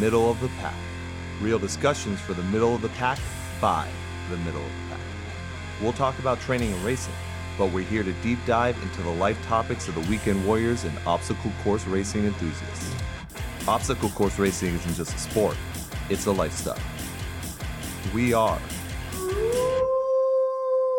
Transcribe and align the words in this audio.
Middle 0.00 0.28
of 0.28 0.40
the 0.40 0.48
Pack. 0.60 0.74
Real 1.40 1.58
discussions 1.58 2.20
for 2.20 2.34
the 2.34 2.42
middle 2.44 2.74
of 2.74 2.82
the 2.82 2.88
pack 2.90 3.18
by 3.60 3.88
the 4.28 4.36
middle 4.38 4.60
of 4.60 4.66
the 4.66 4.94
pack. 4.94 5.00
We'll 5.80 5.92
talk 5.92 6.18
about 6.18 6.40
training 6.40 6.72
and 6.72 6.84
racing, 6.84 7.14
but 7.56 7.70
we're 7.72 7.84
here 7.84 8.02
to 8.02 8.12
deep 8.14 8.38
dive 8.44 8.80
into 8.82 9.02
the 9.02 9.10
life 9.10 9.40
topics 9.46 9.86
of 9.86 9.94
the 9.94 10.00
weekend 10.10 10.44
warriors 10.44 10.82
and 10.82 10.98
obstacle 11.06 11.52
course 11.62 11.86
racing 11.86 12.24
enthusiasts. 12.24 12.92
Obstacle 13.68 14.08
course 14.10 14.36
racing 14.36 14.74
isn't 14.74 14.94
just 14.94 15.14
a 15.14 15.18
sport, 15.18 15.56
it's 16.10 16.26
a 16.26 16.32
lifestyle. 16.32 16.78
We 18.12 18.32
are 18.32 18.60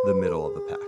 the 0.05 0.13
middle 0.13 0.47
of 0.47 0.53
the 0.53 0.61
pack. 0.61 0.84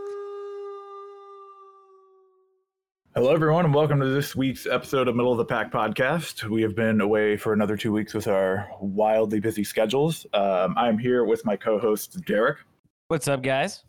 Hello, 3.18 3.34
everyone, 3.34 3.65
and 3.65 3.73
welcome 3.73 3.99
to 3.99 4.05
this 4.09 4.36
week's 4.36 4.68
episode 4.68 5.07
of 5.07 5.15
Middle 5.15 5.31
of 5.31 5.39
the 5.39 5.45
Pack 5.45 5.71
podcast. 5.71 6.43
We 6.43 6.61
have 6.61 6.75
been 6.75 7.02
away 7.02 7.36
for 7.36 7.51
another 7.51 7.75
two 7.75 7.91
weeks 7.91 8.13
with 8.13 8.27
our 8.27 8.70
wildly 8.79 9.39
busy 9.39 9.64
schedules. 9.64 10.28
Um, 10.36 10.75
I'm 10.78 11.00
here 11.00 11.25
with 11.25 11.43
my 11.43 11.56
co 11.56 11.79
host, 11.79 12.23
Derek 12.28 12.59
What's 13.07 13.28
up, 13.28 13.42
guys? 13.42 13.86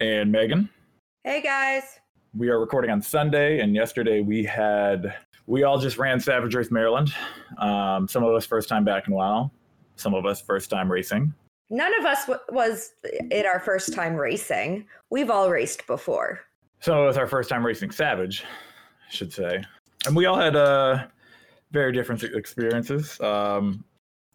and 0.00 0.30
Megan. 0.30 0.68
Hey 1.24 1.40
guys. 1.40 2.00
We 2.36 2.50
are 2.50 2.60
recording 2.60 2.90
on 2.90 3.00
Sunday, 3.00 3.60
and 3.60 3.74
yesterday 3.74 4.20
we 4.20 4.44
had, 4.44 5.16
we 5.46 5.62
all 5.62 5.78
just 5.78 5.96
ran 5.96 6.20
Savage 6.20 6.54
Race 6.54 6.70
Maryland. 6.70 7.14
Um, 7.56 8.06
some 8.06 8.24
of 8.24 8.34
us 8.34 8.44
first 8.44 8.68
time 8.68 8.84
back 8.84 9.06
in 9.06 9.14
a 9.14 9.16
while, 9.16 9.50
some 9.94 10.12
of 10.12 10.26
us 10.26 10.42
first 10.42 10.68
time 10.68 10.92
racing. 10.92 11.32
None 11.70 11.98
of 11.98 12.04
us 12.04 12.26
w- 12.26 12.44
was 12.50 12.92
it 13.02 13.46
our 13.46 13.58
first 13.58 13.94
time 13.94 14.16
racing. 14.16 14.86
We've 15.08 15.30
all 15.30 15.48
raced 15.48 15.86
before. 15.86 16.40
So 16.80 17.02
of 17.02 17.08
us 17.08 17.16
our 17.16 17.26
first 17.26 17.48
time 17.48 17.64
racing 17.64 17.90
Savage, 17.90 18.44
I 19.06 19.12
should 19.12 19.32
say. 19.32 19.62
And 20.06 20.14
we 20.14 20.26
all 20.26 20.38
had 20.38 20.56
uh, 20.56 21.06
very 21.72 21.92
different 21.92 22.22
experiences. 22.22 23.20
Um, 23.20 23.84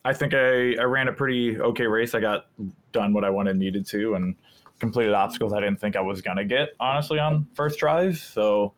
I 0.03 0.13
think 0.13 0.33
I, 0.33 0.73
I 0.75 0.83
ran 0.83 1.07
a 1.07 1.13
pretty 1.13 1.59
okay 1.59 1.85
race. 1.85 2.15
I 2.15 2.19
got 2.19 2.47
done 2.91 3.13
what 3.13 3.23
I 3.23 3.29
wanted 3.29 3.57
needed 3.57 3.85
to 3.87 4.15
and 4.15 4.35
completed 4.79 5.13
obstacles 5.13 5.53
I 5.53 5.59
didn't 5.59 5.79
think 5.79 5.95
I 5.95 6.01
was 6.01 6.21
going 6.21 6.37
to 6.37 6.45
get, 6.45 6.69
honestly, 6.79 7.19
on 7.19 7.47
first 7.53 7.77
tries. 7.77 8.21
So 8.21 8.73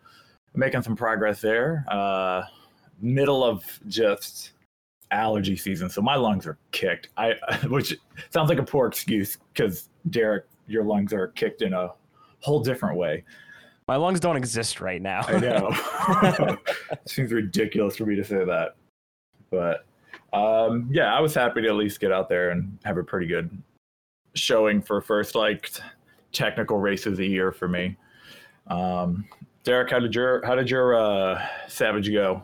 making 0.54 0.82
some 0.82 0.96
progress 0.96 1.42
there. 1.42 1.86
Uh, 1.88 2.44
middle 3.02 3.44
of 3.44 3.64
just 3.88 4.52
allergy 5.12 5.56
season. 5.56 5.90
So 5.90 6.02
my 6.02 6.16
lungs 6.16 6.46
are 6.46 6.58
kicked. 6.72 7.10
I, 7.18 7.36
which 7.70 7.96
sounds 8.30 8.50
like 8.50 8.60
a 8.60 8.64
poor 8.64 8.88
excuse 8.88 9.38
because 9.54 9.90
Derek, 10.10 10.46
your 10.68 10.84
lungs 10.84 11.14
are 11.14 11.28
kicked 11.30 11.62
in 11.62 11.74
a 11.74 11.90
whole 12.40 12.60
different 12.60 12.98
way. 12.98 13.24
My 13.94 13.98
lungs 13.98 14.20
don't 14.20 14.38
exist 14.38 14.82
right 14.82 15.00
now. 15.00 15.22
I 15.28 15.40
know. 15.40 16.58
Seems 17.06 17.32
ridiculous 17.32 17.96
for 17.96 18.08
me 18.08 18.16
to 18.16 18.24
say 18.24 18.44
that. 18.44 18.74
But 19.52 19.86
um, 20.34 20.90
yeah, 20.90 21.16
I 21.16 21.20
was 21.20 21.36
happy 21.36 21.62
to 21.62 21.68
at 21.68 21.76
least 21.76 22.00
get 22.00 22.12
out 22.12 22.28
there 22.28 22.50
and 22.50 22.76
have 22.86 22.98
a 22.98 23.04
pretty 23.04 23.28
good 23.28 23.56
showing 24.34 24.82
for 24.82 25.00
first 25.00 25.36
like 25.36 25.70
technical 26.32 26.80
races 26.80 27.20
a 27.20 27.24
year 27.24 27.52
for 27.52 27.68
me. 27.68 27.96
Um, 28.66 29.28
Derek, 29.64 29.92
how 29.92 30.00
did 30.00 30.16
your 30.16 30.44
how 30.44 30.56
did 30.56 30.72
your 30.72 30.96
uh, 30.96 31.48
Savage 31.68 32.12
go? 32.12 32.42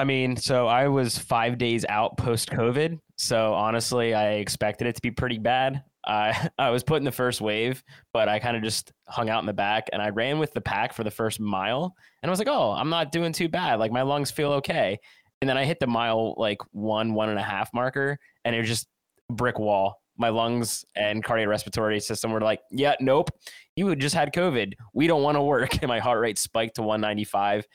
I 0.00 0.04
mean, 0.04 0.36
so 0.36 0.66
I 0.66 0.88
was 0.88 1.16
five 1.16 1.56
days 1.56 1.86
out 1.88 2.18
post 2.18 2.50
COVID. 2.50 2.98
So 3.16 3.54
honestly, 3.54 4.12
I 4.12 4.32
expected 4.32 4.86
it 4.86 4.96
to 4.96 5.00
be 5.00 5.10
pretty 5.10 5.38
bad. 5.38 5.82
I 6.06 6.48
I 6.58 6.70
was 6.70 6.82
put 6.82 6.98
in 6.98 7.04
the 7.04 7.12
first 7.12 7.40
wave, 7.40 7.82
but 8.12 8.28
I 8.28 8.38
kind 8.38 8.56
of 8.56 8.62
just 8.62 8.92
hung 9.08 9.28
out 9.28 9.40
in 9.40 9.46
the 9.46 9.52
back 9.52 9.88
and 9.92 10.00
I 10.02 10.10
ran 10.10 10.38
with 10.38 10.52
the 10.52 10.60
pack 10.60 10.92
for 10.92 11.04
the 11.04 11.10
first 11.10 11.40
mile. 11.40 11.94
And 12.22 12.30
I 12.30 12.32
was 12.32 12.38
like, 12.38 12.48
oh, 12.48 12.72
I'm 12.72 12.90
not 12.90 13.12
doing 13.12 13.32
too 13.32 13.48
bad. 13.48 13.78
Like 13.78 13.92
my 13.92 14.02
lungs 14.02 14.30
feel 14.30 14.52
okay. 14.52 14.98
And 15.40 15.48
then 15.48 15.58
I 15.58 15.64
hit 15.64 15.80
the 15.80 15.86
mile 15.86 16.34
like 16.38 16.58
one, 16.72 17.12
one 17.12 17.28
and 17.28 17.38
a 17.38 17.42
half 17.42 17.72
marker, 17.74 18.18
and 18.44 18.54
it 18.54 18.60
was 18.60 18.68
just 18.68 18.86
brick 19.30 19.58
wall. 19.58 20.00
My 20.16 20.28
lungs 20.28 20.84
and 20.94 21.24
cardiorespiratory 21.24 22.00
system 22.00 22.30
were 22.30 22.40
like, 22.40 22.60
yeah, 22.70 22.94
nope, 23.00 23.30
you 23.74 23.94
just 23.96 24.14
had 24.14 24.32
COVID. 24.32 24.74
We 24.94 25.06
don't 25.06 25.22
want 25.22 25.36
to 25.36 25.42
work. 25.42 25.76
And 25.82 25.88
my 25.88 25.98
heart 25.98 26.20
rate 26.20 26.38
spiked 26.38 26.76
to 26.76 26.82
195 26.82 27.66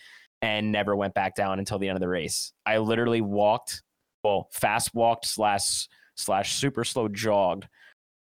and 0.42 0.72
never 0.72 0.96
went 0.96 1.14
back 1.14 1.36
down 1.36 1.60
until 1.60 1.80
the 1.80 1.90
end 1.90 1.98
of 1.98 2.02
the 2.02 2.08
race. 2.08 2.54
I 2.66 2.78
literally 2.78 3.22
walked, 3.22 3.84
well, 4.24 4.48
fast 4.54 4.96
walked 4.96 5.26
slash 5.26 5.88
slash 6.16 6.56
super 6.56 6.84
slow 6.84 7.08
jogged 7.08 7.68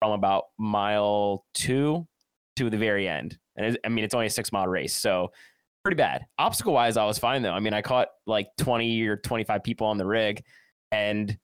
from 0.04 0.12
about 0.12 0.44
mile 0.58 1.44
two 1.54 2.06
to 2.56 2.70
the 2.70 2.76
very 2.76 3.08
end. 3.08 3.38
And 3.56 3.78
I 3.84 3.88
mean, 3.88 4.04
it's 4.04 4.14
only 4.14 4.26
a 4.26 4.30
six 4.30 4.52
mile 4.52 4.66
race, 4.66 4.94
so 4.94 5.32
pretty 5.82 5.96
bad. 5.96 6.26
Obstacle 6.38 6.72
wise, 6.72 6.96
I 6.96 7.04
was 7.04 7.18
fine 7.18 7.42
though. 7.42 7.52
I 7.52 7.60
mean, 7.60 7.74
I 7.74 7.82
caught 7.82 8.08
like 8.26 8.48
20 8.58 9.02
or 9.02 9.16
25 9.16 9.62
people 9.62 9.86
on 9.86 9.98
the 9.98 10.06
rig 10.06 10.42
and 10.92 11.36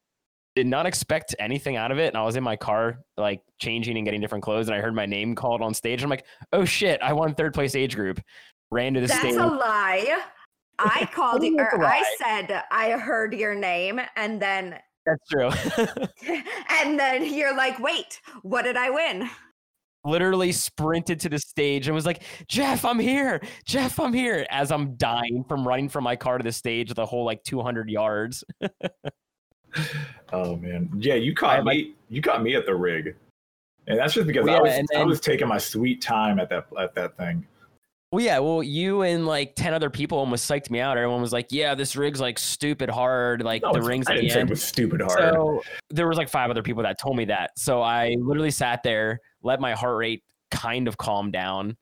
did 0.56 0.66
not 0.66 0.86
expect 0.86 1.34
anything 1.38 1.76
out 1.76 1.92
of 1.92 1.98
it. 1.98 2.08
And 2.08 2.16
I 2.16 2.24
was 2.24 2.36
in 2.36 2.42
my 2.42 2.56
car, 2.56 2.98
like 3.16 3.42
changing 3.60 3.96
and 3.96 4.04
getting 4.04 4.20
different 4.20 4.44
clothes, 4.44 4.68
and 4.68 4.76
I 4.76 4.80
heard 4.80 4.94
my 4.94 5.06
name 5.06 5.34
called 5.34 5.62
on 5.62 5.74
stage. 5.74 6.02
I'm 6.02 6.10
like, 6.10 6.26
oh 6.52 6.64
shit, 6.64 7.00
I 7.02 7.12
won 7.12 7.34
third 7.34 7.54
place 7.54 7.74
age 7.74 7.94
group. 7.94 8.20
Ran 8.70 8.94
to 8.94 9.00
the 9.00 9.06
That's 9.06 9.20
stage. 9.20 9.34
That's 9.34 9.50
a 9.50 9.54
lie. 9.54 10.18
I 10.78 11.08
called 11.12 11.42
you 11.42 11.58
or 11.58 11.68
a 11.68 11.78
er, 11.78 11.84
I 11.84 12.04
said 12.18 12.62
I 12.70 12.90
heard 12.92 13.34
your 13.34 13.54
name, 13.54 14.00
and 14.16 14.40
then 14.40 14.78
That's 15.06 15.28
true. 15.30 15.50
and 16.70 16.98
then 16.98 17.32
you're 17.32 17.56
like, 17.56 17.78
wait, 17.78 18.20
what 18.42 18.62
did 18.62 18.76
I 18.76 18.90
win? 18.90 19.28
literally 20.02 20.50
sprinted 20.50 21.20
to 21.20 21.28
the 21.28 21.38
stage 21.38 21.86
and 21.86 21.94
was 21.94 22.06
like, 22.06 22.22
Jeff, 22.48 22.86
I'm 22.86 22.98
here. 22.98 23.38
Jeff, 23.66 24.00
I'm 24.00 24.14
here. 24.14 24.46
As 24.48 24.72
I'm 24.72 24.94
dying 24.94 25.44
from 25.46 25.68
running 25.68 25.90
from 25.90 26.04
my 26.04 26.16
car 26.16 26.38
to 26.38 26.42
the 26.42 26.52
stage 26.52 26.94
the 26.94 27.04
whole 27.04 27.26
like 27.26 27.42
200 27.44 27.90
yards. 27.90 28.42
Oh 30.32 30.56
man, 30.56 30.90
yeah, 30.98 31.14
you 31.14 31.32
caught 31.34 31.60
I, 31.60 31.62
like- 31.62 31.76
me. 31.76 31.94
You 32.08 32.20
caught 32.22 32.42
me 32.42 32.56
at 32.56 32.66
the 32.66 32.74
rig, 32.74 33.14
and 33.86 33.98
that's 33.98 34.14
just 34.14 34.26
because 34.26 34.44
Well, 34.44 34.56
I 34.56 34.60
was 34.60 34.72
and 34.72 34.88
I 34.96 35.04
was 35.04 35.20
taking 35.20 35.46
my 35.46 35.58
sweet 35.58 36.02
time 36.02 36.40
at 36.40 36.48
that 36.48 36.66
at 36.76 36.92
that 36.96 37.16
thing. 37.16 37.46
Well, 38.12 38.24
yeah. 38.24 38.38
Well, 38.40 38.62
you 38.62 39.02
and 39.02 39.24
like 39.26 39.54
10 39.54 39.72
other 39.72 39.88
people 39.88 40.18
almost 40.18 40.50
psyched 40.50 40.68
me 40.68 40.80
out. 40.80 40.96
Everyone 40.98 41.20
was 41.22 41.32
like, 41.32 41.46
yeah, 41.50 41.76
this 41.76 41.94
rig's 41.94 42.20
like 42.20 42.38
stupid 42.40 42.90
hard. 42.90 43.42
Like 43.42 43.62
No, 43.62 43.72
the 43.72 43.82
rings 43.82 44.08
I 44.08 44.12
at 44.12 44.14
didn't 44.16 44.28
the 44.28 44.34
say 44.34 44.40
end. 44.40 44.50
it 44.50 44.52
was 44.52 44.62
stupid 44.62 45.00
hard. 45.00 45.18
So 45.34 45.62
there 45.90 46.08
was 46.08 46.18
like 46.18 46.28
five 46.28 46.50
other 46.50 46.62
people 46.62 46.82
that 46.82 46.98
told 47.00 47.16
me 47.16 47.24
that. 47.26 47.52
So 47.56 47.82
I 47.82 48.16
literally 48.18 48.50
sat 48.50 48.82
there, 48.82 49.20
let 49.42 49.60
my 49.60 49.74
heart 49.74 49.96
rate 49.96 50.24
kind 50.50 50.88
of 50.88 50.96
calm 50.98 51.30
down, 51.30 51.76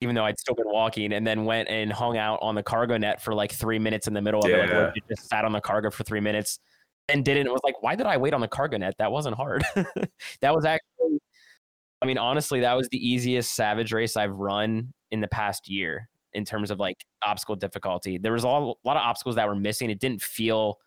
even 0.00 0.14
though 0.14 0.24
I'd 0.24 0.38
still 0.38 0.54
been 0.54 0.64
walking, 0.68 1.12
and 1.12 1.26
then 1.26 1.44
went 1.44 1.68
and 1.68 1.92
hung 1.92 2.16
out 2.16 2.38
on 2.40 2.54
the 2.54 2.62
cargo 2.62 2.96
net 2.96 3.20
for 3.20 3.34
like 3.34 3.52
three 3.52 3.78
minutes 3.78 4.08
in 4.08 4.14
the 4.14 4.22
middle 4.22 4.40
of 4.42 4.50
it. 4.50 4.58
Like, 4.58 4.70
Yeah. 4.70 4.92
just 5.10 5.28
sat 5.28 5.44
on 5.44 5.52
the 5.52 5.60
cargo 5.60 5.90
for 5.90 6.04
three 6.04 6.20
minutes 6.20 6.58
and 7.10 7.22
did 7.22 7.36
it. 7.36 7.40
And 7.40 7.48
it 7.48 7.52
was 7.52 7.60
like, 7.64 7.82
why 7.82 7.96
did 7.96 8.06
I 8.06 8.16
wait 8.16 8.32
on 8.32 8.40
the 8.40 8.48
cargo 8.48 8.78
net? 8.78 8.94
That 8.98 9.12
wasn't 9.12 9.36
hard. 9.36 9.62
that 10.40 10.54
was 10.54 10.64
actually, 10.64 11.18
I 12.02 12.06
mean, 12.06 12.18
honestly, 12.18 12.60
that 12.60 12.74
was 12.74 12.88
the 12.88 12.98
easiest 12.98 13.54
Savage 13.54 13.92
race 13.92 14.16
I've 14.16 14.32
run 14.32 14.92
in 15.10 15.20
the 15.20 15.28
past 15.28 15.68
year 15.68 16.08
in 16.32 16.44
terms 16.44 16.70
of 16.70 16.78
like 16.78 17.04
obstacle 17.24 17.56
difficulty. 17.56 18.18
There 18.18 18.32
was 18.32 18.44
a 18.44 18.48
lot, 18.48 18.62
a 18.62 18.88
lot 18.88 18.96
of 18.96 19.02
obstacles 19.02 19.36
that 19.36 19.46
were 19.46 19.56
missing. 19.56 19.90
It 19.90 20.00
didn't 20.00 20.22
feel 20.22 20.78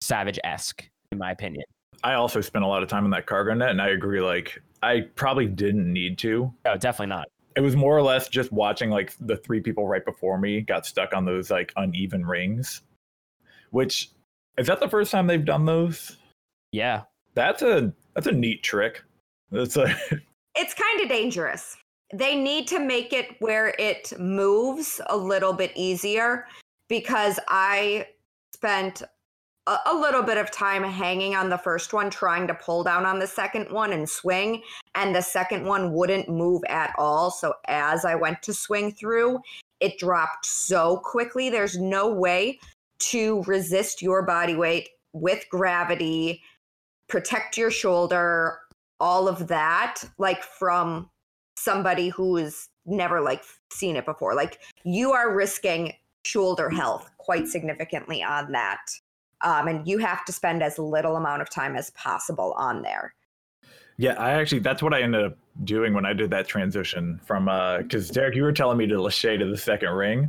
Savage 0.00 0.38
esque, 0.44 0.88
in 1.12 1.18
my 1.18 1.30
opinion. 1.30 1.64
I 2.04 2.14
also 2.14 2.40
spent 2.40 2.64
a 2.64 2.68
lot 2.68 2.82
of 2.82 2.88
time 2.88 3.04
in 3.04 3.10
that 3.10 3.26
cargo 3.26 3.54
net, 3.54 3.70
and 3.70 3.82
I 3.82 3.88
agree. 3.88 4.20
Like, 4.20 4.60
I 4.82 5.02
probably 5.14 5.46
didn't 5.46 5.92
need 5.92 6.18
to. 6.18 6.52
No, 6.64 6.76
definitely 6.76 7.14
not. 7.14 7.28
It 7.56 7.60
was 7.60 7.74
more 7.74 7.96
or 7.96 8.02
less 8.02 8.28
just 8.28 8.52
watching 8.52 8.90
like 8.90 9.14
the 9.20 9.36
three 9.36 9.60
people 9.60 9.88
right 9.88 10.04
before 10.04 10.38
me 10.38 10.60
got 10.60 10.86
stuck 10.86 11.12
on 11.12 11.24
those 11.24 11.50
like 11.50 11.72
uneven 11.76 12.24
rings. 12.24 12.82
Which 13.70 14.10
is 14.56 14.68
that 14.68 14.78
the 14.78 14.88
first 14.88 15.10
time 15.10 15.26
they've 15.26 15.44
done 15.44 15.64
those? 15.64 16.18
Yeah. 16.70 17.02
That's 17.34 17.62
a 17.62 17.92
that's 18.14 18.28
a 18.28 18.32
neat 18.32 18.62
trick. 18.62 19.02
That's 19.50 19.76
a 19.76 19.92
It's 20.60 20.74
kind 20.74 21.00
of 21.00 21.08
dangerous. 21.08 21.76
They 22.12 22.34
need 22.34 22.66
to 22.68 22.80
make 22.80 23.12
it 23.12 23.36
where 23.38 23.74
it 23.78 24.12
moves 24.18 25.00
a 25.06 25.16
little 25.16 25.52
bit 25.52 25.70
easier 25.76 26.46
because 26.88 27.38
I 27.46 28.08
spent 28.52 29.04
a, 29.68 29.76
a 29.86 29.94
little 29.94 30.24
bit 30.24 30.36
of 30.36 30.50
time 30.50 30.82
hanging 30.82 31.36
on 31.36 31.48
the 31.48 31.58
first 31.58 31.92
one, 31.92 32.10
trying 32.10 32.48
to 32.48 32.54
pull 32.54 32.82
down 32.82 33.06
on 33.06 33.20
the 33.20 33.26
second 33.26 33.70
one 33.70 33.92
and 33.92 34.08
swing, 34.08 34.62
and 34.96 35.14
the 35.14 35.22
second 35.22 35.64
one 35.64 35.92
wouldn't 35.92 36.28
move 36.28 36.62
at 36.68 36.92
all. 36.98 37.30
So 37.30 37.54
as 37.68 38.04
I 38.04 38.16
went 38.16 38.42
to 38.42 38.52
swing 38.52 38.90
through, 38.90 39.38
it 39.78 39.96
dropped 39.96 40.44
so 40.44 40.96
quickly. 41.04 41.50
There's 41.50 41.78
no 41.78 42.12
way 42.12 42.58
to 43.10 43.44
resist 43.44 44.02
your 44.02 44.22
body 44.22 44.56
weight 44.56 44.88
with 45.12 45.44
gravity, 45.50 46.42
protect 47.08 47.56
your 47.56 47.70
shoulder, 47.70 48.58
all 49.00 49.28
of 49.28 49.48
that, 49.48 50.02
like 50.18 50.42
from 50.42 51.10
somebody 51.56 52.08
who's 52.08 52.68
never 52.86 53.20
like 53.20 53.42
seen 53.72 53.96
it 53.96 54.04
before. 54.04 54.34
Like 54.34 54.60
you 54.84 55.12
are 55.12 55.34
risking 55.34 55.94
shoulder 56.24 56.70
health 56.70 57.10
quite 57.18 57.48
significantly 57.48 58.22
on 58.22 58.52
that. 58.52 58.80
Um, 59.40 59.68
and 59.68 59.86
you 59.86 59.98
have 59.98 60.24
to 60.24 60.32
spend 60.32 60.62
as 60.62 60.78
little 60.78 61.16
amount 61.16 61.42
of 61.42 61.50
time 61.50 61.76
as 61.76 61.90
possible 61.90 62.54
on 62.56 62.82
there. 62.82 63.14
Yeah, 63.96 64.14
I 64.14 64.32
actually 64.32 64.60
that's 64.60 64.82
what 64.82 64.94
I 64.94 65.02
ended 65.02 65.24
up 65.24 65.36
doing 65.64 65.92
when 65.92 66.06
I 66.06 66.12
did 66.12 66.30
that 66.30 66.46
transition 66.46 67.20
from 67.24 67.48
uh 67.48 67.78
because 67.78 68.10
Derek, 68.10 68.36
you 68.36 68.42
were 68.42 68.52
telling 68.52 68.78
me 68.78 68.86
to 68.86 69.00
lache 69.00 69.22
to 69.22 69.44
the 69.44 69.56
second 69.56 69.90
ring. 69.90 70.28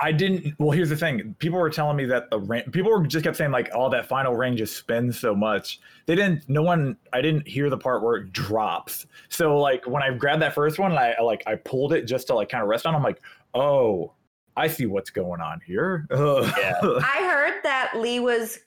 I 0.00 0.12
didn't. 0.12 0.54
Well, 0.58 0.70
here's 0.70 0.90
the 0.90 0.96
thing. 0.96 1.34
People 1.38 1.58
were 1.58 1.70
telling 1.70 1.96
me 1.96 2.04
that 2.06 2.30
the 2.30 2.38
range. 2.38 2.70
People 2.70 2.90
were 2.90 3.04
just 3.06 3.24
kept 3.24 3.36
saying 3.36 3.50
like, 3.50 3.68
"Oh, 3.74 3.90
that 3.90 4.06
final 4.06 4.34
range 4.34 4.58
just 4.58 4.76
spins 4.76 5.18
so 5.18 5.34
much." 5.34 5.80
They 6.06 6.14
didn't. 6.14 6.48
No 6.48 6.62
one. 6.62 6.96
I 7.12 7.20
didn't 7.20 7.48
hear 7.48 7.68
the 7.68 7.78
part 7.78 8.02
where 8.02 8.16
it 8.16 8.32
drops. 8.32 9.06
So 9.28 9.58
like 9.58 9.86
when 9.86 10.02
I 10.02 10.12
grabbed 10.12 10.42
that 10.42 10.54
first 10.54 10.78
one, 10.78 10.92
I, 10.92 11.14
I 11.18 11.22
like 11.22 11.42
I 11.46 11.56
pulled 11.56 11.92
it 11.92 12.02
just 12.04 12.28
to 12.28 12.34
like 12.34 12.48
kind 12.48 12.62
of 12.62 12.68
rest 12.68 12.86
on. 12.86 12.94
I'm 12.94 13.02
like, 13.02 13.20
oh, 13.54 14.12
I 14.56 14.68
see 14.68 14.86
what's 14.86 15.10
going 15.10 15.40
on 15.40 15.60
here. 15.66 16.06
Yeah. 16.10 16.78
I 16.82 17.28
heard 17.28 17.60
that 17.64 17.92
Lee 17.96 18.20
was 18.20 18.58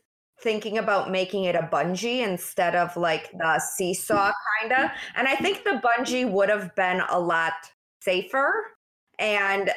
thinking 0.42 0.80
about 0.80 1.12
making 1.12 1.45
it 1.45 1.56
a 1.56 1.69
bungee 1.72 2.28
instead 2.28 2.75
of 2.75 2.95
like 2.98 3.31
the 3.31 3.60
seesaw 3.60 4.31
mm-hmm. 4.31 4.69
kind 4.69 4.86
of. 4.86 4.92
And 5.16 5.28
I 5.28 5.36
think 5.36 5.63
the 5.63 5.81
bungee 5.83 6.30
would 6.30 6.50
have 6.50 6.75
been 6.75 7.01
a 7.10 7.19
lot 7.19 7.54
safer 8.01 8.66
and 9.19 9.72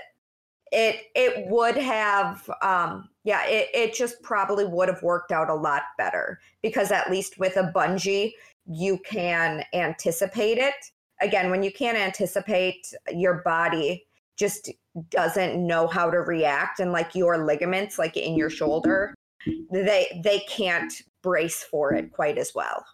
it 0.75 1.07
it 1.15 1.47
would 1.49 1.77
have 1.77 2.51
um 2.61 3.09
yeah, 3.23 3.47
it, 3.47 3.69
it 3.73 3.95
just 3.95 4.21
probably 4.23 4.67
would 4.67 4.89
have 4.89 5.03
worked 5.03 5.33
out 5.33 5.49
a 5.49 5.55
lot 5.55 5.83
better 5.97 6.41
because 6.63 6.91
at 6.91 7.11
least 7.11 7.39
with 7.39 7.57
a 7.57 7.73
bungee 7.75 8.33
you 8.67 8.99
can 8.99 9.65
anticipate 9.73 10.59
it. 10.59 10.75
Again, 11.23 11.51
when 11.51 11.63
you 11.63 11.73
can't 11.73 11.97
anticipate 11.97 12.93
your 13.13 13.43
body 13.43 14.07
just 14.37 14.71
doesn't 15.11 15.65
know 15.65 15.87
how 15.87 16.11
to 16.11 16.19
react 16.19 16.81
and 16.81 16.93
like 16.93 17.15
your 17.15 17.45
ligaments 17.45 17.99
like 17.99 18.17
in 18.17 18.37
your 18.37 18.51
shoulder 18.51 19.15
they 19.73 20.21
they 20.25 20.41
can't 20.41 21.03
brace 21.23 21.63
for 21.63 21.93
it 21.93 22.13
quite 22.13 22.39
as 22.39 22.53
well 22.55 22.85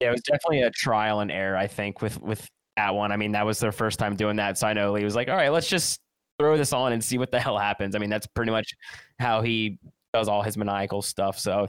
Yeah, 0.00 0.08
it 0.08 0.12
was 0.12 0.22
definitely 0.22 0.62
a 0.62 0.70
trial 0.70 1.20
and 1.20 1.30
error, 1.30 1.56
I 1.56 1.66
think, 1.66 2.02
with 2.02 2.20
with 2.20 2.46
that 2.76 2.94
one. 2.94 3.12
I 3.12 3.16
mean, 3.16 3.32
that 3.32 3.46
was 3.46 3.58
their 3.58 3.72
first 3.72 3.98
time 3.98 4.16
doing 4.16 4.36
that. 4.36 4.58
So 4.58 4.66
I 4.66 4.74
know 4.74 4.92
Lee 4.92 5.04
was 5.04 5.14
like, 5.14 5.28
all 5.28 5.36
right, 5.36 5.50
let's 5.50 5.68
just 5.68 5.98
throw 6.38 6.56
this 6.56 6.72
on 6.72 6.92
and 6.92 7.02
see 7.02 7.18
what 7.18 7.30
the 7.30 7.40
hell 7.40 7.58
happens. 7.58 7.94
I 7.94 7.98
mean, 7.98 8.10
that's 8.10 8.26
pretty 8.26 8.52
much 8.52 8.74
how 9.18 9.42
he 9.42 9.78
does 10.12 10.28
all 10.28 10.42
his 10.42 10.56
maniacal 10.56 11.02
stuff. 11.02 11.38
So 11.38 11.68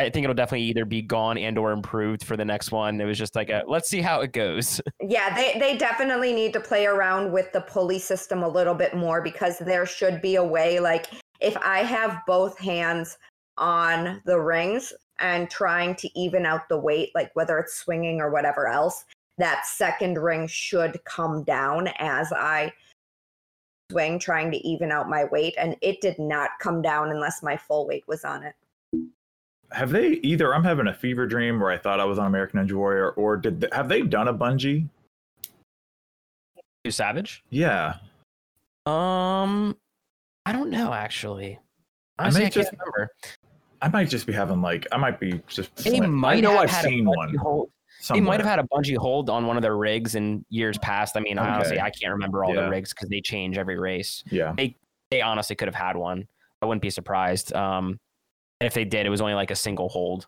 I 0.00 0.08
think 0.08 0.24
it'll 0.24 0.34
definitely 0.34 0.66
either 0.66 0.84
be 0.84 1.02
gone 1.02 1.36
and 1.36 1.58
or 1.58 1.72
improved 1.72 2.24
for 2.24 2.36
the 2.36 2.44
next 2.44 2.72
one. 2.72 3.00
It 3.00 3.04
was 3.04 3.18
just 3.18 3.36
like 3.36 3.50
a 3.50 3.64
let's 3.66 3.88
see 3.88 4.00
how 4.00 4.20
it 4.20 4.32
goes. 4.32 4.80
yeah 5.02 5.34
they 5.34 5.58
they 5.58 5.76
definitely 5.76 6.32
need 6.32 6.52
to 6.54 6.60
play 6.60 6.86
around 6.86 7.30
with 7.30 7.52
the 7.52 7.60
pulley 7.62 7.98
system 7.98 8.42
a 8.42 8.48
little 8.48 8.74
bit 8.74 8.94
more 8.94 9.20
because 9.20 9.58
there 9.58 9.84
should 9.84 10.22
be 10.22 10.36
a 10.36 10.44
way 10.44 10.80
like 10.80 11.06
if 11.40 11.56
i 11.58 11.78
have 11.78 12.20
both 12.26 12.58
hands 12.58 13.18
on 13.58 14.22
the 14.24 14.38
rings 14.38 14.92
and 15.18 15.50
trying 15.50 15.94
to 15.94 16.08
even 16.18 16.46
out 16.46 16.68
the 16.68 16.78
weight 16.78 17.10
like 17.14 17.30
whether 17.34 17.58
it's 17.58 17.76
swinging 17.76 18.20
or 18.20 18.30
whatever 18.30 18.68
else 18.68 19.04
that 19.38 19.66
second 19.66 20.18
ring 20.18 20.46
should 20.46 20.98
come 21.04 21.42
down 21.44 21.88
as 21.98 22.32
i 22.32 22.72
swing 23.90 24.18
trying 24.18 24.50
to 24.52 24.56
even 24.66 24.90
out 24.92 25.08
my 25.08 25.24
weight 25.24 25.54
and 25.58 25.76
it 25.80 26.00
did 26.00 26.18
not 26.18 26.50
come 26.60 26.80
down 26.82 27.10
unless 27.10 27.42
my 27.42 27.56
full 27.56 27.86
weight 27.86 28.04
was 28.06 28.24
on 28.24 28.42
it 28.44 28.54
have 29.72 29.90
they 29.90 30.14
either? 30.24 30.52
I'm 30.52 30.64
having 30.64 30.88
a 30.88 30.92
fever 30.94 31.28
dream 31.28 31.60
where 31.60 31.70
I 31.70 31.78
thought 31.78 32.00
I 32.00 32.04
was 32.04 32.18
on 32.18 32.26
American 32.26 32.58
Ninja 32.58 32.72
Warrior, 32.72 33.10
or 33.10 33.36
did 33.36 33.60
they, 33.60 33.68
have 33.70 33.88
they 33.88 34.02
done 34.02 34.26
a 34.26 34.34
bungee? 34.34 34.88
Too 36.84 36.90
savage? 36.90 37.44
Yeah, 37.50 37.94
Um, 38.84 39.76
I 40.44 40.50
don't 40.52 40.70
know 40.70 40.92
actually. 40.92 41.56
I 42.18 42.24
Honestly, 42.24 42.40
may 42.40 42.46
I, 42.46 42.50
can't 42.50 42.54
just- 42.66 42.72
remember. 42.72 43.10
I 43.80 43.88
might 43.90 44.08
just 44.10 44.26
be 44.26 44.32
having 44.32 44.60
like 44.60 44.88
I 44.90 44.96
might 44.96 45.20
be 45.20 45.40
just. 45.46 45.74
They 45.76 46.00
might 46.00 46.38
I 46.38 46.40
know 46.40 46.50
have 46.50 46.60
I've 46.62 46.70
had 46.70 46.84
seen 46.86 47.04
bungee 47.06 47.42
one. 47.44 47.66
Hold. 48.08 48.16
They 48.16 48.20
might 48.20 48.40
have 48.40 48.48
had 48.48 48.58
a 48.58 48.62
bungee 48.64 48.96
hold 48.96 49.28
on 49.28 49.46
one 49.46 49.56
of 49.56 49.62
their 49.62 49.76
rigs 49.76 50.14
in 50.14 50.44
years 50.48 50.78
past. 50.78 51.16
I 51.16 51.20
mean, 51.20 51.38
honestly, 51.38 51.78
I 51.80 51.90
can't 51.90 52.12
remember 52.12 52.44
all 52.44 52.54
Yeah. 52.54 52.62
the 52.62 52.70
rigs 52.70 52.94
because 52.94 53.08
they 53.08 53.20
change 53.20 53.58
every 53.58 53.78
race. 53.78 54.24
Yeah, 54.30 54.54
They 54.56 54.76
they 55.10 55.20
honestly 55.22 55.56
could 55.56 55.68
have 55.68 55.74
had 55.74 55.96
one. 55.96 56.26
I 56.62 56.66
wouldn't 56.66 56.82
be 56.82 56.90
surprised. 56.90 57.52
Um, 57.54 57.98
and 58.60 58.66
if 58.66 58.74
they 58.74 58.84
did, 58.84 59.06
it 59.06 59.10
was 59.10 59.20
only 59.20 59.34
like 59.34 59.50
a 59.50 59.56
single 59.56 59.88
hold. 59.88 60.26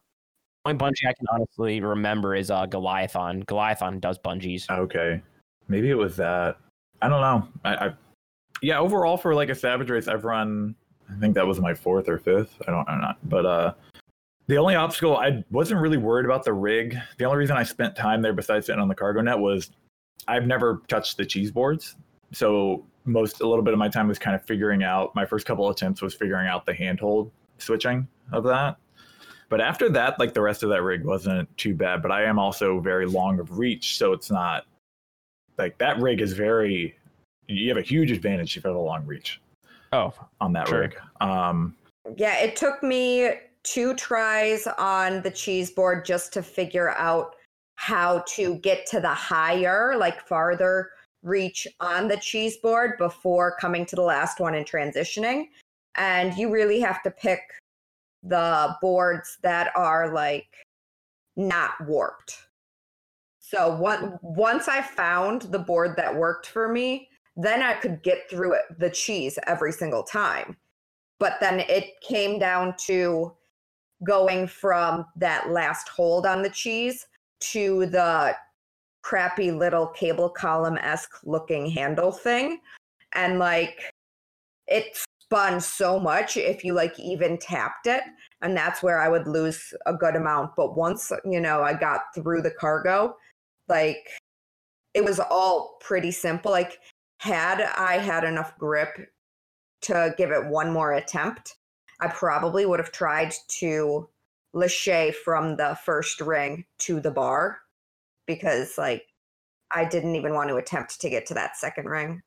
Only 0.64 0.78
bungee 0.78 1.08
I 1.08 1.12
can 1.12 1.26
honestly 1.32 1.80
remember 1.80 2.34
is 2.34 2.50
uh, 2.50 2.66
Goliathon. 2.66 3.44
Goliathon 3.46 4.00
does 4.00 4.18
bungees. 4.18 4.68
okay, 4.70 5.22
maybe 5.68 5.88
it 5.90 5.94
was 5.96 6.16
that. 6.16 6.56
I 7.00 7.08
don't 7.08 7.20
know. 7.20 7.48
I, 7.64 7.86
I 7.86 7.92
yeah. 8.60 8.78
Overall, 8.78 9.16
for 9.16 9.34
like 9.34 9.48
a 9.48 9.54
Savage 9.54 9.90
race, 9.90 10.08
I've 10.08 10.24
run. 10.24 10.74
I 11.10 11.18
think 11.20 11.34
that 11.34 11.46
was 11.46 11.60
my 11.60 11.74
fourth 11.74 12.08
or 12.08 12.18
fifth. 12.18 12.60
I 12.66 12.70
don't. 12.70 12.88
I'm 12.88 13.00
not. 13.00 13.18
But 13.28 13.44
uh, 13.46 13.72
the 14.46 14.56
only 14.56 14.74
obstacle 14.74 15.16
I 15.16 15.44
wasn't 15.50 15.80
really 15.80 15.98
worried 15.98 16.24
about 16.24 16.44
the 16.44 16.52
rig. 16.52 16.96
The 17.18 17.24
only 17.24 17.38
reason 17.38 17.56
I 17.56 17.62
spent 17.62 17.96
time 17.96 18.22
there 18.22 18.32
besides 18.32 18.66
sitting 18.66 18.80
on 18.80 18.88
the 18.88 18.94
cargo 18.94 19.20
net 19.20 19.38
was 19.38 19.70
I've 20.28 20.46
never 20.46 20.82
touched 20.88 21.16
the 21.16 21.24
cheese 21.24 21.50
boards. 21.50 21.96
So 22.32 22.84
most 23.04 23.40
a 23.40 23.48
little 23.48 23.64
bit 23.64 23.72
of 23.72 23.78
my 23.78 23.88
time 23.88 24.08
was 24.08 24.18
kind 24.18 24.34
of 24.34 24.44
figuring 24.44 24.82
out 24.84 25.14
my 25.14 25.26
first 25.26 25.46
couple 25.46 25.68
attempts 25.70 26.02
was 26.02 26.14
figuring 26.14 26.46
out 26.46 26.64
the 26.66 26.74
handhold 26.74 27.30
switching 27.58 28.06
of 28.32 28.44
that. 28.44 28.76
But 29.48 29.60
after 29.60 29.88
that, 29.90 30.18
like 30.18 30.32
the 30.32 30.40
rest 30.40 30.62
of 30.62 30.70
that 30.70 30.82
rig 30.82 31.04
wasn't 31.04 31.54
too 31.58 31.74
bad. 31.74 32.00
But 32.00 32.10
I 32.10 32.24
am 32.24 32.38
also 32.38 32.80
very 32.80 33.06
long 33.06 33.38
of 33.38 33.58
reach, 33.58 33.98
so 33.98 34.12
it's 34.12 34.30
not 34.30 34.64
like 35.58 35.76
that 35.78 35.98
rig 35.98 36.20
is 36.20 36.32
very 36.32 36.96
you 37.48 37.68
have 37.68 37.76
a 37.76 37.82
huge 37.82 38.10
advantage 38.10 38.56
if 38.56 38.64
you 38.64 38.70
have 38.70 38.76
a 38.76 38.80
long 38.80 39.04
reach 39.04 39.40
Oh, 39.92 40.14
on 40.40 40.52
that 40.54 40.68
Sure. 40.68 40.80
rig. 40.80 40.96
Um 41.20 41.76
Yeah, 42.16 42.38
it 42.38 42.56
took 42.56 42.82
me 42.82 43.30
two 43.64 43.94
tries 43.94 44.66
on 44.78 45.22
the 45.22 45.30
cheese 45.30 45.70
board 45.70 46.04
just 46.04 46.32
to 46.32 46.42
figure 46.42 46.90
out 46.90 47.34
how 47.76 48.24
to 48.28 48.56
get 48.56 48.86
to 48.86 49.00
the 49.00 49.08
higher, 49.08 49.96
like 49.96 50.26
farther 50.26 50.90
reach 51.22 51.66
on 51.80 52.08
the 52.08 52.16
cheese 52.16 52.56
board 52.58 52.98
before 52.98 53.56
coming 53.60 53.86
to 53.86 53.96
the 53.96 54.02
last 54.02 54.40
one 54.40 54.54
and 54.54 54.66
transitioning. 54.66 55.46
And 55.94 56.36
you 56.36 56.50
really 56.50 56.80
have 56.80 57.02
to 57.02 57.10
pick 57.10 57.40
the 58.22 58.76
boards 58.80 59.38
that 59.42 59.70
are 59.76 60.12
like 60.12 60.48
not 61.36 61.72
warped. 61.86 62.38
So 63.40 63.74
one, 63.76 64.18
once 64.22 64.68
I 64.68 64.80
found 64.80 65.42
the 65.42 65.58
board 65.58 65.96
that 65.96 66.14
worked 66.14 66.46
for 66.46 66.68
me, 66.68 67.08
then 67.36 67.62
I 67.62 67.74
could 67.74 68.02
get 68.02 68.28
through 68.30 68.54
it, 68.54 68.62
the 68.78 68.90
cheese 68.90 69.38
every 69.46 69.72
single 69.72 70.02
time 70.02 70.56
but 71.22 71.38
then 71.38 71.60
it 71.60 72.00
came 72.00 72.40
down 72.40 72.74
to 72.76 73.32
going 74.04 74.46
from 74.46 75.06
that 75.16 75.50
last 75.50 75.88
hold 75.88 76.26
on 76.26 76.42
the 76.42 76.50
cheese 76.50 77.06
to 77.40 77.86
the 77.86 78.34
crappy 79.02 79.50
little 79.50 79.88
cable 79.88 80.28
column 80.28 80.78
esque 80.78 81.18
looking 81.24 81.66
handle 81.66 82.12
thing. 82.12 82.60
And 83.14 83.38
like 83.38 83.92
it 84.66 84.96
spun 85.20 85.60
so 85.60 85.98
much 85.98 86.36
if 86.36 86.64
you 86.64 86.72
like 86.72 86.98
even 86.98 87.38
tapped 87.38 87.86
it. 87.86 88.02
And 88.42 88.56
that's 88.56 88.82
where 88.82 89.00
I 89.00 89.08
would 89.08 89.26
lose 89.26 89.72
a 89.86 89.92
good 89.92 90.16
amount. 90.16 90.56
But 90.56 90.76
once, 90.76 91.12
you 91.24 91.40
know, 91.40 91.62
I 91.62 91.74
got 91.74 92.14
through 92.14 92.42
the 92.42 92.50
cargo, 92.50 93.16
like 93.68 94.08
it 94.94 95.04
was 95.04 95.18
all 95.18 95.78
pretty 95.80 96.10
simple. 96.10 96.50
Like, 96.50 96.78
had 97.18 97.60
I 97.60 97.98
had 97.98 98.24
enough 98.24 98.56
grip 98.58 99.08
to 99.82 100.14
give 100.18 100.30
it 100.30 100.46
one 100.46 100.72
more 100.72 100.92
attempt, 100.92 101.56
I 102.02 102.08
probably 102.08 102.66
would 102.66 102.80
have 102.80 102.90
tried 102.90 103.32
to 103.60 104.08
lache 104.52 105.14
from 105.24 105.56
the 105.56 105.78
first 105.84 106.20
ring 106.20 106.64
to 106.80 107.00
the 107.00 107.12
bar 107.12 107.60
because, 108.26 108.76
like, 108.76 109.04
I 109.72 109.84
didn't 109.84 110.16
even 110.16 110.34
want 110.34 110.48
to 110.50 110.56
attempt 110.56 111.00
to 111.00 111.08
get 111.08 111.26
to 111.26 111.34
that 111.34 111.56
second 111.56 111.86
ring. 111.86 112.22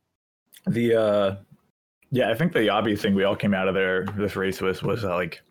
the 0.65 0.95
uh 0.95 1.35
yeah, 2.11 2.29
I 2.29 2.35
think 2.35 2.53
the 2.53 2.69
obvious 2.69 3.01
thing 3.01 3.13
we 3.13 3.25
all 3.25 3.35
came 3.35 3.53
out 3.53 3.67
of 3.67 3.73
there 3.73 4.05
this 4.15 4.35
race 4.37 4.61
with 4.61 4.81
was 4.81 5.03
uh, 5.03 5.13
like 5.13 5.41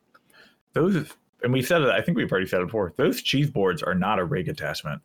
those 0.73 1.15
and 1.43 1.53
we 1.53 1.61
said 1.61 1.83
it, 1.83 1.91
I 1.91 2.01
think 2.01 2.17
we've 2.17 2.33
already 2.33 2.47
said 2.47 2.63
it 2.63 2.67
before. 2.67 2.95
Those 2.97 3.21
cheese 3.21 3.51
boards 3.51 3.83
are 3.83 3.95
not 3.95 4.19
a 4.19 4.25
rig 4.25 4.49
attachment. 4.49 5.03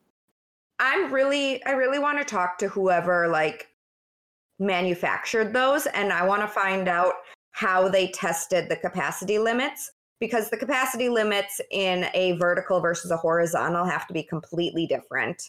I'm 0.80 1.12
really, 1.12 1.64
I 1.66 1.72
really 1.72 2.00
want 2.00 2.18
to 2.20 2.24
talk 2.24 2.58
to 2.60 2.70
whoever 2.70 3.28
like 3.28 3.68
manufactured 4.58 5.52
those 5.52 5.86
and 5.88 6.14
I 6.14 6.26
want 6.26 6.42
to 6.42 6.48
find 6.48 6.88
out 6.88 7.14
how 7.52 7.90
they 7.90 8.08
tested 8.10 8.70
the 8.70 8.76
capacity 8.76 9.40
limits 9.40 9.92
because 10.20 10.50
the 10.50 10.58
capacity 10.58 11.10
limits 11.10 11.62
in 11.72 12.08
a 12.14 12.34
vertical 12.34 12.80
versus 12.80 13.12
a 13.12 13.18
horizontal 13.18 13.86
have 13.86 14.06
to 14.08 14.14
be 14.14 14.24
completely 14.24 14.86
different. 14.86 15.42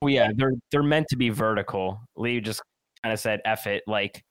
well, 0.00 0.10
yeah, 0.10 0.30
they're 0.34 0.54
they're 0.70 0.82
meant 0.82 1.08
to 1.08 1.16
be 1.16 1.28
vertical. 1.28 2.00
Lee 2.16 2.40
just 2.40 2.62
kind 3.02 3.12
of 3.12 3.20
said 3.20 3.40
"eff 3.44 3.66
it" 3.66 3.82
like 3.86 4.22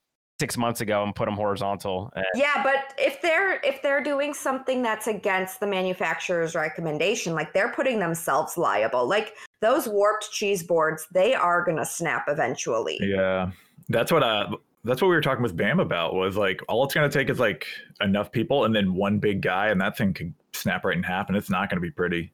six 0.41 0.57
months 0.57 0.81
ago 0.81 1.03
and 1.03 1.13
put 1.13 1.25
them 1.25 1.35
horizontal. 1.35 2.11
And 2.15 2.25
Yeah, 2.33 2.63
but 2.63 2.95
if 2.97 3.21
they're 3.21 3.61
if 3.63 3.83
they're 3.83 4.01
doing 4.01 4.33
something 4.33 4.81
that's 4.81 5.05
against 5.05 5.59
the 5.59 5.67
manufacturer's 5.67 6.55
recommendation, 6.55 7.35
like 7.35 7.53
they're 7.53 7.71
putting 7.71 7.99
themselves 7.99 8.57
liable. 8.57 9.07
Like 9.07 9.35
those 9.61 9.87
warped 9.87 10.31
cheese 10.31 10.63
boards, 10.63 11.05
they 11.13 11.35
are 11.35 11.63
gonna 11.63 11.85
snap 11.85 12.25
eventually. 12.27 12.97
Yeah. 13.01 13.51
That's 13.89 14.11
what 14.11 14.23
uh 14.23 14.47
that's 14.83 15.01
what 15.01 15.09
we 15.09 15.15
were 15.15 15.21
talking 15.21 15.43
with 15.43 15.55
Bam 15.55 15.79
about 15.79 16.13
was 16.15 16.37
like 16.37 16.61
all 16.67 16.83
it's 16.83 16.93
gonna 16.93 17.09
take 17.09 17.29
is 17.29 17.39
like 17.39 17.65
enough 18.01 18.31
people 18.31 18.65
and 18.65 18.75
then 18.75 18.93
one 18.93 19.19
big 19.19 19.41
guy 19.41 19.67
and 19.69 19.79
that 19.81 19.97
thing 19.97 20.13
could 20.13 20.33
snap 20.53 20.85
right 20.85 20.97
in 20.97 21.03
half 21.03 21.27
and 21.27 21.37
it's 21.37 21.49
not 21.49 21.69
gonna 21.69 21.81
be 21.81 21.91
pretty. 21.91 22.31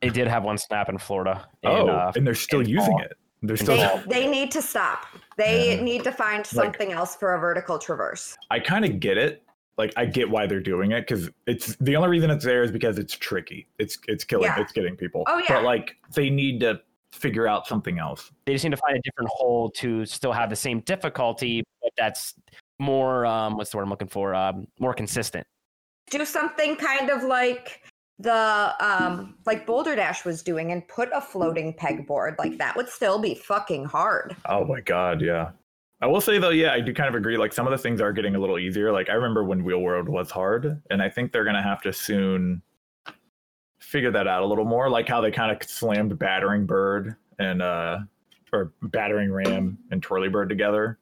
they 0.00 0.08
did 0.08 0.26
have 0.26 0.44
one 0.44 0.56
snap 0.58 0.88
in 0.88 0.96
Florida. 0.98 1.46
in, 1.62 1.70
oh, 1.70 1.88
uh, 1.88 2.12
and 2.16 2.26
they're 2.26 2.34
still 2.34 2.60
in 2.60 2.68
using 2.68 2.86
fall. 2.92 3.02
it. 3.02 3.16
They're 3.42 3.56
still. 3.56 3.76
They, 4.06 4.22
they 4.22 4.26
need 4.28 4.50
to 4.52 4.62
stop. 4.62 5.06
They 5.36 5.76
Yeah. 5.76 5.82
need 5.82 6.04
to 6.04 6.12
find 6.12 6.38
Like- 6.38 6.46
something 6.46 6.92
else 6.92 7.16
for 7.16 7.34
a 7.34 7.38
vertical 7.38 7.78
traverse. 7.78 8.36
I 8.50 8.60
kind 8.60 8.84
of 8.84 8.98
get 9.00 9.16
it. 9.18 9.42
Like 9.78 9.92
I 9.96 10.04
get 10.04 10.28
why 10.28 10.46
they're 10.46 10.60
doing 10.60 10.92
it 10.92 11.06
because 11.06 11.30
it's 11.46 11.74
the 11.76 11.96
only 11.96 12.08
reason 12.10 12.28
it's 12.30 12.44
there 12.44 12.62
is 12.62 12.70
because 12.70 12.98
it's 12.98 13.16
tricky. 13.16 13.66
It's 13.78 13.98
it's 14.08 14.24
killing. 14.24 14.44
Yeah. 14.46 14.60
It's 14.60 14.72
getting 14.72 14.94
people. 14.96 15.24
Oh, 15.26 15.38
yeah. 15.38 15.44
But 15.48 15.64
like 15.64 15.96
they 16.14 16.28
need 16.28 16.60
to 16.60 16.80
figure 17.12 17.46
out 17.48 17.66
something 17.66 17.98
else. 17.98 18.30
They 18.44 18.52
just 18.52 18.64
need 18.64 18.70
to 18.72 18.76
find 18.76 18.96
a 18.96 19.00
different 19.02 19.30
hole 19.32 19.70
to 19.76 20.04
still 20.04 20.32
have 20.32 20.48
the 20.50 20.56
same 20.56 20.80
difficulty, 20.80 21.62
but 21.82 21.92
that's 21.96 22.34
more 22.78 23.26
um, 23.26 23.56
what's 23.56 23.70
the 23.70 23.76
word 23.76 23.84
I'm 23.84 23.90
looking 23.90 24.08
for? 24.08 24.34
Um, 24.34 24.66
more 24.78 24.94
consistent. 24.94 25.46
Do 26.10 26.24
something 26.24 26.76
kind 26.76 27.10
of 27.10 27.22
like 27.22 27.82
the 28.20 28.74
um 28.80 29.36
like 29.46 29.66
Boulder 29.66 29.96
Dash 29.96 30.24
was 30.24 30.42
doing 30.42 30.72
and 30.72 30.86
put 30.88 31.08
a 31.14 31.20
floating 31.20 31.72
pegboard. 31.74 32.38
Like 32.38 32.58
that 32.58 32.76
would 32.76 32.88
still 32.88 33.18
be 33.18 33.34
fucking 33.34 33.86
hard. 33.86 34.36
Oh 34.46 34.64
my 34.64 34.80
god, 34.80 35.22
yeah. 35.22 35.50
I 36.02 36.06
will 36.06 36.20
say 36.20 36.38
though, 36.38 36.50
yeah, 36.50 36.72
I 36.72 36.80
do 36.80 36.94
kind 36.94 37.08
of 37.08 37.14
agree. 37.14 37.36
Like 37.36 37.52
some 37.52 37.66
of 37.66 37.70
the 37.70 37.78
things 37.78 38.00
are 38.00 38.12
getting 38.12 38.34
a 38.34 38.38
little 38.38 38.58
easier. 38.58 38.92
Like 38.92 39.08
I 39.08 39.14
remember 39.14 39.44
when 39.44 39.64
Wheel 39.64 39.80
World 39.80 40.08
was 40.08 40.30
hard, 40.30 40.80
and 40.90 41.02
I 41.02 41.08
think 41.08 41.32
they're 41.32 41.44
gonna 41.44 41.62
have 41.62 41.82
to 41.82 41.92
soon 41.92 42.62
figure 43.80 44.10
that 44.10 44.26
out 44.26 44.42
a 44.42 44.46
little 44.46 44.64
more. 44.64 44.88
Like 44.90 45.08
how 45.08 45.20
they 45.20 45.30
kind 45.30 45.50
of 45.50 45.68
slammed 45.68 46.18
Battering 46.18 46.66
Bird 46.66 47.16
and 47.38 47.62
uh 47.62 48.00
or 48.52 48.72
Battering 48.82 49.32
Ram 49.32 49.78
and 49.90 50.02
Twirly 50.02 50.28
Bird 50.28 50.48
together. 50.48 50.98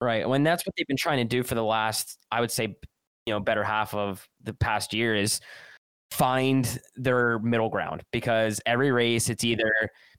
Right. 0.00 0.28
When 0.28 0.42
that's 0.42 0.66
what 0.66 0.74
they've 0.76 0.86
been 0.86 0.96
trying 0.96 1.18
to 1.18 1.24
do 1.24 1.42
for 1.42 1.54
the 1.54 1.64
last, 1.64 2.18
I 2.30 2.40
would 2.40 2.50
say, 2.50 2.76
you 3.24 3.32
know, 3.32 3.40
better 3.40 3.64
half 3.64 3.94
of 3.94 4.28
the 4.42 4.52
past 4.52 4.92
year 4.92 5.14
is 5.14 5.40
find 6.10 6.78
their 6.94 7.38
middle 7.40 7.68
ground 7.68 8.02
because 8.12 8.60
every 8.66 8.92
race 8.92 9.28
it's 9.28 9.42
either 9.42 9.72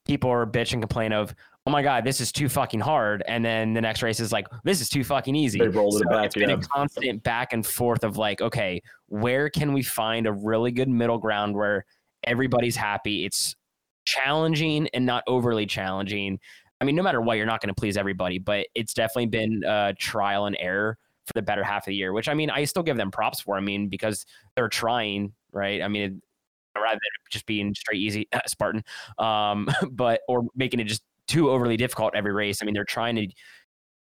people 0.05 0.29
are 0.29 0.46
bitch 0.46 0.74
and 0.74 0.81
complain 0.81 1.13
of, 1.13 1.34
oh 1.67 1.72
my 1.72 1.81
God, 1.84 2.05
this 2.05 2.22
is 2.22 2.31
too 2.31 2.48
fucking 2.48 2.79
hard. 2.79 3.24
And 3.27 3.43
then 3.43 3.74
the 3.74 3.81
next 3.81 4.01
race 4.01 4.19
is 4.19 4.31
like, 4.31 4.48
this 4.63 4.79
is 4.79 4.89
too 4.89 5.03
fucking 5.03 5.36
easy. 5.36 5.60
They 5.60 5.67
rolled 5.67 6.01
it 6.01 6.10
back. 6.10 6.27
It's 6.27 6.36
been 6.36 6.50
yeah. 6.50 6.55
a 6.55 6.62
constant 6.62 7.24
back 7.24 7.51
and 7.51 7.65
forth 7.65 8.03
of 8.03 8.17
like, 8.17 8.41
okay, 8.41 8.81
where 9.07 9.50
can 9.50 9.74
we 9.74 9.84
find 9.84 10.27
a 10.27 10.31
really 10.31 10.72
good 10.72 10.88
middle 10.88 11.17
ground 11.17 11.55
where 11.55 11.86
everybody's 12.24 12.77
happy? 12.77 13.25
It's 13.25 13.55
challenging 14.05 14.88
and 14.93 15.05
not 15.05 15.24
overly 15.27 15.65
challenging. 15.65 16.39
I 16.79 16.86
mean, 16.86 16.96
no 16.96 17.03
matter 17.03 17.22
what, 17.22 17.38
you're 17.38 17.46
not 17.46 17.62
going 17.62 17.74
to 17.74 17.79
please 17.79 17.98
everybody, 17.98 18.39
but 18.39 18.67
it's 18.75 18.93
definitely 18.93 19.27
been 19.27 19.63
uh, 19.63 19.93
trial 19.98 20.46
and 20.46 20.55
error 20.60 20.98
for 21.25 21.34
the 21.34 21.41
better 21.41 21.63
half 21.63 21.84
of 21.84 21.91
the 21.91 21.96
year, 21.96 22.13
which 22.13 22.29
I 22.29 22.34
mean, 22.34 22.50
I 22.50 22.63
still 22.65 22.84
give 22.84 22.98
them 22.98 23.12
props 23.12 23.41
for. 23.41 23.57
I 23.57 23.62
mean, 23.62 23.89
because 23.89 24.25
they're 24.55 24.69
trying, 24.69 25.34
right? 25.51 25.81
I 25.81 25.88
mean, 25.88 26.22
rather 26.75 26.93
than 26.93 27.12
just 27.31 27.46
being 27.46 27.74
straight 27.74 28.00
easy 28.00 28.27
Spartan, 28.48 28.84
um, 29.17 29.67
but 29.91 30.22
or 30.27 30.43
making 30.55 30.79
it 30.79 30.86
just 30.86 31.03
too 31.27 31.50
overly 31.50 31.77
difficult 31.77 32.15
every 32.15 32.31
race. 32.31 32.60
I 32.62 32.65
mean, 32.65 32.74
they're 32.74 32.86
trying 32.86 33.15
to 33.15 33.27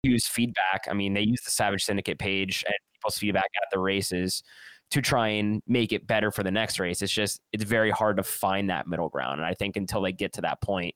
use 0.02 0.26
feedback. 0.26 0.86
I 0.90 0.94
mean, 0.94 1.14
they 1.14 1.20
use 1.20 1.42
the 1.42 1.50
Savage 1.50 1.84
Syndicate 1.84 2.18
page 2.18 2.64
and 2.66 2.74
people's 2.94 3.18
feedback 3.18 3.48
at 3.56 3.68
the 3.72 3.78
races 3.78 4.42
to 4.90 5.00
try 5.00 5.28
and 5.28 5.62
make 5.66 5.92
it 5.92 6.06
better 6.06 6.30
for 6.30 6.42
the 6.42 6.50
next 6.50 6.78
race. 6.78 7.00
It's 7.00 7.12
just 7.12 7.40
it's 7.52 7.64
very 7.64 7.90
hard 7.90 8.16
to 8.16 8.22
find 8.22 8.68
that 8.70 8.86
middle 8.86 9.08
ground, 9.08 9.40
and 9.40 9.46
I 9.46 9.54
think 9.54 9.76
until 9.76 10.02
they 10.02 10.12
get 10.12 10.32
to 10.34 10.40
that 10.42 10.60
point, 10.60 10.94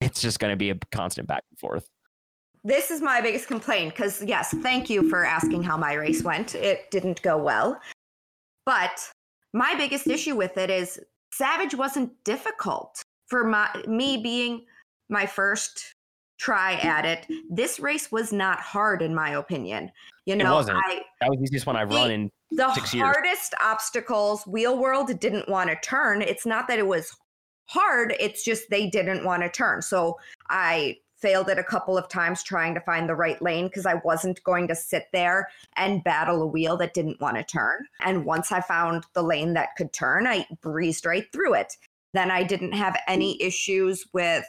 it's 0.00 0.20
just 0.20 0.38
going 0.38 0.52
to 0.52 0.56
be 0.56 0.70
a 0.70 0.74
constant 0.92 1.28
back 1.28 1.44
and 1.50 1.58
forth. 1.58 1.88
This 2.62 2.90
is 2.90 3.00
my 3.00 3.20
biggest 3.20 3.46
complaint 3.48 3.94
because, 3.94 4.22
yes, 4.22 4.54
thank 4.62 4.90
you 4.90 5.08
for 5.08 5.24
asking 5.24 5.62
how 5.62 5.76
my 5.76 5.94
race 5.94 6.22
went. 6.22 6.54
It 6.54 6.90
didn't 6.90 7.22
go 7.22 7.38
well. 7.38 7.80
But 8.66 9.10
my 9.54 9.74
biggest 9.76 10.06
issue 10.06 10.36
with 10.36 10.56
it 10.58 10.68
is 10.70 11.00
Savage 11.32 11.74
wasn't 11.74 12.12
difficult 12.24 13.02
for 13.28 13.44
my 13.44 13.68
me 13.86 14.18
being 14.18 14.66
my 15.08 15.24
first 15.24 15.94
try 16.38 16.74
at 16.74 17.04
it. 17.04 17.26
This 17.50 17.80
race 17.80 18.12
was 18.12 18.32
not 18.32 18.58
hard 18.60 19.00
in 19.00 19.14
my 19.14 19.30
opinion. 19.30 19.90
You 20.26 20.36
know, 20.36 20.54
wasn't. 20.54 20.78
I 20.84 21.00
That 21.20 21.30
was 21.30 21.38
the 21.38 21.44
easiest 21.44 21.66
one 21.66 21.76
I've 21.76 21.88
The- 21.88 21.94
run 21.96 22.10
in. 22.10 22.30
the 22.50 22.72
Six 22.74 22.92
years. 22.94 23.04
hardest 23.04 23.54
obstacles 23.60 24.46
wheel 24.46 24.76
world 24.78 25.18
didn't 25.20 25.48
want 25.48 25.70
to 25.70 25.76
turn 25.82 26.20
it's 26.20 26.44
not 26.44 26.66
that 26.68 26.78
it 26.78 26.86
was 26.86 27.16
hard 27.70 28.16
it's 28.18 28.44
just 28.44 28.68
they 28.68 28.88
didn't 28.90 29.24
want 29.24 29.42
to 29.42 29.48
turn. 29.48 29.80
So 29.82 30.18
i 30.48 30.96
failed 31.18 31.50
it 31.50 31.58
a 31.58 31.64
couple 31.64 31.98
of 31.98 32.08
times 32.08 32.42
trying 32.42 32.74
to 32.74 32.80
find 32.80 33.06
the 33.06 33.14
right 33.14 33.40
lane 33.42 33.66
because 33.66 33.86
i 33.86 33.94
wasn't 34.04 34.42
going 34.42 34.66
to 34.66 34.74
sit 34.74 35.04
there 35.12 35.48
and 35.76 36.02
battle 36.02 36.42
a 36.42 36.46
wheel 36.46 36.78
that 36.78 36.94
didn't 36.94 37.20
want 37.20 37.36
to 37.36 37.44
turn. 37.44 37.84
And 38.00 38.24
once 38.24 38.50
i 38.52 38.60
found 38.60 39.04
the 39.14 39.22
lane 39.22 39.54
that 39.54 39.76
could 39.76 39.92
turn 39.92 40.26
i 40.26 40.46
breezed 40.60 41.06
right 41.06 41.26
through 41.32 41.54
it. 41.54 41.76
Then 42.12 42.30
i 42.30 42.42
didn't 42.42 42.72
have 42.72 42.98
any 43.06 43.40
issues 43.40 44.04
with 44.12 44.44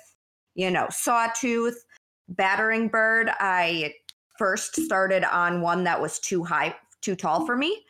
you 0.55 0.71
know 0.71 0.87
sawtooth 0.89 1.85
battering 2.29 2.87
bird. 2.87 3.29
I 3.39 3.93
first 4.37 4.75
started 4.75 5.23
on 5.25 5.61
one 5.61 5.83
that 5.83 6.01
was 6.01 6.19
too 6.19 6.43
high 6.43 6.75
too 7.01 7.15
tall 7.15 7.45
for 7.45 7.55
me 7.55 7.85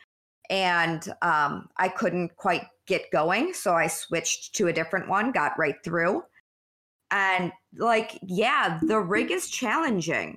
and 0.52 1.08
um, 1.22 1.70
I 1.78 1.88
couldn't 1.88 2.36
quite 2.36 2.66
get 2.86 3.10
going. 3.10 3.54
So 3.54 3.72
I 3.72 3.86
switched 3.86 4.54
to 4.56 4.66
a 4.68 4.72
different 4.72 5.08
one, 5.08 5.32
got 5.32 5.58
right 5.58 5.76
through. 5.82 6.24
And 7.10 7.52
like, 7.78 8.18
yeah, 8.22 8.78
the 8.82 9.00
rig 9.00 9.30
is 9.30 9.48
challenging. 9.48 10.36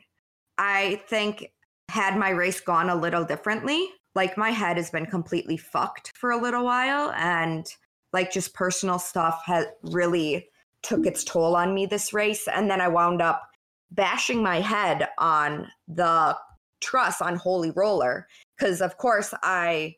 I 0.58 1.02
think 1.10 1.52
had 1.90 2.18
my 2.18 2.30
race 2.30 2.62
gone 2.62 2.90
a 2.90 2.96
little 2.96 3.26
differently, 3.26 3.90
like 4.16 4.38
my 4.38 4.52
head 4.52 4.78
has 4.78 4.90
been 4.90 5.06
completely 5.06 5.58
fucked 5.58 6.14
for 6.16 6.32
a 6.32 6.42
little 6.42 6.64
while. 6.64 7.12
And 7.18 7.68
like 8.14 8.32
just 8.32 8.54
personal 8.54 9.00
stuff 9.00 9.42
has 9.46 9.66
really 9.84 10.48
took 10.82 11.06
its 11.06 11.26
toll 11.26 11.58
on 11.58 11.74
me 11.74 11.88
this 11.88 12.14
race. 12.14 12.48
And 12.48 12.72
then 12.72 12.80
I 12.80 12.88
wound 12.88 13.22
up 13.22 13.44
bashing 13.92 14.42
my 14.42 14.62
head 14.62 15.10
on 15.18 15.68
the 15.90 16.38
truss 16.80 17.22
on 17.22 17.36
Holy 17.36 17.72
Roller 17.72 18.28
because 18.58 18.80
of 18.80 18.98
course 18.98 19.34
I 19.44 19.96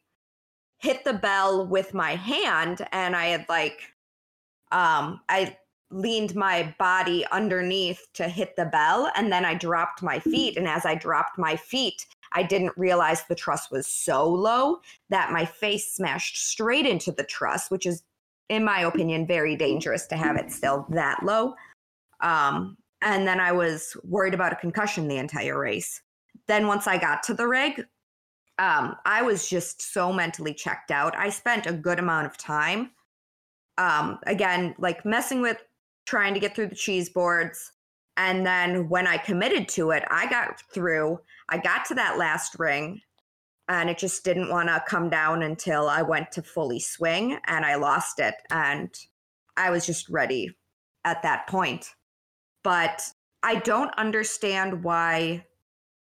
hit 0.79 1.03
the 1.03 1.13
bell 1.13 1.65
with 1.65 1.93
my 1.93 2.15
hand 2.15 2.85
and 2.91 3.15
I 3.15 3.27
had 3.27 3.45
like 3.49 3.81
um 4.71 5.21
I 5.29 5.57
leaned 5.89 6.35
my 6.35 6.75
body 6.77 7.25
underneath 7.31 8.05
to 8.13 8.27
hit 8.27 8.55
the 8.55 8.65
bell 8.65 9.09
and 9.15 9.31
then 9.31 9.45
I 9.45 9.53
dropped 9.53 10.03
my 10.03 10.19
feet 10.19 10.57
and 10.57 10.67
as 10.67 10.85
I 10.85 10.95
dropped 10.95 11.37
my 11.37 11.55
feet 11.55 12.05
I 12.33 12.43
didn't 12.43 12.77
realize 12.77 13.23
the 13.23 13.35
truss 13.35 13.71
was 13.71 13.87
so 13.87 14.27
low 14.27 14.79
that 15.09 15.31
my 15.31 15.45
face 15.45 15.93
smashed 15.93 16.37
straight 16.49 16.85
into 16.85 17.11
the 17.11 17.23
truss 17.23 17.71
which 17.71 17.85
is 17.85 18.03
in 18.49 18.63
my 18.63 18.81
opinion 18.81 19.25
very 19.25 19.55
dangerous 19.55 20.05
to 20.07 20.17
have 20.17 20.35
it 20.37 20.51
still 20.51 20.85
that 20.89 21.23
low. 21.23 21.55
Um 22.21 22.77
and 23.01 23.27
then 23.27 23.39
I 23.39 23.51
was 23.51 23.95
worried 24.03 24.33
about 24.33 24.53
a 24.53 24.57
concussion 24.57 25.07
the 25.07 25.17
entire 25.17 25.59
race. 25.59 26.01
Then 26.47 26.67
once 26.67 26.87
I 26.87 26.97
got 26.97 27.23
to 27.23 27.33
the 27.33 27.47
rig 27.47 27.85
um, 28.59 28.95
I 29.05 29.21
was 29.21 29.47
just 29.47 29.93
so 29.93 30.11
mentally 30.11 30.53
checked 30.53 30.91
out. 30.91 31.15
I 31.17 31.29
spent 31.29 31.67
a 31.67 31.73
good 31.73 31.99
amount 31.99 32.25
of 32.25 32.37
time, 32.37 32.91
um, 33.77 34.19
again, 34.25 34.73
like 34.79 35.05
messing 35.05 35.41
with 35.41 35.63
trying 36.05 36.33
to 36.33 36.39
get 36.39 36.55
through 36.55 36.67
the 36.67 36.75
cheese 36.75 37.09
boards. 37.09 37.71
And 38.15 38.45
then 38.45 38.89
when 38.89 39.05
I 39.05 39.17
committed 39.17 39.69
to 39.69 39.91
it, 39.91 40.03
I 40.09 40.27
got 40.27 40.59
through. 40.73 41.19
I 41.49 41.59
got 41.59 41.85
to 41.85 41.95
that 41.95 42.17
last 42.17 42.57
ring, 42.57 42.99
and 43.67 43.89
it 43.91 43.99
just 43.99 44.23
didn't 44.23 44.49
want 44.49 44.69
to 44.69 44.83
come 44.87 45.09
down 45.09 45.43
until 45.43 45.87
I 45.87 46.01
went 46.01 46.31
to 46.31 46.41
fully 46.41 46.79
swing, 46.79 47.37
and 47.45 47.63
I 47.63 47.75
lost 47.75 48.19
it. 48.19 48.33
And 48.49 48.89
I 49.55 49.69
was 49.69 49.85
just 49.85 50.09
ready 50.09 50.55
at 51.05 51.21
that 51.21 51.47
point. 51.47 51.93
But 52.63 53.03
I 53.43 53.55
don't 53.55 53.93
understand 53.97 54.83
why 54.83 55.45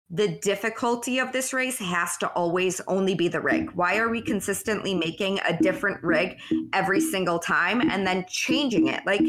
the 0.09 0.39
difficulty 0.39 1.19
of 1.19 1.31
this 1.31 1.53
race 1.53 1.77
has 1.77 2.17
to 2.17 2.27
always 2.29 2.81
only 2.87 3.13
be 3.13 3.27
the 3.27 3.41
rig. 3.41 3.69
Why 3.71 3.97
are 3.97 4.09
we 4.09 4.21
consistently 4.21 4.95
making 4.95 5.39
a 5.47 5.55
different 5.55 6.03
rig 6.03 6.39
every 6.73 6.99
single 6.99 7.37
time 7.37 7.81
and 7.81 8.07
then 8.07 8.25
changing 8.27 8.87
it? 8.87 9.05
Like, 9.05 9.21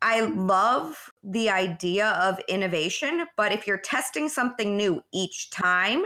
I 0.00 0.22
love 0.22 1.10
the 1.22 1.50
idea 1.50 2.08
of 2.12 2.40
innovation, 2.48 3.26
but 3.36 3.52
if 3.52 3.66
you're 3.66 3.78
testing 3.78 4.28
something 4.28 4.76
new 4.76 5.02
each 5.12 5.50
time, 5.50 6.02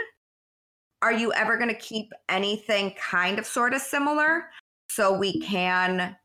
are 1.00 1.12
you 1.12 1.33
ever 1.33 1.57
going 1.57 1.71
to 1.71 1.75
keep 1.75 2.12
anything 2.29 2.95
kind 2.99 3.38
of 3.38 3.47
sort 3.47 3.75
of 3.75 3.81
similar 3.81 4.50
so 4.91 5.17
we 5.17 5.41
can 5.41 6.17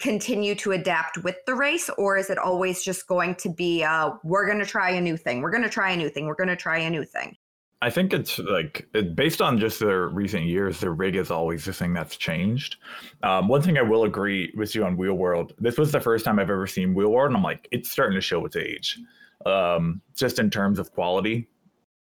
continue 0.00 0.54
to 0.54 0.72
adapt 0.72 1.18
with 1.18 1.36
the 1.46 1.54
race 1.54 1.90
or 1.98 2.16
is 2.16 2.30
it 2.30 2.38
always 2.38 2.82
just 2.82 3.06
going 3.06 3.34
to 3.34 3.50
be 3.50 3.84
uh 3.84 4.10
we're 4.24 4.46
going 4.46 4.58
to 4.58 4.66
try 4.66 4.90
a 4.90 5.00
new 5.00 5.16
thing 5.16 5.42
we're 5.42 5.50
going 5.50 5.62
to 5.62 5.68
try 5.68 5.90
a 5.90 5.96
new 5.96 6.08
thing 6.08 6.26
we're 6.26 6.34
going 6.34 6.48
to 6.48 6.56
try 6.56 6.78
a 6.78 6.90
new 6.90 7.04
thing 7.04 7.36
I 7.82 7.88
think 7.88 8.12
it's 8.12 8.38
like 8.38 8.86
based 9.14 9.40
on 9.40 9.58
just 9.58 9.80
the 9.80 10.08
recent 10.08 10.44
years, 10.44 10.80
the 10.80 10.90
rig 10.90 11.16
is 11.16 11.30
always 11.30 11.64
the 11.64 11.72
thing 11.72 11.94
that's 11.94 12.16
changed. 12.16 12.76
Um, 13.22 13.48
one 13.48 13.62
thing 13.62 13.78
I 13.78 13.82
will 13.82 14.04
agree 14.04 14.52
with 14.54 14.74
you 14.74 14.84
on 14.84 14.98
Wheel 14.98 15.14
World. 15.14 15.54
This 15.58 15.78
was 15.78 15.90
the 15.90 16.00
first 16.00 16.26
time 16.26 16.38
I've 16.38 16.50
ever 16.50 16.66
seen 16.66 16.92
Wheel 16.92 17.10
World, 17.10 17.28
and 17.28 17.36
I'm 17.38 17.42
like, 17.42 17.66
it's 17.70 17.90
starting 17.90 18.16
to 18.16 18.20
show 18.20 18.44
its 18.44 18.54
age. 18.54 18.98
Um, 19.46 20.02
just 20.14 20.38
in 20.38 20.50
terms 20.50 20.78
of 20.78 20.92
quality, 20.92 21.48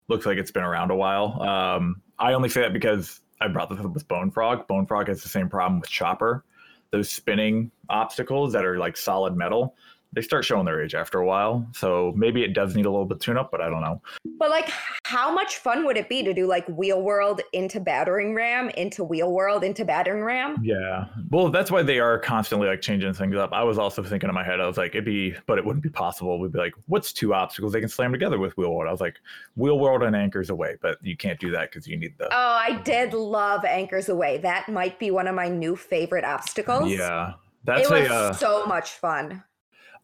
looks 0.08 0.24
like 0.24 0.38
it's 0.38 0.50
been 0.50 0.62
around 0.62 0.90
a 0.90 0.96
while. 0.96 1.42
Um, 1.42 2.00
I 2.18 2.32
only 2.32 2.48
say 2.48 2.62
that 2.62 2.72
because 2.72 3.20
I 3.38 3.48
brought 3.48 3.68
this 3.68 3.78
up 3.78 3.92
with 3.92 4.08
Bone 4.08 4.30
Frog. 4.30 4.66
Bone 4.68 4.86
Frog 4.86 5.08
has 5.08 5.22
the 5.22 5.28
same 5.28 5.50
problem 5.50 5.80
with 5.80 5.90
Chopper. 5.90 6.46
Those 6.90 7.10
spinning 7.10 7.70
obstacles 7.88 8.52
that 8.52 8.64
are 8.64 8.78
like 8.78 8.96
solid 8.96 9.36
metal. 9.36 9.76
They 10.12 10.22
start 10.22 10.44
showing 10.44 10.64
their 10.64 10.82
age 10.82 10.94
after 10.94 11.18
a 11.18 11.26
while. 11.26 11.66
So 11.74 12.12
maybe 12.16 12.42
it 12.42 12.54
does 12.54 12.74
need 12.74 12.86
a 12.86 12.90
little 12.90 13.04
bit 13.04 13.20
tune 13.20 13.36
up, 13.36 13.50
but 13.50 13.60
I 13.60 13.68
don't 13.68 13.82
know. 13.82 14.00
But 14.38 14.50
like, 14.50 14.70
how 15.04 15.32
much 15.32 15.56
fun 15.56 15.84
would 15.84 15.96
it 15.96 16.08
be 16.08 16.22
to 16.22 16.32
do 16.32 16.46
like 16.46 16.66
wheel 16.68 17.02
world 17.02 17.40
into 17.52 17.80
battering 17.80 18.34
ram 18.34 18.70
into 18.70 19.04
wheel 19.04 19.32
world 19.32 19.64
into 19.64 19.84
battering 19.84 20.24
ram? 20.24 20.56
Yeah. 20.62 21.06
Well, 21.30 21.50
that's 21.50 21.70
why 21.70 21.82
they 21.82 21.98
are 21.98 22.18
constantly 22.18 22.68
like 22.68 22.80
changing 22.80 23.12
things 23.12 23.36
up. 23.36 23.52
I 23.52 23.62
was 23.62 23.78
also 23.78 24.02
thinking 24.02 24.28
in 24.28 24.34
my 24.34 24.44
head, 24.44 24.60
I 24.60 24.66
was 24.66 24.78
like, 24.78 24.92
it'd 24.94 25.04
be, 25.04 25.34
but 25.46 25.58
it 25.58 25.64
wouldn't 25.64 25.82
be 25.82 25.90
possible. 25.90 26.38
We'd 26.38 26.52
be 26.52 26.58
like, 26.58 26.74
what's 26.86 27.12
two 27.12 27.34
obstacles 27.34 27.72
they 27.72 27.80
can 27.80 27.88
slam 27.88 28.12
together 28.12 28.38
with 28.38 28.56
wheel 28.56 28.74
world? 28.74 28.88
I 28.88 28.92
was 28.92 29.00
like, 29.00 29.16
wheel 29.56 29.78
world 29.78 30.02
and 30.02 30.16
anchors 30.16 30.50
away, 30.50 30.76
but 30.80 30.98
you 31.02 31.16
can't 31.16 31.38
do 31.38 31.50
that 31.50 31.70
because 31.70 31.86
you 31.86 31.98
need 31.98 32.16
the. 32.16 32.26
Oh, 32.26 32.30
I 32.32 32.80
did 32.84 33.12
love 33.12 33.64
anchors 33.64 34.08
away. 34.08 34.38
That 34.38 34.68
might 34.68 34.98
be 34.98 35.10
one 35.10 35.26
of 35.26 35.34
my 35.34 35.48
new 35.48 35.76
favorite 35.76 36.24
obstacles. 36.24 36.90
Yeah. 36.90 37.34
That's 37.64 37.90
it 37.90 37.92
was 37.92 38.08
a. 38.08 38.14
Uh, 38.14 38.32
so 38.32 38.66
much 38.66 38.92
fun. 38.92 39.42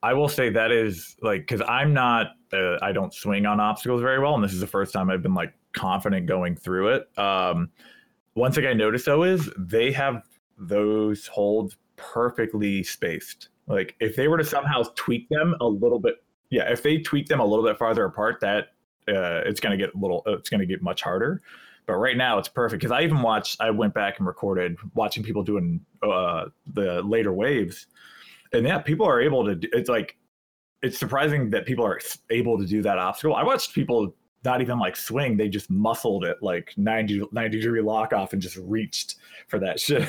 I 0.05 0.13
will 0.13 0.29
say 0.29 0.51
that 0.51 0.71
is 0.71 1.17
like 1.23 1.41
because 1.41 1.63
I'm 1.67 1.95
not 1.95 2.33
uh, 2.53 2.77
I 2.83 2.93
don't 2.93 3.15
swing 3.15 3.47
on 3.47 3.59
obstacles 3.59 4.03
very 4.03 4.19
well, 4.19 4.35
and 4.35 4.45
this 4.45 4.53
is 4.53 4.61
the 4.61 4.67
first 4.67 4.93
time 4.93 5.09
I've 5.09 5.23
been 5.23 5.33
like 5.33 5.55
confident 5.73 6.27
going 6.27 6.57
through 6.57 6.89
it. 6.89 7.19
Um, 7.19 7.71
one 8.35 8.53
thing 8.53 8.67
I 8.67 8.75
noticed 8.75 9.07
though 9.07 9.23
is 9.23 9.51
they 9.57 9.93
have 9.93 10.23
those 10.59 11.27
holds 11.27 11.79
perfectly 11.97 12.83
spaced. 12.83 13.49
Like 13.67 13.97
if 13.99 14.15
they 14.15 14.29
were 14.29 14.37
to 14.37 14.45
somehow 14.45 14.83
tweak 14.95 15.27
them 15.31 15.57
a 15.63 15.67
little 15.67 16.01
bit, 16.01 16.17
yeah, 16.51 16.71
if 16.71 16.83
they 16.83 16.99
tweak 16.99 17.29
them 17.29 17.41
a 17.41 17.47
little 17.47 17.65
bit 17.65 17.79
farther 17.79 18.05
apart, 18.05 18.41
that 18.41 18.75
uh, 19.09 19.41
it's 19.47 19.59
gonna 19.59 19.79
get 19.79 19.95
a 19.95 19.99
little, 19.99 20.23
it's 20.27 20.51
gonna 20.51 20.67
get 20.67 20.83
much 20.83 21.01
harder. 21.01 21.41
But 21.87 21.95
right 21.95 22.17
now 22.17 22.37
it's 22.37 22.49
perfect 22.49 22.83
because 22.83 22.93
I 22.93 23.05
even 23.05 23.23
watched, 23.23 23.59
I 23.59 23.71
went 23.71 23.95
back 23.95 24.19
and 24.19 24.27
recorded 24.27 24.77
watching 24.93 25.23
people 25.23 25.43
doing 25.43 25.81
uh, 26.03 26.47
the 26.67 27.01
later 27.03 27.33
waves 27.33 27.87
and 28.55 28.67
yeah, 28.67 28.79
people 28.79 29.07
are 29.07 29.21
able 29.21 29.45
to. 29.45 29.55
Do, 29.55 29.69
it's 29.73 29.89
like 29.89 30.17
it's 30.83 30.99
surprising 30.99 31.51
that 31.51 31.67
people 31.67 31.85
are 31.85 32.01
able 32.31 32.59
to 32.59 32.67
do 32.67 32.83
that 32.83 32.99
obstacle. 32.99 33.35
I 33.35 33.43
watched 33.43 33.75
people 33.75 34.15
not 34.45 34.61
even 34.61 34.79
like 34.79 34.97
swing; 34.97 35.37
they 35.37 35.49
just 35.49 35.71
muscled 35.71 36.25
it 36.25 36.37
like 36.43 36.73
90, 36.77 37.25
90 37.33 37.61
degree 37.61 37.81
lock 37.81 38.13
off 38.13 38.33
and 38.33 38.41
just 38.41 38.57
reached 38.57 39.17
for 39.49 39.59
that 39.59 39.81
shit. 39.81 40.09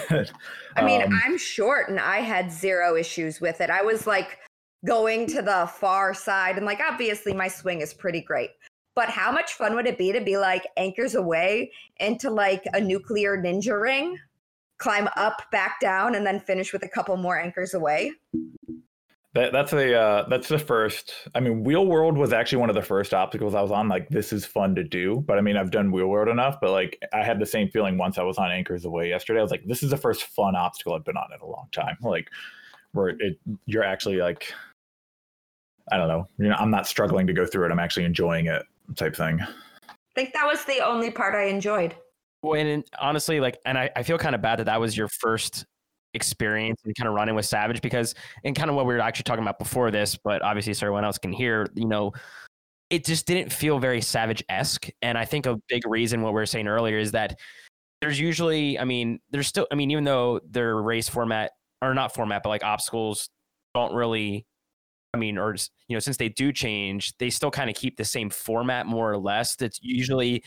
I 0.76 0.84
mean, 0.84 1.02
um, 1.02 1.22
I'm 1.26 1.38
short 1.38 1.90
and 1.90 2.00
I 2.00 2.18
had 2.18 2.52
zero 2.52 2.96
issues 2.96 3.42
with 3.42 3.62
it. 3.62 3.70
I 3.70 3.82
was 3.82 4.08
like 4.08 4.40
going 4.86 5.26
to 5.26 5.42
the 5.42 5.68
far 5.80 6.14
side 6.14 6.58
and 6.58 6.66
like 6.66 6.80
obviously 6.80 7.34
my 7.34 7.48
swing 7.48 7.82
is 7.82 7.94
pretty 7.94 8.22
great. 8.22 8.52
But 8.96 9.10
how 9.10 9.32
much 9.32 9.54
fun 9.54 9.76
would 9.76 9.88
it 9.88 9.98
be 9.98 10.14
to 10.14 10.22
be 10.22 10.38
like 10.38 10.64
anchors 10.78 11.16
away 11.16 11.72
into 12.00 12.30
like 12.30 12.64
a 12.74 12.80
nuclear 12.80 13.38
ninja 13.38 13.80
ring? 13.80 14.18
Climb 14.78 15.08
up, 15.16 15.42
back 15.52 15.80
down, 15.80 16.16
and 16.16 16.26
then 16.26 16.40
finish 16.40 16.74
with 16.74 16.84
a 16.84 16.90
couple 16.90 17.16
more 17.18 17.40
anchors 17.40 17.74
away. 17.74 18.12
That, 19.34 19.52
that's 19.52 19.74
a 19.74 19.94
uh, 19.94 20.30
that's 20.30 20.48
the 20.48 20.58
first. 20.58 21.14
I 21.36 21.42
mean, 21.42 21.66
Wheel 21.66 21.86
World 21.86 22.18
was 22.18 22.32
actually 22.32 22.60
one 22.60 22.70
of 22.70 22.76
the 22.76 22.82
first 22.82 23.14
obstacles 23.14 23.54
I 23.54 23.62
was 23.62 23.72
on. 23.72 23.90
Like, 23.90 24.08
this 24.08 24.32
is 24.32 24.46
fun 24.46 24.76
to 24.76 24.84
do. 24.84 25.26
But 25.28 25.38
I 25.38 25.42
mean, 25.42 25.58
I've 25.58 25.72
done 25.72 25.92
Wheel 25.92 26.08
World 26.08 26.30
enough. 26.30 26.58
But 26.62 26.72
like, 26.72 26.98
I 27.14 27.22
had 27.22 27.40
the 27.40 27.46
same 27.46 27.70
feeling 27.70 27.98
once 27.98 28.18
I 28.18 28.24
was 28.24 28.38
on 28.38 28.50
Anchors 28.50 28.86
Away 28.86 29.10
yesterday. 29.10 29.40
I 29.40 29.42
was 29.42 29.52
like, 29.52 29.66
this 29.66 29.84
is 29.84 29.90
the 29.90 29.98
first 29.98 30.24
fun 30.24 30.56
obstacle 30.56 30.94
I've 30.94 31.04
been 31.04 31.18
on 31.18 31.34
in 31.34 31.42
a 31.42 31.46
long 31.46 31.68
time. 31.74 31.98
Like, 32.02 32.30
where 32.94 33.10
it 33.10 33.38
you're 33.66 33.84
actually 33.84 34.18
like, 34.18 34.54
I 35.92 35.98
don't 35.98 36.08
know. 36.08 36.28
You 36.38 36.48
know, 36.48 36.56
I'm 36.58 36.72
not 36.72 36.88
struggling 36.88 37.28
to 37.28 37.34
go 37.34 37.46
through 37.46 37.66
it. 37.66 37.72
I'm 37.72 37.80
actually 37.80 38.06
enjoying 38.06 38.46
it, 38.46 38.64
type 38.96 39.18
thing. 39.18 39.42
I 39.42 39.94
think 40.16 40.34
that 40.34 40.46
was 40.46 40.64
the 40.64 40.80
only 40.80 41.12
part 41.12 41.36
I 41.36 41.48
enjoyed. 41.48 41.94
And 42.54 42.86
honestly, 43.00 43.40
like, 43.40 43.60
and 43.66 43.78
I, 43.78 43.90
I 43.96 44.04
feel 44.04 44.18
kind 44.18 44.36
of 44.36 44.42
bad 44.42 44.60
that 44.60 44.66
that 44.66 44.80
was 44.80 44.96
your 44.96 45.08
first 45.08 45.66
experience 46.14 46.80
and 46.86 46.96
kind 46.96 47.08
of 47.08 47.14
running 47.14 47.36
with 47.36 47.46
Savage 47.46 47.82
because, 47.82 48.16
and 48.44 48.56
kind 48.56 48.70
of 48.70 48.76
what 48.76 48.86
we 48.86 48.94
were 48.94 49.00
actually 49.00 49.24
talking 49.24 49.44
about 49.44 49.60
before 49.60 49.92
this, 49.92 50.16
but 50.16 50.42
obviously, 50.42 50.74
so 50.74 50.86
everyone 50.86 51.04
else 51.04 51.18
can 51.18 51.34
hear, 51.34 51.68
you 51.76 51.88
know, 51.88 52.14
it 52.90 53.04
just 53.04 53.26
didn't 53.26 53.52
feel 53.52 53.80
very 53.80 54.02
Savage 54.02 54.44
esque. 54.48 54.90
And 55.02 55.18
I 55.18 55.26
think 55.26 55.46
a 55.46 55.58
big 55.68 55.88
reason 55.88 56.22
what 56.22 56.32
we 56.34 56.36
were 56.36 56.46
saying 56.46 56.68
earlier 56.68 56.98
is 56.98 57.12
that 57.14 57.38
there's 58.02 58.20
usually, 58.20 58.78
I 58.78 58.86
mean, 58.86 59.20
there's 59.32 59.48
still, 59.48 59.68
I 59.72 59.76
mean, 59.76 59.92
even 59.92 60.04
though 60.04 60.40
their 60.50 60.78
race 60.78 61.10
format 61.10 61.52
or 61.82 61.94
not 61.94 62.14
format, 62.14 62.44
but 62.44 62.50
like 62.50 62.64
obstacles 62.64 63.30
don't 63.74 63.94
really 63.94 64.46
I 65.16 65.18
mean, 65.18 65.38
or 65.38 65.56
you 65.88 65.96
know, 65.96 66.00
since 66.00 66.18
they 66.18 66.28
do 66.28 66.52
change, 66.52 67.18
they 67.20 67.30
still 67.30 67.50
kind 67.50 67.70
of 67.70 67.76
keep 67.78 67.96
the 67.96 68.04
same 68.04 68.30
format 68.30 68.86
more 68.86 69.10
or 69.10 69.18
less. 69.18 69.56
That's 69.56 69.80
usually 69.82 70.44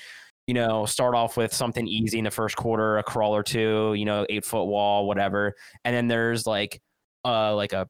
you 0.49 0.55
know, 0.55 0.87
start 0.87 1.15
off 1.15 1.37
with 1.37 1.53
something 1.55 1.87
easy 1.87 2.19
in 2.19 2.25
the 2.25 2.31
first 2.31 2.57
quarter, 2.57 2.99
a 2.99 3.03
crawl 3.05 3.37
or 3.37 3.43
two, 3.45 3.95
you 3.95 4.07
know, 4.07 4.27
eight 4.31 4.47
foot 4.47 4.65
wall, 4.65 5.07
whatever. 5.07 5.55
And 5.85 5.95
then 5.95 6.09
there's 6.09 6.47
like 6.47 6.81
uh 7.25 7.55
like 7.55 7.75
a 7.75 7.87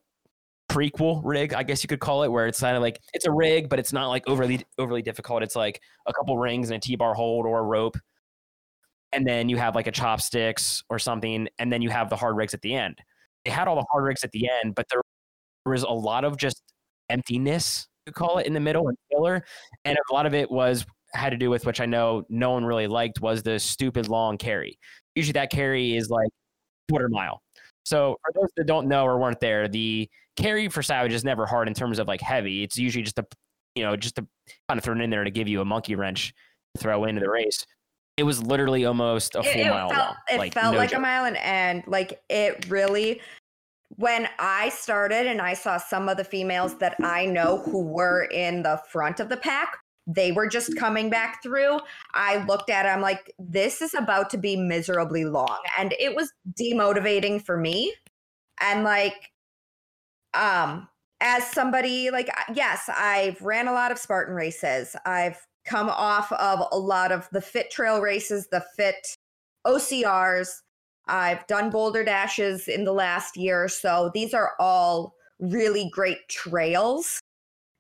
prequel 0.71 1.23
rig, 1.25 1.55
I 1.55 1.63
guess 1.65 1.85
you 1.85 1.89
could 1.89 2.01
call 2.01 2.25
it, 2.25 2.29
where 2.29 2.47
it's 2.49 2.61
kind 2.61 2.77
of 2.77 2.83
like 2.83 3.01
it's 3.15 3.27
a 3.27 3.33
rig, 3.33 3.69
but 3.69 3.79
it's 3.79 3.93
not 3.93 4.09
like 4.09 4.29
overly 4.29 4.65
overly 4.79 5.03
difficult. 5.03 5.43
It's 5.45 5.57
like 5.57 5.81
a 6.07 6.13
couple 6.13 6.39
rings 6.39 6.71
and 6.71 6.79
a 6.79 6.81
T-bar 6.81 7.15
hold 7.15 7.47
or 7.47 7.61
a 7.61 7.63
rope. 7.63 7.97
And 9.13 9.27
then 9.27 9.49
you 9.49 9.57
have 9.57 9.75
like 9.75 9.87
a 9.87 9.93
chopsticks 9.93 10.83
or 10.91 10.99
something, 10.99 11.49
and 11.59 11.73
then 11.73 11.81
you 11.83 11.91
have 11.91 12.11
the 12.11 12.17
hard 12.17 12.37
rigs 12.37 12.55
at 12.55 12.61
the 12.63 12.75
end. 12.75 12.99
They 13.45 13.51
had 13.51 13.69
all 13.69 13.77
the 13.77 13.87
hard 13.91 14.05
rigs 14.05 14.25
at 14.25 14.33
the 14.33 14.49
end, 14.63 14.75
but 14.75 14.87
there 14.91 15.01
was 15.67 15.83
a 15.85 15.91
lot 15.91 16.25
of 16.25 16.37
just 16.39 16.63
emptiness, 17.11 17.89
you 18.07 18.13
call 18.13 18.39
it, 18.39 18.47
in 18.47 18.53
the 18.55 18.61
middle 18.61 18.89
and 18.89 18.99
filler. 19.11 19.45
And 19.85 19.97
a 19.97 20.15
lot 20.15 20.27
of 20.27 20.35
it 20.35 20.51
was 20.51 20.85
had 21.15 21.31
to 21.31 21.37
do 21.37 21.51
with 21.51 21.67
which 21.67 21.81
I 21.81 21.87
know 21.87 22.25
no 22.29 22.51
one 22.51 22.65
really 22.65 22.87
liked 22.87 23.21
was 23.21 23.43
the 23.43 23.59
stupid 23.59 24.09
long 24.09 24.37
carry. 24.39 24.79
Usually 25.15 25.33
that 25.33 25.51
carry 25.51 25.97
is 25.97 26.11
like 26.11 26.29
quarter 26.91 27.09
mile. 27.09 27.43
So 27.85 28.19
for 28.23 28.41
those 28.41 28.51
that 28.57 28.67
don't 28.67 28.89
know 28.89 29.05
or 29.05 29.19
weren't 29.19 29.41
there, 29.41 29.69
the 29.69 30.09
carry 30.37 30.69
for 30.69 30.83
Savage 30.83 31.13
is 31.13 31.25
never 31.25 31.47
hard 31.47 31.69
in 31.69 31.75
terms 31.75 31.99
of 31.99 32.07
like 32.07 32.21
heavy. 32.21 32.63
It's 32.63 32.79
usually 32.79 33.03
just 33.03 33.19
a 33.19 33.27
you 33.75 33.83
know 33.83 33.97
just 33.97 34.17
to 34.17 34.27
kind 34.69 34.79
of 34.79 34.85
throw 34.85 34.95
it 34.95 35.01
in 35.01 35.11
there 35.11 35.25
to 35.25 35.31
give 35.31 35.49
you 35.49 35.61
a 35.61 35.65
monkey 35.65 35.95
wrench 35.95 36.35
to 36.75 36.83
throw 36.83 37.05
into 37.05 37.21
the 37.21 37.31
race. 37.31 37.65
It 38.17 38.25
was 38.25 38.43
literally 38.43 38.85
almost 38.85 39.37
a 39.37 39.43
full 39.43 39.53
it, 39.53 39.67
it 39.67 39.71
mile 39.71 39.89
felt, 39.89 40.07
long. 40.07 40.17
It 40.31 40.39
like, 40.39 40.53
felt 40.53 40.73
no 40.73 40.79
like 40.79 40.91
joke. 40.91 40.99
a 40.99 41.03
mile 41.03 41.25
and 41.25 41.37
end. 41.37 41.85
Like 41.87 42.21
it 42.29 42.69
really 42.69 43.21
when 43.97 44.29
I 44.39 44.69
started 44.69 45.27
and 45.27 45.41
I 45.41 45.55
saw 45.55 45.79
some 45.79 46.09
of 46.09 46.17
the 46.17 46.25
females 46.25 46.77
that 46.79 46.97
I 47.03 47.25
know 47.25 47.59
who 47.59 47.83
were 47.83 48.25
in 48.25 48.63
the 48.63 48.81
front 48.91 49.21
of 49.21 49.29
the 49.29 49.37
pack, 49.37 49.79
they 50.09 50.33
were 50.33 50.49
just 50.49 50.75
coming 50.77 51.11
back 51.11 51.43
through. 51.43 51.79
I 52.15 52.45
looked 52.47 52.71
at 52.71 52.87
it, 52.87 52.89
I'm 52.89 53.03
like, 53.03 53.33
this 53.39 53.83
is 53.83 53.93
about 53.95 54.31
to 54.31 54.39
be 54.39 54.57
miserably 54.57 55.27
long. 55.27 55.59
And 55.79 55.95
it 56.01 56.17
was 56.17 56.33
demotivating 56.59 57.45
for 57.45 57.59
me. 57.59 57.95
And 58.61 58.83
like, 58.83 59.31
um, 60.33 60.89
as 61.21 61.45
somebody 61.51 62.11
like 62.11 62.31
yes, 62.55 62.89
I've 62.89 63.41
ran 63.43 63.69
a 63.69 63.73
lot 63.73 63.93
of 63.93 63.99
Spartan 63.99 64.35
races. 64.35 64.97
I've 65.05 65.47
come 65.65 65.91
off 65.91 66.33
of 66.33 66.63
a 66.73 66.79
lot 66.79 67.13
of 67.13 67.29
the 67.33 67.41
fit 67.41 67.71
trail 67.71 68.01
races, 68.01 68.49
the 68.51 68.65
fit 68.77 69.17
OCRs. 69.67 70.49
I've 71.09 71.47
done 71.47 71.71
boulder 71.71 72.05
dashes 72.05 72.69
in 72.69 72.85
the 72.85 72.93
last 72.93 73.37
year 73.37 73.65
or 73.65 73.69
so. 73.69 74.11
These 74.15 74.33
are 74.33 74.53
all 74.59 75.15
really 75.41 75.91
great 75.93 76.29
trails 76.29 77.21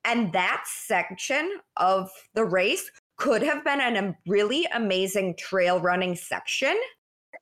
and 0.08 0.32
that 0.32 0.64
section 0.66 1.58
of 1.76 2.10
the 2.34 2.44
race 2.44 2.90
could 3.18 3.42
have 3.42 3.62
been 3.62 3.80
a 3.80 4.16
really 4.26 4.66
amazing 4.72 5.36
trail 5.36 5.80
running 5.80 6.16
section. 6.16 6.74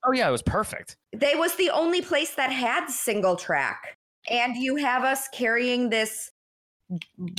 Oh 0.05 0.13
yeah, 0.13 0.29
it 0.29 0.33
was 0.33 0.43
perfect. 0.43 0.97
They 1.15 1.35
was 1.37 1.55
the 1.55 1.71
only 1.71 2.03
place 2.03 2.35
that 2.35 2.51
had 2.51 2.89
single 2.89 3.37
track. 3.37 3.97
And 4.29 4.57
you 4.57 4.77
have 4.77 5.05
us 5.05 5.29
carrying 5.33 5.91
this 5.91 6.31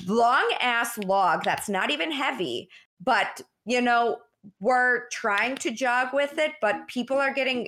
long 0.05 0.49
ass 0.61 0.97
log 0.99 1.43
that's 1.43 1.67
not 1.67 1.91
even 1.91 2.11
heavy, 2.11 2.69
but 3.03 3.41
you 3.65 3.81
know, 3.81 4.17
we're 4.61 5.09
trying 5.09 5.55
to 5.57 5.71
jog 5.71 6.13
with 6.13 6.37
it, 6.37 6.53
but 6.61 6.87
people 6.87 7.17
are 7.17 7.33
getting 7.33 7.67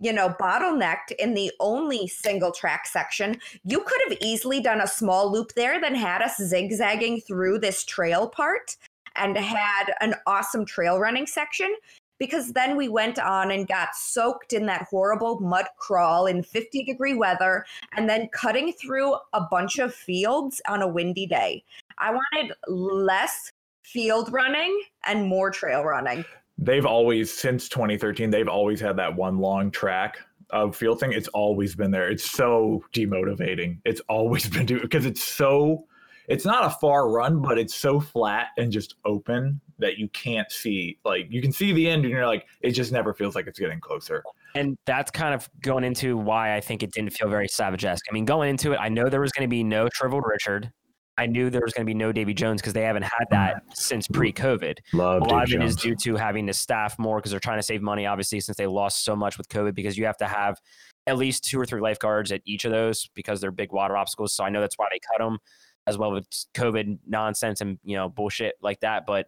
you 0.00 0.12
know, 0.12 0.28
bottlenecked 0.28 1.12
in 1.18 1.34
the 1.34 1.50
only 1.60 2.06
single 2.06 2.52
track 2.52 2.86
section, 2.86 3.38
you 3.64 3.80
could 3.80 4.00
have 4.08 4.18
easily 4.20 4.60
done 4.60 4.80
a 4.80 4.86
small 4.86 5.30
loop 5.30 5.52
there, 5.54 5.80
then 5.80 5.94
had 5.94 6.22
us 6.22 6.36
zigzagging 6.36 7.20
through 7.20 7.58
this 7.58 7.84
trail 7.84 8.28
part 8.28 8.76
and 9.16 9.36
had 9.36 9.94
an 10.00 10.14
awesome 10.26 10.64
trail 10.64 10.98
running 10.98 11.26
section. 11.26 11.74
Because 12.18 12.54
then 12.54 12.78
we 12.78 12.88
went 12.88 13.18
on 13.18 13.50
and 13.50 13.68
got 13.68 13.94
soaked 13.94 14.54
in 14.54 14.64
that 14.66 14.86
horrible 14.88 15.38
mud 15.40 15.66
crawl 15.76 16.24
in 16.24 16.42
50 16.42 16.84
degree 16.84 17.12
weather 17.12 17.66
and 17.94 18.08
then 18.08 18.30
cutting 18.32 18.72
through 18.72 19.16
a 19.34 19.42
bunch 19.50 19.78
of 19.78 19.94
fields 19.94 20.62
on 20.66 20.80
a 20.80 20.88
windy 20.88 21.26
day. 21.26 21.62
I 21.98 22.12
wanted 22.12 22.54
less 22.68 23.52
field 23.82 24.32
running 24.32 24.82
and 25.04 25.28
more 25.28 25.50
trail 25.50 25.84
running 25.84 26.24
they've 26.58 26.86
always 26.86 27.32
since 27.32 27.68
2013 27.68 28.30
they've 28.30 28.48
always 28.48 28.80
had 28.80 28.96
that 28.96 29.14
one 29.14 29.38
long 29.38 29.70
track 29.70 30.18
of 30.50 30.76
field 30.76 31.00
thing 31.00 31.12
it's 31.12 31.28
always 31.28 31.74
been 31.74 31.90
there 31.90 32.08
it's 32.08 32.30
so 32.30 32.82
demotivating 32.92 33.78
it's 33.84 34.00
always 34.08 34.48
been 34.50 34.66
because 34.66 35.06
it's 35.06 35.22
so 35.22 35.86
it's 36.28 36.44
not 36.44 36.64
a 36.64 36.70
far 36.70 37.08
run, 37.08 37.40
but 37.40 37.58
it's 37.58 37.74
so 37.74 38.00
flat 38.00 38.48
and 38.56 38.72
just 38.72 38.96
open 39.04 39.60
that 39.78 39.98
you 39.98 40.08
can't 40.08 40.50
see. 40.50 40.98
Like 41.04 41.26
you 41.30 41.40
can 41.40 41.52
see 41.52 41.72
the 41.72 41.88
end, 41.88 42.04
and 42.04 42.12
you're 42.12 42.26
like, 42.26 42.46
it 42.60 42.72
just 42.72 42.92
never 42.92 43.14
feels 43.14 43.34
like 43.34 43.46
it's 43.46 43.58
getting 43.58 43.80
closer. 43.80 44.22
And 44.54 44.76
that's 44.86 45.10
kind 45.10 45.34
of 45.34 45.48
going 45.62 45.84
into 45.84 46.16
why 46.16 46.56
I 46.56 46.60
think 46.60 46.82
it 46.82 46.92
didn't 46.92 47.10
feel 47.10 47.28
very 47.28 47.48
Savage 47.48 47.84
esque. 47.84 48.04
I 48.10 48.12
mean, 48.12 48.24
going 48.24 48.48
into 48.48 48.72
it, 48.72 48.78
I 48.78 48.88
know 48.88 49.08
there 49.08 49.20
was 49.20 49.32
going 49.32 49.48
to 49.48 49.50
be 49.50 49.62
no 49.62 49.88
Shriveled 49.92 50.24
Richard. 50.26 50.72
I 51.18 51.26
knew 51.26 51.48
there 51.48 51.62
was 51.64 51.72
going 51.72 51.86
to 51.86 51.90
be 51.90 51.94
no 51.94 52.12
Davy 52.12 52.34
Jones 52.34 52.60
because 52.60 52.74
they 52.74 52.82
haven't 52.82 53.04
had 53.04 53.24
that 53.30 53.62
since 53.74 54.06
pre-COVID. 54.06 54.78
Love 54.92 55.22
a 55.22 55.24
lot 55.24 55.44
of 55.44 55.52
it 55.52 55.62
is 55.62 55.76
due 55.76 55.94
to 56.02 56.16
having 56.16 56.46
to 56.46 56.52
staff 56.52 56.98
more 56.98 57.18
because 57.18 57.30
they're 57.30 57.40
trying 57.40 57.58
to 57.58 57.62
save 57.62 57.80
money, 57.80 58.04
obviously, 58.04 58.40
since 58.40 58.56
they 58.58 58.66
lost 58.66 59.02
so 59.04 59.16
much 59.16 59.38
with 59.38 59.48
COVID. 59.48 59.74
Because 59.74 59.96
you 59.96 60.04
have 60.04 60.18
to 60.18 60.26
have 60.26 60.58
at 61.06 61.16
least 61.16 61.44
two 61.44 61.58
or 61.58 61.64
three 61.64 61.80
lifeguards 61.80 62.32
at 62.32 62.42
each 62.44 62.64
of 62.64 62.72
those 62.72 63.08
because 63.14 63.40
they're 63.40 63.50
big 63.50 63.72
water 63.72 63.96
obstacles. 63.96 64.34
So 64.34 64.44
I 64.44 64.50
know 64.50 64.60
that's 64.60 64.76
why 64.76 64.88
they 64.90 64.98
cut 64.98 65.24
them, 65.24 65.38
as 65.86 65.96
well 65.96 66.12
with 66.12 66.26
COVID 66.54 66.98
nonsense 67.06 67.60
and 67.60 67.78
you 67.84 67.96
know 67.96 68.08
bullshit 68.08 68.54
like 68.60 68.80
that. 68.80 69.06
But 69.06 69.26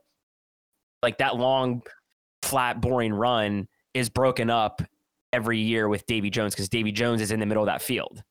like 1.02 1.18
that 1.18 1.36
long, 1.36 1.82
flat, 2.42 2.80
boring 2.80 3.14
run 3.14 3.68
is 3.94 4.10
broken 4.10 4.50
up 4.50 4.82
every 5.32 5.58
year 5.58 5.88
with 5.88 6.04
Davy 6.06 6.30
Jones 6.30 6.54
because 6.54 6.68
Davy 6.68 6.92
Jones 6.92 7.20
is 7.20 7.30
in 7.30 7.40
the 7.40 7.46
middle 7.46 7.62
of 7.62 7.68
that 7.68 7.80
field, 7.80 8.22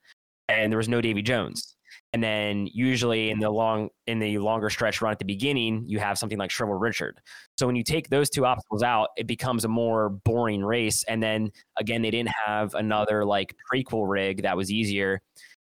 and 0.48 0.72
there 0.72 0.78
was 0.78 0.90
no 0.90 1.02
Davy 1.02 1.22
Jones. 1.22 1.77
And 2.14 2.24
then 2.24 2.68
usually 2.74 3.30
in 3.30 3.40
the 3.40 3.50
long 3.50 3.90
in 4.08 4.20
the 4.20 4.38
longer 4.40 4.70
stretch 4.70 5.02
run 5.02 5.12
at 5.12 5.20
the 5.20 5.26
beginning, 5.26 5.84
you 5.88 6.00
have 6.00 6.18
something 6.18 6.38
like 6.38 6.52
Shrivel 6.52 6.76
Richard. 6.76 7.20
So 7.58 7.68
when 7.68 7.76
you 7.76 7.84
take 7.84 8.10
those 8.10 8.30
two 8.30 8.46
obstacles 8.46 8.82
out, 8.82 9.10
it 9.18 9.28
becomes 9.28 9.66
a 9.66 9.68
more 9.68 10.10
boring 10.10 10.64
race. 10.64 11.04
And 11.04 11.22
then 11.22 11.52
again, 11.78 12.02
they 12.02 12.12
didn't 12.12 12.32
have 12.46 12.74
another 12.76 13.26
like 13.26 13.56
prequel 13.72 14.08
rig 14.08 14.44
that 14.44 14.56
was 14.56 14.72
easier. 14.72 15.22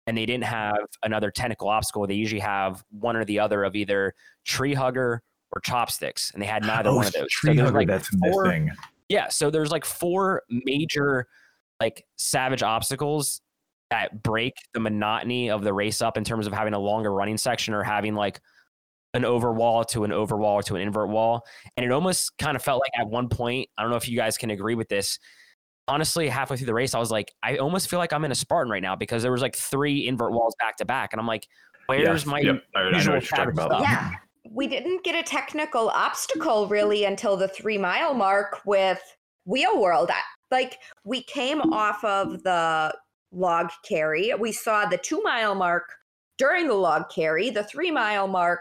And 0.08 0.18
they 0.18 0.26
didn't 0.26 0.44
have 0.44 0.78
another 1.04 1.30
technical 1.30 1.68
obstacle. 1.68 2.06
They 2.08 2.14
usually 2.14 2.40
have 2.40 2.82
one 2.90 3.14
or 3.14 3.24
the 3.24 3.38
other 3.38 3.62
of 3.62 3.76
either 3.76 4.12
tree 4.44 4.74
hugger 4.74 5.22
or 5.54 5.60
chopsticks. 5.60 6.32
And 6.32 6.42
they 6.42 6.46
had 6.46 6.64
neither 6.64 6.90
oh, 6.90 6.96
one 6.96 7.06
of 7.06 7.12
those. 7.12 7.30
Tree 7.30 7.56
so 7.56 7.64
hugger, 7.64 7.78
like 7.78 7.86
that's 7.86 8.08
four, 8.08 8.44
missing. 8.46 8.70
Yeah. 9.08 9.28
So 9.28 9.48
there's 9.48 9.70
like 9.70 9.84
four 9.84 10.42
major 10.50 11.28
like 11.78 12.04
savage 12.16 12.64
obstacles 12.64 13.40
that 13.92 14.22
break 14.22 14.54
the 14.72 14.80
monotony 14.80 15.50
of 15.50 15.62
the 15.62 15.72
race 15.74 16.00
up 16.00 16.16
in 16.16 16.24
terms 16.24 16.46
of 16.46 16.52
having 16.54 16.72
a 16.72 16.78
longer 16.78 17.12
running 17.12 17.36
section 17.36 17.74
or 17.74 17.82
having 17.82 18.14
like 18.14 18.40
an 19.12 19.22
overwall 19.26 19.84
to 19.84 20.04
an 20.04 20.12
overwall 20.12 20.62
to 20.62 20.76
an 20.76 20.80
invert 20.80 21.10
wall. 21.10 21.44
And 21.76 21.84
it 21.84 21.92
almost 21.92 22.32
kind 22.38 22.56
of 22.56 22.62
felt 22.62 22.80
like 22.80 22.98
at 22.98 23.06
one 23.06 23.28
point, 23.28 23.68
I 23.76 23.82
don't 23.82 23.90
know 23.90 23.98
if 23.98 24.08
you 24.08 24.16
guys 24.16 24.38
can 24.38 24.48
agree 24.50 24.74
with 24.74 24.88
this. 24.88 25.18
Honestly, 25.88 26.26
halfway 26.30 26.56
through 26.56 26.66
the 26.68 26.72
race, 26.74 26.94
I 26.94 26.98
was 26.98 27.10
like, 27.10 27.32
I 27.42 27.58
almost 27.58 27.90
feel 27.90 27.98
like 27.98 28.14
I'm 28.14 28.24
in 28.24 28.32
a 28.32 28.34
Spartan 28.34 28.70
right 28.72 28.80
now 28.82 28.96
because 28.96 29.22
there 29.22 29.32
was 29.32 29.42
like 29.42 29.54
three 29.54 30.08
invert 30.08 30.32
walls 30.32 30.54
back 30.58 30.76
to 30.78 30.86
back. 30.86 31.12
And 31.12 31.20
I'm 31.20 31.26
like, 31.26 31.46
where's 31.86 32.02
Yes, 32.02 32.24
my 32.26 32.40
yep, 32.40 32.62
I- 32.74 32.78
I 32.80 32.90
know 32.92 32.96
usual 32.96 33.14
what 33.16 33.22
you're 33.30 33.36
talking 33.36 33.54
savage 33.54 33.54
about. 33.54 33.70
stuff? 33.72 33.82
Yeah. 33.82 34.12
We 34.50 34.66
didn't 34.68 35.04
get 35.04 35.14
a 35.14 35.22
technical 35.22 35.90
obstacle 35.90 36.66
really 36.66 37.04
until 37.04 37.36
the 37.36 37.48
three 37.48 37.76
mile 37.76 38.14
mark 38.14 38.60
with 38.64 39.02
Wheel 39.44 39.78
World. 39.78 40.10
Like 40.50 40.78
we 41.04 41.22
came 41.24 41.60
off 41.72 42.02
of 42.04 42.42
the 42.42 42.94
log 43.32 43.70
carry. 43.86 44.32
We 44.38 44.52
saw 44.52 44.86
the 44.86 44.98
two 44.98 45.22
mile 45.22 45.54
mark 45.54 45.84
during 46.38 46.68
the 46.68 46.74
log 46.74 47.10
carry, 47.10 47.50
the 47.50 47.64
three 47.64 47.90
mile 47.90 48.28
mark 48.28 48.60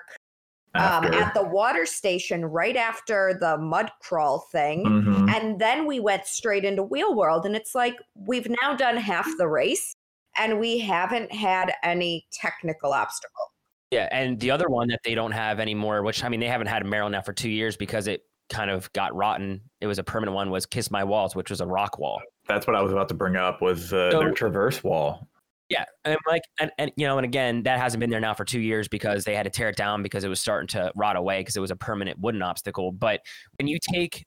um, 0.75 1.05
at 1.05 1.33
the 1.33 1.43
water 1.43 1.85
station 1.85 2.45
right 2.45 2.77
after 2.77 3.37
the 3.39 3.57
mud 3.57 3.91
crawl 4.01 4.47
thing. 4.51 4.85
Mhm. 4.85 5.29
And 5.29 5.59
then 5.59 5.85
we 5.85 5.99
went 5.99 6.25
straight 6.25 6.63
into 6.63 6.83
Wheel 6.83 7.13
World. 7.13 7.45
And 7.45 7.55
it's 7.55 7.75
like 7.75 7.95
we've 8.15 8.47
now 8.61 8.75
done 8.75 8.95
half 8.97 9.27
the 9.37 9.47
race 9.47 9.95
and 10.37 10.59
we 10.59 10.79
haven't 10.79 11.31
had 11.33 11.73
any 11.83 12.25
technical 12.31 12.93
obstacle. 12.93 13.51
Yeah, 13.91 14.07
and 14.11 14.39
the 14.39 14.51
other 14.51 14.69
one 14.69 14.87
that 14.87 15.01
they 15.03 15.13
don't 15.13 15.33
have 15.33 15.59
anymore, 15.59 16.03
which 16.03 16.23
I 16.23 16.29
mean 16.29 16.39
they 16.39 16.47
haven't 16.47 16.67
had 16.67 16.83
in 16.83 16.89
Maryland 16.89 17.11
now 17.11 17.21
for 17.21 17.33
two 17.33 17.49
years 17.49 17.75
because 17.75 18.07
it 18.07 18.21
kind 18.49 18.71
of 18.71 18.91
got 18.93 19.13
rotten. 19.13 19.61
It 19.81 19.87
was 19.87 19.99
a 19.99 20.03
permanent 20.03 20.35
one. 20.35 20.49
Was 20.49 20.65
Kiss 20.65 20.89
My 20.89 21.03
Walls, 21.03 21.35
which 21.35 21.49
was 21.49 21.59
a 21.59 21.67
rock 21.67 21.99
wall. 21.99 22.21
That's 22.47 22.67
what 22.67 22.75
I 22.75 22.81
was 22.81 22.91
about 22.91 23.09
to 23.09 23.15
bring 23.15 23.35
up 23.35 23.61
was 23.61 23.93
uh, 23.93 24.11
So- 24.11 24.19
their 24.19 24.31
traverse 24.31 24.83
wall. 24.83 25.27
Yeah, 25.69 25.85
and 26.03 26.17
like 26.27 26.41
and, 26.59 26.69
and 26.77 26.91
you 26.97 27.07
know, 27.07 27.17
and 27.17 27.23
again, 27.23 27.63
that 27.63 27.79
hasn't 27.79 28.01
been 28.01 28.09
there 28.09 28.19
now 28.19 28.33
for 28.33 28.43
two 28.43 28.59
years 28.59 28.89
because 28.89 29.23
they 29.23 29.33
had 29.33 29.43
to 29.43 29.49
tear 29.49 29.69
it 29.69 29.77
down 29.77 30.03
because 30.03 30.25
it 30.25 30.27
was 30.27 30.41
starting 30.41 30.67
to 30.69 30.91
rot 30.97 31.15
away 31.15 31.39
because 31.39 31.55
it 31.55 31.61
was 31.61 31.71
a 31.71 31.77
permanent 31.77 32.19
wooden 32.19 32.41
obstacle. 32.41 32.91
But 32.91 33.21
when 33.57 33.69
you 33.69 33.77
take 33.93 34.25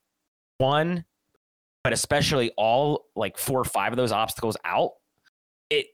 one, 0.57 1.05
but 1.83 1.93
especially 1.93 2.51
all 2.57 3.05
like 3.15 3.37
four 3.37 3.61
or 3.61 3.65
five 3.65 3.93
of 3.93 3.99
those 3.99 4.11
obstacles 4.11 4.57
out, 4.65 4.93
it 5.69 5.85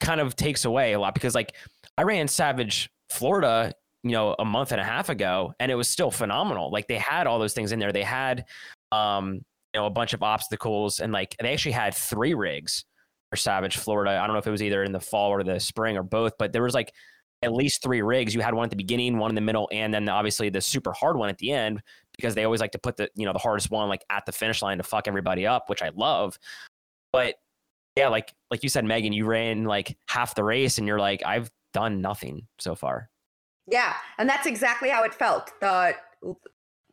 kind 0.00 0.20
of 0.20 0.34
takes 0.34 0.64
away 0.64 0.94
a 0.94 0.98
lot 0.98 1.14
because 1.14 1.36
like 1.36 1.54
I 1.96 2.02
ran 2.02 2.26
Savage 2.26 2.90
Florida, 3.08 3.72
you 4.02 4.10
know, 4.10 4.34
a 4.36 4.44
month 4.44 4.72
and 4.72 4.80
a 4.80 4.84
half 4.84 5.10
ago, 5.10 5.54
and 5.60 5.70
it 5.70 5.76
was 5.76 5.88
still 5.88 6.10
phenomenal. 6.10 6.72
Like 6.72 6.88
they 6.88 6.98
had 6.98 7.28
all 7.28 7.38
those 7.38 7.54
things 7.54 7.70
in 7.70 7.78
there. 7.78 7.92
They 7.92 8.02
had 8.02 8.46
um, 8.90 9.42
you 9.76 9.82
know, 9.82 9.86
a 9.86 9.90
bunch 9.90 10.14
of 10.14 10.22
obstacles 10.22 11.00
and 11.00 11.12
like 11.12 11.36
they 11.38 11.52
actually 11.52 11.72
had 11.72 11.94
three 11.94 12.32
rigs 12.32 12.86
for 13.28 13.36
Savage 13.36 13.76
Florida. 13.76 14.12
I 14.12 14.26
don't 14.26 14.32
know 14.32 14.38
if 14.38 14.46
it 14.46 14.50
was 14.50 14.62
either 14.62 14.82
in 14.84 14.92
the 14.92 15.00
fall 15.00 15.30
or 15.30 15.44
the 15.44 15.60
spring 15.60 15.98
or 15.98 16.02
both, 16.02 16.32
but 16.38 16.54
there 16.54 16.62
was 16.62 16.72
like 16.72 16.94
at 17.42 17.52
least 17.52 17.82
three 17.82 18.00
rigs. 18.00 18.34
You 18.34 18.40
had 18.40 18.54
one 18.54 18.64
at 18.64 18.70
the 18.70 18.76
beginning, 18.76 19.18
one 19.18 19.30
in 19.30 19.34
the 19.34 19.42
middle, 19.42 19.68
and 19.70 19.92
then 19.92 20.08
obviously 20.08 20.48
the 20.48 20.62
super 20.62 20.94
hard 20.94 21.18
one 21.18 21.28
at 21.28 21.36
the 21.36 21.52
end 21.52 21.82
because 22.16 22.34
they 22.34 22.44
always 22.44 22.62
like 22.62 22.70
to 22.72 22.78
put 22.78 22.96
the 22.96 23.10
you 23.16 23.26
know 23.26 23.34
the 23.34 23.38
hardest 23.38 23.70
one 23.70 23.90
like 23.90 24.02
at 24.08 24.24
the 24.24 24.32
finish 24.32 24.62
line 24.62 24.78
to 24.78 24.82
fuck 24.82 25.06
everybody 25.08 25.46
up, 25.46 25.68
which 25.68 25.82
I 25.82 25.90
love. 25.94 26.38
But 27.12 27.34
yeah, 27.96 28.08
like 28.08 28.32
like 28.50 28.62
you 28.62 28.70
said, 28.70 28.86
Megan, 28.86 29.12
you 29.12 29.26
ran 29.26 29.64
like 29.64 29.94
half 30.08 30.34
the 30.34 30.42
race, 30.42 30.78
and 30.78 30.86
you're 30.86 30.98
like, 30.98 31.22
I've 31.26 31.50
done 31.74 32.00
nothing 32.00 32.46
so 32.58 32.74
far. 32.74 33.10
Yeah, 33.70 33.92
and 34.16 34.26
that's 34.26 34.46
exactly 34.46 34.88
how 34.88 35.04
it 35.04 35.12
felt. 35.12 35.52
The 35.60 35.96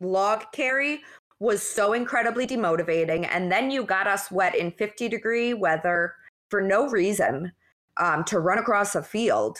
log 0.02 0.52
carry 0.52 1.00
was 1.40 1.62
so 1.62 1.94
incredibly 1.94 2.48
demotivating, 2.48 3.28
and 3.32 3.52
then 3.52 3.72
you 3.72 3.84
got 3.84 4.08
us 4.08 4.32
wet 4.32 4.56
in 4.56 4.72
50 4.72 5.10
degree 5.10 5.54
weather 5.54 6.16
for 6.50 6.62
no 6.62 6.90
reason 6.90 7.52
um, 7.98 8.24
to 8.26 8.40
run 8.40 8.58
across 8.58 8.96
a 8.96 9.04
field 9.04 9.58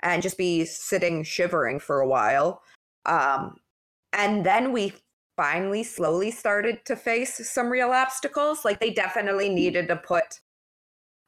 and 0.00 0.22
just 0.22 0.38
be 0.38 0.64
sitting 0.64 1.22
shivering 1.22 1.78
for 1.78 2.00
a 2.00 2.08
while. 2.08 2.62
Um, 3.06 3.56
and 4.12 4.44
then 4.44 4.72
we 4.72 4.92
finally 5.36 5.82
slowly 5.82 6.30
started 6.30 6.84
to 6.84 6.96
face 6.96 7.50
some 7.50 7.68
real 7.68 7.90
obstacles. 7.90 8.64
Like 8.64 8.80
they 8.80 8.90
definitely 8.90 9.48
needed 9.48 9.88
to 9.88 9.96
put 9.96 10.40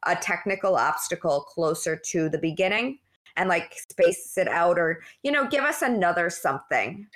a 0.06 0.14
technical 0.14 0.76
obstacle 0.76 1.40
closer 1.40 1.96
to 1.96 2.28
the 2.28 2.38
beginning 2.38 2.98
and 3.36 3.48
like 3.48 3.74
space 3.90 4.38
it 4.38 4.48
out 4.48 4.78
or 4.78 5.02
you 5.22 5.32
know 5.32 5.46
give 5.46 5.64
us 5.64 5.82
another 5.82 6.30
something 6.30 7.06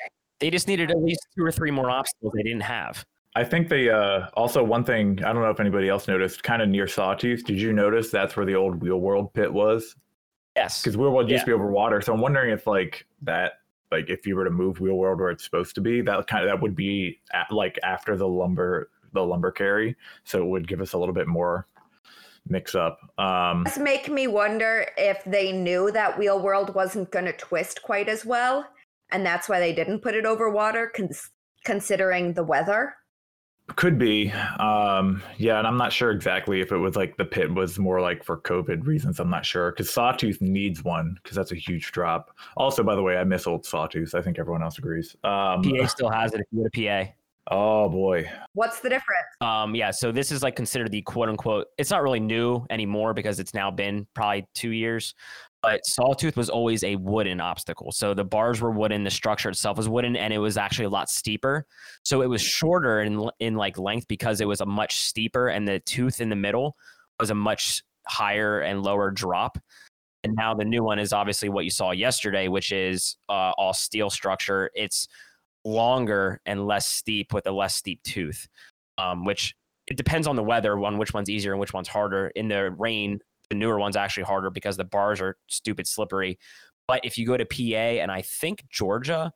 They 0.40 0.50
just 0.50 0.66
needed 0.66 0.90
at 0.90 0.98
least 0.98 1.26
two 1.36 1.44
or 1.44 1.52
three 1.52 1.70
more 1.70 1.90
obstacles 1.90 2.32
they 2.34 2.42
didn't 2.42 2.62
have. 2.62 3.04
I 3.36 3.44
think 3.44 3.68
they 3.68 3.90
uh, 3.90 4.26
also 4.34 4.64
one 4.64 4.84
thing 4.84 5.22
I 5.24 5.32
don't 5.32 5.42
know 5.42 5.50
if 5.50 5.60
anybody 5.60 5.88
else 5.88 6.08
noticed, 6.08 6.42
kind 6.42 6.62
of 6.62 6.68
near 6.68 6.88
Sawtooth. 6.88 7.44
Did 7.44 7.60
you 7.60 7.72
notice 7.72 8.10
that's 8.10 8.36
where 8.36 8.46
the 8.46 8.56
old 8.56 8.82
Wheel 8.82 8.98
World 8.98 9.32
pit 9.32 9.52
was? 9.52 9.94
Yes. 10.56 10.82
Because 10.82 10.96
Wheel 10.96 11.12
World 11.12 11.30
used 11.30 11.42
to 11.42 11.46
be 11.46 11.52
over 11.52 11.70
water, 11.70 12.00
so 12.00 12.12
I'm 12.12 12.20
wondering 12.20 12.50
if 12.50 12.66
like 12.66 13.06
that, 13.22 13.52
like 13.92 14.10
if 14.10 14.26
you 14.26 14.34
were 14.34 14.44
to 14.44 14.50
move 14.50 14.80
Wheel 14.80 14.96
World 14.96 15.20
where 15.20 15.30
it's 15.30 15.44
supposed 15.44 15.76
to 15.76 15.80
be, 15.80 16.00
that 16.00 16.26
kind 16.26 16.44
of 16.44 16.50
that 16.50 16.60
would 16.60 16.74
be 16.74 17.20
at, 17.32 17.52
like 17.52 17.78
after 17.84 18.16
the 18.16 18.26
lumber 18.26 18.90
the 19.12 19.24
lumber 19.24 19.52
carry, 19.52 19.96
so 20.24 20.42
it 20.42 20.46
would 20.46 20.66
give 20.66 20.80
us 20.80 20.92
a 20.92 20.98
little 20.98 21.14
bit 21.14 21.28
more 21.28 21.68
mix 22.48 22.74
up. 22.74 22.98
Um, 23.18 23.64
does 23.64 23.78
make 23.78 24.08
me 24.08 24.26
wonder 24.26 24.88
if 24.96 25.22
they 25.24 25.52
knew 25.52 25.90
that 25.92 26.18
wheel 26.18 26.40
world 26.40 26.74
wasn't 26.74 27.10
going 27.10 27.26
to 27.26 27.32
twist 27.32 27.82
quite 27.82 28.08
as 28.08 28.24
well 28.24 28.66
and 29.12 29.24
that's 29.24 29.48
why 29.48 29.60
they 29.60 29.72
didn't 29.72 30.00
put 30.00 30.14
it 30.14 30.26
over 30.26 30.50
water 30.50 30.90
cons- 30.94 31.30
considering 31.64 32.32
the 32.34 32.42
weather 32.44 32.94
Could 33.76 33.98
be. 33.98 34.32
Um, 34.58 35.22
yeah, 35.36 35.58
and 35.58 35.66
I'm 35.66 35.76
not 35.76 35.92
sure 35.92 36.10
exactly 36.10 36.60
if 36.60 36.72
it 36.72 36.76
was 36.76 36.96
like 36.96 37.16
the 37.16 37.24
pit 37.24 37.52
was 37.52 37.78
more 37.78 38.00
like 38.00 38.24
for 38.24 38.38
COVID 38.38 38.84
reasons. 38.86 39.20
I'm 39.20 39.30
not 39.30 39.46
sure 39.46 39.70
because 39.70 39.90
Sawtooth 39.90 40.40
needs 40.40 40.82
one 40.82 41.16
because 41.22 41.36
that's 41.36 41.52
a 41.52 41.56
huge 41.56 41.92
drop. 41.92 42.36
Also, 42.56 42.82
by 42.82 42.96
the 42.96 43.02
way, 43.02 43.16
I 43.16 43.24
miss 43.24 43.46
old 43.46 43.64
Sawtooth. 43.64 44.14
I 44.14 44.22
think 44.22 44.38
everyone 44.38 44.62
else 44.62 44.78
agrees. 44.78 45.14
Um, 45.22 45.62
PA 45.62 45.86
still 45.86 46.10
has 46.10 46.32
it 46.32 46.40
if 46.40 46.46
you 46.50 46.62
go 46.64 46.68
to 46.68 47.06
PA. 47.06 47.12
oh 47.52 47.88
boy, 47.88 48.28
what's 48.54 48.80
the 48.80 48.88
difference 48.88 49.26
Um, 49.40 49.74
yeah, 49.74 49.90
so 49.92 50.10
this 50.12 50.32
is 50.32 50.42
like 50.42 50.56
considered 50.56 50.90
the 50.90 51.02
quote 51.02 51.28
unquote. 51.28 51.68
It's 51.78 51.90
not 51.90 52.02
really 52.02 52.20
new 52.20 52.66
anymore 52.70 53.14
because 53.14 53.38
it's 53.38 53.54
now 53.54 53.70
been 53.70 54.06
probably 54.14 54.48
two 54.54 54.70
years. 54.70 55.14
But 55.62 55.84
Sawtooth 55.84 56.36
was 56.36 56.48
always 56.48 56.82
a 56.84 56.96
wooden 56.96 57.40
obstacle. 57.40 57.92
So 57.92 58.14
the 58.14 58.24
bars 58.24 58.62
were 58.62 58.70
wooden, 58.70 59.04
the 59.04 59.10
structure 59.10 59.50
itself 59.50 59.76
was 59.76 59.88
wooden, 59.88 60.16
and 60.16 60.32
it 60.32 60.38
was 60.38 60.56
actually 60.56 60.86
a 60.86 60.90
lot 60.90 61.10
steeper. 61.10 61.66
So 62.02 62.22
it 62.22 62.28
was 62.28 62.40
shorter 62.40 63.02
in 63.02 63.28
in 63.40 63.56
like 63.56 63.78
length 63.78 64.08
because 64.08 64.40
it 64.40 64.48
was 64.48 64.60
a 64.60 64.66
much 64.66 65.00
steeper, 65.00 65.48
and 65.48 65.68
the 65.68 65.80
tooth 65.80 66.20
in 66.20 66.30
the 66.30 66.36
middle 66.36 66.76
was 67.18 67.30
a 67.30 67.34
much 67.34 67.82
higher 68.06 68.60
and 68.60 68.82
lower 68.82 69.10
drop. 69.10 69.58
And 70.24 70.34
now 70.36 70.54
the 70.54 70.64
new 70.64 70.82
one 70.82 70.98
is 70.98 71.12
obviously 71.12 71.48
what 71.48 71.64
you 71.64 71.70
saw 71.70 71.92
yesterday, 71.92 72.48
which 72.48 72.72
is 72.72 73.16
uh, 73.28 73.52
all 73.56 73.72
steel 73.72 74.10
structure. 74.10 74.70
It's 74.74 75.08
longer 75.64 76.40
and 76.46 76.66
less 76.66 76.86
steep 76.86 77.32
with 77.32 77.46
a 77.46 77.52
less 77.52 77.74
steep 77.74 78.02
tooth, 78.02 78.48
um, 78.98 79.24
which 79.24 79.54
it 79.86 79.96
depends 79.96 80.26
on 80.26 80.36
the 80.36 80.42
weather 80.42 80.78
on 80.78 80.98
which 80.98 81.12
one's 81.12 81.30
easier 81.30 81.52
and 81.52 81.60
which 81.60 81.72
one's 81.72 81.88
harder. 81.88 82.28
In 82.28 82.48
the 82.48 82.70
rain, 82.70 83.20
the 83.50 83.56
newer 83.56 83.78
one's 83.78 83.96
actually 83.96 84.22
harder 84.22 84.48
because 84.48 84.76
the 84.78 84.84
bars 84.84 85.20
are 85.20 85.36
stupid 85.48 85.86
slippery. 85.86 86.38
But 86.88 87.04
if 87.04 87.18
you 87.18 87.26
go 87.26 87.36
to 87.36 87.44
PA 87.44 88.00
and 88.00 88.10
I 88.10 88.22
think 88.22 88.64
Georgia 88.70 89.32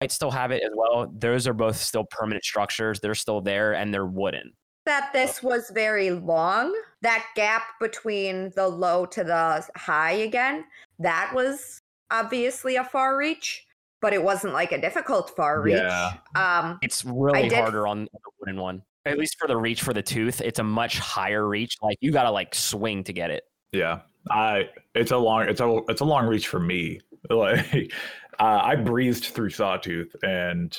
might 0.00 0.12
still 0.12 0.30
have 0.30 0.50
it 0.52 0.62
as 0.62 0.70
well, 0.74 1.12
those 1.14 1.46
are 1.46 1.52
both 1.52 1.76
still 1.76 2.04
permanent 2.10 2.44
structures. 2.44 3.00
They're 3.00 3.14
still 3.14 3.40
there 3.40 3.74
and 3.74 3.92
they're 3.92 4.06
wooden. 4.06 4.52
That 4.86 5.10
this 5.12 5.42
was 5.42 5.70
very 5.74 6.10
long. 6.10 6.74
That 7.02 7.26
gap 7.36 7.62
between 7.80 8.50
the 8.56 8.66
low 8.68 9.04
to 9.06 9.22
the 9.22 9.66
high 9.76 10.12
again, 10.12 10.64
that 10.98 11.32
was 11.34 11.82
obviously 12.10 12.76
a 12.76 12.84
far 12.84 13.16
reach, 13.16 13.66
but 14.00 14.12
it 14.14 14.22
wasn't 14.22 14.54
like 14.54 14.72
a 14.72 14.80
difficult 14.80 15.36
far 15.36 15.60
reach. 15.60 15.76
Yeah. 15.76 16.14
Um, 16.34 16.78
It's 16.80 17.04
really 17.04 17.48
did- 17.48 17.58
harder 17.58 17.86
on 17.86 18.04
the 18.04 18.30
wooden 18.40 18.60
one. 18.60 18.82
At 19.08 19.18
least 19.18 19.36
for 19.38 19.48
the 19.48 19.56
reach 19.56 19.82
for 19.82 19.92
the 19.92 20.02
tooth, 20.02 20.40
it's 20.40 20.58
a 20.58 20.64
much 20.64 20.98
higher 20.98 21.46
reach. 21.46 21.76
Like 21.82 21.98
you 22.00 22.12
gotta 22.12 22.30
like 22.30 22.54
swing 22.54 23.04
to 23.04 23.12
get 23.12 23.30
it. 23.30 23.44
Yeah, 23.72 24.00
I 24.30 24.68
it's 24.94 25.10
a 25.10 25.16
long 25.16 25.48
it's 25.48 25.60
a 25.60 25.80
it's 25.88 26.00
a 26.00 26.04
long 26.04 26.26
reach 26.26 26.48
for 26.48 26.60
me. 26.60 27.00
Like 27.30 27.92
uh, 28.38 28.60
I 28.62 28.76
breezed 28.76 29.24
through 29.26 29.50
Sawtooth, 29.50 30.14
and 30.22 30.74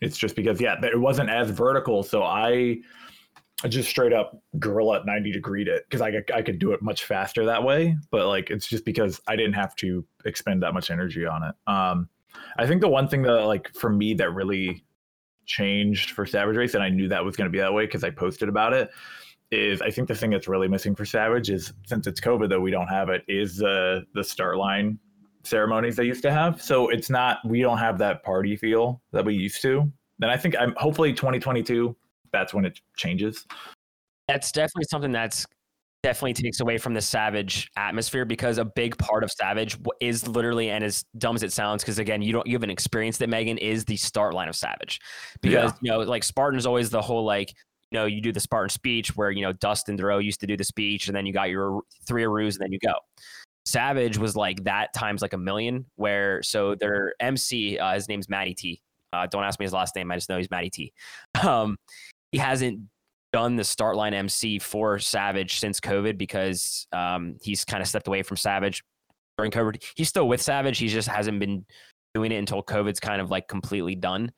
it's 0.00 0.18
just 0.18 0.34
because 0.34 0.60
yeah, 0.60 0.74
it 0.84 1.00
wasn't 1.00 1.30
as 1.30 1.48
vertical, 1.48 2.02
so 2.02 2.24
I 2.24 2.78
I 3.64 3.68
just 3.68 3.88
straight 3.88 4.12
up 4.12 4.36
gorilla 4.58 4.98
at 4.98 5.06
ninety 5.06 5.32
degreed 5.32 5.68
it 5.68 5.84
because 5.88 6.02
I 6.02 6.22
I 6.34 6.42
could 6.42 6.58
do 6.58 6.72
it 6.72 6.82
much 6.82 7.04
faster 7.04 7.46
that 7.46 7.62
way. 7.62 7.96
But 8.10 8.26
like 8.26 8.50
it's 8.50 8.66
just 8.66 8.84
because 8.84 9.20
I 9.28 9.36
didn't 9.36 9.54
have 9.54 9.76
to 9.76 10.04
expend 10.24 10.62
that 10.64 10.74
much 10.74 10.90
energy 10.90 11.24
on 11.24 11.44
it. 11.44 11.54
Um, 11.66 12.08
I 12.58 12.66
think 12.66 12.80
the 12.80 12.88
one 12.88 13.08
thing 13.08 13.22
that 13.22 13.46
like 13.46 13.72
for 13.74 13.88
me 13.88 14.12
that 14.14 14.32
really 14.32 14.84
changed 15.46 16.10
for 16.10 16.26
Savage 16.26 16.56
Race, 16.56 16.74
and 16.74 16.82
I 16.82 16.88
knew 16.88 17.08
that 17.08 17.24
was 17.24 17.36
going 17.36 17.46
to 17.46 17.52
be 17.52 17.58
that 17.58 17.72
way 17.72 17.86
because 17.86 18.04
I 18.04 18.10
posted 18.10 18.48
about 18.48 18.72
it, 18.72 18.90
is 19.50 19.80
I 19.80 19.90
think 19.90 20.08
the 20.08 20.14
thing 20.14 20.30
that's 20.30 20.48
really 20.48 20.68
missing 20.68 20.94
for 20.94 21.04
Savage 21.04 21.50
is 21.50 21.72
since 21.86 22.06
it's 22.06 22.20
COVID 22.20 22.48
though 22.48 22.60
we 22.60 22.70
don't 22.70 22.88
have 22.88 23.08
it 23.08 23.22
is 23.28 23.56
the 23.56 24.04
the 24.14 24.24
start 24.24 24.56
line 24.56 24.98
ceremonies 25.44 25.96
they 25.96 26.04
used 26.04 26.22
to 26.22 26.32
have. 26.32 26.60
So 26.60 26.88
it's 26.88 27.08
not 27.08 27.38
we 27.44 27.60
don't 27.60 27.78
have 27.78 27.98
that 27.98 28.22
party 28.22 28.56
feel 28.56 29.00
that 29.12 29.24
we 29.24 29.34
used 29.34 29.62
to. 29.62 29.90
And 30.20 30.30
I 30.30 30.36
think 30.36 30.56
I'm 30.58 30.74
hopefully 30.76 31.12
2022 31.12 31.96
that's 32.32 32.52
when 32.52 32.64
it 32.64 32.80
changes. 32.96 33.46
That's 34.28 34.50
definitely 34.50 34.86
something 34.90 35.12
that's 35.12 35.46
definitely 36.06 36.34
takes 36.34 36.60
away 36.60 36.78
from 36.78 36.94
the 36.94 37.02
savage 37.02 37.68
atmosphere 37.76 38.24
because 38.24 38.58
a 38.58 38.64
big 38.64 38.96
part 38.96 39.24
of 39.24 39.30
savage 39.32 39.76
is 40.00 40.28
literally 40.28 40.70
and 40.70 40.84
as 40.84 41.04
dumb 41.18 41.34
as 41.34 41.42
it 41.42 41.52
sounds 41.52 41.82
because 41.82 41.98
again 41.98 42.22
you 42.22 42.32
don't 42.32 42.46
you 42.46 42.52
haven't 42.52 42.70
experienced 42.70 43.18
that 43.18 43.28
megan 43.28 43.58
is 43.58 43.84
the 43.86 43.96
start 43.96 44.32
line 44.32 44.48
of 44.48 44.54
savage. 44.54 45.00
Because 45.40 45.72
you 45.80 45.90
know 45.90 45.98
like 45.98 46.22
Spartan 46.22 46.60
is 46.60 46.64
always 46.64 46.90
the 46.90 47.02
whole 47.02 47.24
like 47.24 47.52
you 47.90 47.98
know 47.98 48.04
you 48.04 48.20
do 48.20 48.30
the 48.30 48.38
spartan 48.38 48.68
speech 48.70 49.16
where 49.16 49.32
you 49.32 49.42
know 49.42 49.52
dustin 49.52 49.96
Dorough 49.96 50.18
used 50.18 50.38
to 50.40 50.46
do 50.46 50.56
the 50.56 50.62
speech 50.62 51.08
and 51.08 51.16
then 51.16 51.26
you 51.26 51.32
got 51.32 51.50
your 51.50 51.80
three 52.06 52.22
aroos 52.22 52.52
and 52.52 52.60
then 52.60 52.70
you 52.70 52.78
go. 52.78 52.94
Savage 53.64 54.16
was 54.16 54.36
like 54.36 54.62
that 54.62 54.94
times 54.94 55.22
like 55.22 55.32
a 55.32 55.38
million 55.38 55.86
where 55.96 56.40
so 56.44 56.76
their 56.76 57.14
mc 57.18 57.80
uh, 57.80 57.94
his 57.94 58.08
name's 58.08 58.28
matty 58.28 58.54
t. 58.54 58.80
Uh, 59.12 59.26
don't 59.26 59.42
ask 59.42 59.58
me 59.58 59.64
his 59.64 59.72
last 59.72 59.96
name 59.96 60.12
i 60.12 60.14
just 60.14 60.28
know 60.28 60.36
he's 60.36 60.52
matty 60.52 60.70
t. 60.70 60.92
Um, 61.42 61.76
he 62.30 62.38
hasn't 62.38 62.80
done 63.32 63.56
the 63.56 63.64
start 63.64 63.96
line 63.96 64.14
MC 64.14 64.58
for 64.58 64.98
Savage 64.98 65.58
since 65.58 65.80
COVID 65.80 66.18
because 66.18 66.86
um, 66.92 67.36
he's 67.42 67.64
kind 67.64 67.82
of 67.82 67.88
stepped 67.88 68.08
away 68.08 68.22
from 68.22 68.36
Savage 68.36 68.82
during 69.36 69.50
COVID. 69.50 69.82
He's 69.96 70.08
still 70.08 70.28
with 70.28 70.40
Savage. 70.40 70.78
He 70.78 70.88
just 70.88 71.08
hasn't 71.08 71.38
been 71.40 71.64
doing 72.14 72.32
it 72.32 72.36
until 72.36 72.62
COVID's 72.62 73.00
kind 73.00 73.20
of 73.20 73.30
like 73.30 73.48
completely 73.48 73.94
done. 73.94 74.30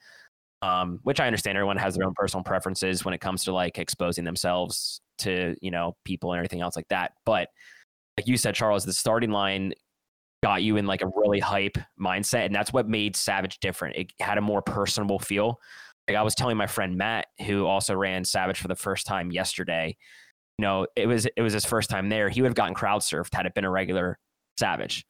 Um, 0.61 0.99
which 1.05 1.21
I 1.21 1.27
understand 1.27 1.57
everyone 1.57 1.77
has 1.77 1.95
their 1.95 2.05
own 2.05 2.15
personal 2.17 2.43
preferences 2.43 3.05
when 3.05 3.15
it 3.15 3.21
comes 3.21 3.45
to 3.45 3.53
like 3.53 3.79
exposing 3.79 4.25
themselves 4.25 5.01
to, 5.19 5.55
you 5.63 5.71
know, 5.71 5.95
people 6.05 6.33
and 6.33 6.39
everything 6.39 6.63
else 6.63 6.75
like 6.75 6.89
that. 6.89 7.13
But 7.25 7.49
like 8.17 8.27
you 8.27 8.37
said, 8.37 8.57
Charles, 8.57 8.85
the 8.85 8.93
starting 8.93 9.31
line 9.31 9.73
got 10.43 10.65
you 10.65 10.77
in 10.77 10.87
like 10.87 11.03
a 11.03 11.07
really 11.15 11.39
hype 11.39 11.79
mindset. 12.01 12.47
And 12.47 12.55
that's 12.55 12.73
what 12.73 12.89
made 12.89 13.15
Savage 13.15 13.61
different. 13.61 13.97
It 13.97 14.13
had 14.21 14.39
a 14.39 14.41
more 14.41 14.61
personable 14.61 15.21
feel 15.21 15.61
like 16.09 16.17
I 16.17 16.23
was 16.23 16.35
telling 16.35 16.57
my 16.57 16.67
friend 16.67 16.97
Matt, 16.97 17.27
who 17.47 17.67
also 17.67 17.95
ran 17.95 18.25
Savage 18.25 18.59
for 18.59 18.69
the 18.69 18.75
first 18.75 19.07
time 19.07 19.31
yesterday, 19.31 19.97
you 20.59 20.63
know, 20.65 20.87
it 20.97 21.07
was 21.07 21.27
it 21.27 21.43
was 21.43 21.53
his 21.53 21.65
first 21.65 21.91
time 21.91 22.09
there. 22.09 22.29
He 22.29 22.41
would 22.41 22.49
have 22.49 22.57
gotten 22.57 22.75
crowd 22.75 23.03
surfed 23.03 23.35
had 23.35 23.47
it 23.47 23.55
been 23.55 23.65
a 23.65 23.71
regular 23.71 24.19
Savage, 24.59 25.05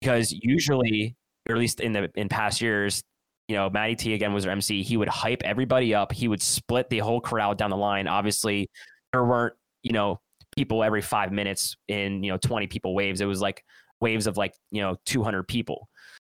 because 0.00 0.32
usually, 0.32 1.16
or 1.48 1.56
at 1.56 1.58
least 1.58 1.80
in 1.80 1.92
the 1.92 2.10
in 2.14 2.28
past 2.28 2.60
years, 2.60 3.02
you 3.48 3.56
know, 3.56 3.70
Matty 3.70 3.96
T 3.96 4.14
again 4.14 4.32
was 4.32 4.44
their 4.44 4.52
MC. 4.52 4.82
He 4.82 4.96
would 4.96 5.08
hype 5.08 5.42
everybody 5.42 5.94
up. 5.94 6.12
He 6.12 6.28
would 6.28 6.42
split 6.42 6.90
the 6.90 6.98
whole 6.98 7.20
crowd 7.20 7.58
down 7.58 7.70
the 7.70 7.76
line. 7.76 8.06
Obviously, 8.06 8.70
there 9.12 9.24
weren't 9.24 9.54
you 9.82 9.92
know 9.92 10.20
people 10.54 10.84
every 10.84 11.02
five 11.02 11.32
minutes 11.32 11.76
in 11.88 12.22
you 12.22 12.30
know 12.30 12.38
twenty 12.38 12.66
people 12.66 12.94
waves. 12.94 13.20
It 13.20 13.26
was 13.26 13.40
like 13.40 13.64
waves 14.00 14.26
of 14.26 14.36
like 14.36 14.54
you 14.70 14.82
know 14.82 14.96
two 15.06 15.22
hundred 15.24 15.48
people. 15.48 15.88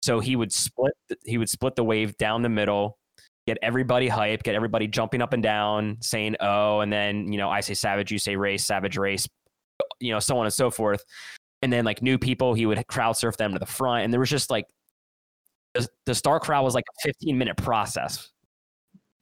So 0.03 0.19
he 0.19 0.36
would 0.36 0.53
split 0.53 0.93
he 1.25 1.38
would 1.38 1.49
split 1.49 1.75
the 1.75 1.83
wave 1.83 2.15
down 2.17 2.43
the 2.43 2.49
middle 2.49 2.97
get 3.47 3.57
everybody 3.62 4.07
hype, 4.10 4.43
get 4.43 4.53
everybody 4.53 4.88
jumping 4.88 5.21
up 5.21 5.33
and 5.33 5.41
down, 5.41 5.97
saying 6.01 6.36
oh, 6.41 6.81
and 6.81 6.91
then 6.91 7.31
you 7.31 7.38
know 7.38 7.49
I 7.49 7.62
say 7.62 7.73
savage, 7.73 8.12
you 8.12 8.19
say 8.19 8.36
race, 8.36 8.65
savage 8.65 8.97
race, 8.97 9.27
you 9.99 10.12
know 10.12 10.19
so 10.19 10.38
on 10.38 10.45
and 10.45 10.53
so 10.53 10.69
forth. 10.69 11.03
And 11.63 11.73
then 11.73 11.86
like 11.86 12.03
new 12.03 12.19
people, 12.19 12.53
he 12.53 12.67
would 12.67 12.86
crowd 12.88 13.13
surf 13.13 13.38
them 13.38 13.53
to 13.53 13.60
the 13.60 13.65
front, 13.65 14.03
and 14.03 14.13
there 14.13 14.19
was 14.19 14.29
just 14.29 14.51
like 14.51 14.67
the, 15.73 15.88
the 16.05 16.13
start 16.13 16.43
crowd 16.43 16.63
was 16.63 16.75
like 16.75 16.86
a 16.88 17.07
15 17.07 17.38
minute 17.38 17.57
process. 17.57 18.29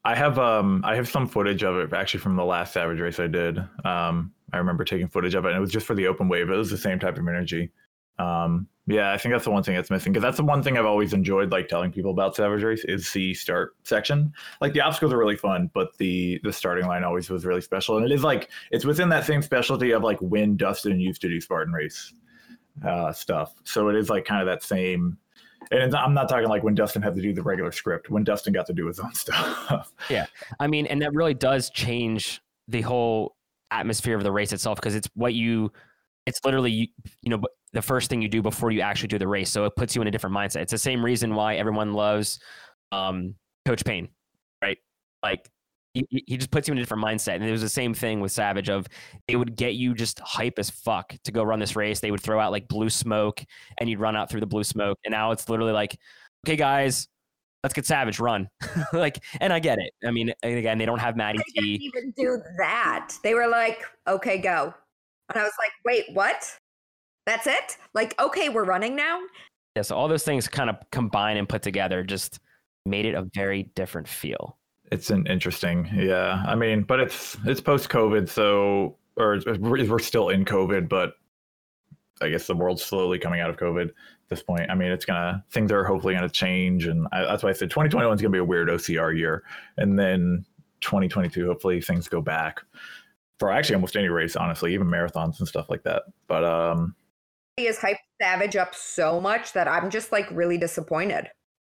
I 0.03 0.15
have 0.15 0.37
um 0.37 0.81
I 0.83 0.95
have 0.95 1.07
some 1.07 1.27
footage 1.27 1.63
of 1.63 1.77
it 1.77 1.93
actually 1.93 2.19
from 2.19 2.35
the 2.35 2.45
last 2.45 2.73
Savage 2.73 2.99
race 2.99 3.19
I 3.19 3.27
did. 3.27 3.59
Um 3.85 4.33
I 4.53 4.57
remember 4.57 4.83
taking 4.83 5.07
footage 5.07 5.35
of 5.35 5.45
it 5.45 5.49
and 5.49 5.57
it 5.57 5.61
was 5.61 5.71
just 5.71 5.85
for 5.85 5.95
the 5.95 6.07
open 6.07 6.27
wave. 6.27 6.49
It 6.49 6.55
was 6.55 6.69
the 6.69 6.77
same 6.77 6.99
type 6.99 7.17
of 7.17 7.27
energy. 7.27 7.71
Um 8.17 8.67
yeah, 8.87 9.11
I 9.11 9.17
think 9.17 9.33
that's 9.33 9.45
the 9.45 9.51
one 9.51 9.63
thing 9.63 9.73
that's 9.73 9.89
missing 9.89 10.13
because 10.13 10.21
that's 10.21 10.37
the 10.37 10.43
one 10.43 10.61
thing 10.61 10.77
I've 10.77 10.85
always 10.85 11.11
enjoyed 11.11 11.51
like 11.51 11.67
telling 11.67 11.91
people 11.91 12.11
about 12.11 12.35
Savage 12.35 12.61
Race 12.61 12.85
is 12.85 13.11
the 13.13 13.33
start 13.33 13.75
section. 13.83 14.31
Like 14.61 14.73
the 14.73 14.81
obstacles 14.81 15.11
are 15.11 15.17
really 15.17 15.37
fun, 15.37 15.71
but 15.73 15.97
the 15.97 16.39
the 16.43 16.53
starting 16.53 16.85
line 16.85 17.03
always 17.03 17.29
was 17.29 17.45
really 17.45 17.61
special. 17.61 17.97
And 17.97 18.05
it 18.05 18.11
is 18.11 18.23
like 18.23 18.49
it's 18.71 18.85
within 18.85 19.09
that 19.09 19.25
same 19.25 19.41
specialty 19.41 19.91
of 19.91 20.03
like 20.03 20.19
when 20.19 20.55
Dustin 20.55 20.99
used 20.99 21.21
to 21.21 21.29
do 21.29 21.41
Spartan 21.41 21.73
Race 21.73 22.13
uh 22.85 23.11
stuff. 23.11 23.55
So 23.63 23.89
it 23.89 23.95
is 23.95 24.09
like 24.09 24.25
kind 24.25 24.41
of 24.41 24.47
that 24.47 24.63
same 24.63 25.17
and 25.71 25.95
I'm 25.95 26.13
not 26.13 26.29
talking 26.29 26.47
like 26.47 26.63
when 26.63 26.75
Dustin 26.75 27.01
had 27.01 27.15
to 27.15 27.21
do 27.21 27.33
the 27.33 27.43
regular 27.43 27.71
script, 27.71 28.09
when 28.09 28.23
Dustin 28.23 28.53
got 28.53 28.67
to 28.67 28.73
do 28.73 28.87
his 28.87 28.99
own 28.99 29.13
stuff. 29.15 29.93
Yeah, 30.09 30.25
I 30.59 30.67
mean, 30.67 30.85
and 30.87 31.01
that 31.01 31.13
really 31.13 31.33
does 31.33 31.69
change 31.69 32.41
the 32.67 32.81
whole 32.81 33.35
atmosphere 33.71 34.15
of 34.15 34.23
the 34.23 34.31
race 34.31 34.53
itself 34.53 34.77
because 34.77 34.95
it's 34.95 35.09
what 35.15 35.33
you, 35.33 35.71
it's 36.25 36.39
literally, 36.43 36.71
you, 36.71 36.87
you 37.21 37.29
know, 37.29 37.41
the 37.73 37.81
first 37.81 38.09
thing 38.09 38.21
you 38.21 38.29
do 38.29 38.41
before 38.41 38.71
you 38.71 38.81
actually 38.81 39.09
do 39.09 39.19
the 39.19 39.27
race. 39.27 39.49
So 39.49 39.65
it 39.65 39.75
puts 39.75 39.95
you 39.95 40.01
in 40.01 40.07
a 40.07 40.11
different 40.11 40.35
mindset. 40.35 40.61
It's 40.61 40.71
the 40.71 40.77
same 40.77 41.03
reason 41.03 41.35
why 41.35 41.55
everyone 41.55 41.93
loves 41.93 42.39
um, 42.91 43.35
Coach 43.65 43.83
Pain, 43.85 44.09
right? 44.61 44.77
Like 45.21 45.49
he, 45.93 46.07
he- 46.09 46.37
just 46.37 46.51
puts 46.51 46.67
you 46.67 46.71
in 46.71 46.77
a 46.77 46.81
different 46.81 47.03
mindset. 47.03 47.35
And 47.35 47.43
it 47.43 47.51
was 47.51 47.61
the 47.61 47.69
same 47.69 47.93
thing 47.93 48.21
with 48.21 48.31
Savage 48.31 48.69
of 48.69 48.87
they 49.27 49.35
would 49.35 49.55
get 49.55 49.75
you 49.75 49.93
just 49.93 50.19
hype 50.19 50.57
as 50.57 50.69
fuck 50.69 51.15
to 51.23 51.31
go 51.31 51.43
run 51.43 51.59
this 51.59 51.75
race. 51.75 51.99
They 51.99 52.11
would 52.11 52.21
throw 52.21 52.39
out 52.39 52.51
like 52.51 52.67
blue 52.67 52.89
smoke 52.89 53.43
and 53.77 53.89
you'd 53.89 53.99
run 53.99 54.15
out 54.15 54.29
through 54.29 54.41
the 54.41 54.47
blue 54.47 54.63
smoke. 54.63 54.97
And 55.05 55.11
now 55.11 55.31
it's 55.31 55.47
literally 55.49 55.73
like, 55.73 55.97
okay, 56.45 56.55
guys, 56.55 57.07
let's 57.63 57.73
get 57.73 57.85
Savage, 57.85 58.19
run. 58.19 58.49
like, 58.93 59.23
and 59.41 59.51
I 59.51 59.59
get 59.59 59.79
it. 59.79 59.91
I 60.05 60.11
mean, 60.11 60.33
and 60.43 60.57
again, 60.57 60.77
they 60.77 60.85
don't 60.85 60.99
have 60.99 61.15
Maddie. 61.17 61.39
they 61.55 61.61
didn't 61.61 61.81
even 61.81 62.13
do 62.17 62.41
that. 62.57 63.13
They 63.23 63.33
were 63.33 63.47
like, 63.47 63.83
okay, 64.07 64.37
go. 64.37 64.73
And 65.29 65.39
I 65.39 65.43
was 65.43 65.53
like, 65.59 65.71
wait, 65.85 66.05
what? 66.13 66.57
That's 67.25 67.47
it? 67.47 67.77
Like, 67.93 68.19
okay, 68.19 68.49
we're 68.49 68.65
running 68.65 68.95
now? 68.95 69.21
Yeah, 69.75 69.81
so 69.81 69.95
all 69.95 70.07
those 70.07 70.23
things 70.23 70.47
kind 70.47 70.69
of 70.69 70.77
combine 70.91 71.37
and 71.37 71.49
put 71.49 71.61
together 71.61 72.03
just 72.03 72.39
made 72.85 73.05
it 73.05 73.15
a 73.15 73.27
very 73.33 73.63
different 73.75 74.07
feel. 74.07 74.57
It's 74.91 75.09
an 75.09 75.25
interesting, 75.25 75.89
yeah. 75.95 76.43
I 76.47 76.55
mean, 76.55 76.83
but 76.83 76.99
it's 76.99 77.37
it's 77.45 77.59
post 77.59 77.89
COVID, 77.89 78.29
so 78.29 78.95
or 79.17 79.39
we're 79.59 79.83
we're 79.85 79.99
still 79.99 80.29
in 80.29 80.45
COVID, 80.45 80.87
but 80.87 81.13
I 82.21 82.29
guess 82.29 82.47
the 82.47 82.55
world's 82.55 82.83
slowly 82.83 83.17
coming 83.17 83.41
out 83.41 83.49
of 83.49 83.57
COVID 83.57 83.87
at 83.87 83.93
this 84.29 84.43
point. 84.43 84.69
I 84.69 84.75
mean, 84.75 84.91
it's 84.91 85.05
gonna 85.05 85.43
things 85.51 85.71
are 85.71 85.83
hopefully 85.83 86.13
gonna 86.13 86.29
change, 86.29 86.85
and 86.85 87.07
I, 87.11 87.23
that's 87.23 87.43
why 87.43 87.49
I 87.49 87.53
said 87.53 87.71
2021 87.71 88.15
is 88.15 88.21
gonna 88.21 88.31
be 88.31 88.37
a 88.37 88.45
weird 88.45 88.69
OCR 88.69 89.17
year, 89.17 89.43
and 89.77 89.97
then 89.97 90.45
2022 90.81 91.47
hopefully 91.47 91.81
things 91.81 92.07
go 92.07 92.21
back 92.21 92.61
for 93.39 93.51
actually 93.51 93.75
almost 93.75 93.95
any 93.95 94.07
race, 94.07 94.35
honestly, 94.35 94.73
even 94.73 94.87
marathons 94.87 95.39
and 95.39 95.47
stuff 95.47 95.69
like 95.69 95.83
that. 95.83 96.03
But 96.27 96.43
um, 96.43 96.95
He 97.57 97.65
has 97.65 97.77
hyped 97.77 97.97
Savage 98.21 98.55
up 98.55 98.73
so 98.73 99.19
much 99.19 99.53
that 99.53 99.67
I'm 99.67 99.89
just 99.89 100.11
like 100.11 100.29
really 100.31 100.57
disappointed. 100.57 101.27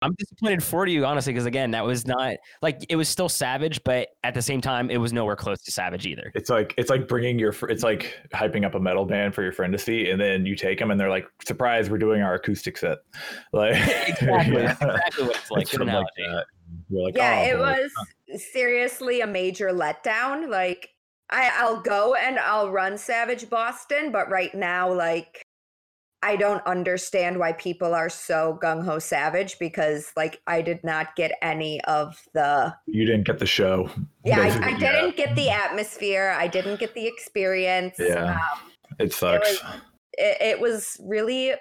I'm 0.02 0.14
disappointed 0.14 0.64
for 0.64 0.86
you, 0.86 1.04
honestly, 1.04 1.34
because 1.34 1.44
again, 1.44 1.72
that 1.72 1.84
was 1.84 2.06
not 2.06 2.36
like 2.62 2.86
it 2.88 2.96
was 2.96 3.06
still 3.06 3.28
Savage, 3.28 3.84
but 3.84 4.08
at 4.24 4.32
the 4.32 4.40
same 4.40 4.62
time, 4.62 4.90
it 4.90 4.96
was 4.96 5.12
nowhere 5.12 5.36
close 5.36 5.60
to 5.64 5.70
Savage 5.70 6.06
either. 6.06 6.32
it's 6.34 6.48
like 6.48 6.72
it's 6.78 6.88
like 6.88 7.06
bringing 7.06 7.38
your 7.38 7.54
it's 7.68 7.82
like 7.82 8.18
hyping 8.32 8.64
up 8.64 8.74
a 8.74 8.80
metal 8.80 9.04
band 9.04 9.34
for 9.34 9.42
your 9.42 9.52
friend 9.52 9.70
to 9.74 9.78
see, 9.78 10.08
and 10.08 10.18
then 10.18 10.46
you 10.46 10.56
take 10.56 10.78
them, 10.78 10.90
and 10.90 10.98
they're 10.98 11.10
like, 11.10 11.26
"Surprise, 11.46 11.90
we're 11.90 11.98
doing 11.98 12.22
our 12.22 12.32
acoustic 12.32 12.78
set." 12.78 12.96
Like 13.52 13.74
Exactly, 14.08 14.62
yeah. 14.62 14.70
exactly 14.72 15.24
what 15.26 15.36
it's 15.36 15.50
like. 15.50 15.62
It's 15.64 15.76
like 15.78 15.86
that. 16.16 16.44
You're 16.88 17.04
like, 17.04 17.16
yeah, 17.18 17.44
"Oh, 17.48 17.50
it 17.50 17.56
boy." 17.58 17.82
was 17.82 18.42
seriously 18.52 19.20
a 19.20 19.26
major 19.26 19.68
letdown. 19.68 20.48
Like, 20.48 20.88
I, 21.30 21.50
I'll 21.56 21.80
go 21.80 22.14
and 22.14 22.38
I'll 22.38 22.70
run 22.70 22.98
Savage 22.98 23.48
Boston, 23.48 24.10
but 24.12 24.28
right 24.30 24.54
now, 24.54 24.92
like, 24.92 25.42
I 26.22 26.36
don't 26.36 26.64
understand 26.66 27.38
why 27.38 27.52
people 27.52 27.94
are 27.94 28.10
so 28.10 28.58
gung 28.62 28.84
ho 28.84 28.98
savage 28.98 29.58
because 29.58 30.12
like 30.16 30.42
I 30.46 30.60
did 30.60 30.84
not 30.84 31.16
get 31.16 31.32
any 31.40 31.80
of 31.84 32.20
the 32.34 32.74
You 32.86 33.06
didn't 33.06 33.24
get 33.24 33.38
the 33.38 33.46
show. 33.46 33.88
yeah 34.24 34.40
I, 34.40 34.74
I 34.74 34.78
didn't 34.78 35.16
get 35.16 35.34
the 35.34 35.48
atmosphere 35.48 36.34
I 36.38 36.46
didn't 36.46 36.78
get 36.78 36.94
the 36.94 37.06
experience 37.06 37.94
Yeah. 37.98 38.32
um, 38.34 38.70
It 38.98 39.14
sucks. 39.14 39.62
it, 40.18 40.36
it 40.42 40.60
was 40.60 40.98
really 41.02 41.54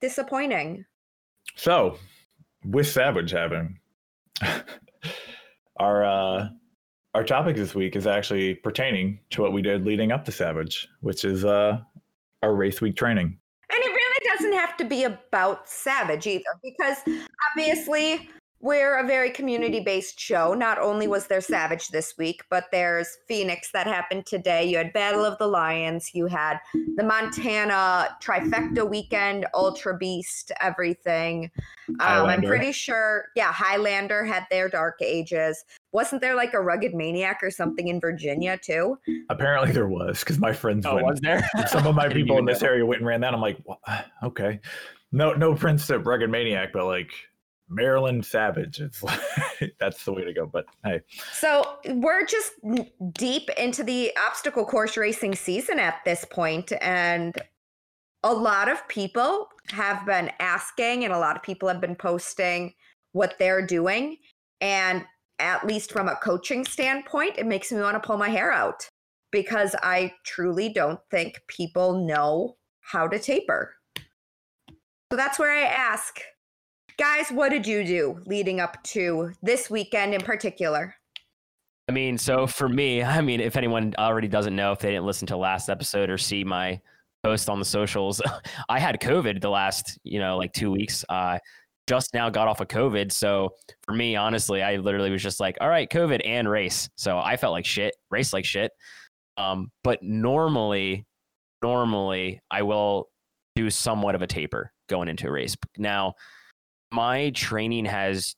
disappointing 0.00 0.86
So, 1.56 1.98
with 2.64 2.86
Savage 2.86 3.32
having 3.32 3.78
our 5.76 6.04
uh 6.04 6.48
our 7.14 7.24
topic 7.24 7.56
this 7.56 7.74
week 7.74 7.96
is 7.96 8.06
actually 8.06 8.54
pertaining 8.54 9.18
to 9.30 9.42
what 9.42 9.52
we 9.52 9.62
did 9.62 9.84
leading 9.84 10.12
up 10.12 10.24
to 10.26 10.32
Savage, 10.32 10.88
which 11.00 11.24
is 11.24 11.44
uh 11.44 11.78
our 12.42 12.54
race 12.54 12.80
week 12.80 12.96
training. 12.96 13.38
And 13.70 13.82
it 13.82 13.88
really 13.88 14.36
doesn't 14.36 14.52
have 14.52 14.76
to 14.78 14.84
be 14.84 15.04
about 15.04 15.68
Savage 15.68 16.26
either, 16.26 16.44
because 16.62 16.98
obviously 17.50 18.28
we're 18.60 18.98
a 18.98 19.06
very 19.06 19.30
community 19.30 19.80
based 19.80 20.18
show. 20.18 20.52
Not 20.54 20.78
only 20.78 21.06
was 21.06 21.26
there 21.28 21.40
Savage 21.40 21.88
this 21.88 22.14
week, 22.18 22.42
but 22.50 22.64
there's 22.72 23.18
Phoenix 23.28 23.70
that 23.72 23.86
happened 23.86 24.26
today. 24.26 24.64
You 24.68 24.78
had 24.78 24.92
Battle 24.92 25.24
of 25.24 25.38
the 25.38 25.46
Lions, 25.46 26.10
you 26.14 26.26
had 26.26 26.58
the 26.96 27.04
Montana 27.04 28.08
trifecta 28.22 28.88
weekend, 28.88 29.46
Ultra 29.54 29.96
Beast, 29.96 30.50
everything. 30.60 31.50
Um, 32.00 32.26
I'm 32.26 32.42
pretty 32.42 32.72
sure, 32.72 33.26
yeah, 33.36 33.52
Highlander 33.52 34.24
had 34.24 34.44
their 34.50 34.68
Dark 34.68 35.00
Ages. 35.00 35.64
Wasn't 35.92 36.20
there 36.20 36.34
like 36.34 36.52
a 36.54 36.60
rugged 36.60 36.94
maniac 36.94 37.38
or 37.42 37.50
something 37.50 37.88
in 37.88 38.00
Virginia 38.00 38.58
too? 38.62 38.98
Apparently 39.30 39.72
there 39.72 39.88
was 39.88 40.20
because 40.20 40.38
my 40.38 40.52
friends 40.52 40.84
Oh, 40.84 40.96
went. 40.96 41.06
was 41.06 41.20
there? 41.20 41.48
Some 41.68 41.86
of 41.86 41.94
my 41.94 42.08
people 42.12 42.38
in 42.38 42.44
this 42.44 42.60
know. 42.60 42.68
area 42.68 42.84
went 42.84 43.00
and 43.00 43.06
ran 43.06 43.20
that. 43.20 43.32
I'm 43.34 43.40
like, 43.40 43.58
"Wha- 43.64 43.76
okay, 44.24 44.60
no, 45.12 45.32
no 45.32 45.54
Prince 45.54 45.88
of 45.90 46.06
Rugged 46.06 46.28
Maniac, 46.28 46.72
but 46.72 46.84
like 46.86 47.10
Maryland 47.68 48.24
Savage. 48.24 48.80
It's 48.80 49.02
like, 49.02 49.20
that's 49.80 50.04
the 50.04 50.12
way 50.12 50.24
to 50.24 50.32
go. 50.32 50.46
But 50.46 50.66
hey, 50.84 51.00
So 51.32 51.78
we're 51.86 52.24
just 52.26 52.52
deep 53.12 53.50
into 53.58 53.84
the 53.84 54.12
obstacle 54.26 54.64
course 54.64 54.96
racing 54.96 55.34
season 55.34 55.78
at 55.78 56.04
this 56.04 56.24
point, 56.24 56.72
and 56.80 57.36
a 58.22 58.32
lot 58.32 58.68
of 58.68 58.86
people 58.88 59.48
have 59.70 60.04
been 60.06 60.30
asking, 60.40 61.04
and 61.04 61.12
a 61.12 61.18
lot 61.18 61.36
of 61.36 61.42
people 61.42 61.68
have 61.68 61.80
been 61.80 61.96
posting 61.96 62.74
what 63.12 63.34
they're 63.38 63.64
doing. 63.64 64.16
And 64.60 65.04
at 65.38 65.66
least 65.66 65.92
from 65.92 66.08
a 66.08 66.16
coaching 66.16 66.64
standpoint, 66.64 67.38
it 67.38 67.46
makes 67.46 67.70
me 67.70 67.80
want 67.80 68.00
to 68.00 68.06
pull 68.06 68.16
my 68.16 68.28
hair 68.28 68.50
out 68.50 68.88
because 69.30 69.74
I 69.82 70.12
truly 70.24 70.68
don't 70.72 71.00
think 71.10 71.40
people 71.46 72.04
know 72.06 72.56
how 72.80 73.06
to 73.06 73.18
taper. 73.18 73.74
So 75.10 75.16
that's 75.16 75.38
where 75.38 75.52
I 75.52 75.62
ask, 75.62 76.20
guys, 76.98 77.30
what 77.30 77.50
did 77.50 77.66
you 77.66 77.84
do 77.84 78.20
leading 78.26 78.60
up 78.60 78.82
to 78.82 79.32
this 79.42 79.70
weekend 79.70 80.12
in 80.12 80.20
particular? 80.20 80.94
I 81.88 81.92
mean, 81.92 82.18
so 82.18 82.46
for 82.46 82.68
me, 82.68 83.02
I 83.04 83.20
mean, 83.20 83.40
if 83.40 83.56
anyone 83.56 83.94
already 83.98 84.28
doesn't 84.28 84.54
know, 84.54 84.72
if 84.72 84.80
they 84.80 84.90
didn't 84.90 85.06
listen 85.06 85.26
to 85.28 85.36
last 85.36 85.70
episode 85.70 86.10
or 86.10 86.18
see 86.18 86.44
my 86.44 86.80
post 87.22 87.48
on 87.48 87.58
the 87.58 87.64
socials, 87.64 88.20
I 88.68 88.78
had 88.78 89.00
COVID 89.00 89.40
the 89.40 89.48
last, 89.48 89.98
you 90.02 90.18
know, 90.18 90.36
like 90.36 90.52
two 90.52 90.70
weeks. 90.70 91.04
Uh, 91.08 91.38
just 91.86 92.12
now 92.12 92.28
got 92.28 92.48
off 92.48 92.60
of 92.60 92.68
COVID. 92.68 93.10
So 93.10 93.54
for 93.82 93.94
me, 93.94 94.14
honestly, 94.14 94.62
I 94.62 94.76
literally 94.76 95.10
was 95.10 95.22
just 95.22 95.40
like, 95.40 95.56
all 95.60 95.70
right, 95.70 95.88
COVID 95.88 96.20
and 96.22 96.46
race. 96.46 96.90
So 96.96 97.18
I 97.18 97.38
felt 97.38 97.52
like 97.52 97.64
shit, 97.64 97.94
race 98.10 98.34
like 98.34 98.44
shit. 98.44 98.72
Um, 99.38 99.70
but 99.82 100.02
normally, 100.02 101.06
normally 101.62 102.42
I 102.50 102.62
will 102.62 103.08
do 103.56 103.70
somewhat 103.70 104.14
of 104.14 104.20
a 104.20 104.26
taper 104.26 104.70
going 104.90 105.08
into 105.08 105.28
a 105.28 105.30
race. 105.30 105.56
Now, 105.78 106.14
my 106.92 107.30
training 107.30 107.84
has 107.84 108.34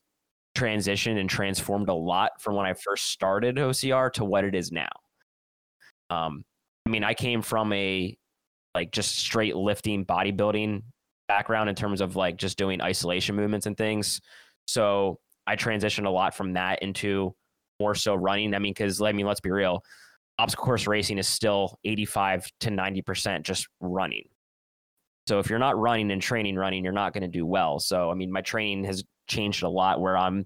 transitioned 0.55 1.19
and 1.19 1.29
transformed 1.29 1.89
a 1.89 1.93
lot 1.93 2.31
from 2.39 2.55
when 2.55 2.65
I 2.65 2.73
first 2.73 3.09
started 3.11 3.55
OCR 3.55 4.11
to 4.13 4.25
what 4.25 4.43
it 4.43 4.55
is 4.55 4.71
now. 4.71 4.89
Um, 6.09 6.43
I 6.85 6.89
mean, 6.89 7.03
I 7.03 7.13
came 7.13 7.41
from 7.41 7.71
a 7.73 8.17
like 8.75 8.91
just 8.91 9.17
straight 9.17 9.55
lifting 9.55 10.05
bodybuilding 10.05 10.83
background 11.27 11.69
in 11.69 11.75
terms 11.75 12.01
of 12.01 12.15
like 12.15 12.37
just 12.37 12.57
doing 12.57 12.81
isolation 12.81 13.35
movements 13.35 13.65
and 13.65 13.77
things. 13.77 14.19
So 14.67 15.19
I 15.47 15.55
transitioned 15.55 16.05
a 16.05 16.09
lot 16.09 16.35
from 16.35 16.53
that 16.53 16.81
into 16.81 17.33
more 17.79 17.95
so 17.95 18.15
running. 18.15 18.53
I 18.53 18.59
mean, 18.59 18.73
because 18.73 19.01
I 19.01 19.11
mean, 19.11 19.25
let's 19.25 19.39
be 19.39 19.51
real, 19.51 19.83
obstacle 20.37 20.65
course 20.65 20.87
racing 20.87 21.17
is 21.17 21.27
still 21.27 21.79
85 21.85 22.47
to 22.61 22.69
90% 22.69 23.43
just 23.43 23.67
running. 23.79 24.25
So 25.27 25.39
if 25.39 25.49
you're 25.49 25.59
not 25.59 25.77
running 25.77 26.11
and 26.11 26.21
training 26.21 26.55
running, 26.55 26.83
you're 26.83 26.93
not 26.93 27.13
going 27.13 27.21
to 27.21 27.27
do 27.27 27.45
well. 27.45 27.79
So 27.79 28.09
I 28.09 28.13
mean, 28.13 28.31
my 28.31 28.41
training 28.41 28.83
has 28.85 29.03
changed 29.27 29.63
a 29.63 29.69
lot 29.69 30.01
where 30.01 30.17
I'm 30.17 30.45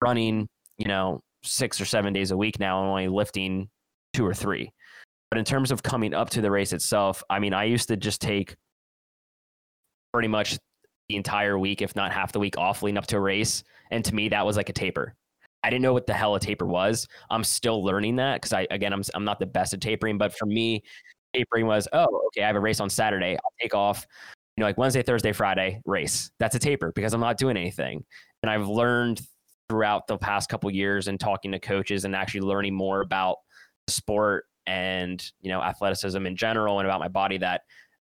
running, 0.00 0.48
you 0.78 0.86
know, 0.86 1.20
six 1.44 1.80
or 1.80 1.84
seven 1.84 2.12
days 2.12 2.30
a 2.30 2.36
week 2.36 2.58
now 2.58 2.80
and 2.80 2.90
only 2.90 3.08
lifting 3.08 3.68
two 4.14 4.26
or 4.26 4.34
three. 4.34 4.70
But 5.30 5.38
in 5.38 5.44
terms 5.44 5.70
of 5.70 5.82
coming 5.82 6.14
up 6.14 6.30
to 6.30 6.40
the 6.40 6.50
race 6.50 6.72
itself, 6.72 7.22
I 7.30 7.38
mean, 7.38 7.54
I 7.54 7.64
used 7.64 7.88
to 7.88 7.96
just 7.96 8.20
take 8.20 8.54
pretty 10.12 10.28
much 10.28 10.58
the 11.08 11.16
entire 11.16 11.58
week, 11.58 11.82
if 11.82 11.96
not 11.96 12.12
half 12.12 12.32
the 12.32 12.38
week 12.38 12.58
off 12.58 12.82
leading 12.82 12.98
up 12.98 13.06
to 13.08 13.16
a 13.16 13.20
race. 13.20 13.64
And 13.90 14.04
to 14.04 14.14
me, 14.14 14.28
that 14.28 14.44
was 14.44 14.56
like 14.56 14.68
a 14.68 14.74
taper. 14.74 15.14
I 15.64 15.70
didn't 15.70 15.82
know 15.82 15.92
what 15.92 16.06
the 16.06 16.14
hell 16.14 16.34
a 16.34 16.40
taper 16.40 16.66
was. 16.66 17.06
I'm 17.30 17.44
still 17.44 17.84
learning 17.84 18.16
that 18.16 18.36
because 18.42 18.52
I, 18.52 18.66
again, 18.70 18.92
I'm, 18.92 19.02
I'm 19.14 19.24
not 19.24 19.38
the 19.38 19.46
best 19.46 19.74
at 19.74 19.80
tapering, 19.80 20.18
but 20.18 20.36
for 20.36 20.46
me, 20.46 20.82
tapering 21.34 21.66
was, 21.66 21.88
oh, 21.92 22.22
okay, 22.28 22.42
I 22.42 22.46
have 22.46 22.56
a 22.56 22.60
race 22.60 22.80
on 22.80 22.90
Saturday. 22.90 23.36
I'll 23.36 23.52
take 23.60 23.74
off, 23.74 24.06
you 24.56 24.62
know, 24.62 24.66
like 24.66 24.78
Wednesday, 24.78 25.02
Thursday, 25.02 25.32
Friday 25.32 25.80
race. 25.84 26.30
That's 26.38 26.54
a 26.54 26.58
taper 26.58 26.92
because 26.92 27.14
I'm 27.14 27.20
not 27.20 27.38
doing 27.38 27.56
anything. 27.56 28.04
And 28.42 28.50
I've 28.50 28.68
learned 28.68 29.22
throughout 29.68 30.06
the 30.06 30.18
past 30.18 30.48
couple 30.48 30.70
years 30.70 31.08
and 31.08 31.18
talking 31.18 31.52
to 31.52 31.58
coaches 31.58 32.04
and 32.04 32.14
actually 32.14 32.40
learning 32.42 32.74
more 32.74 33.00
about 33.00 33.38
the 33.86 33.92
sport 33.92 34.44
and, 34.66 35.24
you 35.40 35.48
know, 35.48 35.62
athleticism 35.62 36.26
in 36.26 36.36
general 36.36 36.78
and 36.78 36.86
about 36.86 37.00
my 37.00 37.08
body 37.08 37.38
that, 37.38 37.62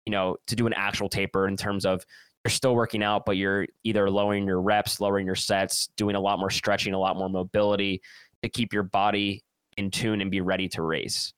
you 0.06 0.10
know, 0.10 0.36
to 0.46 0.56
do 0.56 0.66
an 0.66 0.74
actual 0.74 1.08
taper 1.08 1.46
in 1.46 1.56
terms 1.56 1.86
of 1.86 2.04
you're 2.44 2.50
still 2.50 2.74
working 2.74 3.02
out, 3.02 3.24
but 3.24 3.36
you're 3.36 3.66
either 3.84 4.10
lowering 4.10 4.46
your 4.46 4.60
reps, 4.60 5.00
lowering 5.00 5.24
your 5.24 5.34
sets, 5.34 5.88
doing 5.96 6.14
a 6.14 6.20
lot 6.20 6.38
more 6.38 6.50
stretching, 6.50 6.92
a 6.92 6.98
lot 6.98 7.16
more 7.16 7.30
mobility 7.30 8.02
to 8.42 8.48
keep 8.48 8.72
your 8.72 8.82
body 8.82 9.42
in 9.78 9.90
tune 9.90 10.20
and 10.20 10.30
be 10.30 10.42
ready 10.42 10.68
to 10.68 10.82
race. 10.82 11.32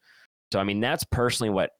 So, 0.52 0.61
I 0.61 0.64
mean, 0.64 0.80
that's 0.80 1.04
personally 1.04 1.50
what 1.50 1.70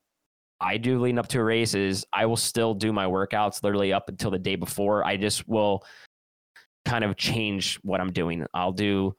I 0.61 0.79
do 0.79 1.01
leading 1.01 1.19
up 1.19 1.29
to 1.29 1.41
a 1.41 1.45
race 1.45 1.75
is 1.75 2.05
I 2.13 2.27
will 2.27 2.37
still 2.37 2.75
do 2.75 2.93
my 2.93 3.07
workouts 3.07 3.63
literally 3.63 3.93
up 3.93 4.09
until 4.09 4.31
the 4.31 4.39
day 4.39 4.57
before. 4.57 5.05
I 5.05 5.17
just 5.17 5.47
will 5.49 5.85
kind 6.85 7.05
of 7.05 7.17
change 7.17 7.77
what 7.83 8.01
I'm 8.01 8.13
doing. 8.13 8.47
I'll 8.55 8.73
do 8.73 9.15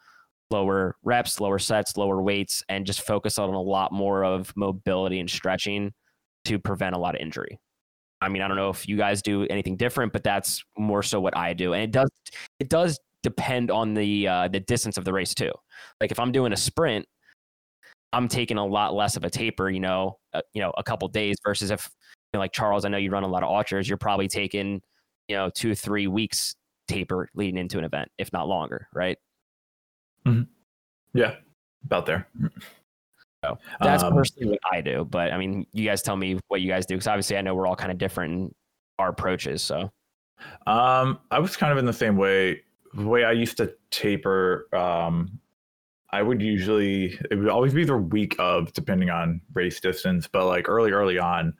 lower 0.49 0.95
reps, 1.03 1.39
lower 1.39 1.59
sets, 1.59 1.97
lower 1.97 2.21
weights, 2.21 2.63
and 2.69 2.85
just 2.85 3.01
focus 3.01 3.37
on 3.37 3.53
a 3.53 3.61
lot 3.61 3.91
more 3.91 4.23
of 4.23 4.51
mobility 4.55 5.19
and 5.19 5.29
stretching 5.29 5.93
to 6.45 6.57
prevent 6.57 6.95
a 6.95 6.99
lot 6.99 7.15
of 7.15 7.21
injury. 7.21 7.59
I 8.21 8.29
mean, 8.29 8.41
I 8.41 8.47
don't 8.47 8.57
know 8.57 8.69
if 8.69 8.87
you 8.87 8.97
guys 8.97 9.21
do 9.21 9.45
anything 9.47 9.77
different, 9.77 10.13
but 10.13 10.23
that's 10.23 10.63
more 10.77 11.03
so 11.03 11.19
what 11.19 11.37
I 11.37 11.53
do. 11.53 11.73
And 11.73 11.83
it 11.83 11.91
does 11.91 12.09
it 12.59 12.69
does 12.69 12.99
depend 13.21 13.69
on 13.69 13.93
the 13.93 14.27
uh, 14.27 14.47
the 14.47 14.59
distance 14.59 14.97
of 14.97 15.05
the 15.05 15.13
race 15.13 15.35
too. 15.35 15.51
Like 16.01 16.11
if 16.11 16.19
I'm 16.19 16.31
doing 16.31 16.53
a 16.53 16.57
sprint, 16.57 17.05
I'm 18.17 18.27
taking 18.27 18.57
a 18.57 18.65
lot 18.65 18.95
less 18.95 19.15
of 19.15 19.23
a 19.23 19.29
taper, 19.29 19.69
you 19.69 19.79
know, 19.79 20.17
uh, 20.33 20.41
you 20.53 20.61
know, 20.61 20.73
a 20.75 20.83
couple 20.83 21.07
days 21.07 21.37
versus 21.45 21.69
if 21.69 21.87
you 22.33 22.37
know, 22.37 22.39
like 22.39 22.51
Charles, 22.51 22.83
I 22.83 22.89
know 22.89 22.97
you 22.97 23.11
run 23.11 23.23
a 23.23 23.27
lot 23.27 23.43
of 23.43 23.49
ultras, 23.49 23.87
you're 23.87 23.97
probably 23.97 24.27
taking, 24.27 24.81
you 25.27 25.35
know, 25.35 25.51
two, 25.51 25.75
three 25.75 26.07
weeks 26.07 26.55
taper 26.87 27.29
leading 27.35 27.59
into 27.59 27.77
an 27.77 27.83
event, 27.83 28.09
if 28.17 28.33
not 28.33 28.47
longer, 28.47 28.87
right? 28.91 29.19
yeah, 31.13 31.35
about 31.85 32.07
there. 32.07 32.27
So 33.45 33.59
that's 33.79 34.01
Um, 34.01 34.15
personally 34.15 34.49
what 34.49 34.59
I 34.73 34.81
do. 34.81 35.05
But 35.05 35.31
I 35.31 35.37
mean, 35.37 35.67
you 35.71 35.85
guys 35.85 36.01
tell 36.01 36.17
me 36.17 36.39
what 36.47 36.61
you 36.61 36.67
guys 36.67 36.87
do 36.87 36.95
because 36.95 37.07
obviously 37.07 37.37
I 37.37 37.41
know 37.41 37.53
we're 37.53 37.67
all 37.67 37.75
kind 37.75 37.91
of 37.91 37.99
different 37.99 38.33
in 38.33 38.55
our 38.97 39.09
approaches. 39.09 39.61
So 39.61 39.91
Um, 40.65 41.19
I 41.29 41.37
was 41.37 41.55
kind 41.55 41.71
of 41.71 41.77
in 41.77 41.85
the 41.85 41.93
same 41.93 42.17
way. 42.17 42.63
The 42.95 43.07
way 43.07 43.23
I 43.25 43.31
used 43.31 43.57
to 43.57 43.73
taper, 43.91 44.67
um, 44.75 45.39
I 46.11 46.21
would 46.21 46.41
usually 46.41 47.19
it 47.29 47.35
would 47.35 47.49
always 47.49 47.73
be 47.73 47.83
the 47.83 47.97
week 47.97 48.35
of, 48.39 48.71
depending 48.73 49.09
on 49.09 49.41
race 49.53 49.79
distance. 49.79 50.27
But 50.27 50.47
like 50.47 50.69
early, 50.69 50.91
early 50.91 51.19
on, 51.19 51.53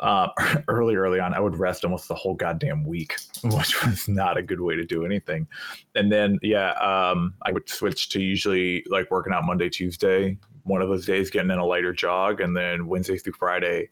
uh, 0.00 0.28
early, 0.68 0.96
early 0.96 1.20
on, 1.20 1.32
I 1.32 1.40
would 1.40 1.56
rest 1.56 1.84
almost 1.84 2.08
the 2.08 2.14
whole 2.14 2.34
goddamn 2.34 2.84
week, 2.84 3.16
which 3.44 3.84
was 3.84 4.08
not 4.08 4.36
a 4.36 4.42
good 4.42 4.60
way 4.60 4.74
to 4.74 4.84
do 4.84 5.04
anything. 5.04 5.46
And 5.94 6.10
then, 6.10 6.38
yeah, 6.42 6.72
um, 6.72 7.34
I 7.42 7.52
would 7.52 7.68
switch 7.68 8.08
to 8.10 8.20
usually 8.20 8.84
like 8.88 9.10
working 9.10 9.32
out 9.32 9.44
Monday, 9.44 9.68
Tuesday, 9.68 10.38
one 10.64 10.82
of 10.82 10.88
those 10.88 11.06
days, 11.06 11.30
getting 11.30 11.50
in 11.50 11.58
a 11.58 11.66
lighter 11.66 11.92
jog, 11.92 12.40
and 12.40 12.56
then 12.56 12.86
Wednesday 12.86 13.18
through 13.18 13.34
Friday, 13.34 13.90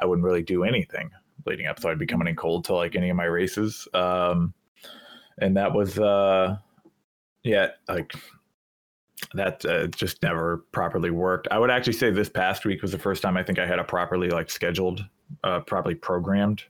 I 0.00 0.06
wouldn't 0.06 0.24
really 0.24 0.42
do 0.42 0.64
anything 0.64 1.10
leading 1.46 1.66
up. 1.66 1.80
So 1.80 1.90
I'd 1.90 1.98
be 1.98 2.06
coming 2.06 2.28
in 2.28 2.36
cold 2.36 2.64
to 2.66 2.74
like 2.74 2.94
any 2.94 3.10
of 3.10 3.16
my 3.16 3.24
races. 3.24 3.88
Um, 3.94 4.54
and 5.40 5.56
that 5.56 5.72
was, 5.72 5.98
uh, 5.98 6.56
yeah, 7.44 7.68
like 7.88 8.12
that 9.34 9.64
uh, 9.64 9.86
just 9.88 10.22
never 10.22 10.64
properly 10.72 11.10
worked. 11.10 11.48
I 11.50 11.58
would 11.58 11.70
actually 11.70 11.94
say 11.94 12.10
this 12.10 12.28
past 12.28 12.64
week 12.64 12.82
was 12.82 12.92
the 12.92 12.98
first 12.98 13.22
time 13.22 13.36
I 13.36 13.42
think 13.42 13.58
I 13.58 13.66
had 13.66 13.78
a 13.78 13.84
properly 13.84 14.30
like 14.30 14.50
scheduled, 14.50 15.04
uh, 15.44 15.60
properly 15.60 15.94
programmed 15.94 16.62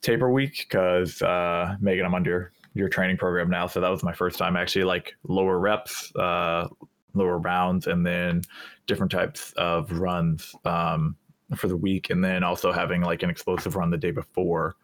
taper 0.00 0.30
week 0.30 0.66
because 0.68 1.20
uh, 1.22 1.76
Megan, 1.80 2.06
I'm 2.06 2.14
under 2.14 2.52
your 2.74 2.88
training 2.88 3.16
program 3.16 3.50
now, 3.50 3.66
so 3.66 3.80
that 3.80 3.88
was 3.88 4.02
my 4.02 4.12
first 4.12 4.38
time 4.38 4.56
actually 4.56 4.84
like 4.84 5.14
lower 5.24 5.58
reps, 5.58 6.14
uh, 6.16 6.68
lower 7.14 7.38
rounds, 7.38 7.86
and 7.86 8.06
then 8.06 8.42
different 8.86 9.10
types 9.10 9.52
of 9.56 9.90
runs 9.92 10.54
um, 10.64 11.16
for 11.56 11.68
the 11.68 11.76
week, 11.76 12.10
and 12.10 12.22
then 12.22 12.44
also 12.44 12.72
having 12.72 13.02
like 13.02 13.22
an 13.22 13.30
explosive 13.30 13.76
run 13.76 13.90
the 13.90 13.96
day 13.96 14.10
before. 14.10 14.76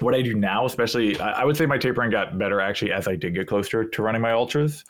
What 0.00 0.14
I 0.14 0.22
do 0.22 0.34
now, 0.34 0.64
especially, 0.64 1.18
I, 1.20 1.44
would 1.44 1.56
say 1.56 1.66
my 1.66 1.78
tapering 1.78 2.10
got 2.10 2.38
better 2.38 2.60
actually 2.60 2.92
as 2.92 3.06
I 3.06 3.16
did 3.16 3.34
get 3.34 3.46
closer 3.46 3.84
to 3.84 4.02
running 4.02 4.22
my 4.22 4.32
ultras. 4.32 4.84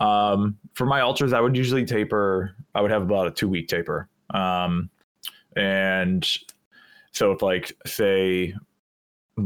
Um, 0.00 0.56
for 0.74 0.86
my 0.86 1.00
ultras, 1.00 1.32
I 1.32 1.40
would 1.40 1.56
usually 1.56 1.84
taper. 1.84 2.54
I 2.74 2.80
would 2.80 2.90
have 2.90 3.02
about 3.02 3.26
a 3.26 3.30
two 3.30 3.48
week 3.48 3.68
taper, 3.68 4.08
um, 4.30 4.90
and 5.56 6.26
so 7.12 7.32
if 7.32 7.42
like 7.42 7.76
say 7.86 8.54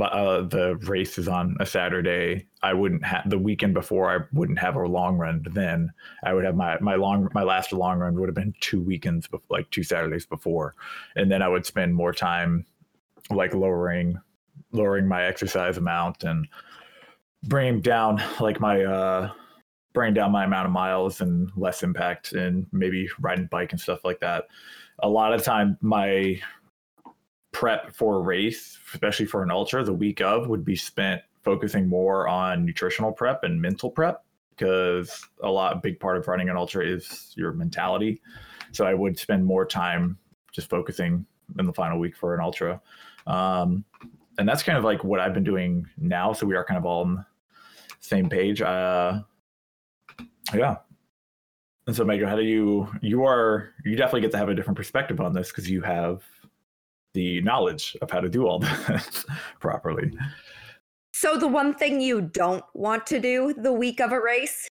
uh, 0.00 0.42
the 0.42 0.76
race 0.86 1.18
is 1.18 1.28
on 1.28 1.56
a 1.60 1.66
Saturday, 1.66 2.46
I 2.62 2.74
wouldn't 2.74 3.04
have 3.04 3.28
the 3.28 3.38
weekend 3.38 3.74
before. 3.74 4.10
I 4.10 4.24
wouldn't 4.32 4.58
have 4.58 4.76
a 4.76 4.86
long 4.86 5.16
run. 5.16 5.44
Then 5.50 5.92
I 6.24 6.32
would 6.32 6.44
have 6.44 6.56
my 6.56 6.78
my 6.80 6.94
long 6.94 7.28
my 7.34 7.42
last 7.42 7.72
long 7.72 7.98
run 7.98 8.14
would 8.14 8.28
have 8.28 8.34
been 8.34 8.54
two 8.60 8.80
weekends, 8.80 9.26
before, 9.26 9.46
like 9.58 9.70
two 9.70 9.82
Saturdays 9.82 10.26
before, 10.26 10.74
and 11.16 11.30
then 11.30 11.42
I 11.42 11.48
would 11.48 11.66
spend 11.66 11.94
more 11.94 12.12
time 12.12 12.66
like 13.30 13.54
lowering 13.54 14.18
lowering 14.72 15.06
my 15.06 15.24
exercise 15.24 15.76
amount 15.76 16.24
and 16.24 16.46
bringing 17.44 17.80
down 17.80 18.22
like 18.40 18.60
my 18.60 18.84
uh 18.84 19.30
bringing 19.92 20.14
down 20.14 20.30
my 20.30 20.44
amount 20.44 20.66
of 20.66 20.72
miles 20.72 21.20
and 21.20 21.50
less 21.56 21.82
impact 21.82 22.32
and 22.32 22.66
maybe 22.72 23.08
riding 23.20 23.46
bike 23.46 23.72
and 23.72 23.80
stuff 23.80 24.04
like 24.04 24.20
that. 24.20 24.44
A 25.00 25.08
lot 25.08 25.32
of 25.32 25.42
time 25.42 25.76
my 25.80 26.40
prep 27.52 27.92
for 27.92 28.16
a 28.16 28.20
race, 28.20 28.78
especially 28.94 29.26
for 29.26 29.42
an 29.42 29.50
ultra, 29.50 29.82
the 29.82 29.92
week 29.92 30.20
of 30.20 30.46
would 30.48 30.64
be 30.64 30.76
spent 30.76 31.22
focusing 31.42 31.88
more 31.88 32.28
on 32.28 32.64
nutritional 32.64 33.10
prep 33.10 33.42
and 33.42 33.60
mental 33.60 33.90
prep 33.90 34.24
because 34.50 35.26
a 35.42 35.50
lot 35.50 35.72
a 35.72 35.80
big 35.80 35.98
part 35.98 36.18
of 36.18 36.28
running 36.28 36.48
an 36.50 36.56
ultra 36.56 36.86
is 36.86 37.32
your 37.34 37.52
mentality. 37.52 38.20
So 38.72 38.84
I 38.84 38.94
would 38.94 39.18
spend 39.18 39.44
more 39.44 39.64
time 39.64 40.18
just 40.52 40.68
focusing 40.68 41.26
in 41.58 41.66
the 41.66 41.72
final 41.72 41.98
week 41.98 42.16
for 42.16 42.34
an 42.34 42.40
ultra. 42.40 42.80
Um, 43.26 43.84
and 44.40 44.48
that's 44.48 44.62
kind 44.62 44.78
of 44.78 44.84
like 44.84 45.04
what 45.04 45.20
I've 45.20 45.34
been 45.34 45.44
doing 45.44 45.86
now. 45.98 46.32
So 46.32 46.46
we 46.46 46.56
are 46.56 46.64
kind 46.64 46.78
of 46.78 46.86
all 46.86 47.02
on 47.02 47.14
the 47.16 47.26
same 48.00 48.30
page. 48.30 48.62
Uh, 48.62 49.20
yeah. 50.54 50.76
And 51.86 51.94
so 51.94 52.04
Megan, 52.04 52.26
how 52.26 52.36
do 52.36 52.42
you 52.42 52.88
you 53.02 53.24
are 53.24 53.74
you 53.84 53.96
definitely 53.96 54.22
get 54.22 54.30
to 54.32 54.38
have 54.38 54.48
a 54.48 54.54
different 54.54 54.78
perspective 54.78 55.20
on 55.20 55.34
this 55.34 55.48
because 55.48 55.68
you 55.68 55.82
have 55.82 56.22
the 57.12 57.42
knowledge 57.42 57.96
of 58.00 58.10
how 58.10 58.20
to 58.20 58.30
do 58.30 58.46
all 58.46 58.58
this 58.88 59.26
properly. 59.60 60.10
So, 61.12 61.36
the 61.36 61.48
one 61.48 61.74
thing 61.74 62.00
you 62.00 62.22
don't 62.22 62.64
want 62.72 63.06
to 63.08 63.20
do 63.20 63.52
the 63.52 63.72
week 63.72 64.00
of 64.00 64.12
a 64.12 64.20
race 64.20 64.68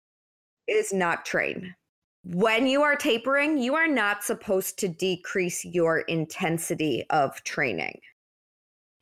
is 0.67 0.91
not 0.91 1.25
train. 1.25 1.75
When 2.23 2.65
you 2.65 2.81
are 2.81 2.95
tapering, 2.95 3.57
you 3.57 3.75
are 3.75 3.87
not 3.87 4.23
supposed 4.23 4.79
to 4.79 4.87
decrease 4.87 5.63
your 5.63 5.99
intensity 6.01 7.05
of 7.09 7.43
training. 7.43 7.99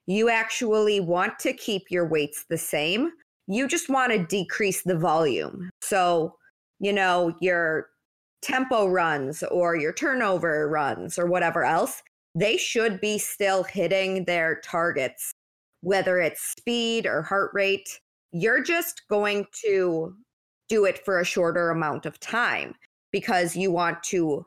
You 0.07 0.29
actually 0.29 0.99
want 0.99 1.37
to 1.39 1.53
keep 1.53 1.91
your 1.91 2.07
weights 2.07 2.45
the 2.49 2.57
same. 2.57 3.11
You 3.47 3.67
just 3.67 3.89
want 3.89 4.11
to 4.13 4.25
decrease 4.25 4.83
the 4.83 4.97
volume. 4.97 5.69
So, 5.81 6.35
you 6.79 6.93
know, 6.93 7.35
your 7.41 7.87
tempo 8.41 8.87
runs 8.87 9.43
or 9.43 9.75
your 9.75 9.93
turnover 9.93 10.69
runs 10.69 11.19
or 11.19 11.25
whatever 11.27 11.63
else, 11.63 12.01
they 12.35 12.55
should 12.55 13.01
be 13.01 13.17
still 13.17 13.63
hitting 13.63 14.25
their 14.25 14.61
targets, 14.63 15.31
whether 15.81 16.19
it's 16.19 16.41
speed 16.41 17.05
or 17.05 17.21
heart 17.21 17.51
rate. 17.53 17.99
You're 18.31 18.63
just 18.63 19.01
going 19.09 19.45
to 19.63 20.15
do 20.69 20.85
it 20.85 21.03
for 21.03 21.19
a 21.19 21.25
shorter 21.25 21.69
amount 21.69 22.05
of 22.05 22.19
time 22.19 22.75
because 23.11 23.55
you 23.55 23.71
want 23.71 24.03
to 24.03 24.45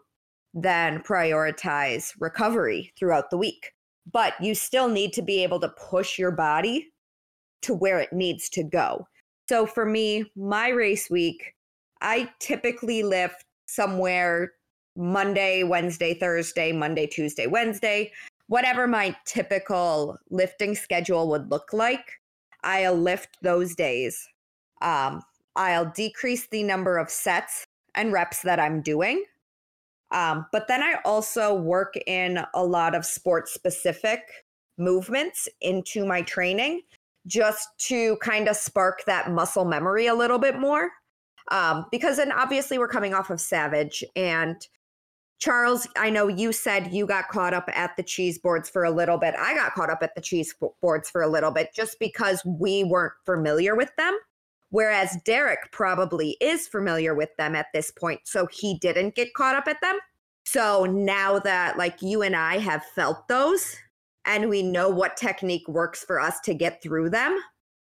then 0.54 1.00
prioritize 1.00 2.12
recovery 2.18 2.92
throughout 2.98 3.30
the 3.30 3.38
week. 3.38 3.72
But 4.11 4.34
you 4.40 4.55
still 4.55 4.88
need 4.88 5.12
to 5.14 5.22
be 5.22 5.42
able 5.42 5.61
to 5.61 5.68
push 5.68 6.18
your 6.18 6.30
body 6.30 6.88
to 7.62 7.74
where 7.74 7.98
it 8.01 8.12
needs 8.12 8.48
to 8.51 8.62
go. 8.62 9.07
So 9.48 9.66
for 9.66 9.84
me, 9.84 10.30
my 10.36 10.68
race 10.68 11.11
week, 11.11 11.55
I 12.01 12.30
typically 12.38 13.03
lift 13.03 13.44
somewhere 13.66 14.53
Monday, 14.96 15.62
Wednesday, 15.62 16.14
Thursday, 16.14 16.72
Monday, 16.72 17.07
Tuesday, 17.07 17.46
Wednesday, 17.46 18.12
whatever 18.48 18.86
my 18.86 19.16
typical 19.26 20.16
lifting 20.30 20.74
schedule 20.74 21.28
would 21.28 21.51
look 21.51 21.72
like, 21.72 22.20
I'll 22.64 22.96
lift 22.96 23.38
those 23.42 23.74
days. 23.74 24.28
Um, 24.82 25.22
I'll 25.57 25.90
decrease 25.90 26.48
the 26.48 26.62
number 26.62 26.98
of 26.98 27.11
sets 27.11 27.64
and 27.94 28.12
reps 28.12 28.42
that 28.42 28.59
I'm 28.59 28.82
doing. 28.82 29.24
Um, 30.12 30.46
but 30.52 30.66
then 30.68 30.82
I 30.82 30.96
also 31.04 31.54
work 31.54 31.94
in 32.06 32.40
a 32.54 32.64
lot 32.64 32.94
of 32.94 33.06
sports 33.06 33.52
specific 33.52 34.20
movements 34.78 35.48
into 35.61 36.04
my 36.04 36.22
training 36.22 36.82
just 37.26 37.68
to 37.78 38.16
kind 38.16 38.48
of 38.48 38.56
spark 38.56 39.04
that 39.06 39.30
muscle 39.30 39.64
memory 39.64 40.06
a 40.06 40.14
little 40.14 40.38
bit 40.38 40.58
more. 40.58 40.90
Um, 41.50 41.86
because 41.90 42.16
then 42.16 42.32
obviously 42.32 42.78
we're 42.78 42.88
coming 42.88 43.14
off 43.14 43.30
of 43.30 43.40
Savage 43.40 44.04
and 44.16 44.56
Charles, 45.40 45.88
I 45.96 46.11
know 46.11 46.28
you 46.28 46.52
said 46.52 46.92
you 46.92 47.06
got 47.06 47.28
caught 47.28 47.54
up 47.54 47.68
at 47.72 47.96
the 47.96 48.02
cheese 48.02 48.38
boards 48.38 48.68
for 48.68 48.84
a 48.84 48.90
little 48.90 49.16
bit. 49.16 49.34
I 49.38 49.54
got 49.54 49.72
caught 49.72 49.88
up 49.88 50.02
at 50.02 50.14
the 50.14 50.20
cheese 50.20 50.54
boards 50.82 51.08
for 51.08 51.22
a 51.22 51.28
little 51.28 51.50
bit 51.50 51.70
just 51.74 51.98
because 51.98 52.42
we 52.44 52.84
weren't 52.84 53.14
familiar 53.24 53.74
with 53.74 53.90
them. 53.96 54.18
Whereas 54.70 55.16
Derek 55.24 55.70
probably 55.72 56.36
is 56.40 56.68
familiar 56.68 57.14
with 57.14 57.30
them 57.36 57.54
at 57.54 57.66
this 57.74 57.90
point. 57.90 58.20
So 58.24 58.46
he 58.46 58.78
didn't 58.78 59.14
get 59.14 59.34
caught 59.34 59.56
up 59.56 59.68
at 59.68 59.80
them. 59.80 59.98
So 60.44 60.84
now 60.84 61.38
that 61.40 61.76
like 61.76 62.00
you 62.02 62.22
and 62.22 62.34
I 62.34 62.58
have 62.58 62.84
felt 62.94 63.28
those 63.28 63.76
and 64.24 64.48
we 64.48 64.62
know 64.62 64.88
what 64.88 65.16
technique 65.16 65.66
works 65.68 66.04
for 66.04 66.20
us 66.20 66.40
to 66.40 66.54
get 66.54 66.82
through 66.82 67.10
them, 67.10 67.38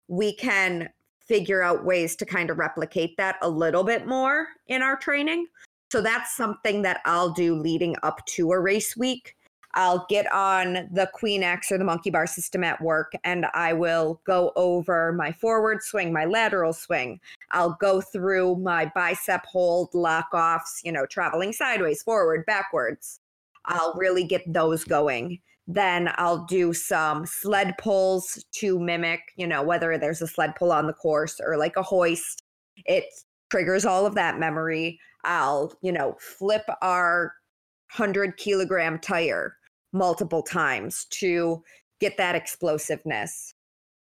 we 0.07 0.35
can 0.35 0.89
figure 1.25 1.61
out 1.61 1.85
ways 1.85 2.15
to 2.17 2.25
kind 2.25 2.49
of 2.49 2.59
replicate 2.59 3.15
that 3.17 3.37
a 3.41 3.49
little 3.49 3.83
bit 3.83 4.07
more 4.07 4.47
in 4.67 4.81
our 4.81 4.97
training. 4.97 5.47
So 5.91 6.01
that's 6.01 6.35
something 6.35 6.81
that 6.81 7.01
I'll 7.05 7.31
do 7.31 7.55
leading 7.55 7.95
up 8.03 8.25
to 8.35 8.51
a 8.51 8.59
race 8.59 8.97
week. 8.97 9.35
I'll 9.75 10.05
get 10.07 10.31
on 10.31 10.87
the 10.91 11.09
Queen 11.13 11.41
X 11.41 11.71
or 11.71 11.77
the 11.77 11.83
monkey 11.83 12.11
bar 12.11 12.27
system 12.27 12.63
at 12.63 12.81
work 12.81 13.13
and 13.23 13.47
I 13.53 13.73
will 13.73 14.21
go 14.25 14.51
over 14.55 15.13
my 15.13 15.31
forward 15.31 15.81
swing, 15.81 16.13
my 16.13 16.25
lateral 16.25 16.73
swing. 16.73 17.19
I'll 17.51 17.75
go 17.79 17.99
through 17.99 18.57
my 18.57 18.91
bicep 18.93 19.45
hold, 19.45 19.89
lock 19.93 20.27
offs, 20.33 20.81
you 20.83 20.91
know, 20.91 21.05
traveling 21.07 21.53
sideways, 21.53 22.03
forward, 22.03 22.45
backwards. 22.45 23.19
I'll 23.65 23.95
really 23.95 24.23
get 24.23 24.41
those 24.51 24.83
going. 24.83 25.39
Then 25.65 26.11
I'll 26.15 26.45
do 26.45 26.73
some 26.73 27.25
sled 27.25 27.75
pulls 27.77 28.45
to 28.51 28.79
mimic, 28.79 29.21
you 29.37 29.47
know, 29.47 29.63
whether 29.63 29.97
there's 29.97 30.21
a 30.21 30.27
sled 30.27 30.55
pull 30.55 30.71
on 30.71 30.87
the 30.87 30.93
course 30.93 31.39
or 31.43 31.57
like 31.57 31.77
a 31.77 31.83
hoist. 31.83 32.43
It 32.85 33.05
triggers 33.49 33.85
all 33.85 34.05
of 34.05 34.15
that 34.15 34.37
memory. 34.37 34.99
I'll, 35.23 35.73
you 35.81 35.93
know, 35.93 36.17
flip 36.19 36.63
our 36.81 37.33
100 37.95 38.37
kilogram 38.37 38.99
tire 38.99 39.55
multiple 39.93 40.41
times 40.41 41.05
to 41.11 41.63
get 41.99 42.17
that 42.17 42.35
explosiveness. 42.35 43.53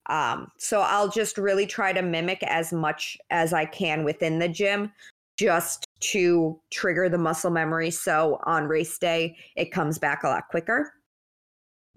Um, 0.08 0.48
so 0.58 0.80
I'll 0.80 1.08
just 1.08 1.38
really 1.38 1.66
try 1.66 1.92
to 1.92 2.02
mimic 2.02 2.42
as 2.44 2.72
much 2.72 3.16
as 3.30 3.52
I 3.52 3.64
can 3.66 4.04
within 4.04 4.38
the 4.38 4.48
gym 4.48 4.92
just 5.38 5.84
to 6.00 6.58
trigger 6.70 7.08
the 7.08 7.18
muscle 7.18 7.50
memory. 7.50 7.90
So 7.90 8.40
on 8.44 8.66
race 8.66 8.98
day, 8.98 9.36
it 9.56 9.72
comes 9.72 9.98
back 9.98 10.22
a 10.22 10.28
lot 10.28 10.48
quicker. 10.50 10.92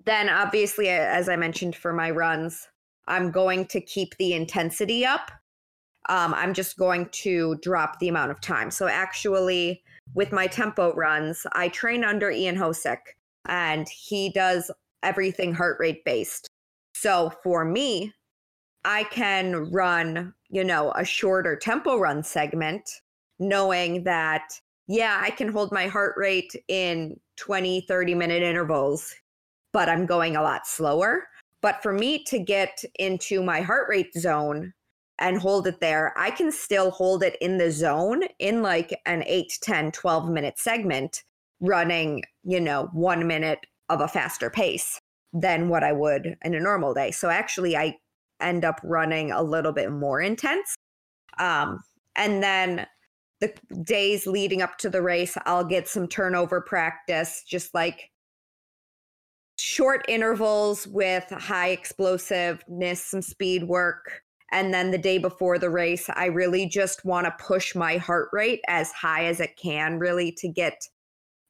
Then, 0.05 0.27
obviously, 0.27 0.89
as 0.89 1.29
I 1.29 1.37
mentioned 1.37 1.75
for 1.75 1.93
my 1.93 2.11
runs, 2.11 2.67
I'm 3.07 3.31
going 3.31 3.65
to 3.67 3.79
keep 3.79 4.15
the 4.17 4.33
intensity 4.33 5.05
up 5.05 5.31
um, 6.09 6.33
I'm 6.33 6.53
just 6.53 6.77
going 6.77 7.07
to 7.09 7.55
drop 7.61 7.99
the 7.99 8.09
amount 8.09 8.31
of 8.31 8.41
time. 8.41 8.71
So 8.71 8.87
actually, 8.87 9.81
with 10.13 10.31
my 10.31 10.47
tempo 10.47 10.93
runs, 10.93 11.45
I 11.53 11.69
train 11.69 12.03
under 12.03 12.29
Ian 12.29 12.57
Hosick, 12.57 12.99
and 13.47 13.87
he 13.89 14.29
does 14.29 14.71
everything 15.01 15.53
heart 15.53 15.77
rate 15.79 16.03
based. 16.05 16.47
So 16.93 17.31
for 17.43 17.65
me, 17.65 18.13
I 18.85 19.03
can 19.05 19.71
run, 19.71 20.33
you 20.49 20.63
know, 20.63 20.91
a 20.95 21.05
shorter 21.05 21.55
tempo 21.55 21.97
run 21.97 22.23
segment, 22.23 22.89
knowing 23.39 24.03
that, 24.03 24.59
yeah, 24.87 25.19
I 25.21 25.29
can 25.29 25.47
hold 25.47 25.71
my 25.71 25.87
heart 25.87 26.15
rate 26.17 26.55
in 26.67 27.19
20, 27.37 27.81
30 27.81 28.15
minute 28.15 28.43
intervals, 28.43 29.13
but 29.71 29.89
I'm 29.89 30.05
going 30.05 30.35
a 30.35 30.41
lot 30.41 30.67
slower. 30.67 31.27
But 31.61 31.81
for 31.81 31.93
me 31.93 32.23
to 32.25 32.39
get 32.39 32.83
into 32.99 33.41
my 33.41 33.61
heart 33.61 33.87
rate 33.89 34.13
zone, 34.13 34.73
and 35.19 35.37
hold 35.37 35.67
it 35.67 35.79
there, 35.79 36.13
I 36.17 36.31
can 36.31 36.51
still 36.51 36.91
hold 36.91 37.23
it 37.23 37.37
in 37.39 37.57
the 37.57 37.71
zone 37.71 38.23
in 38.39 38.61
like 38.61 38.99
an 39.05 39.23
8, 39.25 39.59
10, 39.61 39.91
12 39.91 40.29
minute 40.29 40.57
segment 40.57 41.23
running, 41.59 42.23
you 42.43 42.59
know, 42.59 42.89
one 42.93 43.27
minute 43.27 43.59
of 43.89 44.01
a 44.01 44.07
faster 44.07 44.49
pace. 44.49 44.99
than 45.33 45.67
what 45.67 45.83
I 45.83 45.91
would 45.91 46.37
in 46.43 46.53
a 46.53 46.59
normal 46.59 46.93
day. 46.93 47.11
So 47.11 47.29
actually, 47.29 47.75
I 47.75 47.97
end 48.39 48.63
up 48.63 48.79
running 48.83 49.31
a 49.31 49.41
little 49.41 49.71
bit 49.71 49.91
more 49.91 50.21
intense. 50.21 50.75
Um, 51.39 51.79
and 52.15 52.43
then 52.43 52.85
the 53.41 53.53
days 53.83 54.27
leading 54.27 54.61
up 54.61 54.77
to 54.77 54.89
the 54.89 55.01
race, 55.01 55.35
I'll 55.45 55.63
get 55.63 55.87
some 55.87 56.07
turnover 56.07 56.61
practice, 56.61 57.43
just 57.47 57.73
like 57.73 58.11
short 59.57 60.05
intervals 60.07 60.87
with 60.87 61.27
high 61.31 61.69
explosiveness, 61.69 63.03
some 63.03 63.21
speed 63.21 63.63
work. 63.63 64.21
And 64.51 64.71
then 64.71 64.91
the 64.91 64.99
day 64.99 65.17
before 65.17 65.57
the 65.57 65.71
race, 65.71 66.09
I 66.13 66.25
really 66.25 66.67
just 66.67 67.03
want 67.03 67.25
to 67.25 67.43
push 67.43 67.73
my 67.73 67.97
heart 67.97 68.29
rate 68.31 68.61
as 68.67 68.91
high 68.91 69.25
as 69.25 69.39
it 69.39 69.57
can, 69.57 69.97
really, 69.97 70.31
to 70.33 70.47
get 70.47 70.87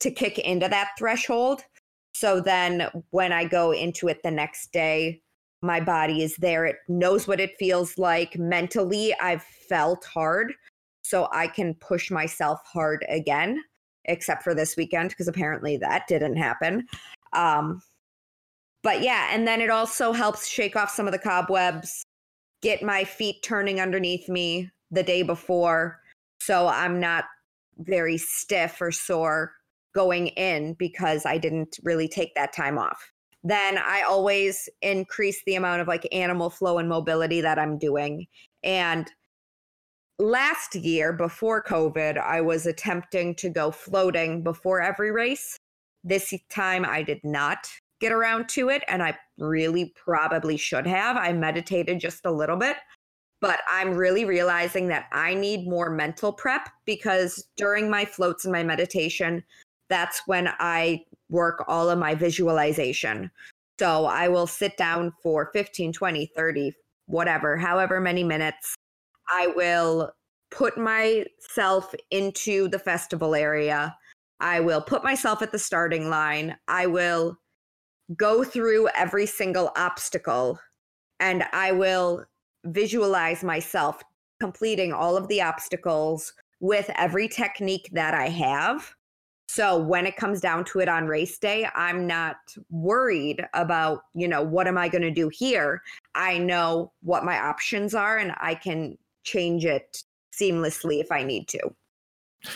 to 0.04 0.12
kick 0.12 0.38
into 0.40 0.68
that 0.68 0.90
threshold. 0.98 1.64
So 2.14 2.40
then 2.40 2.88
when 3.10 3.32
I 3.32 3.46
go 3.46 3.72
into 3.72 4.08
it 4.08 4.22
the 4.24 4.32
next 4.32 4.72
day, 4.72 5.22
my 5.62 5.80
body 5.80 6.22
is 6.22 6.36
there. 6.38 6.66
It 6.66 6.76
knows 6.88 7.28
what 7.28 7.40
it 7.40 7.58
feels 7.58 7.98
like. 7.98 8.38
Mentally, 8.38 9.16
I've 9.22 9.44
felt 9.44 10.04
hard. 10.06 10.54
So 11.04 11.28
I 11.32 11.48
can 11.48 11.74
push 11.76 12.12
myself 12.12 12.60
hard 12.66 13.06
again, 13.10 13.62
except 14.06 14.44
for 14.44 14.54
this 14.54 14.76
weekend, 14.78 15.10
because 15.10 15.28
apparently 15.28 15.78
that 15.78 16.08
didn't 16.08 16.36
happen. 16.36 16.86
Um, 17.32 17.82
but 18.84 19.02
yeah, 19.02 19.30
and 19.32 19.48
then 19.48 19.62
it 19.62 19.70
also 19.70 20.12
helps 20.12 20.48
shake 20.48 20.76
off 20.76 20.92
some 20.92 21.08
of 21.08 21.14
the 21.14 21.20
cobwebs, 21.20 22.04
get 22.62 22.84
my 22.84 23.06
feet 23.06 23.42
turning 23.42 23.80
underneath 23.80 24.28
me 24.28 24.70
the 24.92 25.04
day 25.04 25.24
before. 25.24 26.00
So 26.42 26.68
I'm 26.68 27.00
not 27.00 27.26
very 27.78 28.18
stiff 28.18 28.82
or 28.82 28.92
sore 28.92 29.54
going 29.94 30.28
in 30.28 30.74
because 30.74 31.26
I 31.26 31.38
didn't 31.38 31.80
really 31.84 32.08
take 32.08 32.36
that 32.36 32.54
time 32.54 32.78
off. 32.78 33.12
Then 33.44 33.78
I 33.78 34.04
always 34.08 34.70
increase 34.82 35.44
the 35.46 35.56
amount 35.56 35.82
of 35.82 35.88
like 35.88 36.08
animal 36.12 36.50
flow 36.50 36.78
and 36.78 36.88
mobility 36.88 37.42
that 37.42 37.60
I'm 37.60 37.78
doing. 37.78 38.28
And 38.64 39.12
last 40.18 40.76
year, 40.76 41.12
before 41.12 41.64
COVID, 41.64 42.18
I 42.18 42.42
was 42.42 42.66
attempting 42.66 43.36
to 43.36 43.50
go 43.50 43.72
floating 43.72 44.44
before 44.44 44.82
every 44.82 45.12
race. 45.12 45.58
This 46.04 46.34
time 46.50 46.86
I 46.86 47.04
did 47.04 47.20
not 47.24 47.68
get 48.00 48.12
around 48.12 48.50
to 48.50 48.70
it, 48.70 48.84
and 48.88 49.02
I 49.02 49.18
really 49.38 49.94
probably 49.96 50.58
should 50.58 50.86
have. 50.88 51.16
I 51.16 51.32
meditated 51.34 52.00
just 52.00 52.26
a 52.26 52.32
little 52.32 52.58
bit, 52.58 52.78
but 53.40 53.60
I'm 53.70 53.94
really 53.94 54.26
realizing 54.26 54.88
that 54.90 55.08
I 55.12 55.34
need 55.34 55.68
more 55.68 55.90
mental 55.90 56.34
prep 56.34 56.70
because 56.86 57.48
during 57.56 57.90
my 57.90 58.04
floats 58.06 58.46
and 58.46 58.52
my 58.52 58.64
meditation, 58.64 59.44
that's 59.90 60.22
when 60.26 60.50
I 60.60 61.04
work 61.30 61.64
all 61.68 61.90
of 61.90 62.00
my 62.00 62.16
visualization. 62.16 63.32
So 63.80 64.06
I 64.06 64.28
will 64.28 64.48
sit 64.48 64.78
down 64.78 65.14
for 65.22 65.50
15, 65.54 65.94
20, 65.94 66.32
30, 66.36 66.74
whatever, 67.08 67.58
however 67.58 68.00
many 68.00 68.24
minutes. 68.24 68.76
I 69.28 69.48
will 69.56 70.12
put 70.52 70.78
myself 70.78 71.94
into 72.12 72.68
the 72.68 72.80
festival 72.80 73.36
area. 73.36 73.96
I 74.40 74.60
will 74.60 74.82
put 74.82 75.04
myself 75.04 75.42
at 75.42 75.52
the 75.52 75.60
starting 75.60 76.10
line. 76.10 76.56
I 76.68 76.86
will 76.86 77.38
go 78.16 78.44
through 78.44 78.90
every 78.96 79.26
single 79.26 79.72
obstacle 79.76 80.60
and 81.20 81.44
I 81.54 81.72
will 81.72 82.26
visualize 82.66 83.44
myself 83.44 84.02
completing 84.40 84.94
all 84.94 85.18
of 85.18 85.28
the 85.30 85.42
obstacles 85.42 86.34
with 86.60 86.90
every 86.96 87.28
technique 87.28 87.90
that 87.94 88.14
I 88.14 88.30
have 88.30 88.94
so 89.48 89.78
when 89.78 90.06
it 90.06 90.16
comes 90.16 90.42
down 90.42 90.66
to 90.66 90.80
it 90.80 90.90
on 90.90 91.06
race 91.06 91.38
day, 91.38 91.68
I'm 91.76 92.08
not 92.08 92.38
worried 92.70 93.46
about, 93.54 94.02
you 94.14 94.28
know, 94.28 94.42
what 94.42 94.68
am 94.68 94.78
I 94.78 94.90
going 94.90 95.04
to 95.04 95.12
do 95.12 95.30
here? 95.30 95.82
I 96.16 96.38
know 96.38 96.92
what 97.02 97.26
my 97.26 97.38
options 97.40 97.94
are 97.94 98.18
and 98.18 98.34
I 98.38 98.56
can 98.56 98.98
change 99.24 99.66
it 99.66 100.04
seamlessly 100.34 101.00
if 101.00 101.12
I 101.12 101.24
need 101.24 101.48
to. 101.50 101.60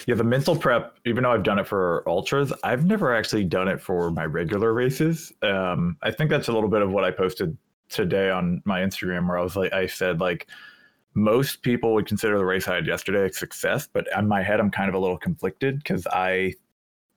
Yeah, 0.06 0.16
the 0.16 0.24
mental 0.24 0.56
prep, 0.56 0.98
even 1.06 1.24
though 1.24 1.32
I've 1.32 1.44
done 1.44 1.60
it 1.60 1.68
for 1.68 2.04
ultras, 2.08 2.52
I've 2.64 2.86
never 2.86 3.16
actually 3.16 3.46
done 3.46 3.68
it 3.68 3.80
for 3.80 4.12
my 4.12 4.26
regular 4.26 4.74
races. 4.74 5.32
Um, 5.44 5.98
I 6.02 6.12
think 6.12 6.30
that's 6.30 6.50
a 6.50 6.52
little 6.52 6.70
bit 6.70 6.82
of 6.82 6.92
what 6.92 7.06
I 7.06 7.12
posted 7.12 7.58
today 7.90 8.30
on 8.30 8.62
my 8.66 8.82
Instagram, 8.82 9.28
where 9.28 9.38
I 9.38 9.44
was 9.44 9.56
like, 9.56 9.72
I 9.72 9.88
said, 9.88 10.20
like, 10.20 10.48
most 11.14 11.62
people 11.62 11.94
would 11.94 12.06
consider 12.06 12.38
the 12.38 12.46
race 12.46 12.68
I 12.68 12.76
had 12.76 12.86
yesterday 12.86 13.28
a 13.28 13.34
success, 13.34 13.88
but 13.92 14.08
in 14.18 14.28
my 14.28 14.44
head, 14.44 14.60
I'm 14.60 14.70
kind 14.70 14.90
of 14.90 14.96
a 14.96 15.00
little 15.00 15.18
conflicted 15.18 15.78
because 15.78 16.06
I 16.08 16.54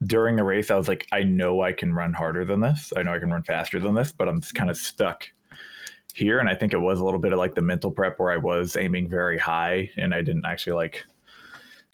during 0.04 0.36
the 0.36 0.44
race, 0.44 0.70
I 0.70 0.76
was 0.76 0.88
like, 0.88 1.06
I 1.12 1.22
know 1.22 1.62
I 1.62 1.72
can 1.72 1.92
run 1.92 2.12
harder 2.12 2.44
than 2.44 2.60
this. 2.60 2.92
I 2.96 3.02
know 3.02 3.12
I 3.12 3.18
can 3.18 3.30
run 3.30 3.42
faster 3.42 3.78
than 3.78 3.94
this, 3.94 4.12
but 4.12 4.28
I'm 4.28 4.40
just 4.40 4.54
kind 4.54 4.70
of 4.70 4.76
stuck 4.76 5.28
here. 6.14 6.38
And 6.38 6.48
I 6.48 6.54
think 6.54 6.72
it 6.72 6.78
was 6.78 7.00
a 7.00 7.04
little 7.04 7.20
bit 7.20 7.32
of 7.32 7.38
like 7.38 7.54
the 7.54 7.62
mental 7.62 7.90
prep 7.90 8.18
where 8.18 8.32
I 8.32 8.38
was 8.38 8.76
aiming 8.76 9.08
very 9.08 9.38
high 9.38 9.90
and 9.96 10.14
I 10.14 10.22
didn't 10.22 10.46
actually 10.46 10.72
like 10.74 11.04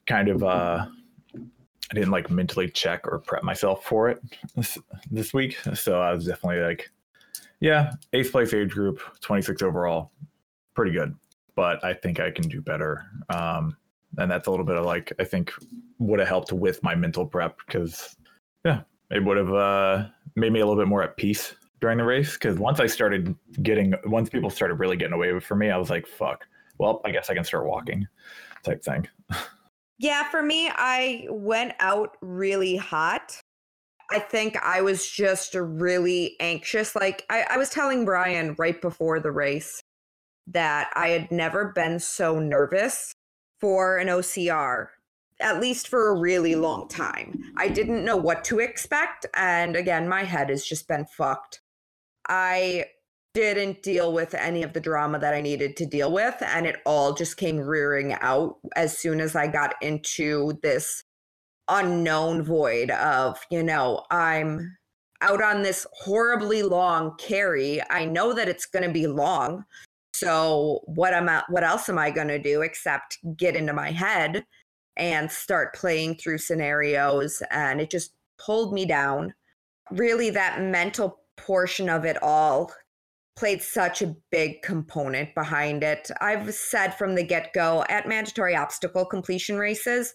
kind 0.06 0.28
of, 0.28 0.44
uh, 0.44 0.86
I 1.34 1.94
didn't 1.94 2.10
like 2.10 2.30
mentally 2.30 2.68
check 2.68 3.06
or 3.06 3.18
prep 3.18 3.42
myself 3.42 3.84
for 3.84 4.08
it 4.08 4.20
this, 4.54 4.78
this 5.10 5.34
week. 5.34 5.56
So 5.74 6.00
I 6.00 6.12
was 6.12 6.26
definitely 6.26 6.62
like, 6.62 6.90
yeah, 7.60 7.92
eighth 8.12 8.32
place 8.32 8.54
age 8.54 8.70
group, 8.70 9.00
26 9.20 9.62
overall, 9.62 10.12
pretty 10.74 10.92
good. 10.92 11.14
But 11.54 11.82
I 11.84 11.94
think 11.94 12.20
I 12.20 12.30
can 12.30 12.48
do 12.48 12.60
better. 12.60 13.06
Um, 13.30 13.76
and 14.18 14.30
that's 14.30 14.46
a 14.46 14.50
little 14.50 14.66
bit 14.66 14.76
of 14.76 14.84
like 14.84 15.12
I 15.18 15.24
think 15.24 15.52
would 15.98 16.18
have 16.18 16.28
helped 16.28 16.52
with 16.52 16.82
my 16.82 16.94
mental 16.94 17.26
prep 17.26 17.58
because 17.66 18.16
yeah, 18.64 18.82
it 19.10 19.24
would 19.24 19.36
have 19.36 19.52
uh, 19.52 20.06
made 20.34 20.52
me 20.52 20.60
a 20.60 20.66
little 20.66 20.80
bit 20.80 20.88
more 20.88 21.02
at 21.02 21.16
peace 21.16 21.54
during 21.80 21.98
the 21.98 22.04
race. 22.04 22.34
Because 22.34 22.58
once 22.58 22.80
I 22.80 22.86
started 22.86 23.34
getting, 23.62 23.94
once 24.06 24.28
people 24.28 24.50
started 24.50 24.74
really 24.74 24.96
getting 24.96 25.14
away 25.14 25.38
for 25.40 25.56
me, 25.56 25.70
I 25.70 25.76
was 25.76 25.90
like, 25.90 26.06
fuck. 26.06 26.44
Well, 26.78 27.00
I 27.04 27.10
guess 27.10 27.30
I 27.30 27.34
can 27.34 27.44
start 27.44 27.66
walking, 27.66 28.06
type 28.62 28.82
thing. 28.82 29.08
yeah, 29.98 30.28
for 30.30 30.42
me, 30.42 30.70
I 30.74 31.26
went 31.30 31.72
out 31.80 32.16
really 32.20 32.76
hot. 32.76 33.40
I 34.10 34.18
think 34.18 34.56
I 34.62 34.82
was 34.82 35.08
just 35.08 35.54
really 35.54 36.36
anxious. 36.38 36.94
Like 36.94 37.24
I, 37.30 37.46
I 37.50 37.56
was 37.56 37.70
telling 37.70 38.04
Brian 38.04 38.54
right 38.58 38.80
before 38.80 39.20
the 39.20 39.32
race 39.32 39.80
that 40.48 40.90
I 40.94 41.08
had 41.08 41.32
never 41.32 41.72
been 41.72 41.98
so 41.98 42.38
nervous 42.38 43.15
for 43.60 43.98
an 43.98 44.08
OCR, 44.08 44.88
at 45.40 45.60
least 45.60 45.88
for 45.88 46.08
a 46.08 46.18
really 46.18 46.54
long 46.54 46.88
time. 46.88 47.52
I 47.56 47.68
didn't 47.68 48.04
know 48.04 48.16
what 48.16 48.44
to 48.44 48.60
expect. 48.60 49.26
And 49.34 49.76
again, 49.76 50.08
my 50.08 50.24
head 50.24 50.50
has 50.50 50.64
just 50.64 50.88
been 50.88 51.06
fucked. 51.06 51.60
I 52.28 52.86
didn't 53.34 53.82
deal 53.82 54.12
with 54.12 54.34
any 54.34 54.62
of 54.62 54.72
the 54.72 54.80
drama 54.80 55.18
that 55.18 55.34
I 55.34 55.42
needed 55.42 55.76
to 55.76 55.86
deal 55.86 56.10
with. 56.10 56.34
And 56.40 56.66
it 56.66 56.76
all 56.86 57.12
just 57.12 57.36
came 57.36 57.58
rearing 57.58 58.14
out 58.14 58.56
as 58.74 58.96
soon 58.96 59.20
as 59.20 59.36
I 59.36 59.46
got 59.46 59.74
into 59.82 60.58
this 60.62 61.04
unknown 61.68 62.42
void 62.42 62.90
of, 62.90 63.38
you 63.50 63.62
know, 63.62 64.04
I'm 64.10 64.76
out 65.20 65.42
on 65.42 65.62
this 65.62 65.86
horribly 65.92 66.62
long 66.62 67.16
carry. 67.18 67.82
I 67.90 68.04
know 68.04 68.32
that 68.32 68.48
it's 68.48 68.66
going 68.66 68.84
to 68.84 68.92
be 68.92 69.06
long. 69.06 69.64
So 70.18 70.80
what 70.86 71.12
am 71.12 71.28
I, 71.28 71.42
what 71.48 71.64
else 71.64 71.88
am 71.88 71.98
I 71.98 72.10
going 72.10 72.28
to 72.28 72.38
do 72.38 72.62
except 72.62 73.18
get 73.36 73.56
into 73.56 73.72
my 73.72 73.90
head 73.90 74.44
and 74.96 75.30
start 75.30 75.74
playing 75.74 76.16
through 76.16 76.38
scenarios 76.38 77.42
and 77.50 77.80
it 77.80 77.90
just 77.90 78.12
pulled 78.38 78.72
me 78.72 78.86
down. 78.86 79.34
Really 79.90 80.30
that 80.30 80.60
mental 80.62 81.20
portion 81.36 81.88
of 81.88 82.04
it 82.04 82.22
all 82.22 82.72
played 83.36 83.60
such 83.62 84.00
a 84.00 84.16
big 84.30 84.62
component 84.62 85.34
behind 85.34 85.84
it. 85.84 86.10
I've 86.20 86.52
said 86.54 86.96
from 86.96 87.14
the 87.14 87.22
get-go 87.22 87.84
at 87.90 88.08
mandatory 88.08 88.56
obstacle 88.56 89.04
completion 89.04 89.58
races, 89.58 90.14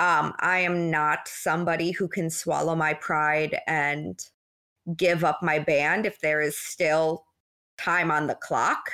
um, 0.00 0.34
I 0.40 0.58
am 0.58 0.90
not 0.90 1.28
somebody 1.28 1.92
who 1.92 2.08
can 2.08 2.28
swallow 2.28 2.74
my 2.74 2.94
pride 2.94 3.58
and 3.68 4.18
give 4.96 5.22
up 5.22 5.40
my 5.42 5.60
band 5.60 6.06
if 6.06 6.20
there 6.20 6.40
is 6.40 6.58
still 6.58 7.24
time 7.78 8.10
on 8.10 8.26
the 8.26 8.34
clock 8.34 8.90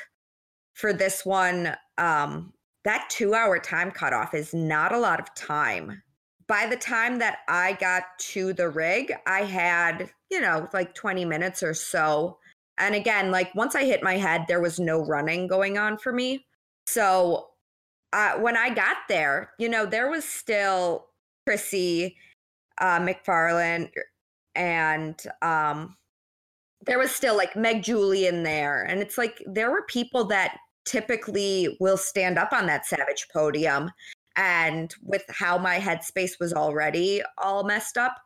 for 0.74 0.92
this 0.92 1.24
one, 1.24 1.74
um, 1.98 2.52
that 2.84 3.08
two 3.10 3.34
hour 3.34 3.58
time 3.58 3.90
cutoff 3.90 4.34
is 4.34 4.52
not 4.52 4.92
a 4.92 4.98
lot 4.98 5.20
of 5.20 5.34
time. 5.34 6.02
By 6.46 6.66
the 6.66 6.76
time 6.76 7.18
that 7.20 7.38
I 7.48 7.72
got 7.74 8.04
to 8.18 8.52
the 8.52 8.68
rig, 8.68 9.14
I 9.26 9.44
had, 9.44 10.10
you 10.30 10.40
know, 10.40 10.68
like 10.74 10.94
20 10.94 11.24
minutes 11.24 11.62
or 11.62 11.72
so. 11.72 12.38
And 12.76 12.94
again, 12.94 13.30
like 13.30 13.54
once 13.54 13.74
I 13.74 13.84
hit 13.84 14.02
my 14.02 14.18
head, 14.18 14.44
there 14.46 14.60
was 14.60 14.78
no 14.78 15.02
running 15.04 15.46
going 15.46 15.78
on 15.78 15.96
for 15.96 16.12
me. 16.12 16.44
So 16.86 17.48
uh, 18.12 18.34
when 18.34 18.56
I 18.56 18.74
got 18.74 18.96
there, 19.08 19.52
you 19.58 19.68
know, 19.68 19.86
there 19.86 20.10
was 20.10 20.24
still 20.24 21.06
Chrissy 21.46 22.16
uh, 22.78 23.00
McFarland 23.00 23.90
and 24.54 25.20
um, 25.40 25.96
there 26.86 26.98
was 26.98 27.10
still 27.10 27.36
like 27.36 27.56
Meg 27.56 27.82
Julian 27.82 28.42
there. 28.42 28.82
And 28.82 29.00
it's 29.00 29.16
like 29.16 29.42
there 29.46 29.70
were 29.70 29.84
people 29.88 30.24
that 30.26 30.58
typically 30.84 31.76
will 31.80 31.96
stand 31.96 32.38
up 32.38 32.52
on 32.52 32.66
that 32.66 32.86
Savage 32.86 33.26
podium. 33.32 33.90
And 34.36 34.94
with 35.02 35.24
how 35.28 35.58
my 35.58 35.78
headspace 35.78 36.40
was 36.40 36.52
already 36.52 37.22
all 37.38 37.64
messed 37.64 37.96
up, 37.96 38.16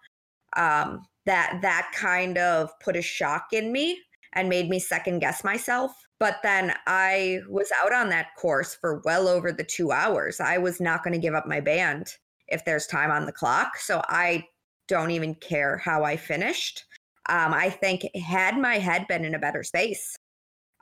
um, 0.57 1.07
that 1.27 1.59
that 1.63 1.93
kind 1.95 2.39
of 2.39 2.71
put 2.81 2.97
a 2.97 3.03
shock 3.03 3.49
in 3.53 3.73
me. 3.73 4.01
and 4.35 4.49
made 4.49 4.69
me 4.69 4.79
second 4.79 5.21
guess 5.21 5.43
myself. 5.45 5.93
But 6.21 6.37
then 6.43 6.75
I 6.87 7.41
was 7.49 7.71
out 7.83 7.93
on 7.93 8.09
that 8.11 8.35
course 8.37 8.75
for 8.75 9.01
well 9.05 9.29
over 9.29 9.53
the 9.53 9.65
two 9.65 9.93
hours. 9.93 10.41
I 10.41 10.59
was 10.59 10.81
not 10.81 11.03
going 11.05 11.15
to 11.15 11.21
give 11.21 11.35
up 11.35 11.47
my 11.47 11.61
band 11.61 12.15
if 12.49 12.65
there's 12.65 12.87
time 12.87 13.11
on 13.11 13.27
the 13.27 13.33
clock. 13.33 13.77
So 13.79 14.03
I 14.09 14.45
don't 14.87 15.11
even 15.11 15.35
care 15.37 15.79
how 15.79 16.05
I 16.05 16.17
finished. 16.17 16.85
Um, 17.29 17.53
I 17.53 17.71
think 17.71 18.07
had 18.17 18.57
my 18.59 18.79
head 18.79 19.07
been 19.07 19.25
in 19.25 19.35
a 19.35 19.39
better 19.39 19.63
space, 19.63 20.17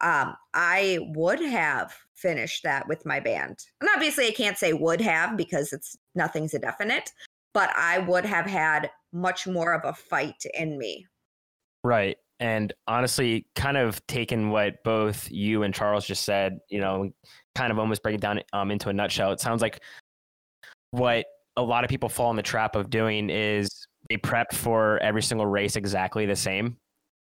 um, 0.00 0.36
I 0.54 0.98
would 1.14 1.40
have 1.40 1.94
finished 2.14 2.62
that 2.62 2.86
with 2.88 3.06
my 3.06 3.20
band. 3.20 3.64
And 3.80 3.90
obviously, 3.94 4.26
I 4.26 4.32
can't 4.32 4.58
say 4.58 4.72
would 4.72 5.00
have 5.00 5.36
because 5.36 5.72
it's 5.72 5.96
nothing's 6.14 6.54
a 6.54 6.58
definite, 6.58 7.12
but 7.54 7.70
I 7.76 7.98
would 7.98 8.24
have 8.24 8.46
had 8.46 8.90
much 9.12 9.46
more 9.46 9.72
of 9.72 9.84
a 9.84 9.94
fight 9.94 10.44
in 10.54 10.78
me. 10.78 11.06
Right. 11.84 12.16
And 12.38 12.72
honestly, 12.86 13.46
kind 13.54 13.76
of 13.76 14.04
taking 14.06 14.50
what 14.50 14.82
both 14.84 15.30
you 15.30 15.62
and 15.62 15.72
Charles 15.72 16.06
just 16.06 16.24
said, 16.24 16.58
you 16.68 16.80
know, 16.80 17.10
kind 17.54 17.72
of 17.72 17.78
almost 17.78 18.02
breaking 18.02 18.20
down 18.20 18.40
um, 18.52 18.70
into 18.70 18.90
a 18.90 18.92
nutshell, 18.92 19.32
it 19.32 19.40
sounds 19.40 19.62
like 19.62 19.80
what 20.90 21.24
a 21.56 21.62
lot 21.62 21.84
of 21.84 21.88
people 21.90 22.10
fall 22.10 22.30
in 22.30 22.36
the 22.36 22.42
trap 22.42 22.76
of 22.76 22.90
doing 22.90 23.30
is 23.30 23.86
they 24.10 24.18
prep 24.18 24.52
for 24.52 24.98
every 24.98 25.22
single 25.22 25.46
race 25.46 25.76
exactly 25.76 26.26
the 26.26 26.36
same. 26.36 26.76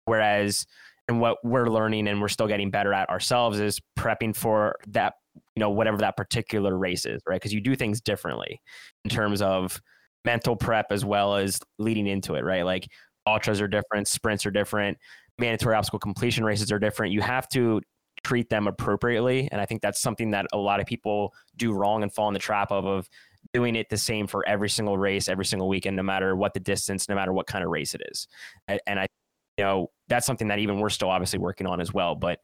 Whereas, 0.07 0.67
and 1.09 1.21
what 1.21 1.39
we're 1.45 1.69
learning 1.69 2.09
and 2.09 2.21
we're 2.21 2.29
still 2.29 2.47
getting 2.47 2.71
better 2.71 2.93
at 2.93 3.09
ourselves 3.09 3.61
is 3.61 3.81
prepping 3.99 4.35
for 4.35 4.77
that, 4.89 5.15
you 5.55 5.61
know, 5.61 5.71
whatever 5.71 5.99
that 5.99 6.17
particular 6.17 6.77
race 6.77 7.05
is, 7.05 7.21
right? 7.27 7.37
Because 7.37 7.53
you 7.53 7.61
do 7.61 7.77
things 7.77 8.01
differently 8.01 8.61
in 9.05 9.11
terms 9.11 9.43
of 9.43 9.81
mental 10.25 10.57
prep 10.57 10.87
as 10.91 11.05
well 11.05 11.37
as 11.37 11.61
leading 11.79 12.07
into 12.07 12.35
it, 12.35 12.45
right? 12.45 12.65
Like 12.65 12.89
ultras 13.27 13.61
are 13.61 13.69
different, 13.69 14.09
sprints 14.09 14.47
are 14.47 14.51
different, 14.51 14.97
mandatory 15.39 15.75
obstacle 15.75 15.99
completion 15.99 16.45
races 16.45 16.73
are 16.73 16.79
different. 16.79 17.13
You 17.13 17.21
have 17.21 17.49
to 17.51 17.81
treat 18.23 18.49
them 18.49 18.67
appropriately. 18.67 19.49
And 19.53 19.61
I 19.61 19.67
think 19.67 19.83
that's 19.83 20.01
something 20.01 20.31
that 20.31 20.47
a 20.53 20.57
lot 20.57 20.81
of 20.81 20.87
people 20.87 21.35
do 21.57 21.73
wrong 21.73 22.03
and 22.03 22.13
fall 22.13 22.29
in 22.29 22.35
the 22.35 22.41
trap 22.41 22.73
of, 22.73 22.87
of 22.87 23.09
doing 23.53 23.77
it 23.77 23.89
the 23.91 23.99
same 23.99 24.27
for 24.27 24.47
every 24.49 24.71
single 24.71 24.97
race, 24.97 25.29
every 25.29 25.45
single 25.45 25.69
weekend, 25.69 25.97
no 25.97 26.03
matter 26.03 26.35
what 26.35 26.55
the 26.55 26.61
distance, 26.61 27.09
no 27.09 27.15
matter 27.15 27.33
what 27.33 27.47
kind 27.47 27.63
of 27.63 27.71
race 27.71 27.95
it 27.95 28.01
is. 28.11 28.27
And 28.87 28.99
I, 28.99 29.07
you 29.57 29.65
know, 29.65 29.91
that's 30.09 30.27
something 30.27 30.49
that 30.49 30.59
even 30.59 30.81
we're 30.81 30.91
still 30.91 31.11
obviously 31.11 31.39
working 31.39 31.67
on 31.67 31.81
as 31.81 31.93
well. 31.93 32.15
But 32.15 32.41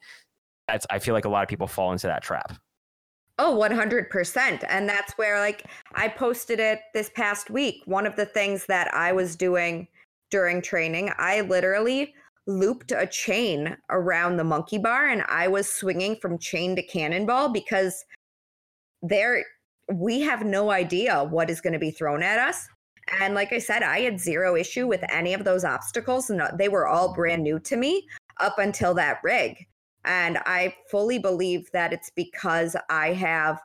that's, 0.69 0.87
I 0.91 0.99
feel 0.99 1.15
like 1.15 1.25
a 1.25 1.29
lot 1.29 1.43
of 1.43 1.49
people 1.49 1.67
fall 1.67 1.93
into 1.93 2.07
that 2.07 2.23
trap. 2.23 2.53
Oh, 3.39 3.57
100%. 3.57 4.65
And 4.69 4.89
that's 4.89 5.15
where, 5.17 5.41
like, 5.41 5.65
I 5.95 6.09
posted 6.09 6.61
it 6.61 6.81
this 6.93 7.11
past 7.11 7.49
week. 7.51 7.83
One 7.87 8.07
of 8.07 8.17
the 8.17 8.27
things 8.27 8.67
that 8.67 8.93
I 8.95 9.13
was 9.13 9.35
doing 9.35 9.89
during 10.31 10.61
training, 10.61 11.11
I 11.19 11.41
literally 11.41 12.15
looped 12.47 12.93
a 12.93 13.07
chain 13.07 13.77
around 13.91 14.37
the 14.37 14.45
monkey 14.45 14.79
bar 14.79 15.09
and 15.09 15.23
I 15.29 15.49
was 15.49 15.73
swinging 15.73 16.17
from 16.17 16.39
chain 16.39 16.77
to 16.77 16.83
cannonball 16.83 17.49
because 17.51 18.05
there 19.03 19.45
we 19.93 20.21
have 20.21 20.45
no 20.45 20.71
idea 20.71 21.25
what 21.25 21.51
is 21.51 21.61
going 21.61 21.73
to 21.73 21.79
be 21.79 21.91
thrown 21.91 22.23
at 22.23 22.39
us. 22.39 22.69
And 23.21 23.35
like 23.35 23.53
I 23.53 23.59
said, 23.59 23.83
I 23.83 24.01
had 24.01 24.21
zero 24.21 24.57
issue 24.57 24.87
with 24.87 25.05
any 25.11 25.35
of 25.35 25.45
those 25.45 25.65
obstacles. 25.65 26.31
And 26.31 26.43
they 26.59 26.69
were 26.69 26.87
all 26.87 27.15
brand 27.15 27.43
new 27.43 27.59
to 27.61 27.77
me 27.77 28.07
up 28.39 28.59
until 28.59 28.95
that 28.95 29.19
rig. 29.23 29.67
And 30.05 30.39
I 30.39 30.75
fully 30.91 31.19
believe 31.19 31.71
that 31.73 31.93
it's 31.93 32.11
because 32.11 32.77
I 32.89 33.13
have 33.13 33.61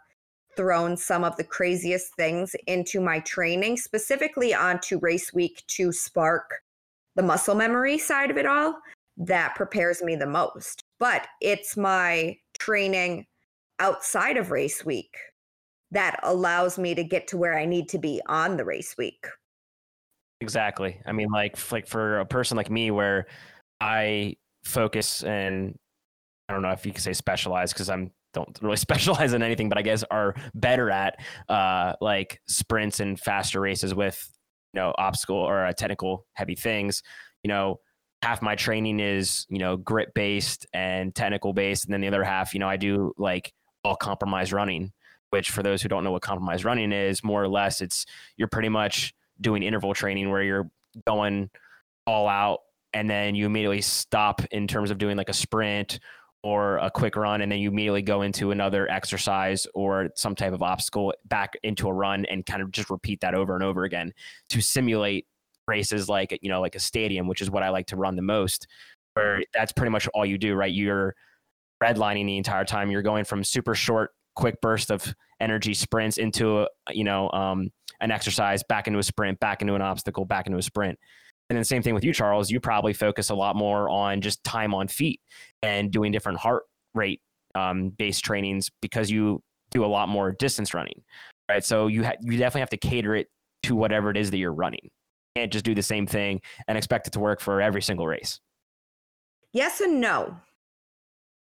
thrown 0.55 0.97
some 0.97 1.23
of 1.23 1.35
the 1.37 1.43
craziest 1.43 2.15
things 2.15 2.55
into 2.67 2.99
my 3.01 3.19
training, 3.19 3.77
specifically 3.77 4.53
onto 4.53 4.99
race 4.99 5.33
week 5.33 5.63
to 5.67 5.91
spark 5.91 6.61
the 7.15 7.23
muscle 7.23 7.55
memory 7.55 7.97
side 7.97 8.31
of 8.31 8.37
it 8.37 8.45
all 8.45 8.77
that 9.17 9.55
prepares 9.55 10.01
me 10.01 10.15
the 10.15 10.25
most. 10.25 10.83
But 10.99 11.27
it's 11.41 11.77
my 11.77 12.37
training 12.59 13.25
outside 13.79 14.37
of 14.37 14.51
race 14.51 14.85
week 14.85 15.15
that 15.91 16.19
allows 16.23 16.77
me 16.77 16.95
to 16.95 17.03
get 17.03 17.27
to 17.27 17.37
where 17.37 17.57
I 17.57 17.65
need 17.65 17.89
to 17.89 17.99
be 17.99 18.21
on 18.27 18.57
the 18.57 18.65
race 18.65 18.95
week. 18.97 19.25
Exactly. 20.41 20.99
I 21.05 21.11
mean, 21.11 21.29
like, 21.31 21.71
like 21.71 21.87
for 21.87 22.19
a 22.19 22.25
person 22.25 22.57
like 22.57 22.69
me, 22.69 22.91
where 22.91 23.27
I 23.79 24.35
focus 24.63 25.23
and 25.23 25.77
I 26.49 26.53
don't 26.53 26.61
know 26.61 26.71
if 26.71 26.85
you 26.85 26.91
can 26.91 27.01
say 27.01 27.13
specialize 27.13 27.73
because 27.73 27.89
I'm 27.89 28.11
don't 28.33 28.57
really 28.61 28.77
specialize 28.77 29.33
in 29.33 29.41
anything, 29.41 29.69
but 29.69 29.77
I 29.77 29.81
guess 29.81 30.03
are 30.11 30.35
better 30.53 30.91
at 30.91 31.19
uh, 31.49 31.93
like 32.01 32.41
sprints 32.47 32.99
and 32.99 33.19
faster 33.19 33.59
races 33.59 33.95
with 33.95 34.29
you 34.73 34.81
know 34.81 34.93
obstacle 34.97 35.37
or 35.37 35.65
uh, 35.65 35.73
technical 35.73 36.27
heavy 36.33 36.55
things. 36.55 37.01
You 37.43 37.47
know, 37.47 37.79
half 38.21 38.41
my 38.41 38.55
training 38.55 38.99
is 38.99 39.45
you 39.49 39.59
know 39.59 39.77
grit 39.77 40.13
based 40.13 40.67
and 40.73 41.15
technical 41.15 41.53
based, 41.53 41.85
and 41.85 41.93
then 41.93 42.01
the 42.01 42.07
other 42.07 42.23
half, 42.23 42.53
you 42.53 42.59
know, 42.59 42.69
I 42.69 42.77
do 42.77 43.13
like 43.17 43.51
all 43.83 43.95
compromise 43.95 44.51
running 44.53 44.91
which 45.35 45.51
for 45.51 45.61
those 45.61 45.81
who 45.81 45.89
don't 45.89 46.05
know 46.05 46.13
what 46.13 46.21
compromised 46.21 46.63
running 46.63 46.93
is, 46.93 47.21
more 47.21 47.43
or 47.43 47.49
less, 47.49 47.81
it's 47.81 48.05
you're 48.37 48.47
pretty 48.47 48.69
much 48.69 49.13
doing 49.41 49.63
interval 49.63 49.93
training 49.93 50.29
where 50.29 50.41
you're 50.41 50.71
going 51.05 51.49
all 52.07 52.29
out 52.29 52.59
and 52.93 53.09
then 53.09 53.35
you 53.35 53.45
immediately 53.45 53.81
stop 53.81 54.41
in 54.51 54.65
terms 54.65 54.91
of 54.91 54.97
doing 54.97 55.17
like 55.17 55.27
a 55.27 55.33
sprint 55.33 55.99
or 56.41 56.77
a 56.77 56.89
quick 56.89 57.17
run 57.17 57.41
and 57.41 57.51
then 57.51 57.59
you 57.59 57.67
immediately 57.67 58.01
go 58.01 58.21
into 58.21 58.51
another 58.51 58.89
exercise 58.89 59.67
or 59.73 60.07
some 60.15 60.35
type 60.35 60.53
of 60.53 60.63
obstacle 60.63 61.13
back 61.25 61.55
into 61.63 61.89
a 61.89 61.93
run 61.93 62.23
and 62.27 62.45
kind 62.45 62.61
of 62.61 62.71
just 62.71 62.89
repeat 62.89 63.19
that 63.19 63.35
over 63.35 63.55
and 63.55 63.63
over 63.63 63.83
again 63.83 64.13
to 64.47 64.61
simulate 64.61 65.27
races 65.67 66.07
like 66.07 66.39
you 66.41 66.47
know 66.47 66.61
like 66.61 66.75
a 66.75 66.79
stadium 66.79 67.27
which 67.27 67.41
is 67.41 67.51
what 67.51 67.61
I 67.61 67.67
like 67.67 67.87
to 67.87 67.97
run 67.97 68.15
the 68.15 68.21
most 68.21 68.67
where 69.15 69.43
that's 69.53 69.73
pretty 69.73 69.91
much 69.91 70.07
all 70.13 70.25
you 70.25 70.37
do 70.37 70.55
right? 70.55 70.71
You're 70.71 71.13
redlining 71.83 72.25
the 72.25 72.37
entire 72.37 72.63
time. 72.63 72.89
You're 72.89 73.01
going 73.01 73.25
from 73.25 73.43
super 73.43 73.75
short 73.75 74.14
quick 74.35 74.59
burst 74.61 74.91
of 74.91 75.13
energy 75.39 75.73
sprints 75.73 76.17
into 76.17 76.59
a, 76.59 76.67
you 76.91 77.03
know 77.03 77.29
um, 77.31 77.69
an 78.01 78.11
exercise 78.11 78.63
back 78.63 78.87
into 78.87 78.99
a 78.99 79.03
sprint 79.03 79.39
back 79.39 79.61
into 79.61 79.75
an 79.75 79.81
obstacle 79.81 80.25
back 80.25 80.47
into 80.47 80.57
a 80.57 80.63
sprint. 80.63 80.97
And 81.49 81.55
then 81.55 81.63
same 81.63 81.83
thing 81.83 81.93
with 81.93 82.03
you 82.03 82.13
charles. 82.13 82.49
You 82.49 82.59
probably 82.59 82.93
focus 82.93 83.29
a 83.29 83.35
lot 83.35 83.55
more 83.55 83.87
on 83.89 84.21
just 84.21 84.43
time 84.43 84.73
on 84.73 84.87
feet 84.87 85.21
and 85.61 85.91
doing 85.91 86.11
different 86.11 86.39
heart 86.39 86.63
rate 86.95 87.21
um, 87.53 87.89
based 87.89 88.25
trainings 88.25 88.71
because 88.81 89.11
you 89.11 89.43
do 89.71 89.85
a 89.85 89.87
lot 89.87 90.09
more 90.09 90.31
distance 90.31 90.73
running 90.73 91.03
right? 91.49 91.63
So 91.63 91.87
you 91.87 92.03
ha- 92.03 92.15
you 92.21 92.37
definitely 92.37 92.61
have 92.61 92.69
to 92.71 92.77
cater 92.77 93.15
it 93.15 93.27
to 93.63 93.75
whatever 93.75 94.09
it 94.09 94.17
is 94.17 94.31
that 94.31 94.37
you're 94.37 94.53
running. 94.53 94.79
You 94.83 95.41
can't 95.41 95.51
just 95.51 95.65
do 95.65 95.75
the 95.75 95.83
same 95.83 96.07
thing 96.07 96.41
and 96.67 96.77
expect 96.77 97.07
it 97.07 97.11
to 97.13 97.19
work 97.19 97.41
for 97.41 97.61
every 97.61 97.81
single 97.81 98.07
race. 98.07 98.39
Yes 99.51 99.81
and 99.81 100.01
no 100.01 100.37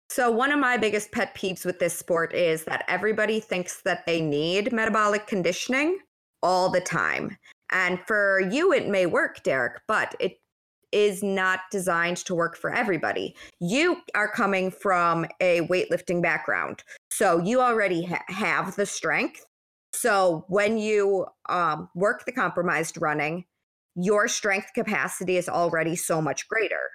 so, 0.09 0.29
one 0.29 0.51
of 0.51 0.59
my 0.59 0.77
biggest 0.77 1.11
pet 1.11 1.35
peeves 1.35 1.65
with 1.65 1.79
this 1.79 1.97
sport 1.97 2.33
is 2.33 2.63
that 2.65 2.85
everybody 2.87 3.39
thinks 3.39 3.81
that 3.81 4.05
they 4.05 4.21
need 4.21 4.71
metabolic 4.71 5.25
conditioning 5.27 5.99
all 6.43 6.69
the 6.69 6.81
time. 6.81 7.37
And 7.71 7.99
for 8.05 8.39
you, 8.39 8.71
it 8.71 8.87
may 8.87 9.07
work, 9.07 9.41
Derek, 9.43 9.81
but 9.87 10.15
it 10.19 10.39
is 10.91 11.23
not 11.23 11.61
designed 11.71 12.17
to 12.17 12.35
work 12.35 12.55
for 12.55 12.71
everybody. 12.71 13.35
You 13.59 13.97
are 14.13 14.31
coming 14.31 14.69
from 14.69 15.25
a 15.41 15.61
weightlifting 15.61 16.21
background, 16.21 16.83
so 17.09 17.39
you 17.39 17.59
already 17.59 18.05
ha- 18.05 18.23
have 18.27 18.75
the 18.75 18.85
strength. 18.85 19.45
So, 19.91 20.45
when 20.49 20.77
you 20.77 21.25
um, 21.49 21.89
work 21.95 22.25
the 22.25 22.31
compromised 22.31 23.01
running, 23.01 23.45
your 23.95 24.27
strength 24.27 24.71
capacity 24.75 25.37
is 25.37 25.49
already 25.49 25.95
so 25.95 26.21
much 26.21 26.47
greater. 26.47 26.91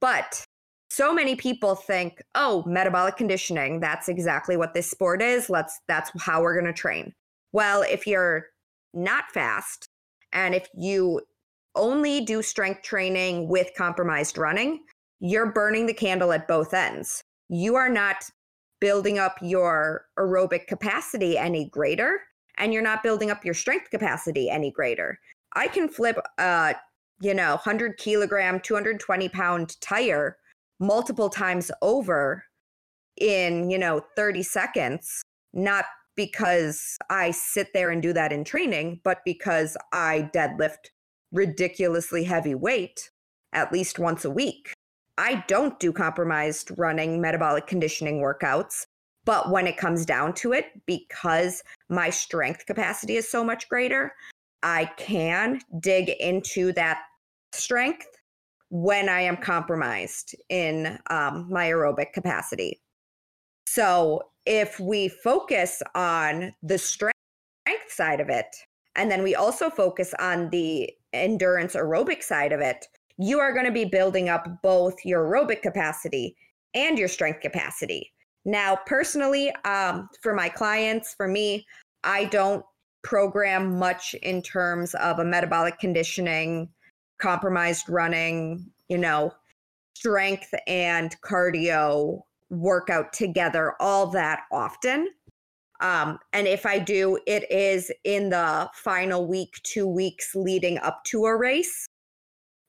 But 0.00 0.46
so 0.92 1.14
many 1.14 1.34
people 1.34 1.74
think, 1.74 2.22
oh, 2.34 2.62
metabolic 2.66 3.16
conditioning, 3.16 3.80
that's 3.80 4.08
exactly 4.08 4.56
what 4.58 4.74
this 4.74 4.90
sport 4.90 5.22
is. 5.22 5.48
Let's 5.48 5.80
that's 5.88 6.10
how 6.20 6.42
we're 6.42 6.54
going 6.54 6.72
to 6.72 6.78
train. 6.78 7.14
Well, 7.52 7.82
if 7.82 8.06
you're 8.06 8.46
not 8.92 9.24
fast 9.32 9.88
and 10.32 10.54
if 10.54 10.68
you 10.74 11.22
only 11.74 12.20
do 12.20 12.42
strength 12.42 12.82
training 12.82 13.48
with 13.48 13.70
compromised 13.76 14.36
running, 14.36 14.80
you're 15.20 15.50
burning 15.50 15.86
the 15.86 15.94
candle 15.94 16.32
at 16.32 16.46
both 16.46 16.74
ends. 16.74 17.24
You 17.48 17.74
are 17.74 17.88
not 17.88 18.24
building 18.80 19.18
up 19.18 19.36
your 19.40 20.06
aerobic 20.18 20.66
capacity 20.66 21.38
any 21.38 21.70
greater 21.70 22.20
and 22.58 22.74
you're 22.74 22.82
not 22.82 23.02
building 23.02 23.30
up 23.30 23.44
your 23.44 23.54
strength 23.54 23.88
capacity 23.90 24.50
any 24.50 24.70
greater. 24.70 25.18
I 25.54 25.68
can 25.68 25.88
flip 25.88 26.18
a, 26.38 26.74
you 27.22 27.32
know, 27.32 27.52
100 27.52 27.96
kilogram, 27.96 28.60
220 28.60 29.28
pound 29.30 29.80
tire 29.80 30.36
multiple 30.80 31.28
times 31.28 31.70
over 31.80 32.44
in, 33.16 33.70
you 33.70 33.78
know, 33.78 34.00
30 34.16 34.42
seconds, 34.42 35.22
not 35.52 35.84
because 36.16 36.98
I 37.10 37.30
sit 37.30 37.68
there 37.72 37.90
and 37.90 38.02
do 38.02 38.12
that 38.12 38.32
in 38.32 38.44
training, 38.44 39.00
but 39.04 39.18
because 39.24 39.76
I 39.92 40.30
deadlift 40.34 40.90
ridiculously 41.32 42.24
heavy 42.24 42.54
weight 42.54 43.10
at 43.52 43.72
least 43.72 43.98
once 43.98 44.24
a 44.24 44.30
week. 44.30 44.72
I 45.18 45.44
don't 45.46 45.78
do 45.78 45.92
compromised 45.92 46.70
running 46.76 47.20
metabolic 47.20 47.66
conditioning 47.66 48.20
workouts, 48.20 48.86
but 49.24 49.50
when 49.50 49.66
it 49.66 49.76
comes 49.76 50.06
down 50.06 50.34
to 50.34 50.52
it, 50.52 50.66
because 50.86 51.62
my 51.88 52.10
strength 52.10 52.66
capacity 52.66 53.16
is 53.16 53.30
so 53.30 53.44
much 53.44 53.68
greater, 53.68 54.12
I 54.62 54.86
can 54.96 55.60
dig 55.80 56.08
into 56.08 56.72
that 56.72 57.02
strength 57.52 58.06
when 58.72 59.10
I 59.10 59.20
am 59.20 59.36
compromised 59.36 60.34
in 60.48 60.98
um, 61.10 61.46
my 61.50 61.66
aerobic 61.66 62.14
capacity. 62.14 62.80
So 63.66 64.22
if 64.46 64.80
we 64.80 65.08
focus 65.08 65.82
on 65.94 66.54
the 66.62 66.78
strength 66.78 67.12
side 67.88 68.18
of 68.18 68.30
it, 68.30 68.46
and 68.96 69.10
then 69.10 69.22
we 69.22 69.34
also 69.34 69.68
focus 69.68 70.14
on 70.18 70.48
the 70.48 70.90
endurance 71.12 71.74
aerobic 71.74 72.22
side 72.22 72.50
of 72.50 72.60
it, 72.60 72.86
you 73.18 73.38
are 73.40 73.52
going 73.52 73.66
to 73.66 73.72
be 73.72 73.84
building 73.84 74.30
up 74.30 74.48
both 74.62 74.94
your 75.04 75.24
aerobic 75.24 75.60
capacity 75.60 76.34
and 76.72 76.98
your 76.98 77.08
strength 77.08 77.42
capacity. 77.42 78.10
Now, 78.46 78.78
personally, 78.86 79.52
um, 79.66 80.08
for 80.22 80.32
my 80.32 80.48
clients, 80.48 81.12
for 81.12 81.28
me, 81.28 81.66
I 82.04 82.24
don't 82.24 82.64
program 83.02 83.78
much 83.78 84.14
in 84.22 84.40
terms 84.40 84.94
of 84.94 85.18
a 85.18 85.24
metabolic 85.26 85.78
conditioning, 85.78 86.70
compromised 87.22 87.88
running, 87.88 88.66
you 88.88 88.98
know, 88.98 89.32
strength 89.94 90.52
and 90.66 91.14
cardio 91.22 92.20
workout 92.50 93.12
together 93.12 93.74
all 93.78 94.08
that 94.08 94.40
often. 94.50 95.08
Um, 95.80 96.18
and 96.32 96.48
if 96.48 96.66
I 96.66 96.80
do, 96.80 97.18
it 97.26 97.48
is 97.50 97.92
in 98.04 98.30
the 98.30 98.68
final 98.74 99.26
week, 99.26 99.60
two 99.62 99.86
weeks 99.86 100.34
leading 100.34 100.78
up 100.78 101.04
to 101.04 101.26
a 101.26 101.36
race, 101.36 101.86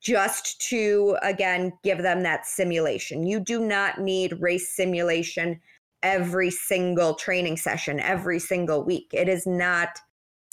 just 0.00 0.60
to, 0.68 1.16
again, 1.22 1.72
give 1.82 2.02
them 2.02 2.22
that 2.22 2.46
simulation. 2.46 3.26
You 3.26 3.40
do 3.40 3.60
not 3.60 4.00
need 4.00 4.40
race 4.40 4.74
simulation 4.74 5.60
every 6.02 6.50
single 6.50 7.14
training 7.14 7.56
session, 7.56 7.98
every 7.98 8.38
single 8.38 8.84
week. 8.84 9.10
It 9.12 9.28
is 9.28 9.46
not 9.46 9.98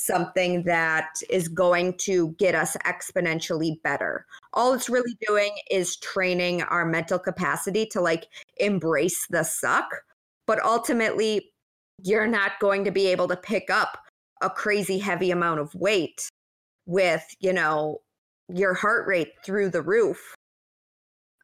something 0.06 0.64
that 0.64 1.22
is 1.30 1.48
going 1.48 1.98
to 1.98 2.36
get 2.40 2.56
us 2.56 2.76
exponentially 2.86 3.82
better. 3.84 4.26
All 4.54 4.74
it's 4.74 4.90
really 4.90 5.18
doing 5.28 5.52
is 5.70 5.98
training 5.98 6.64
our 6.64 6.86
mental 6.86 7.20
capacity 7.20 7.86
to 7.88 8.02
like 8.02 8.28
embrace 8.58 9.28
the 9.30 9.44
suck. 9.44 9.90
But 10.48 10.64
ultimately, 10.64 11.52
you're 12.04 12.28
not 12.28 12.60
going 12.60 12.84
to 12.86 12.92
be 12.92 13.08
able 13.08 13.28
to 13.28 13.38
pick 13.38 13.70
up 13.70 13.98
a 14.42 14.50
crazy 14.50 14.98
heavy 14.98 15.32
amount 15.32 15.60
of 15.60 15.74
weight 15.76 16.30
with, 16.86 17.24
you 17.40 17.54
know, 17.54 18.02
your 18.50 18.74
heart 18.74 19.08
rate 19.08 19.34
through 19.46 19.70
the 19.70 19.82
roof 19.82 20.36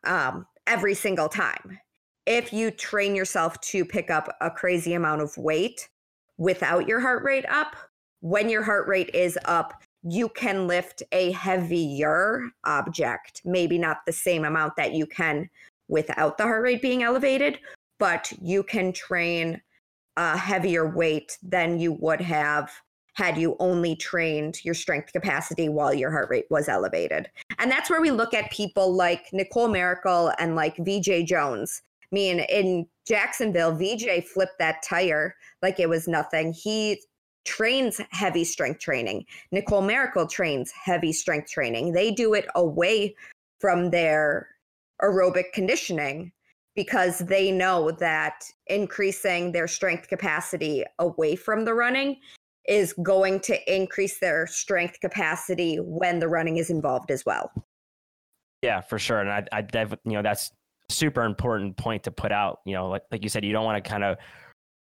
um, 0.06 0.46
every 0.66 0.94
single 0.94 1.30
time. 1.30 1.80
If 2.26 2.52
you 2.52 2.72
train 2.72 3.16
yourself 3.16 3.60
to 3.62 3.86
pick 3.86 4.10
up 4.10 4.36
a 4.42 4.52
crazy 4.52 4.94
amount 4.94 5.22
of 5.22 5.38
weight 5.38 5.88
without 6.38 6.88
your 6.88 7.00
heart 7.00 7.24
rate 7.24 7.46
up, 7.48 7.76
when 8.22 8.50
your 8.50 8.64
heart 8.64 8.88
rate 8.88 9.12
is 9.14 9.38
up, 9.46 9.82
you 10.04 10.30
can 10.30 10.68
lift 10.68 11.04
a 11.12 11.32
heavier 11.32 12.44
object, 12.64 13.42
maybe 13.46 13.78
not 13.78 14.06
the 14.06 14.14
same 14.14 14.46
amount 14.46 14.76
that 14.78 14.94
you 14.94 15.06
can 15.06 15.50
without 15.88 16.38
the 16.38 16.44
heart 16.44 16.64
rate 16.64 16.82
being 16.82 17.04
elevated, 17.04 17.60
but 18.00 18.32
you 18.42 18.64
can 18.64 18.94
train 18.94 19.62
a 20.18 20.38
heavier 20.38 20.90
weight 20.90 21.38
than 21.44 21.80
you 21.80 21.94
would 21.94 22.22
have 22.22 22.72
had 23.14 23.38
you 23.38 23.56
only 23.60 23.96
trained 23.96 24.64
your 24.64 24.76
strength 24.76 25.12
capacity 25.12 25.70
while 25.70 25.94
your 25.94 26.12
heart 26.12 26.30
rate 26.30 26.46
was 26.52 26.70
elevated. 26.70 27.30
And 27.58 27.72
that's 27.72 27.90
where 27.90 28.02
we 28.02 28.12
look 28.12 28.34
at 28.34 28.52
people 28.52 28.94
like 28.94 29.28
Nicole 29.34 29.70
Mericle 29.70 30.32
and 30.38 30.56
like 30.56 30.78
VJ 30.78 31.26
Jones. 31.26 31.82
I 32.04 32.16
mean, 32.16 32.42
in 32.42 32.88
Jacksonville, 33.08 33.76
VJ 33.76 34.26
flipped 34.32 34.60
that 34.60 34.84
tire 34.88 35.36
like 35.62 35.80
it 35.80 35.90
was 35.90 36.08
nothing. 36.08 36.54
He 36.54 37.02
trains 37.48 38.00
heavy 38.12 38.44
strength 38.44 38.80
training. 38.80 39.26
Nicole 39.52 39.82
Mericle 39.82 40.30
trains 40.30 40.70
heavy 40.72 41.14
strength 41.14 41.50
training. 41.50 41.94
They 41.94 42.12
do 42.12 42.34
it 42.34 42.46
away 42.56 43.16
from 43.60 43.90
their 43.90 44.50
aerobic 45.02 45.54
conditioning 45.54 46.32
because 46.76 47.20
they 47.20 47.50
know 47.50 47.90
that 47.90 48.44
increasing 48.68 49.54
their 49.54 49.68
strength 49.68 50.10
capacity 50.10 50.84
away 51.00 51.36
from 51.36 51.66
the 51.66 51.74
running 51.74 52.18
is 52.68 52.94
going 53.02 53.40
to 53.40 53.74
increase 53.74 54.20
their 54.20 54.46
strength 54.46 55.00
capacity 55.00 55.78
when 55.78 56.20
the 56.20 56.28
running 56.28 56.58
is 56.58 56.70
involved 56.70 57.10
as 57.10 57.26
well. 57.26 57.50
Yeah, 58.62 58.82
for 58.82 59.00
sure. 59.00 59.22
And 59.22 59.30
I, 59.30 59.46
I, 59.54 59.66
you 60.04 60.12
know, 60.12 60.22
that's 60.22 60.52
super 60.90 61.24
important 61.24 61.78
point 61.78 62.04
to 62.04 62.12
put 62.12 62.32
out. 62.32 62.60
You 62.66 62.74
know, 62.74 62.90
like, 62.90 63.04
like 63.10 63.24
you 63.24 63.30
said, 63.30 63.46
you 63.46 63.54
don't 63.54 63.66
want 63.66 63.82
to 63.82 63.90
kind 63.90 64.04
of 64.04 64.18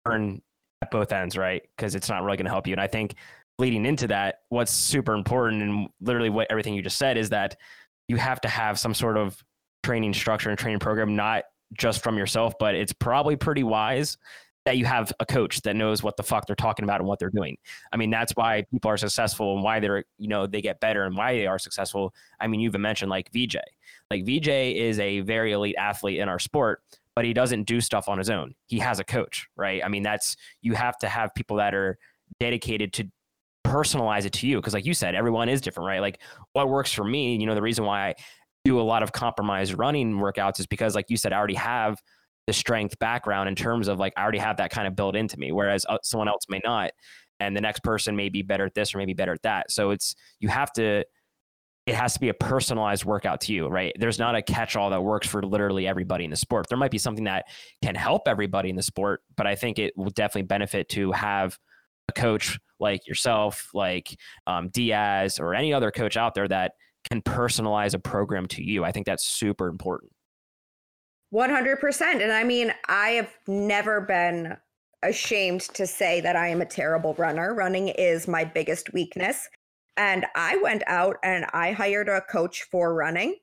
earn 0.06 0.40
at 0.82 0.90
both 0.90 1.12
ends, 1.12 1.36
right? 1.36 1.62
Because 1.76 1.94
it's 1.94 2.08
not 2.08 2.22
really 2.22 2.36
going 2.36 2.46
to 2.46 2.50
help 2.50 2.66
you. 2.66 2.72
And 2.72 2.80
I 2.80 2.86
think 2.86 3.14
leading 3.58 3.86
into 3.86 4.06
that, 4.08 4.40
what's 4.48 4.72
super 4.72 5.14
important 5.14 5.62
and 5.62 5.88
literally 6.00 6.30
what 6.30 6.46
everything 6.50 6.74
you 6.74 6.82
just 6.82 6.98
said 6.98 7.16
is 7.16 7.30
that 7.30 7.56
you 8.08 8.16
have 8.16 8.40
to 8.42 8.48
have 8.48 8.78
some 8.78 8.94
sort 8.94 9.16
of 9.16 9.42
training 9.82 10.14
structure 10.14 10.50
and 10.50 10.58
training 10.58 10.80
program, 10.80 11.16
not 11.16 11.44
just 11.78 12.02
from 12.02 12.18
yourself, 12.18 12.54
but 12.58 12.74
it's 12.74 12.92
probably 12.92 13.36
pretty 13.36 13.62
wise 13.62 14.16
that 14.64 14.78
you 14.78 14.86
have 14.86 15.12
a 15.20 15.26
coach 15.26 15.60
that 15.62 15.76
knows 15.76 16.02
what 16.02 16.16
the 16.16 16.22
fuck 16.22 16.46
they're 16.46 16.56
talking 16.56 16.84
about 16.84 17.00
and 17.00 17.06
what 17.06 17.18
they're 17.18 17.30
doing. 17.30 17.56
I 17.92 17.98
mean, 17.98 18.10
that's 18.10 18.32
why 18.32 18.64
people 18.70 18.90
are 18.90 18.96
successful 18.96 19.54
and 19.54 19.62
why 19.62 19.78
they're, 19.78 20.04
you 20.18 20.28
know, 20.28 20.46
they 20.46 20.62
get 20.62 20.80
better 20.80 21.04
and 21.04 21.16
why 21.16 21.34
they 21.34 21.46
are 21.46 21.58
successful. 21.58 22.14
I 22.40 22.46
mean, 22.46 22.60
you've 22.60 22.78
mentioned 22.78 23.10
like 23.10 23.30
VJ. 23.32 23.56
Like 24.10 24.24
VJ 24.24 24.48
is 24.48 24.98
a 24.98 25.20
very 25.20 25.52
elite 25.52 25.76
athlete 25.78 26.18
in 26.18 26.28
our 26.28 26.38
sport, 26.38 26.82
but 27.14 27.24
he 27.24 27.32
doesn't 27.32 27.64
do 27.64 27.80
stuff 27.80 28.08
on 28.08 28.18
his 28.18 28.30
own. 28.30 28.54
He 28.66 28.78
has 28.80 28.98
a 28.98 29.04
coach, 29.04 29.46
right? 29.56 29.84
I 29.84 29.88
mean, 29.88 30.02
that's 30.02 30.36
you 30.62 30.74
have 30.74 30.98
to 30.98 31.08
have 31.08 31.34
people 31.34 31.58
that 31.58 31.74
are 31.74 31.98
dedicated 32.40 32.92
to 32.94 33.10
personalize 33.64 34.24
it 34.26 34.32
to 34.32 34.46
you 34.46 34.56
because 34.56 34.74
like 34.74 34.84
you 34.84 34.92
said 34.92 35.14
everyone 35.14 35.48
is 35.48 35.60
different 35.62 35.86
right 35.86 36.00
like 36.00 36.20
what 36.52 36.68
works 36.68 36.92
for 36.92 37.02
me 37.02 37.34
you 37.36 37.46
know 37.46 37.54
the 37.54 37.62
reason 37.62 37.82
why 37.84 38.08
i 38.08 38.14
do 38.64 38.78
a 38.78 38.82
lot 38.82 39.02
of 39.02 39.10
compromised 39.10 39.76
running 39.78 40.16
workouts 40.18 40.60
is 40.60 40.66
because 40.66 40.94
like 40.94 41.06
you 41.08 41.16
said 41.16 41.32
i 41.32 41.36
already 41.36 41.54
have 41.54 41.98
the 42.46 42.52
strength 42.52 42.98
background 42.98 43.48
in 43.48 43.54
terms 43.54 43.88
of 43.88 43.98
like 43.98 44.12
i 44.18 44.22
already 44.22 44.38
have 44.38 44.58
that 44.58 44.70
kind 44.70 44.86
of 44.86 44.94
built 44.94 45.16
into 45.16 45.38
me 45.38 45.50
whereas 45.50 45.86
uh, 45.88 45.96
someone 46.02 46.28
else 46.28 46.42
may 46.50 46.60
not 46.62 46.90
and 47.40 47.56
the 47.56 47.60
next 47.60 47.82
person 47.82 48.14
may 48.14 48.28
be 48.28 48.42
better 48.42 48.66
at 48.66 48.74
this 48.74 48.94
or 48.94 48.98
maybe 48.98 49.14
better 49.14 49.32
at 49.32 49.42
that 49.42 49.70
so 49.70 49.90
it's 49.90 50.14
you 50.40 50.48
have 50.48 50.70
to 50.70 51.02
it 51.86 51.94
has 51.94 52.14
to 52.14 52.20
be 52.20 52.30
a 52.30 52.34
personalized 52.34 53.04
workout 53.04 53.42
to 53.42 53.52
you, 53.52 53.66
right? 53.68 53.92
There's 53.98 54.18
not 54.18 54.34
a 54.34 54.40
catch 54.40 54.74
all 54.74 54.88
that 54.90 55.02
works 55.02 55.26
for 55.26 55.42
literally 55.42 55.86
everybody 55.86 56.24
in 56.24 56.30
the 56.30 56.36
sport. 56.36 56.66
There 56.68 56.78
might 56.78 56.90
be 56.90 56.98
something 56.98 57.24
that 57.24 57.46
can 57.82 57.94
help 57.94 58.22
everybody 58.26 58.70
in 58.70 58.76
the 58.76 58.82
sport, 58.82 59.20
but 59.36 59.46
I 59.46 59.54
think 59.54 59.78
it 59.78 59.92
will 59.96 60.10
definitely 60.10 60.46
benefit 60.46 60.88
to 60.90 61.12
have 61.12 61.58
a 62.08 62.12
coach 62.12 62.58
like 62.80 63.06
yourself, 63.06 63.68
like 63.74 64.18
um, 64.46 64.68
Diaz, 64.70 65.38
or 65.38 65.54
any 65.54 65.74
other 65.74 65.90
coach 65.90 66.16
out 66.16 66.34
there 66.34 66.48
that 66.48 66.72
can 67.10 67.20
personalize 67.20 67.94
a 67.94 67.98
program 67.98 68.46
to 68.46 68.62
you. 68.62 68.82
I 68.82 68.90
think 68.90 69.04
that's 69.04 69.26
super 69.26 69.68
important. 69.68 70.10
100%. 71.34 72.22
And 72.22 72.32
I 72.32 72.44
mean, 72.44 72.72
I 72.88 73.10
have 73.10 73.30
never 73.46 74.00
been 74.00 74.56
ashamed 75.02 75.62
to 75.74 75.86
say 75.86 76.20
that 76.22 76.36
I 76.36 76.48
am 76.48 76.62
a 76.62 76.66
terrible 76.66 77.14
runner. 77.14 77.54
Running 77.54 77.88
is 77.88 78.26
my 78.26 78.44
biggest 78.44 78.94
weakness. 78.94 79.48
And 79.96 80.26
I 80.34 80.56
went 80.56 80.82
out 80.86 81.16
and 81.22 81.46
I 81.52 81.72
hired 81.72 82.08
a 82.08 82.20
coach 82.20 82.64
for 82.70 82.94
running. 82.94 83.36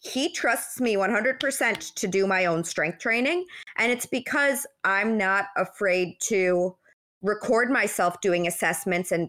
He 0.00 0.32
trusts 0.32 0.80
me 0.80 0.94
100% 0.94 1.94
to 1.94 2.06
do 2.06 2.26
my 2.26 2.46
own 2.46 2.62
strength 2.64 2.98
training. 2.98 3.46
And 3.76 3.90
it's 3.90 4.06
because 4.06 4.66
I'm 4.84 5.18
not 5.18 5.46
afraid 5.56 6.16
to 6.24 6.76
record 7.22 7.70
myself 7.70 8.20
doing 8.20 8.46
assessments 8.46 9.10
and 9.10 9.28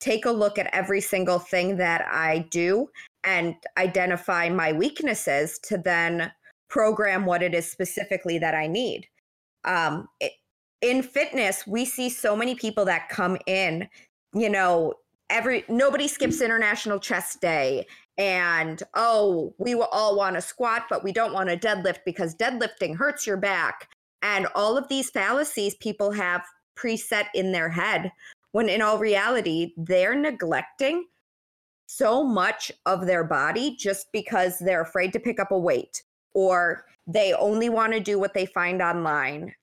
take 0.00 0.24
a 0.24 0.30
look 0.30 0.58
at 0.58 0.68
every 0.74 1.00
single 1.00 1.38
thing 1.38 1.76
that 1.76 2.06
I 2.10 2.46
do 2.50 2.88
and 3.24 3.54
identify 3.78 4.48
my 4.48 4.72
weaknesses 4.72 5.58
to 5.60 5.78
then 5.78 6.32
program 6.68 7.26
what 7.26 7.42
it 7.42 7.54
is 7.54 7.70
specifically 7.70 8.38
that 8.38 8.54
I 8.54 8.66
need. 8.66 9.06
Um, 9.64 10.08
it, 10.20 10.32
in 10.80 11.02
fitness, 11.02 11.66
we 11.66 11.84
see 11.84 12.08
so 12.08 12.34
many 12.34 12.54
people 12.54 12.86
that 12.86 13.10
come 13.10 13.36
in, 13.46 13.88
you 14.34 14.48
know, 14.48 14.94
every 15.30 15.64
nobody 15.68 16.08
skips 16.08 16.40
international 16.40 16.98
chest 16.98 17.40
day. 17.40 17.86
And 18.18 18.82
oh 18.94 19.54
we 19.58 19.74
will 19.74 19.88
all 19.92 20.16
want 20.16 20.36
to 20.36 20.42
squat 20.42 20.84
but 20.90 21.02
we 21.02 21.12
don't 21.12 21.32
want 21.32 21.48
to 21.48 21.56
deadlift 21.56 22.00
because 22.04 22.34
deadlifting 22.34 22.96
hurts 22.96 23.26
your 23.26 23.38
back. 23.38 23.88
And 24.22 24.46
all 24.54 24.76
of 24.76 24.88
these 24.88 25.10
fallacies 25.10 25.74
people 25.76 26.10
have 26.12 26.42
preset 26.76 27.26
in 27.34 27.52
their 27.52 27.70
head 27.70 28.12
when 28.52 28.68
in 28.68 28.82
all 28.82 28.98
reality 28.98 29.72
they're 29.76 30.14
neglecting 30.14 31.06
so 31.86 32.22
much 32.22 32.70
of 32.86 33.06
their 33.06 33.24
body 33.24 33.76
just 33.76 34.06
because 34.12 34.58
they're 34.58 34.82
afraid 34.82 35.12
to 35.12 35.20
pick 35.20 35.40
up 35.40 35.50
a 35.50 35.58
weight 35.58 36.02
or 36.34 36.84
they 37.06 37.32
only 37.34 37.68
want 37.68 37.92
to 37.92 38.00
do 38.00 38.18
what 38.18 38.34
they 38.34 38.46
find 38.46 38.82
online. 38.82 39.54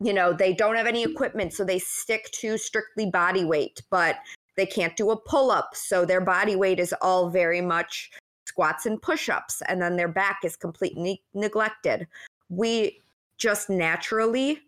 You 0.00 0.12
know 0.12 0.32
they 0.32 0.52
don't 0.52 0.76
have 0.76 0.86
any 0.86 1.02
equipment 1.02 1.52
so 1.52 1.64
they 1.64 1.78
stick 1.78 2.30
to 2.32 2.58
strictly 2.58 3.10
body 3.10 3.44
weight 3.44 3.80
but 3.90 4.16
they 4.56 4.66
can't 4.66 4.96
do 4.96 5.10
a 5.10 5.16
pull 5.16 5.50
up. 5.50 5.70
So 5.74 6.04
their 6.04 6.20
body 6.20 6.56
weight 6.56 6.80
is 6.80 6.94
all 7.00 7.30
very 7.30 7.60
much 7.60 8.10
squats 8.46 8.86
and 8.86 9.00
push 9.00 9.28
ups, 9.28 9.62
and 9.68 9.80
then 9.80 9.96
their 9.96 10.08
back 10.08 10.40
is 10.44 10.56
completely 10.56 11.22
neglected. 11.34 12.06
We 12.48 13.00
just 13.38 13.68
naturally 13.68 14.60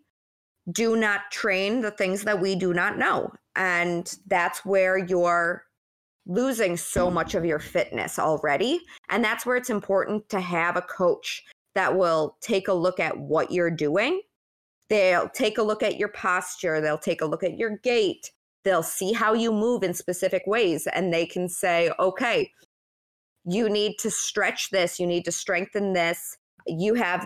do 0.71 0.95
not 0.95 1.31
train 1.31 1.81
the 1.81 1.91
things 1.91 2.23
that 2.23 2.41
we 2.41 2.55
do 2.55 2.73
not 2.73 2.97
know. 2.97 3.31
And 3.55 4.13
that's 4.27 4.65
where 4.65 4.97
you're 4.97 5.63
losing 6.25 6.75
so 6.75 7.09
much 7.09 7.35
of 7.35 7.45
your 7.45 7.59
fitness 7.59 8.19
already. 8.19 8.81
And 9.09 9.23
that's 9.23 9.45
where 9.45 9.55
it's 9.55 9.69
important 9.69 10.27
to 10.29 10.41
have 10.41 10.75
a 10.75 10.81
coach 10.81 11.45
that 11.73 11.95
will 11.95 12.35
take 12.41 12.67
a 12.67 12.73
look 12.73 12.99
at 12.99 13.17
what 13.17 13.51
you're 13.51 13.71
doing. 13.71 14.21
They'll 14.89 15.29
take 15.29 15.57
a 15.57 15.63
look 15.63 15.83
at 15.83 15.97
your 15.97 16.09
posture, 16.09 16.81
they'll 16.81 16.97
take 16.97 17.21
a 17.21 17.25
look 17.25 17.43
at 17.43 17.57
your 17.57 17.77
gait, 17.77 18.31
they'll 18.67 18.83
see 18.83 19.13
how 19.13 19.33
you 19.33 19.53
move 19.53 19.81
in 19.81 19.93
specific 19.93 20.43
ways, 20.45 20.87
and 20.87 21.13
they 21.13 21.25
can 21.25 21.47
say, 21.47 21.89
okay, 21.99 22.51
you 23.45 23.69
need 23.69 23.97
to 23.99 24.11
stretch 24.11 24.71
this, 24.71 24.99
you 24.99 25.07
need 25.07 25.23
to 25.23 25.31
strengthen 25.31 25.93
this. 25.93 26.35
You 26.65 26.93
have 26.95 27.25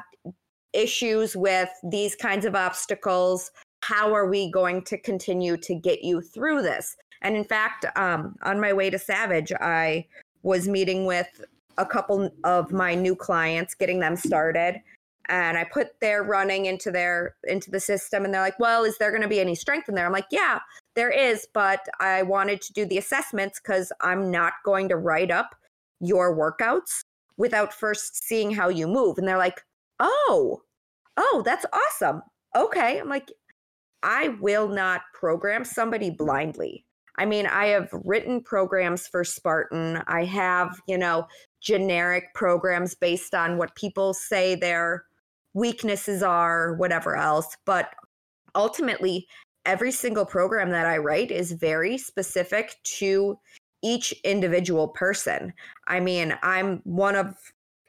issues 0.72 1.36
with 1.36 1.70
these 1.90 2.16
kinds 2.16 2.46
of 2.46 2.54
obstacles. 2.54 3.50
How 3.82 4.14
are 4.14 4.30
we 4.30 4.52
going 4.52 4.84
to 4.84 5.00
continue 5.00 5.58
to 5.58 5.74
get 5.74 6.04
you 6.04 6.22
through 6.22 6.62
this? 6.62 6.96
And 7.24 7.36
in 7.36 7.44
fact, 7.44 7.88
um, 7.96 8.36
on 8.44 8.60
my 8.60 8.72
way 8.72 8.92
to 8.92 9.00
Savage, 9.00 9.52
I 9.60 10.06
was 10.44 10.68
meeting 10.68 11.08
with 11.08 11.44
a 11.80 11.88
couple 11.88 12.30
of 12.44 12.72
my 12.72 12.94
new 12.94 13.16
clients, 13.16 13.74
getting 13.74 14.00
them 14.00 14.16
started. 14.16 14.80
And 15.28 15.58
I 15.58 15.64
put 15.64 16.00
their 16.02 16.22
running 16.22 16.68
into 16.68 16.92
their 16.92 17.36
into 17.46 17.72
the 17.72 17.80
system, 17.80 18.26
and 18.26 18.34
they're 18.34 18.42
like, 18.42 18.60
"Well, 18.60 18.84
is 18.84 18.98
there 18.98 19.12
going 19.12 19.22
to 19.22 19.30
be 19.30 19.40
any 19.40 19.56
strength 19.56 19.88
in 19.88 19.96
there?" 19.96 20.06
I'm 20.06 20.12
like, 20.12 20.26
"Yeah, 20.30 20.60
there 20.96 21.10
is, 21.10 21.48
but 21.54 21.80
I 22.00 22.24
wanted 22.24 22.62
to 22.62 22.74
do 22.74 22.86
the 22.86 22.98
assessments 22.98 23.60
because 23.60 23.92
I'm 24.02 24.32
not 24.32 24.54
going 24.66 24.90
to 24.90 24.98
write 24.98 25.32
up 25.32 25.56
your 26.00 26.36
workouts 26.36 27.04
without 27.38 27.74
first 27.74 28.24
seeing 28.24 28.52
how 28.52 28.70
you 28.70 28.88
move." 28.88 29.18
And 29.18 29.28
they're 29.28 29.38
like, 29.38 29.62
"Oh, 30.00 30.64
oh, 31.18 31.44
that's 31.46 31.66
awesome. 31.74 32.22
Okay." 32.56 33.00
I'm 33.00 33.10
like, 33.10 33.32
I 34.04 34.30
will 34.42 34.68
not 34.68 35.02
program 35.14 35.64
somebody 35.64 36.10
blindly. 36.10 36.86
I 37.18 37.26
mean, 37.26 37.46
I 37.46 37.68
have 37.68 37.90
written 37.92 38.42
programs 38.42 39.08
for 39.08 39.24
Spartan. 39.24 40.02
I 40.08 40.26
have, 40.26 40.80
you 40.88 40.98
know, 40.98 41.28
generic 41.62 42.34
programs 42.34 42.96
based 42.96 43.36
on 43.36 43.58
what 43.58 43.76
people 43.76 44.14
say 44.14 44.56
their 44.56 45.06
weaknesses 45.54 46.24
are, 46.24 46.74
whatever 46.76 47.16
else. 47.16 47.56
But 47.66 47.90
ultimately, 48.56 49.28
every 49.66 49.92
single 49.92 50.26
program 50.26 50.70
that 50.72 50.86
I 50.86 50.98
write 50.98 51.32
is 51.32 51.52
very 51.52 51.98
specific 51.98 52.76
to 52.98 53.38
each 53.84 54.12
individual 54.24 54.90
person. 54.90 55.54
I 55.88 56.00
mean, 56.00 56.38
I'm 56.44 56.82
one 56.84 57.16
of 57.16 57.36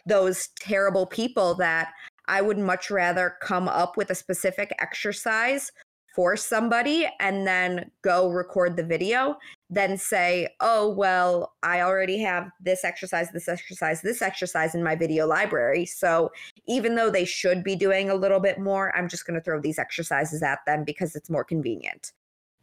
those 0.07 0.49
terrible 0.59 1.07
people 1.07 1.55
that 1.55 1.93
I 2.29 2.41
would 2.41 2.59
much 2.59 2.91
rather 2.91 3.37
come 3.41 3.69
up 3.69 3.97
with 3.97 4.11
a 4.11 4.15
specific 4.15 4.75
exercise 4.81 5.71
for 6.15 6.37
somebody 6.37 7.09
and 7.21 7.47
then 7.47 7.91
go 8.03 8.29
record 8.29 8.77
the 8.77 8.85
video 8.85 9.37
then 9.73 9.97
say, 9.97 10.49
oh, 10.61 10.91
well, 10.91 11.55
I 11.63 11.81
already 11.81 12.19
have 12.19 12.51
this 12.61 12.85
exercise, 12.85 13.33
this 13.33 13.49
exercise, 13.49 14.03
this 14.03 14.21
exercise 14.21 14.75
in 14.75 14.85
my 14.85 14.95
video 14.95 15.27
library. 15.27 15.87
So 15.87 16.31
even 16.69 16.95
though 16.95 17.09
they 17.09 17.25
should 17.25 17.65
be 17.65 17.75
doing 17.75 18.11
a 18.11 18.15
little 18.15 18.39
bit 18.39 18.59
more, 18.59 18.95
I'm 18.95 19.09
just 19.09 19.27
going 19.27 19.35
to 19.35 19.41
throw 19.43 19.63
these 19.63 19.79
exercises 19.79 20.43
at 20.43 20.59
them 20.67 20.85
because 20.85 21.17
it's 21.17 21.31
more 21.31 21.43
convenient. 21.43 22.13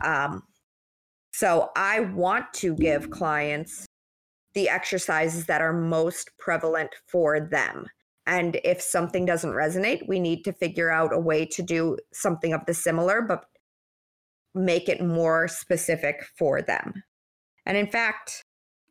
Um, 0.04 0.44
so 1.34 1.72
I 1.76 2.02
want 2.02 2.54
to 2.56 2.76
give 2.76 3.10
clients 3.10 3.88
the 4.54 4.70
exercises 4.70 5.48
that 5.48 5.62
are 5.62 5.74
most 5.74 6.30
prevalent 6.38 6.92
for 7.08 7.40
them. 7.40 7.88
And 8.30 8.62
if 8.64 8.80
something 8.80 9.26
doesn't 9.26 9.50
resonate, 9.50 10.08
we 10.08 10.20
need 10.20 10.44
to 10.44 10.54
figure 10.54 10.92
out 10.92 11.12
a 11.12 11.20
way 11.20 11.48
to 11.48 11.64
do 11.64 11.98
something 12.14 12.54
of 12.54 12.64
the 12.68 12.76
similar, 12.76 13.24
but 13.24 13.46
make 14.54 14.88
it 14.88 15.04
more 15.04 15.48
specific 15.48 16.24
for 16.38 16.62
them. 16.62 17.04
And 17.66 17.76
in 17.76 17.88
fact, 17.88 18.44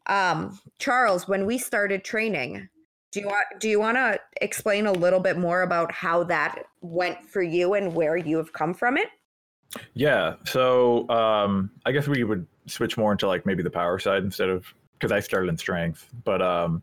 um, 0.07 0.59
Charles, 0.80 1.28
when 1.28 1.47
we 1.47 1.57
started 1.57 2.03
training, 2.03 2.68
do 3.12 3.20
you 3.20 3.26
want 3.26 3.47
do 3.61 3.68
you 3.68 3.78
want 3.78 3.97
to 3.97 4.18
explain 4.43 4.86
a 4.86 4.93
little 4.93 5.20
bit 5.20 5.39
more 5.39 5.62
about 5.62 5.93
how 5.93 6.24
that 6.24 6.64
went 6.80 7.24
for 7.24 7.41
you 7.41 7.74
and 7.74 7.95
where 7.95 8.16
you 8.16 8.39
have 8.39 8.53
come 8.53 8.74
from 8.74 8.97
it? 8.99 9.09
Yeah. 9.95 10.34
So 10.47 11.09
um, 11.11 11.70
I 11.86 11.93
guess 11.93 12.09
we 12.09 12.24
would 12.24 12.45
switch 12.66 12.97
more 12.97 13.12
into 13.12 13.28
like 13.28 13.47
maybe 13.47 13.62
the 13.62 13.70
power 13.70 14.01
side 14.01 14.24
instead 14.24 14.49
of 14.49 14.74
because 14.95 15.12
I 15.12 15.20
started 15.20 15.49
in 15.49 15.57
strength, 15.57 16.09
but 16.24 16.43
um, 16.43 16.82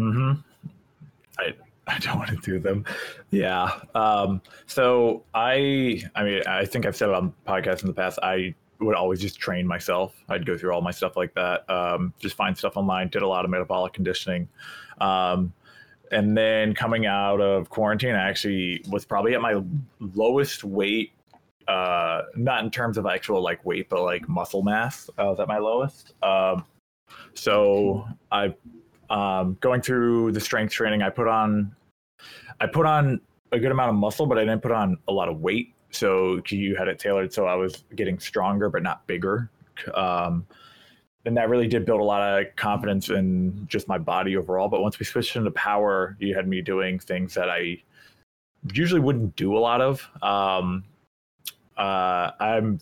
hmm 0.00 0.32
I 1.38 1.54
I 1.86 1.98
don't 1.98 2.18
want 2.18 2.30
to 2.30 2.36
do 2.36 2.58
them. 2.58 2.84
Yeah. 3.30 3.80
Um, 3.94 4.40
so 4.66 5.24
I 5.34 6.02
I 6.14 6.24
mean 6.24 6.42
I 6.46 6.64
think 6.64 6.86
I've 6.86 6.96
said 6.96 7.08
it 7.08 7.14
on 7.14 7.34
podcasts 7.46 7.82
in 7.82 7.88
the 7.88 7.94
past. 7.94 8.18
I 8.22 8.54
would 8.80 8.94
always 8.94 9.20
just 9.20 9.38
train 9.38 9.66
myself. 9.66 10.14
I'd 10.28 10.46
go 10.46 10.56
through 10.56 10.72
all 10.72 10.80
my 10.80 10.90
stuff 10.90 11.16
like 11.16 11.34
that. 11.34 11.68
Um, 11.68 12.14
just 12.18 12.34
find 12.36 12.56
stuff 12.56 12.76
online. 12.76 13.08
Did 13.08 13.22
a 13.22 13.28
lot 13.28 13.44
of 13.44 13.50
metabolic 13.50 13.92
conditioning. 13.92 14.48
Um, 15.00 15.52
and 16.12 16.36
then 16.36 16.74
coming 16.74 17.06
out 17.06 17.40
of 17.40 17.70
quarantine, 17.70 18.14
I 18.14 18.28
actually 18.28 18.82
was 18.88 19.04
probably 19.04 19.34
at 19.34 19.40
my 19.40 19.62
lowest 20.00 20.64
weight. 20.64 21.12
Uh, 21.68 22.22
not 22.34 22.64
in 22.64 22.70
terms 22.70 22.98
of 22.98 23.06
actual 23.06 23.40
like 23.42 23.64
weight, 23.64 23.88
but 23.88 24.02
like 24.02 24.28
muscle 24.28 24.62
mass. 24.62 25.08
I 25.18 25.24
was 25.24 25.38
at 25.38 25.46
my 25.46 25.58
lowest. 25.58 26.14
Um, 26.22 26.64
so 27.34 28.08
I 28.32 28.54
um, 29.10 29.58
going 29.60 29.82
through 29.82 30.32
the 30.32 30.40
strength 30.40 30.72
training, 30.72 31.02
I 31.02 31.10
put 31.10 31.28
on 31.28 31.74
I 32.60 32.66
put 32.66 32.86
on 32.86 33.20
a 33.52 33.58
good 33.58 33.72
amount 33.72 33.90
of 33.90 33.96
muscle, 33.96 34.26
but 34.26 34.38
I 34.38 34.42
didn't 34.42 34.62
put 34.62 34.72
on 34.72 34.96
a 35.08 35.12
lot 35.12 35.28
of 35.28 35.40
weight. 35.40 35.74
So 35.90 36.40
you 36.48 36.76
had 36.76 36.88
it 36.88 36.98
tailored 36.98 37.32
so 37.32 37.46
I 37.46 37.54
was 37.54 37.84
getting 37.96 38.18
stronger 38.18 38.70
but 38.70 38.82
not 38.82 39.06
bigger. 39.06 39.50
Um, 39.94 40.46
and 41.24 41.36
that 41.36 41.48
really 41.48 41.66
did 41.66 41.84
build 41.84 42.00
a 42.00 42.04
lot 42.04 42.22
of 42.22 42.46
confidence 42.56 43.10
in 43.10 43.66
just 43.68 43.88
my 43.88 43.98
body 43.98 44.36
overall. 44.36 44.68
But 44.68 44.80
once 44.80 44.98
we 44.98 45.04
switched 45.04 45.36
into 45.36 45.50
power, 45.50 46.16
you 46.18 46.34
had 46.34 46.48
me 46.48 46.62
doing 46.62 46.98
things 46.98 47.34
that 47.34 47.50
I 47.50 47.82
usually 48.72 49.00
wouldn't 49.00 49.36
do 49.36 49.56
a 49.56 49.58
lot 49.58 49.80
of. 49.80 50.08
Um, 50.22 50.84
uh, 51.76 52.30
I'm 52.40 52.80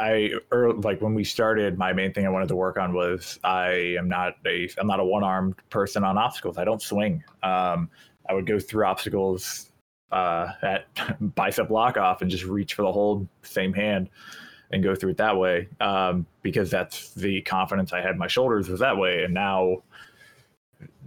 I 0.00 0.32
or 0.50 0.72
like 0.72 1.02
when 1.02 1.14
we 1.14 1.24
started, 1.24 1.76
my 1.76 1.92
main 1.92 2.12
thing 2.12 2.26
I 2.26 2.30
wanted 2.30 2.48
to 2.48 2.56
work 2.56 2.78
on 2.78 2.94
was 2.94 3.38
I 3.44 3.96
am 3.98 4.08
not 4.08 4.36
a 4.46 4.68
I'm 4.78 4.86
not 4.86 4.98
a 4.98 5.04
one 5.04 5.22
armed 5.22 5.56
person 5.68 6.04
on 6.04 6.16
obstacles. 6.16 6.56
I 6.56 6.64
don't 6.64 6.80
swing. 6.80 7.22
Um, 7.42 7.90
I 8.28 8.32
would 8.32 8.46
go 8.46 8.58
through 8.58 8.86
obstacles 8.86 9.70
uh, 10.10 10.52
at 10.62 10.86
bicep 11.34 11.70
lock 11.70 11.98
off 11.98 12.22
and 12.22 12.30
just 12.30 12.44
reach 12.44 12.74
for 12.74 12.82
the 12.82 12.92
hold 12.92 13.28
same 13.42 13.74
hand 13.74 14.08
and 14.72 14.82
go 14.82 14.94
through 14.94 15.10
it 15.10 15.16
that 15.18 15.36
way 15.36 15.68
um, 15.80 16.26
because 16.42 16.70
that's 16.70 17.12
the 17.14 17.42
confidence 17.42 17.92
I 17.92 18.00
had. 18.00 18.16
My 18.16 18.28
shoulders 18.28 18.68
was 18.68 18.80
that 18.80 18.96
way, 18.96 19.24
and 19.24 19.34
now 19.34 19.82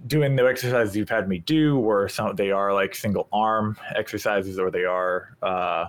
doing 0.06 0.36
the 0.36 0.46
exercises 0.46 0.96
you've 0.96 1.10
had 1.10 1.28
me 1.28 1.39
do, 1.39 1.78
where 1.78 2.08
some 2.10 2.36
they 2.36 2.52
are 2.52 2.74
like 2.74 2.94
single 2.94 3.28
arm 3.34 3.76
exercises 3.96 4.60
or 4.60 4.70
they 4.70 4.86
are 4.86 5.36
uh, 5.41 5.86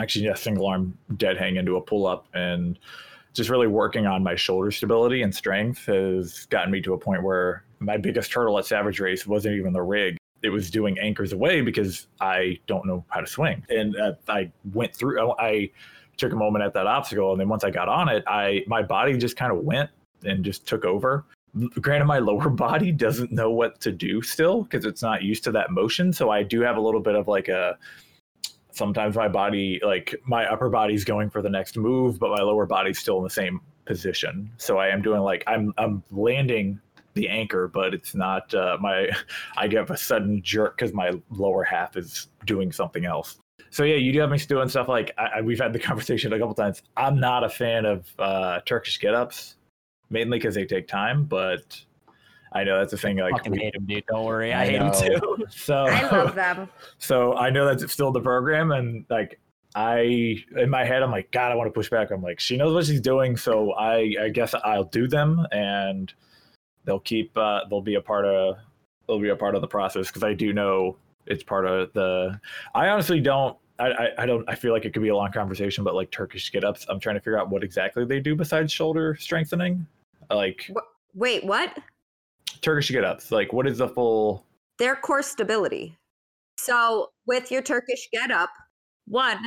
actually 0.00 0.26
a 0.26 0.36
single 0.36 0.66
arm 0.66 0.96
dead 1.16 1.36
hang 1.36 1.56
into 1.56 1.76
a 1.76 1.80
pull 1.80 2.06
up 2.06 2.26
and 2.34 2.78
just 3.34 3.50
really 3.50 3.66
working 3.66 4.06
on 4.06 4.22
my 4.22 4.34
shoulder 4.34 4.70
stability 4.70 5.22
and 5.22 5.34
strength 5.34 5.86
has 5.86 6.46
gotten 6.46 6.70
me 6.70 6.80
to 6.82 6.94
a 6.94 6.98
point 6.98 7.22
where 7.22 7.64
my 7.78 7.96
biggest 7.96 8.32
hurdle 8.32 8.58
at 8.58 8.66
Savage 8.66 9.00
Race 9.00 9.26
wasn't 9.26 9.54
even 9.56 9.72
the 9.72 9.82
rig. 9.82 10.16
It 10.42 10.50
was 10.50 10.70
doing 10.70 10.98
anchors 10.98 11.32
away 11.32 11.60
because 11.60 12.08
I 12.20 12.58
don't 12.66 12.86
know 12.86 13.04
how 13.08 13.20
to 13.20 13.26
swing. 13.26 13.64
And 13.70 13.96
uh, 13.96 14.12
I 14.28 14.50
went 14.72 14.94
through, 14.94 15.32
I 15.38 15.70
took 16.16 16.32
a 16.32 16.36
moment 16.36 16.64
at 16.64 16.74
that 16.74 16.86
obstacle. 16.86 17.32
And 17.32 17.40
then 17.40 17.48
once 17.48 17.64
I 17.64 17.70
got 17.70 17.88
on 17.88 18.08
it, 18.08 18.24
I, 18.26 18.64
my 18.66 18.82
body 18.82 19.16
just 19.16 19.36
kind 19.36 19.52
of 19.52 19.58
went 19.58 19.90
and 20.24 20.44
just 20.44 20.66
took 20.66 20.84
over. 20.84 21.24
Granted, 21.80 22.06
my 22.06 22.18
lower 22.20 22.48
body 22.48 22.92
doesn't 22.92 23.32
know 23.32 23.50
what 23.50 23.80
to 23.80 23.92
do 23.92 24.20
still 24.20 24.62
because 24.64 24.84
it's 24.84 25.02
not 25.02 25.22
used 25.22 25.44
to 25.44 25.52
that 25.52 25.70
motion. 25.70 26.12
So 26.12 26.30
I 26.30 26.42
do 26.42 26.60
have 26.60 26.76
a 26.76 26.80
little 26.80 27.00
bit 27.00 27.14
of 27.14 27.28
like 27.28 27.48
a, 27.48 27.78
sometimes 28.72 29.16
my 29.16 29.28
body 29.28 29.80
like 29.84 30.14
my 30.24 30.46
upper 30.46 30.68
body's 30.68 31.04
going 31.04 31.30
for 31.30 31.42
the 31.42 31.50
next 31.50 31.76
move 31.76 32.18
but 32.18 32.30
my 32.30 32.42
lower 32.42 32.66
body's 32.66 32.98
still 32.98 33.18
in 33.18 33.24
the 33.24 33.30
same 33.30 33.60
position. 33.84 34.50
So 34.56 34.78
I 34.78 34.88
am 34.88 35.02
doing 35.02 35.20
like 35.20 35.44
I'm 35.46 35.72
I'm 35.78 36.02
landing 36.10 36.80
the 37.14 37.28
anchor, 37.28 37.68
but 37.68 37.94
it's 37.94 38.14
not 38.14 38.52
uh, 38.54 38.78
my. 38.80 39.10
I 39.56 39.68
get 39.68 39.90
a 39.90 39.96
sudden 39.96 40.42
jerk 40.42 40.76
because 40.76 40.92
my 40.92 41.12
lower 41.30 41.64
half 41.64 41.96
is 41.96 42.28
doing 42.46 42.72
something 42.72 43.04
else. 43.04 43.38
So 43.70 43.84
yeah, 43.84 43.96
you 43.96 44.12
do 44.12 44.20
have 44.20 44.30
me 44.30 44.38
doing 44.38 44.68
stuff 44.68 44.88
like 44.88 45.12
I, 45.18 45.40
we've 45.40 45.60
had 45.60 45.72
the 45.72 45.78
conversation 45.90 46.32
a 46.32 46.38
couple 46.38 46.54
times. 46.54 46.82
I'm 46.96 47.18
not 47.18 47.44
a 47.44 47.48
fan 47.48 47.84
of 47.84 48.06
uh, 48.18 48.60
Turkish 48.66 49.00
get-ups, 49.00 49.56
mainly 50.10 50.38
because 50.38 50.54
they 50.54 50.66
take 50.66 50.88
time. 50.88 51.24
But 51.24 51.82
I 52.54 52.64
know 52.64 52.78
that's 52.78 52.92
a 52.92 52.98
thing. 52.98 53.16
Like, 53.16 53.32
fucking 53.32 53.52
we, 53.52 53.58
hate 53.58 53.74
them, 53.74 53.86
dude. 53.86 54.04
Don't 54.06 54.24
worry, 54.24 54.52
I, 54.52 54.62
I 54.62 54.66
hate 54.66 54.78
know. 54.78 54.90
them 54.90 55.20
too. 55.20 55.46
So 55.50 55.74
I 55.74 56.02
love 56.10 56.34
them. 56.36 56.68
So 56.98 57.34
I 57.34 57.50
know 57.50 57.66
that's 57.66 57.92
still 57.92 58.12
the 58.12 58.20
program, 58.20 58.72
and 58.72 59.04
like 59.10 59.40
I 59.74 60.36
in 60.56 60.68
my 60.68 60.84
head, 60.84 61.02
I'm 61.02 61.10
like, 61.10 61.30
God, 61.30 61.52
I 61.52 61.54
want 61.54 61.68
to 61.68 61.72
push 61.72 61.88
back. 61.88 62.10
I'm 62.10 62.22
like, 62.22 62.40
she 62.40 62.56
knows 62.56 62.74
what 62.74 62.86
she's 62.86 63.00
doing, 63.00 63.36
so 63.36 63.72
I 63.72 64.14
I 64.20 64.28
guess 64.28 64.54
I'll 64.64 64.84
do 64.84 65.08
them, 65.08 65.46
and 65.50 66.12
they'll 66.84 67.00
keep 67.00 67.36
uh, 67.36 67.60
they'll 67.70 67.82
be 67.82 67.94
a 67.94 68.00
part 68.00 68.24
of 68.24 68.56
they'll 69.06 69.20
be 69.20 69.30
a 69.30 69.36
part 69.36 69.54
of 69.54 69.60
the 69.60 69.68
process 69.68 70.08
because 70.08 70.22
I 70.22 70.34
do 70.34 70.52
know 70.52 70.96
it's 71.26 71.42
part 71.42 71.66
of 71.66 71.92
the. 71.92 72.38
I 72.74 72.88
honestly 72.88 73.20
don't. 73.20 73.56
I, 73.78 73.86
I, 73.86 74.08
I 74.18 74.26
don't. 74.26 74.48
I 74.48 74.54
feel 74.54 74.72
like 74.72 74.84
it 74.84 74.92
could 74.92 75.02
be 75.02 75.08
a 75.08 75.16
long 75.16 75.32
conversation, 75.32 75.84
but 75.84 75.94
like 75.94 76.10
Turkish 76.10 76.50
get 76.52 76.64
ups, 76.64 76.86
I'm 76.88 77.00
trying 77.00 77.16
to 77.16 77.20
figure 77.20 77.38
out 77.38 77.50
what 77.50 77.64
exactly 77.64 78.04
they 78.04 78.20
do 78.20 78.36
besides 78.36 78.72
shoulder 78.72 79.16
strengthening. 79.18 79.86
Like, 80.30 80.70
wait, 81.14 81.44
what? 81.44 81.78
Turkish 82.60 82.90
get 82.90 83.04
ups. 83.04 83.32
Like, 83.32 83.52
what 83.52 83.66
is 83.66 83.78
the 83.78 83.88
full? 83.88 84.44
Their 84.78 84.96
core 84.96 85.22
stability. 85.22 85.96
So 86.58 87.10
with 87.26 87.50
your 87.50 87.62
Turkish 87.62 88.08
get 88.12 88.30
up, 88.30 88.50
one, 89.06 89.38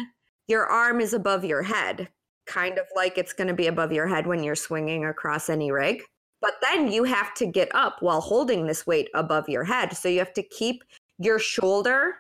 your 0.48 0.66
arm 0.66 1.00
is 1.00 1.14
above 1.14 1.46
your 1.46 1.64
head, 1.64 2.10
kind 2.46 2.78
of 2.78 2.86
like 2.96 3.18
it's 3.18 3.34
going 3.34 3.48
to 3.48 3.54
be 3.54 3.68
above 3.68 3.92
your 3.92 4.08
head 4.08 4.28
when 4.28 4.44
you're 4.44 4.56
swinging 4.56 5.06
across 5.06 5.50
any 5.50 5.72
rig. 5.72 6.04
But 6.42 6.56
then 6.62 6.92
you 6.92 7.04
have 7.06 7.34
to 7.36 7.46
get 7.46 7.74
up 7.74 7.98
while 8.02 8.22
holding 8.22 8.68
this 8.68 8.86
weight 8.86 9.10
above 9.16 9.50
your 9.50 9.64
head. 9.64 9.96
So 9.96 10.10
you 10.10 10.20
have 10.20 10.34
to 10.34 10.44
keep 10.44 10.84
your 11.18 11.40
shoulder 11.40 12.16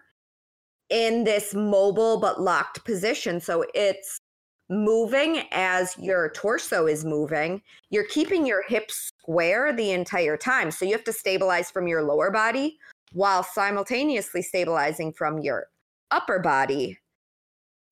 in 0.89 1.23
this 1.23 1.53
mobile 1.53 2.19
but 2.19 2.41
locked 2.41 2.83
position. 2.85 3.39
So 3.39 3.65
it's 3.73 4.21
moving 4.69 5.43
as 5.51 5.95
your 5.97 6.31
torso 6.31 6.87
is 6.87 7.05
moving. 7.05 7.61
You're 7.89 8.07
keeping 8.07 8.45
your 8.45 8.63
hips 8.63 9.11
square 9.19 9.73
the 9.73 9.91
entire 9.91 10.37
time. 10.37 10.71
So 10.71 10.85
you 10.85 10.93
have 10.93 11.03
to 11.03 11.13
stabilize 11.13 11.69
from 11.69 11.87
your 11.87 12.03
lower 12.03 12.31
body 12.31 12.77
while 13.13 13.43
simultaneously 13.43 14.41
stabilizing 14.41 15.13
from 15.13 15.39
your 15.39 15.67
upper 16.11 16.39
body 16.39 16.97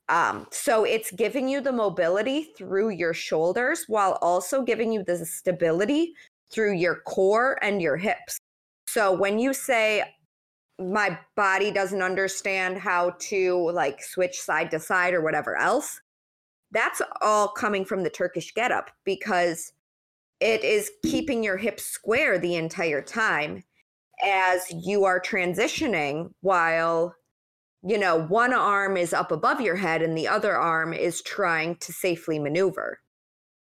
um, 0.09 0.47
so 0.51 0.83
it's 0.83 1.11
giving 1.11 1.47
you 1.47 1.61
the 1.61 1.71
mobility 1.71 2.51
through 2.57 2.89
your 2.89 3.13
shoulders 3.13 3.85
while 3.87 4.17
also 4.21 4.61
giving 4.61 4.91
you 4.91 5.03
the 5.03 5.25
stability 5.25 6.13
through 6.51 6.73
your 6.73 6.95
core 7.05 7.57
and 7.61 7.81
your 7.81 7.97
hips. 7.97 8.37
So 8.87 9.11
when 9.11 9.39
you 9.39 9.53
say, 9.53 10.03
my 10.79 11.17
body 11.35 11.71
doesn't 11.71 12.01
understand 12.01 12.77
how 12.77 13.11
to 13.19 13.71
like 13.71 14.03
switch 14.03 14.39
side 14.39 14.71
to 14.71 14.79
side 14.79 15.13
or 15.13 15.21
whatever 15.21 15.55
else, 15.55 16.01
that's 16.73 17.01
all 17.21 17.47
coming 17.47 17.85
from 17.85 18.03
the 18.03 18.09
Turkish 18.09 18.53
getup 18.53 18.89
because 19.05 19.71
it 20.39 20.63
is 20.63 20.91
keeping 21.05 21.43
your 21.43 21.57
hips 21.57 21.85
square 21.85 22.37
the 22.37 22.55
entire 22.55 23.01
time 23.01 23.63
as 24.23 24.65
you 24.83 25.05
are 25.05 25.21
transitioning 25.21 26.31
while 26.41 27.15
you 27.85 27.97
know, 27.97 28.21
one 28.27 28.53
arm 28.53 28.95
is 28.95 29.13
up 29.13 29.31
above 29.31 29.59
your 29.59 29.75
head 29.75 30.01
and 30.01 30.17
the 30.17 30.27
other 30.27 30.55
arm 30.55 30.93
is 30.93 31.21
trying 31.21 31.75
to 31.75 31.91
safely 31.91 32.39
maneuver. 32.39 32.99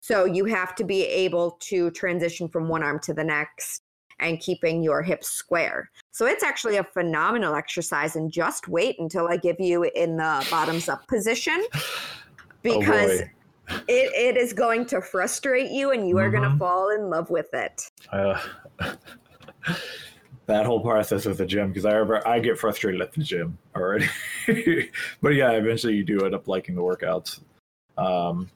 So 0.00 0.26
you 0.26 0.44
have 0.44 0.74
to 0.76 0.84
be 0.84 1.04
able 1.04 1.52
to 1.61 1.90
transition 1.92 2.48
from 2.48 2.68
one 2.68 2.82
arm 2.82 3.00
to 3.00 3.14
the 3.14 3.24
next 3.24 3.82
and 4.18 4.38
keeping 4.38 4.82
your 4.82 5.02
hips 5.02 5.28
square. 5.28 5.90
So 6.11 6.26
it's 6.26 6.42
actually 6.42 6.76
a 6.76 6.84
phenomenal 6.84 7.54
exercise 7.54 8.14
and 8.14 8.30
just 8.30 8.68
wait 8.68 8.96
until 8.98 9.26
I 9.26 9.38
give 9.38 9.58
you 9.58 9.84
in 9.84 10.18
the 10.18 10.46
bottoms 10.50 10.90
up 10.90 11.06
position 11.08 11.66
because 12.62 13.22
oh 13.22 13.26
it, 13.88 14.12
it 14.14 14.36
is 14.36 14.52
going 14.52 14.86
to 14.86 15.00
frustrate 15.00 15.70
you 15.70 15.92
and 15.92 16.08
you 16.08 16.18
are 16.18 16.30
mm-hmm. 16.30 16.40
going 16.40 16.52
to 16.52 16.58
fall 16.58 16.90
in 16.90 17.08
love 17.08 17.30
with 17.30 17.52
it. 17.52 17.90
Uh, 18.11 18.40
that 20.46 20.66
whole 20.66 20.80
process 20.80 21.26
with 21.26 21.38
the 21.38 21.46
gym 21.46 21.68
because 21.68 21.84
I 21.84 21.94
ever 21.94 22.26
I 22.26 22.40
get 22.40 22.58
frustrated 22.58 23.00
at 23.00 23.12
the 23.12 23.22
gym 23.22 23.58
already. 23.76 24.08
but 25.22 25.30
yeah, 25.30 25.52
eventually 25.52 25.94
you 25.94 26.04
do 26.04 26.24
end 26.24 26.34
up 26.34 26.48
liking 26.48 26.74
the 26.74 26.82
workouts. 26.82 27.40
Um, 27.96 28.50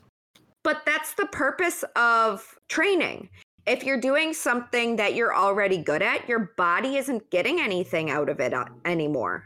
but 0.62 0.82
that's 0.86 1.14
the 1.14 1.26
purpose 1.26 1.84
of 1.94 2.58
training. 2.68 3.28
If 3.66 3.84
you're 3.84 4.00
doing 4.00 4.34
something 4.34 4.96
that 4.96 5.14
you're 5.14 5.34
already 5.34 5.78
good 5.78 6.02
at, 6.02 6.28
your 6.28 6.52
body 6.56 6.96
isn't 6.96 7.30
getting 7.30 7.60
anything 7.60 8.10
out 8.10 8.28
of 8.28 8.40
it 8.40 8.52
uh, 8.52 8.66
anymore. 8.84 9.44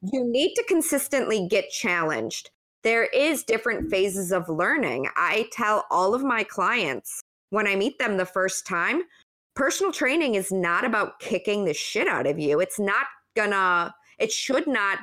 You 0.00 0.24
need 0.24 0.54
to 0.54 0.64
consistently 0.68 1.48
get 1.48 1.70
challenged. 1.70 2.50
There 2.84 3.04
is 3.06 3.42
different 3.42 3.90
phases 3.90 4.32
of 4.32 4.48
learning. 4.48 5.08
I 5.16 5.48
tell 5.52 5.84
all 5.90 6.14
of 6.14 6.22
my 6.22 6.44
clients 6.44 7.22
when 7.50 7.66
I 7.66 7.76
meet 7.76 7.98
them 7.98 8.16
the 8.16 8.26
first 8.26 8.66
time, 8.66 9.02
personal 9.54 9.92
training 9.92 10.34
is 10.34 10.52
not 10.52 10.84
about 10.84 11.18
kicking 11.18 11.64
the 11.64 11.74
shit 11.74 12.06
out 12.06 12.26
of 12.26 12.38
you. 12.38 12.60
It's 12.60 12.78
not 12.78 13.06
gonna, 13.34 13.94
it 14.18 14.30
should 14.30 14.66
not 14.66 15.00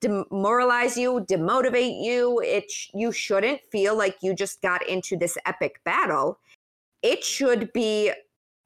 demoralize 0.00 0.96
you, 0.96 1.24
demotivate 1.28 2.04
you. 2.04 2.40
It 2.40 2.70
you 2.92 3.12
shouldn't 3.12 3.60
feel 3.70 3.96
like 3.96 4.16
you 4.22 4.34
just 4.34 4.60
got 4.62 4.86
into 4.86 5.16
this 5.16 5.38
epic 5.46 5.80
battle. 5.84 6.38
It 7.02 7.24
should 7.24 7.72
be 7.72 8.12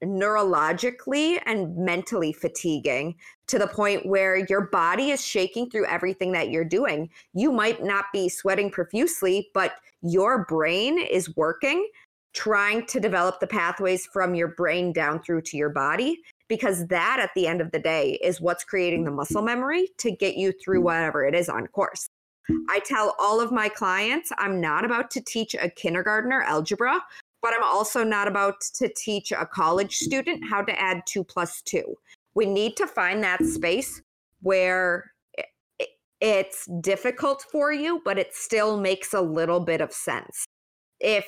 neurologically 0.04 1.40
and 1.46 1.76
mentally 1.76 2.32
fatiguing 2.32 3.14
to 3.46 3.58
the 3.58 3.66
point 3.66 4.06
where 4.06 4.36
your 4.48 4.62
body 4.68 5.10
is 5.10 5.24
shaking 5.24 5.70
through 5.70 5.86
everything 5.86 6.32
that 6.32 6.50
you're 6.50 6.64
doing. 6.64 7.10
You 7.34 7.52
might 7.52 7.82
not 7.82 8.06
be 8.12 8.28
sweating 8.28 8.70
profusely, 8.70 9.50
but 9.54 9.74
your 10.02 10.44
brain 10.46 10.98
is 10.98 11.34
working 11.36 11.88
trying 12.32 12.86
to 12.86 13.00
develop 13.00 13.40
the 13.40 13.46
pathways 13.46 14.06
from 14.06 14.34
your 14.34 14.48
brain 14.48 14.92
down 14.92 15.20
through 15.22 15.42
to 15.42 15.56
your 15.56 15.70
body 15.70 16.20
because 16.48 16.86
that 16.88 17.18
at 17.20 17.30
the 17.34 17.46
end 17.46 17.60
of 17.60 17.70
the 17.72 17.78
day 17.78 18.18
is 18.22 18.40
what's 18.40 18.64
creating 18.64 19.04
the 19.04 19.10
muscle 19.10 19.42
memory 19.42 19.88
to 19.98 20.10
get 20.10 20.36
you 20.36 20.52
through 20.52 20.80
whatever 20.80 21.24
it 21.24 21.34
is 21.34 21.48
on 21.48 21.66
course. 21.68 22.08
I 22.68 22.80
tell 22.80 23.14
all 23.18 23.40
of 23.40 23.52
my 23.52 23.68
clients 23.68 24.32
I'm 24.38 24.60
not 24.60 24.84
about 24.84 25.10
to 25.12 25.20
teach 25.20 25.54
a 25.54 25.70
kindergartner 25.70 26.42
algebra, 26.42 27.00
but 27.42 27.54
I'm 27.54 27.64
also 27.64 28.04
not 28.04 28.28
about 28.28 28.60
to 28.74 28.92
teach 28.96 29.32
a 29.32 29.46
college 29.46 29.96
student 29.96 30.44
how 30.48 30.62
to 30.62 30.80
add 30.80 31.02
two 31.06 31.24
plus 31.24 31.62
two. 31.62 31.94
We 32.34 32.46
need 32.46 32.76
to 32.76 32.86
find 32.86 33.22
that 33.24 33.44
space 33.44 34.02
where 34.42 35.12
it's 36.20 36.66
difficult 36.82 37.44
for 37.50 37.72
you, 37.72 38.02
but 38.04 38.18
it 38.18 38.34
still 38.34 38.78
makes 38.78 39.14
a 39.14 39.20
little 39.20 39.60
bit 39.60 39.80
of 39.80 39.92
sense. 39.92 40.44
If 41.00 41.26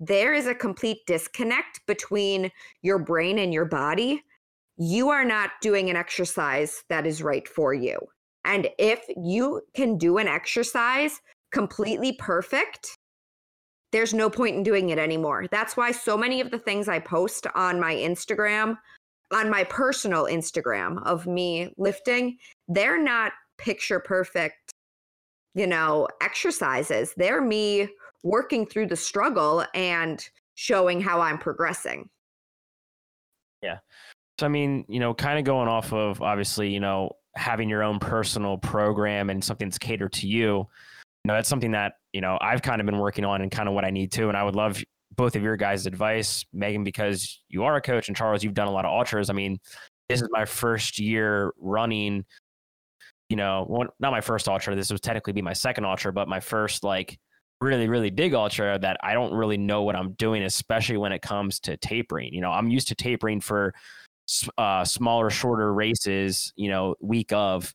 there 0.00 0.32
is 0.32 0.46
a 0.46 0.54
complete 0.54 0.98
disconnect 1.06 1.80
between 1.86 2.50
your 2.82 2.98
brain 2.98 3.38
and 3.40 3.52
your 3.52 3.64
body, 3.64 4.22
you 4.76 5.08
are 5.08 5.24
not 5.24 5.50
doing 5.60 5.90
an 5.90 5.96
exercise 5.96 6.84
that 6.88 7.04
is 7.04 7.20
right 7.20 7.48
for 7.48 7.74
you. 7.74 7.98
And 8.44 8.68
if 8.78 9.00
you 9.16 9.62
can 9.74 9.98
do 9.98 10.18
an 10.18 10.28
exercise 10.28 11.20
completely 11.50 12.12
perfect, 12.12 12.96
there's 13.92 14.12
no 14.12 14.28
point 14.28 14.56
in 14.56 14.62
doing 14.62 14.90
it 14.90 14.98
anymore. 14.98 15.46
That's 15.50 15.76
why 15.76 15.92
so 15.92 16.16
many 16.16 16.40
of 16.40 16.50
the 16.50 16.58
things 16.58 16.88
I 16.88 16.98
post 16.98 17.46
on 17.54 17.80
my 17.80 17.94
Instagram, 17.94 18.76
on 19.32 19.50
my 19.50 19.64
personal 19.64 20.24
Instagram 20.24 21.02
of 21.04 21.26
me 21.26 21.72
lifting, 21.76 22.38
they're 22.68 23.02
not 23.02 23.32
picture 23.56 24.00
perfect, 24.00 24.72
you 25.54 25.66
know, 25.66 26.06
exercises. 26.20 27.14
They're 27.16 27.40
me 27.40 27.88
working 28.22 28.66
through 28.66 28.86
the 28.86 28.96
struggle 28.96 29.64
and 29.74 30.26
showing 30.54 31.00
how 31.00 31.20
I'm 31.20 31.38
progressing. 31.38 32.08
Yeah. 33.62 33.78
So, 34.38 34.46
I 34.46 34.48
mean, 34.48 34.84
you 34.88 35.00
know, 35.00 35.14
kind 35.14 35.38
of 35.38 35.44
going 35.44 35.68
off 35.68 35.92
of 35.92 36.22
obviously, 36.22 36.68
you 36.68 36.80
know, 36.80 37.16
having 37.34 37.68
your 37.68 37.82
own 37.82 37.98
personal 37.98 38.58
program 38.58 39.30
and 39.30 39.42
something 39.42 39.68
that's 39.68 39.78
catered 39.78 40.12
to 40.12 40.28
you, 40.28 40.66
know, 41.28 41.34
that's 41.34 41.48
something 41.48 41.70
that, 41.72 41.92
you 42.12 42.20
know, 42.20 42.36
I've 42.40 42.62
kind 42.62 42.80
of 42.80 42.86
been 42.86 42.98
working 42.98 43.24
on 43.24 43.40
and 43.40 43.50
kind 43.50 43.68
of 43.68 43.74
what 43.74 43.84
I 43.84 43.90
need 43.90 44.10
to. 44.12 44.28
And 44.28 44.36
I 44.36 44.42
would 44.42 44.56
love 44.56 44.82
both 45.14 45.36
of 45.36 45.42
your 45.42 45.56
guys' 45.56 45.86
advice, 45.86 46.44
Megan, 46.52 46.84
because 46.84 47.40
you 47.48 47.64
are 47.64 47.76
a 47.76 47.80
coach, 47.80 48.08
and 48.08 48.16
Charles, 48.16 48.42
you've 48.42 48.54
done 48.54 48.68
a 48.68 48.72
lot 48.72 48.84
of 48.84 48.90
ultras. 48.90 49.30
I 49.30 49.32
mean, 49.32 49.58
this 50.08 50.22
is 50.22 50.28
my 50.30 50.44
first 50.44 50.98
year 50.98 51.52
running, 51.58 52.24
you 53.28 53.36
know, 53.36 53.66
well, 53.68 53.88
not 54.00 54.10
my 54.10 54.20
first 54.20 54.48
ultra. 54.48 54.74
This 54.74 54.90
would 54.90 55.02
technically 55.02 55.32
be 55.32 55.42
my 55.42 55.52
second 55.52 55.84
ultra, 55.84 56.12
but 56.12 56.28
my 56.28 56.40
first 56.40 56.82
like 56.82 57.18
really 57.60 57.88
really 57.88 58.10
big 58.10 58.34
ultra 58.34 58.78
that 58.78 58.96
I 59.02 59.14
don't 59.14 59.34
really 59.34 59.58
know 59.58 59.82
what 59.82 59.96
I'm 59.96 60.12
doing, 60.12 60.44
especially 60.44 60.96
when 60.96 61.12
it 61.12 61.20
comes 61.20 61.58
to 61.60 61.76
tapering. 61.76 62.32
You 62.32 62.40
know, 62.40 62.50
I'm 62.50 62.70
used 62.70 62.88
to 62.88 62.94
tapering 62.94 63.40
for 63.40 63.74
uh, 64.56 64.84
smaller, 64.84 65.30
shorter 65.30 65.74
races. 65.74 66.52
You 66.56 66.70
know, 66.70 66.94
week 67.00 67.32
of. 67.32 67.74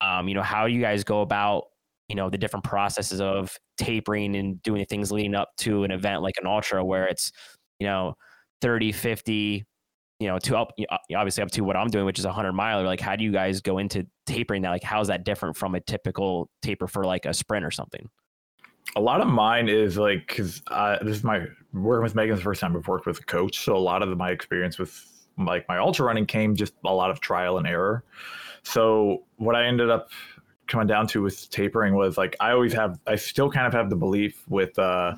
Um, 0.00 0.28
you 0.28 0.34
know, 0.34 0.42
how 0.42 0.66
you 0.66 0.80
guys 0.82 1.04
go 1.04 1.22
about 1.22 1.64
you 2.08 2.14
know 2.14 2.30
the 2.30 2.38
different 2.38 2.64
processes 2.64 3.20
of 3.20 3.56
tapering 3.78 4.36
and 4.36 4.62
doing 4.62 4.84
things 4.86 5.10
leading 5.10 5.34
up 5.34 5.50
to 5.56 5.84
an 5.84 5.90
event 5.90 6.22
like 6.22 6.34
an 6.40 6.46
ultra 6.46 6.84
where 6.84 7.06
it's 7.06 7.32
you 7.78 7.86
know 7.86 8.14
30 8.60 8.92
50 8.92 9.64
you 10.20 10.28
know 10.28 10.38
to 10.38 10.56
up 10.56 10.72
obviously 11.16 11.42
up 11.42 11.50
to 11.50 11.62
what 11.62 11.76
i'm 11.76 11.88
doing 11.88 12.04
which 12.04 12.18
is 12.18 12.24
a 12.24 12.28
100 12.28 12.52
miler. 12.52 12.84
Like 12.84 13.00
how 13.00 13.16
do 13.16 13.24
you 13.24 13.32
guys 13.32 13.60
go 13.60 13.78
into 13.78 14.06
tapering 14.26 14.62
that? 14.62 14.70
Like 14.70 14.82
how 14.82 15.00
is 15.00 15.08
that 15.08 15.24
different 15.24 15.56
from 15.56 15.74
a 15.74 15.80
typical 15.80 16.48
taper 16.62 16.86
for 16.86 17.04
like 17.04 17.26
a 17.26 17.34
sprint 17.34 17.64
or 17.64 17.70
something? 17.70 18.08
A 18.96 19.00
lot 19.00 19.20
of 19.20 19.26
mine 19.26 19.68
is 19.68 19.96
like 19.96 20.26
because 20.28 20.62
uh, 20.68 20.98
this 21.02 21.16
is 21.16 21.24
my 21.24 21.46
working 21.72 22.02
with 22.02 22.14
Megan's 22.14 22.42
first 22.42 22.60
time 22.60 22.76
I've 22.76 22.86
worked 22.86 23.06
with 23.06 23.18
a 23.18 23.24
coach, 23.24 23.58
so 23.64 23.76
a 23.76 23.78
lot 23.78 24.02
of 24.02 24.16
my 24.16 24.30
experience 24.30 24.78
with 24.78 25.04
like 25.38 25.66
my 25.68 25.78
ultra 25.78 26.06
running 26.06 26.26
came 26.26 26.54
just 26.54 26.74
a 26.84 26.94
lot 26.94 27.10
of 27.10 27.18
trial 27.20 27.58
and 27.58 27.66
error. 27.66 28.04
So 28.62 29.24
what 29.36 29.56
I 29.56 29.66
ended 29.66 29.90
up 29.90 30.10
coming 30.66 30.86
down 30.86 31.06
to 31.08 31.22
with 31.22 31.50
tapering 31.50 31.94
was 31.94 32.16
like 32.16 32.36
I 32.40 32.52
always 32.52 32.72
have 32.72 32.98
I 33.06 33.16
still 33.16 33.50
kind 33.50 33.66
of 33.66 33.72
have 33.72 33.90
the 33.90 33.96
belief 33.96 34.44
with 34.48 34.78
uh 34.78 35.14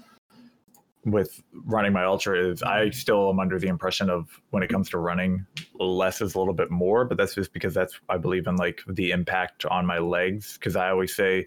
with 1.04 1.40
running 1.64 1.92
my 1.92 2.04
ultra 2.04 2.36
is 2.36 2.62
I 2.62 2.90
still 2.90 3.30
am 3.30 3.38
under 3.38 3.58
the 3.58 3.68
impression 3.68 4.10
of 4.10 4.40
when 4.50 4.64
it 4.64 4.68
comes 4.68 4.90
to 4.90 4.98
running 4.98 5.46
less 5.78 6.20
is 6.20 6.34
a 6.34 6.38
little 6.38 6.54
bit 6.54 6.70
more 6.70 7.04
but 7.04 7.16
that's 7.16 7.34
just 7.34 7.52
because 7.52 7.74
that's 7.74 7.98
I 8.08 8.18
believe 8.18 8.46
in 8.46 8.56
like 8.56 8.82
the 8.88 9.12
impact 9.12 9.64
on 9.66 9.86
my 9.86 9.98
legs 9.98 10.54
because 10.54 10.74
I 10.74 10.90
always 10.90 11.14
say 11.14 11.46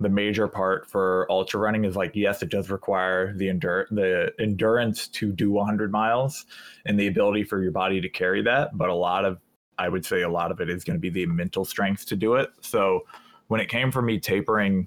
the 0.00 0.08
major 0.08 0.48
part 0.48 0.90
for 0.90 1.26
ultra 1.30 1.60
running 1.60 1.84
is 1.84 1.94
like 1.94 2.12
yes 2.14 2.42
it 2.42 2.50
does 2.50 2.68
require 2.68 3.32
the 3.36 3.48
endure 3.48 3.86
the 3.92 4.32
endurance 4.40 5.06
to 5.08 5.32
do 5.32 5.52
100 5.52 5.92
miles 5.92 6.46
and 6.84 6.98
the 6.98 7.06
ability 7.06 7.44
for 7.44 7.62
your 7.62 7.72
body 7.72 8.00
to 8.00 8.08
carry 8.08 8.42
that 8.42 8.76
but 8.76 8.88
a 8.88 8.94
lot 8.94 9.24
of 9.24 9.38
i 9.78 9.88
would 9.88 10.04
say 10.04 10.22
a 10.22 10.28
lot 10.28 10.50
of 10.50 10.60
it 10.60 10.68
is 10.68 10.84
going 10.84 10.96
to 10.96 11.00
be 11.00 11.10
the 11.10 11.26
mental 11.26 11.64
strength 11.64 12.06
to 12.06 12.16
do 12.16 12.34
it 12.34 12.50
so 12.60 13.04
when 13.48 13.60
it 13.60 13.68
came 13.68 13.90
for 13.90 14.02
me 14.02 14.18
tapering 14.18 14.86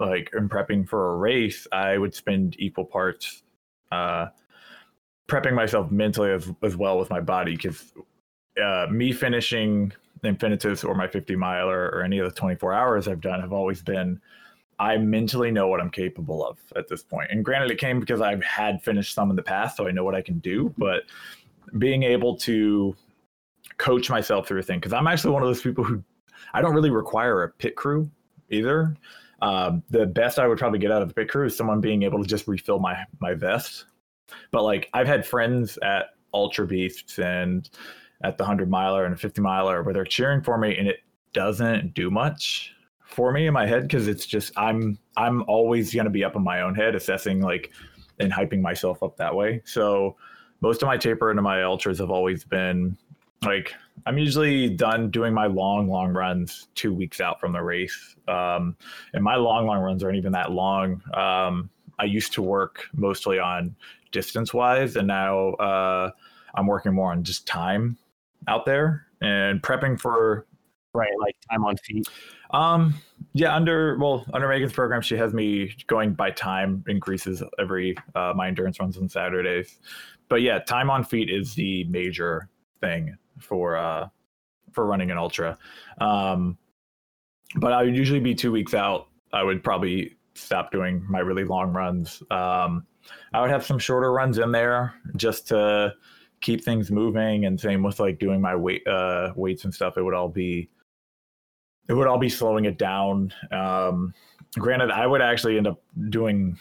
like 0.00 0.30
and 0.32 0.50
prepping 0.50 0.88
for 0.88 1.14
a 1.14 1.16
race 1.16 1.66
i 1.72 1.96
would 1.96 2.14
spend 2.14 2.56
equal 2.58 2.84
parts 2.84 3.42
uh 3.90 4.26
prepping 5.28 5.54
myself 5.54 5.90
mentally 5.90 6.30
as, 6.30 6.50
as 6.62 6.76
well 6.76 6.98
with 6.98 7.08
my 7.10 7.20
body 7.20 7.56
because 7.56 7.92
uh, 8.62 8.86
me 8.90 9.12
finishing 9.12 9.92
Infinitus 10.22 10.84
or 10.86 10.94
my 10.94 11.08
50 11.08 11.36
miler 11.36 11.90
or 11.92 12.02
any 12.02 12.18
of 12.18 12.28
the 12.28 12.38
24 12.38 12.72
hours 12.72 13.08
I've 13.08 13.20
done 13.20 13.40
have 13.40 13.52
always 13.52 13.82
been 13.82 14.20
I 14.78 14.96
mentally 14.96 15.50
know 15.50 15.68
what 15.68 15.80
I'm 15.80 15.90
capable 15.90 16.44
of 16.44 16.58
at 16.74 16.88
this 16.88 17.04
point. 17.04 17.30
And 17.30 17.44
granted, 17.44 17.70
it 17.70 17.78
came 17.78 18.00
because 18.00 18.20
I've 18.20 18.42
had 18.42 18.82
finished 18.82 19.14
some 19.14 19.30
in 19.30 19.36
the 19.36 19.42
past, 19.42 19.76
so 19.76 19.86
I 19.86 19.92
know 19.92 20.02
what 20.02 20.16
I 20.16 20.22
can 20.22 20.40
do. 20.40 20.74
But 20.76 21.04
being 21.78 22.02
able 22.02 22.36
to 22.38 22.96
coach 23.82 24.08
myself 24.08 24.46
through 24.46 24.60
a 24.60 24.62
thing, 24.62 24.78
because 24.78 24.92
I'm 24.92 25.08
actually 25.08 25.32
one 25.32 25.42
of 25.42 25.48
those 25.48 25.60
people 25.60 25.82
who 25.82 26.02
I 26.54 26.62
don't 26.62 26.74
really 26.74 26.90
require 26.90 27.42
a 27.42 27.48
pit 27.48 27.74
crew 27.74 28.08
either. 28.48 28.96
Um, 29.40 29.82
the 29.90 30.06
best 30.06 30.38
I 30.38 30.46
would 30.46 30.58
probably 30.58 30.78
get 30.78 30.92
out 30.92 31.02
of 31.02 31.08
the 31.08 31.14
pit 31.14 31.28
crew 31.28 31.46
is 31.46 31.56
someone 31.56 31.80
being 31.80 32.04
able 32.04 32.22
to 32.22 32.28
just 32.28 32.46
refill 32.46 32.78
my 32.78 32.96
my 33.20 33.34
vest. 33.34 33.86
But 34.52 34.62
like 34.62 34.88
I've 34.94 35.08
had 35.08 35.26
friends 35.26 35.78
at 35.82 36.10
Ultra 36.32 36.66
Beasts 36.66 37.18
and 37.18 37.68
at 38.22 38.38
the 38.38 38.44
100 38.44 38.70
miler 38.70 39.04
and 39.04 39.18
50 39.18 39.40
miler 39.40 39.82
where 39.82 39.92
they're 39.92 40.04
cheering 40.04 40.42
for 40.42 40.56
me 40.58 40.78
and 40.78 40.86
it 40.86 41.00
doesn't 41.32 41.92
do 41.92 42.08
much 42.08 42.72
for 43.04 43.32
me 43.32 43.48
in 43.48 43.52
my 43.52 43.66
head 43.66 43.82
because 43.82 44.06
it's 44.06 44.26
just 44.26 44.52
I'm 44.56 44.96
I'm 45.16 45.42
always 45.48 45.92
gonna 45.92 46.08
be 46.08 46.22
up 46.22 46.36
in 46.36 46.44
my 46.44 46.62
own 46.62 46.76
head 46.76 46.94
assessing 46.94 47.40
like 47.40 47.72
and 48.20 48.32
hyping 48.32 48.60
myself 48.60 49.02
up 49.02 49.16
that 49.16 49.34
way. 49.34 49.60
So 49.64 50.16
most 50.60 50.82
of 50.82 50.86
my 50.86 50.96
taper 50.96 51.30
into 51.30 51.42
my 51.42 51.64
ultras 51.64 51.98
have 51.98 52.10
always 52.10 52.44
been 52.44 52.96
like 53.44 53.74
I'm 54.06 54.18
usually 54.18 54.68
done 54.70 55.10
doing 55.10 55.34
my 55.34 55.46
long, 55.46 55.88
long 55.88 56.12
runs 56.12 56.68
two 56.74 56.92
weeks 56.92 57.20
out 57.20 57.40
from 57.40 57.52
the 57.52 57.62
race. 57.62 58.16
Um, 58.28 58.76
and 59.12 59.22
my 59.22 59.36
long, 59.36 59.66
long 59.66 59.80
runs 59.80 60.02
aren't 60.02 60.16
even 60.16 60.32
that 60.32 60.52
long. 60.52 61.02
Um, 61.14 61.70
I 61.98 62.04
used 62.04 62.32
to 62.34 62.42
work 62.42 62.86
mostly 62.94 63.38
on 63.38 63.74
distance 64.10 64.52
wise, 64.52 64.96
and 64.96 65.06
now 65.06 65.50
uh, 65.54 66.10
I'm 66.54 66.66
working 66.66 66.92
more 66.92 67.12
on 67.12 67.22
just 67.22 67.46
time 67.46 67.96
out 68.48 68.64
there 68.66 69.06
and 69.20 69.62
prepping 69.62 70.00
for 70.00 70.46
right 70.94 71.12
like 71.20 71.36
time 71.50 71.64
on 71.64 71.76
feet 71.76 72.08
um, 72.52 72.94
yeah, 73.34 73.54
under 73.54 73.96
well, 73.98 74.26
under 74.34 74.48
Megan's 74.48 74.72
program, 74.72 75.00
she 75.00 75.16
has 75.16 75.32
me 75.32 75.74
going 75.86 76.12
by 76.12 76.30
time 76.30 76.84
increases 76.86 77.42
every 77.58 77.96
uh, 78.14 78.32
my 78.36 78.48
endurance 78.48 78.78
runs 78.78 78.98
on 78.98 79.08
Saturdays. 79.08 79.78
But 80.28 80.42
yeah, 80.42 80.58
time 80.60 80.90
on 80.90 81.04
feet 81.04 81.30
is 81.30 81.54
the 81.54 81.84
major 81.84 82.48
thing 82.80 83.16
for 83.42 83.76
uh 83.76 84.08
for 84.72 84.86
running 84.86 85.10
an 85.10 85.18
ultra. 85.18 85.58
Um, 86.00 86.56
but 87.56 87.72
I 87.72 87.82
would 87.82 87.96
usually 87.96 88.20
be 88.20 88.34
two 88.34 88.52
weeks 88.52 88.74
out. 88.74 89.08
I 89.32 89.42
would 89.42 89.62
probably 89.62 90.16
stop 90.34 90.72
doing 90.72 91.04
my 91.08 91.18
really 91.18 91.44
long 91.44 91.72
runs. 91.72 92.22
Um, 92.30 92.86
I 93.34 93.40
would 93.40 93.50
have 93.50 93.64
some 93.64 93.78
shorter 93.78 94.12
runs 94.12 94.38
in 94.38 94.52
there 94.52 94.94
just 95.16 95.48
to 95.48 95.92
keep 96.40 96.64
things 96.64 96.90
moving, 96.90 97.44
and 97.46 97.60
same 97.60 97.82
with 97.82 98.00
like 98.00 98.18
doing 98.18 98.40
my 98.40 98.56
weight 98.56 98.86
uh, 98.86 99.32
weights 99.36 99.64
and 99.64 99.74
stuff. 99.74 99.96
It 99.96 100.02
would 100.02 100.14
all 100.14 100.28
be 100.28 100.70
it 101.88 101.94
would 101.94 102.06
all 102.06 102.18
be 102.18 102.28
slowing 102.28 102.64
it 102.64 102.78
down. 102.78 103.32
Um, 103.50 104.14
granted, 104.58 104.90
I 104.90 105.06
would 105.06 105.20
actually 105.20 105.56
end 105.56 105.66
up 105.66 105.82
doing 106.08 106.58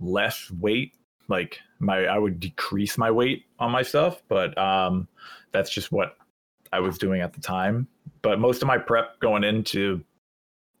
less 0.00 0.50
weight. 0.50 0.94
Like 1.28 1.58
my, 1.78 2.06
I 2.06 2.18
would 2.18 2.40
decrease 2.40 2.98
my 2.98 3.10
weight 3.10 3.44
on 3.58 3.70
my 3.70 3.82
stuff, 3.82 4.22
but 4.28 4.56
um, 4.58 5.08
that's 5.52 5.70
just 5.70 5.92
what 5.92 6.16
I 6.72 6.80
was 6.80 6.98
doing 6.98 7.20
at 7.20 7.32
the 7.32 7.40
time. 7.40 7.88
But 8.22 8.38
most 8.38 8.62
of 8.62 8.68
my 8.68 8.78
prep 8.78 9.18
going 9.20 9.44
into 9.44 10.04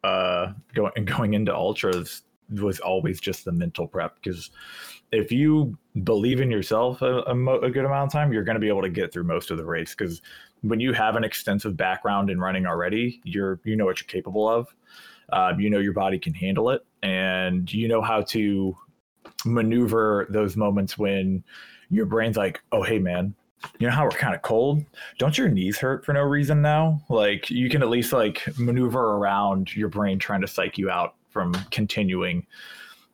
uh, 0.04 0.52
going 0.74 0.92
going 1.04 1.34
into 1.34 1.54
ultras 1.54 2.22
was 2.60 2.80
always 2.80 3.20
just 3.20 3.44
the 3.44 3.52
mental 3.52 3.86
prep 3.86 4.16
because 4.16 4.50
if 5.12 5.30
you 5.30 5.76
believe 6.02 6.40
in 6.40 6.50
yourself 6.50 7.00
a, 7.00 7.20
a, 7.22 7.34
mo- 7.34 7.60
a 7.60 7.70
good 7.70 7.84
amount 7.84 8.08
of 8.08 8.12
time, 8.12 8.32
you're 8.32 8.42
going 8.42 8.56
to 8.56 8.60
be 8.60 8.68
able 8.68 8.82
to 8.82 8.88
get 8.88 9.12
through 9.12 9.24
most 9.24 9.50
of 9.50 9.56
the 9.56 9.64
race 9.64 9.94
because 9.94 10.20
when 10.62 10.80
you 10.80 10.92
have 10.92 11.16
an 11.16 11.24
extensive 11.24 11.76
background 11.76 12.28
in 12.28 12.40
running 12.40 12.66
already, 12.66 13.20
you're 13.24 13.60
you 13.64 13.76
know 13.76 13.84
what 13.84 14.00
you're 14.00 14.06
capable 14.06 14.48
of. 14.48 14.74
Um, 15.32 15.60
you 15.60 15.70
know 15.70 15.78
your 15.78 15.92
body 15.92 16.18
can 16.18 16.34
handle 16.34 16.70
it, 16.70 16.84
and 17.02 17.72
you 17.72 17.88
know 17.88 18.02
how 18.02 18.22
to 18.22 18.76
maneuver 19.44 20.26
those 20.28 20.56
moments 20.56 20.98
when 20.98 21.44
your 21.88 22.06
brain's 22.06 22.36
like, 22.36 22.60
"Oh, 22.72 22.82
hey, 22.82 22.98
man, 22.98 23.34
you 23.78 23.86
know 23.86 23.92
how 23.92 24.04
we're 24.04 24.10
kind 24.10 24.34
of 24.34 24.42
cold? 24.42 24.84
Don't 25.18 25.36
your 25.36 25.48
knees 25.48 25.78
hurt 25.78 26.04
for 26.04 26.12
no 26.12 26.22
reason 26.22 26.62
now? 26.62 27.00
Like 27.08 27.50
you 27.50 27.68
can 27.68 27.82
at 27.82 27.88
least 27.88 28.12
like 28.12 28.42
maneuver 28.58 29.16
around 29.16 29.74
your 29.74 29.88
brain 29.88 30.18
trying 30.18 30.40
to 30.40 30.46
psych 30.46 30.78
you 30.78 30.90
out 30.90 31.14
from 31.30 31.52
continuing." 31.70 32.46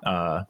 Uh, 0.04 0.44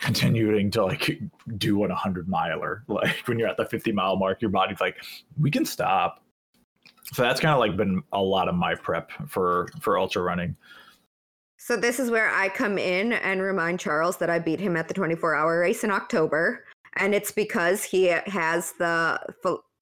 continuing 0.00 0.70
to 0.70 0.84
like 0.84 1.18
do 1.56 1.82
an 1.84 1.88
100 1.88 2.28
miler 2.28 2.84
like 2.88 3.26
when 3.26 3.38
you're 3.38 3.48
at 3.48 3.56
the 3.56 3.64
50 3.64 3.92
mile 3.92 4.16
mark 4.16 4.40
your 4.42 4.50
body's 4.50 4.80
like 4.80 4.96
we 5.40 5.50
can 5.50 5.64
stop 5.64 6.22
so 7.12 7.22
that's 7.22 7.40
kind 7.40 7.52
of 7.52 7.58
like 7.58 7.76
been 7.76 8.02
a 8.12 8.20
lot 8.20 8.48
of 8.48 8.54
my 8.54 8.74
prep 8.74 9.10
for 9.28 9.68
for 9.80 9.98
ultra 9.98 10.22
running 10.22 10.54
so 11.56 11.76
this 11.76 11.98
is 11.98 12.10
where 12.10 12.28
i 12.34 12.48
come 12.48 12.76
in 12.76 13.14
and 13.14 13.40
remind 13.40 13.80
charles 13.80 14.16
that 14.18 14.28
i 14.28 14.38
beat 14.38 14.60
him 14.60 14.76
at 14.76 14.88
the 14.88 14.94
24 14.94 15.34
hour 15.34 15.60
race 15.60 15.84
in 15.84 15.90
october 15.90 16.64
and 16.96 17.14
it's 17.14 17.30
because 17.30 17.84
he 17.84 18.04
has 18.26 18.72
the 18.72 19.18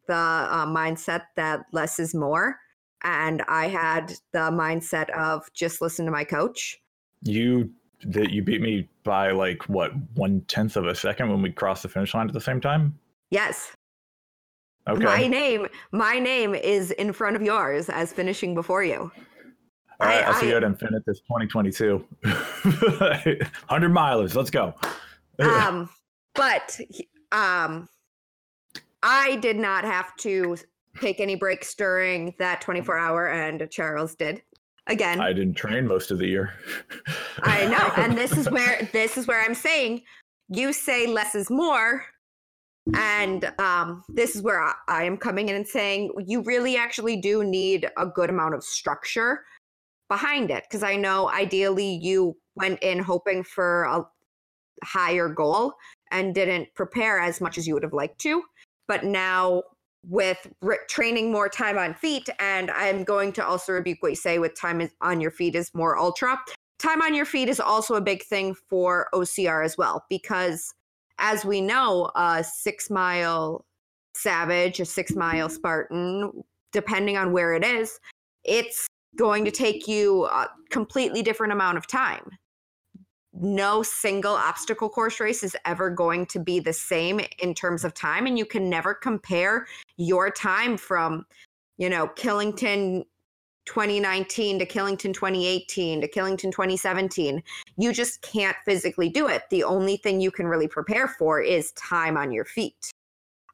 the 0.09 0.15
uh, 0.15 0.67
mindset 0.67 1.23
that 1.37 1.65
less 1.73 1.99
is 1.99 2.15
more 2.15 2.59
and 3.03 3.43
i 3.49 3.69
had 3.69 4.13
the 4.33 4.51
mindset 4.51 5.11
of 5.11 5.49
just 5.53 5.81
listen 5.81 6.05
to 6.05 6.13
my 6.13 6.25
coach 6.25 6.79
you 7.23 7.71
that 8.05 8.31
you 8.31 8.43
beat 8.43 8.61
me 8.61 8.89
by 9.05 9.31
like 9.31 9.63
what 9.69 9.93
one 10.15 10.41
tenth 10.49 10.77
of 10.77 10.87
a 10.87 10.95
second 10.95 11.31
when 11.31 11.41
we 11.41 11.51
crossed 11.51 11.83
the 11.83 11.89
finish 11.89 12.15
line 12.15 12.27
at 12.27 12.35
the 12.35 12.41
same 12.41 12.61
time 12.61 12.99
yes 13.31 13.77
Okay. 14.89 15.05
My 15.05 15.27
name, 15.29 15.69
my 15.93 16.19
name 16.19 16.55
is 16.55 16.91
in 16.93 17.13
front 17.13 17.37
of 17.37 17.43
yours 17.43 17.89
as 17.89 18.13
finishing 18.13 18.55
before 18.55 18.83
you. 18.83 19.13
All 20.01 20.09
right, 20.09 20.25
I, 20.25 20.31
will 20.31 20.35
see 20.35 20.49
you 20.49 20.57
at 20.57 20.65
Infinitus 20.65 21.21
2022. 21.29 22.05
100 22.25 23.49
milers, 23.71 24.35
let's 24.35 24.51
go. 24.51 24.75
um, 25.39 25.89
but 26.35 26.79
um, 27.33 27.89
I 29.03 29.37
did 29.37 29.57
not 29.57 29.85
have 29.85 30.15
to 30.19 30.57
take 31.01 31.21
any 31.21 31.35
breaks 31.35 31.75
during 31.75 32.35
that 32.39 32.61
24 32.61 32.99
hour, 32.99 33.29
and 33.29 33.69
Charles 33.71 34.15
did. 34.15 34.43
Again, 34.89 35.21
I 35.21 35.33
didn't 35.33 35.55
train 35.55 35.87
most 35.87 36.11
of 36.11 36.19
the 36.19 36.27
year. 36.27 36.55
I 37.43 37.67
know, 37.67 37.93
and 38.03 38.19
this 38.19 38.37
is 38.37 38.51
where 38.51 38.89
this 38.93 39.17
is 39.17 39.27
where 39.27 39.41
I'm 39.41 39.55
saying 39.55 40.03
you 40.49 40.73
say 40.73 41.07
less 41.07 41.35
is 41.35 41.51
more 41.51 42.05
and 42.95 43.53
um, 43.59 44.03
this 44.09 44.35
is 44.35 44.43
where 44.43 44.61
I, 44.63 44.75
I 44.89 45.05
am 45.05 45.17
coming 45.17 45.49
in 45.49 45.57
and 45.57 45.67
saying 45.67 46.11
you 46.27 46.43
really 46.43 46.77
actually 46.77 47.17
do 47.17 47.45
need 47.45 47.89
a 47.97 48.07
good 48.07 48.29
amount 48.29 48.55
of 48.55 48.65
structure 48.65 49.45
behind 50.09 50.51
it. 50.51 50.65
Because 50.69 50.83
I 50.83 50.97
know 50.97 51.31
ideally 51.31 52.01
you 52.03 52.37
went 52.57 52.83
in 52.83 52.99
hoping 52.99 53.45
for 53.45 53.85
a 53.85 54.05
higher 54.85 55.29
goal 55.29 55.75
and 56.13 56.35
didn't 56.35 56.69
prepare 56.75 57.19
as 57.19 57.41
much 57.41 57.59
as 57.59 57.67
you 57.67 57.75
would 57.75 57.83
have 57.83 57.93
liked 57.93 58.21
to. 58.21 58.43
But 58.87 59.05
now 59.05 59.63
with 60.09 60.47
re- 60.61 60.79
training 60.89 61.33
more 61.33 61.49
time 61.49 61.79
on 61.79 61.95
feet, 61.95 62.29
and 62.39 62.71
I'm 62.71 63.05
going 63.05 63.33
to 63.35 63.47
also 63.47 63.73
rebuke 63.73 64.03
what 64.03 64.13
you 64.13 64.17
say 64.17 64.39
with 64.39 64.55
time 64.59 64.81
is 64.81 64.91
on 65.01 65.21
your 65.21 65.31
feet 65.31 65.55
is 65.55 65.71
more 65.75 65.99
ultra. 65.99 66.39
time 66.79 67.03
on 67.03 67.15
your 67.15 67.25
feet 67.25 67.49
is 67.49 67.61
also 67.61 67.95
a 67.95 68.01
big 68.01 68.25
thing 68.25 68.55
for 68.69 69.09
OCR 69.15 69.65
as 69.65 69.79
well, 69.79 70.05
because 70.09 70.75
as 71.19 71.45
we 71.45 71.61
know, 71.61 72.11
a 72.17 72.45
six 72.45 72.91
mile 72.91 73.65
savage, 74.15 74.81
a 74.81 74.85
six 74.85 75.15
mile 75.15 75.49
Spartan, 75.49 76.43
depending 76.73 77.17
on 77.17 77.33
where 77.33 77.55
it 77.55 77.65
is, 77.65 78.01
it's 78.45 78.87
going 79.17 79.45
to 79.45 79.51
take 79.51 79.87
you 79.87 80.25
a 80.27 80.49
completely 80.71 81.23
different 81.23 81.53
amount 81.53 81.79
of 81.79 81.87
time. 81.87 82.29
No 83.35 83.83
single 83.83 84.35
obstacle 84.35 84.89
course 84.89 85.19
race 85.19 85.43
is 85.43 85.57
ever 85.65 85.89
going 85.89 86.27
to 86.27 86.39
be 86.39 86.61
the 86.61 86.73
same 86.73 87.21
in 87.39 87.55
terms 87.55 87.85
of 87.85 87.95
time, 87.95 88.27
and 88.27 88.39
you 88.39 88.45
can 88.45 88.69
never 88.69 88.93
compare 88.95 89.67
your 89.97 90.31
time 90.31 90.77
from, 90.77 91.25
you 91.79 91.89
know, 91.89 92.09
Killington 92.09 93.05
2019 93.65 94.59
to 94.59 94.67
Killington 94.67 95.15
2018 95.15 96.01
to 96.01 96.09
Killington 96.09 96.51
2017. 96.51 97.43
You 97.79 97.93
just 97.93 98.21
can't 98.23 98.57
physically 98.65 99.09
do 99.09 99.29
it. 99.29 99.45
The 99.51 99.65
only 99.65 99.97
thing 99.97 100.21
you 100.21 100.31
can 100.31 100.47
really 100.47 100.69
prepare 100.69 101.09
for 101.09 101.41
is 101.41 101.73
time 101.73 102.17
on 102.17 102.33
your 102.33 102.45
feet. 102.45 102.91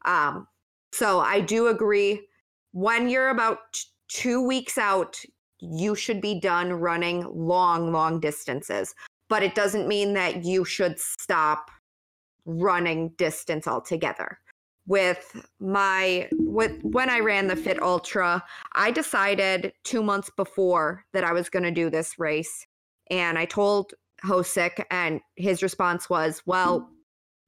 Um, 0.05 0.49
so 0.93 1.21
I 1.21 1.41
do 1.41 1.69
agree. 1.69 2.27
When 2.73 3.09
you're 3.09 3.29
about 3.29 3.59
two 4.09 4.43
weeks 4.43 4.79
out, 4.79 5.21
you 5.61 5.95
should 5.95 6.21
be 6.21 6.41
done 6.41 6.73
running 6.73 7.27
long, 7.29 7.93
long 7.93 8.21
distances. 8.21 8.95
But 9.29 9.43
it 9.43 9.55
doesn't 9.55 9.89
mean 9.89 10.15
that 10.15 10.45
you 10.45 10.65
should 10.65 10.99
stop 10.99 11.71
running 12.45 13.11
distance 13.11 13.69
altogether. 13.69 14.39
With 14.87 15.45
my 15.61 16.29
with 16.33 16.83
when 16.83 17.11
I 17.11 17.21
ran 17.21 17.47
the 17.47 17.57
Fit 17.57 17.83
Ultra, 17.83 18.43
I 18.73 18.91
decided 18.91 19.75
2 19.85 20.03
months 20.03 20.31
before 20.35 21.05
that 21.13 21.25
I 21.25 21.35
was 21.35 21.51
going 21.51 21.65
to 21.65 21.71
do 21.71 21.91
this 21.91 22.19
race 22.19 22.67
and 23.11 23.39
I 23.39 23.45
told 23.45 23.93
Hosick 24.25 24.83
and 24.91 25.21
his 25.37 25.63
response 25.63 26.09
was, 26.09 26.43
"Well, 26.47 26.89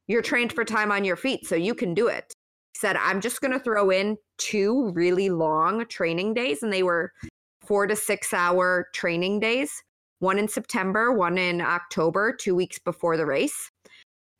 you're 0.07 0.23
trained 0.23 0.53
for 0.53 0.65
time 0.65 0.93
on 0.93 1.05
your 1.05 1.17
feet, 1.17 1.47
so 1.47 1.55
you 1.57 1.75
can 1.75 1.95
do 1.95 2.09
it." 2.09 2.35
He 2.75 2.79
said, 2.79 2.97
"I'm 2.97 3.23
just 3.23 3.41
going 3.41 3.53
to 3.53 3.59
throw 3.59 3.91
in 3.91 4.19
two 4.37 4.91
really 4.93 5.31
long 5.31 5.87
training 5.87 6.35
days 6.35 6.63
and 6.63 6.73
they 6.73 6.83
were 6.83 7.11
four 7.65 7.87
to 7.87 7.97
six 7.97 8.35
hour 8.35 8.89
training 8.95 9.41
days, 9.41 9.83
one 10.21 10.39
in 10.39 10.49
September, 10.49 11.13
one 11.13 11.37
in 11.37 11.61
October, 11.61 12.33
two 12.33 12.55
weeks 12.55 12.79
before 12.79 13.17
the 13.17 13.27
race. 13.27 13.71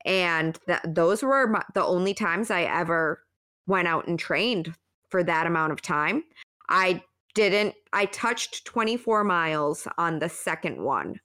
And 0.05 0.59
th- 0.67 0.81
those 0.87 1.23
were 1.23 1.47
my, 1.47 1.63
the 1.75 1.85
only 1.85 2.15
times 2.15 2.51
I 2.51 2.63
ever 2.63 3.23
went 3.67 3.89
out 3.89 4.07
and 4.07 4.19
trained 4.19 4.75
for 5.09 5.23
that 5.25 5.47
amount 5.47 5.73
of 5.73 5.83
time. 5.83 6.23
I 6.69 7.03
didn't, 7.35 7.75
I 7.93 8.07
touched 8.07 8.65
24 8.65 9.25
miles 9.25 9.89
on 9.99 10.19
the 10.19 10.29
second 10.29 10.83
one. 10.83 11.21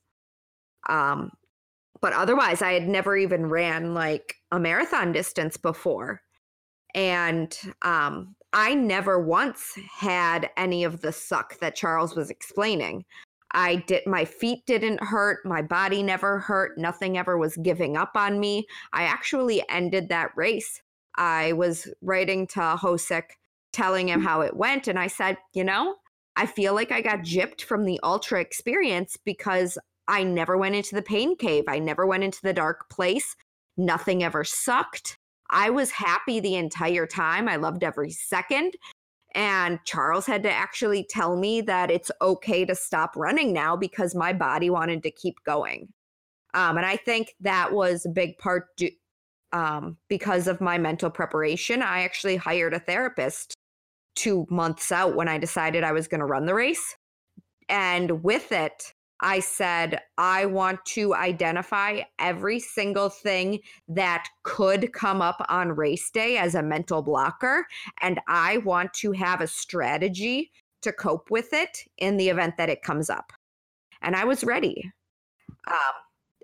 Um, 0.90 1.32
but 2.02 2.14
otherwise, 2.14 2.61
I 2.61 2.73
had 2.73 2.88
never 2.88 3.15
even 3.15 3.48
ran 3.48 3.94
like 3.94 4.36
a 4.52 4.60
marathon 4.60 5.11
distance 5.11 5.57
before. 5.57 6.22
And 6.94 7.57
um, 7.82 8.36
I 8.53 8.73
never 8.73 9.19
once 9.19 9.77
had 9.94 10.49
any 10.56 10.84
of 10.84 11.02
the 11.02 11.11
suck 11.11 11.60
that 11.60 11.76
Charles 11.76 12.15
was 12.15 12.30
explaining. 12.30 13.06
I 13.56 13.77
did 13.77 14.06
my 14.06 14.26
feet 14.26 14.65
didn't 14.68 15.02
hurt, 15.02 15.45
my 15.45 15.61
body 15.61 16.03
never 16.03 16.40
hurt, 16.40 16.77
nothing 16.77 17.18
ever 17.18 17.38
was 17.38 17.57
giving 17.57 17.95
up 17.98 18.11
on 18.15 18.40
me. 18.40 18.68
I 18.94 19.03
actually 19.03 19.64
ended 19.69 20.10
that 20.10 20.32
race. 20.36 20.82
I 21.15 21.53
was 21.53 21.88
writing 22.02 22.48
to 22.48 22.60
Hosick 22.60 23.38
telling 23.72 24.10
him 24.10 24.22
how 24.22 24.41
it 24.41 24.56
went 24.56 24.88
and 24.88 24.99
I 24.99 25.07
said, 25.07 25.38
"You 25.53 25.64
know, 25.64 25.95
I 26.36 26.45
feel 26.45 26.73
like 26.73 26.91
I 26.91 27.02
got 27.02 27.19
gypped 27.19 27.61
from 27.61 27.86
the 27.86 27.99
ultra 28.03 28.41
experience 28.41 29.18
because 29.18 29.77
I 30.07 30.23
never 30.23 30.57
went 30.57 30.76
into 30.76 30.95
the 30.95 31.02
pain 31.02 31.36
cave. 31.38 31.64
I 31.68 31.80
never 31.80 32.06
went 32.06 32.23
into 32.23 32.41
the 32.41 32.53
dark 32.53 32.90
place. 32.90 33.36
Nothing 33.77 34.23
ever 34.23 34.44
sucked. 34.44 35.18
I 35.49 35.69
was 35.69 35.91
happy 35.91 36.40
the 36.40 36.56
entire 36.56 37.07
time. 37.07 37.48
I 37.48 37.56
loved 37.56 37.84
every 37.84 38.11
second. 38.11 38.76
And 39.35 39.79
Charles 39.83 40.25
had 40.25 40.43
to 40.43 40.51
actually 40.51 41.05
tell 41.09 41.35
me 41.35 41.59
that 41.61 41.91
it's 41.91 42.09
okay 42.21 42.63
to 42.63 42.73
stop 42.73 43.15
running 43.17 43.51
now 43.51 43.75
because 43.75 44.15
my 44.15 44.31
body 44.31 44.69
wanted 44.69 45.03
to 45.03 45.11
keep 45.11 45.35
going. 45.45 45.89
Um, 46.53 46.77
and 46.77 46.85
I 46.85 46.95
think 46.95 47.35
that 47.41 47.73
was 47.73 48.05
a 48.05 48.09
big 48.09 48.37
part 48.37 48.67
do, 48.77 48.89
um, 49.51 49.97
because 50.07 50.47
of 50.47 50.61
my 50.61 50.77
mental 50.77 51.09
preparation. 51.09 51.81
I 51.81 52.03
actually 52.03 52.37
hired 52.37 52.73
a 52.73 52.79
therapist 52.79 53.53
two 54.15 54.47
months 54.49 54.89
out 54.93 55.17
when 55.17 55.27
I 55.27 55.37
decided 55.37 55.83
I 55.83 55.91
was 55.91 56.07
going 56.07 56.21
to 56.21 56.25
run 56.25 56.45
the 56.45 56.55
race. 56.55 56.95
And 57.67 58.23
with 58.23 58.53
it, 58.53 58.93
I 59.21 59.39
said, 59.39 59.99
I 60.17 60.45
want 60.45 60.83
to 60.87 61.15
identify 61.15 62.01
every 62.19 62.59
single 62.59 63.09
thing 63.09 63.59
that 63.87 64.27
could 64.43 64.91
come 64.93 65.21
up 65.21 65.45
on 65.49 65.71
race 65.71 66.11
day 66.11 66.37
as 66.37 66.53
a 66.53 66.63
mental 66.63 67.01
blocker. 67.01 67.65
And 68.01 68.19
I 68.27 68.57
want 68.57 68.93
to 68.95 69.13
have 69.13 69.41
a 69.41 69.47
strategy 69.47 70.51
to 70.81 70.91
cope 70.91 71.31
with 71.31 71.53
it 71.53 71.79
in 71.97 72.17
the 72.17 72.29
event 72.29 72.57
that 72.57 72.69
it 72.69 72.83
comes 72.83 73.09
up. 73.09 73.31
And 74.01 74.15
I 74.15 74.25
was 74.25 74.43
ready. 74.43 74.91
Um, 75.67 75.93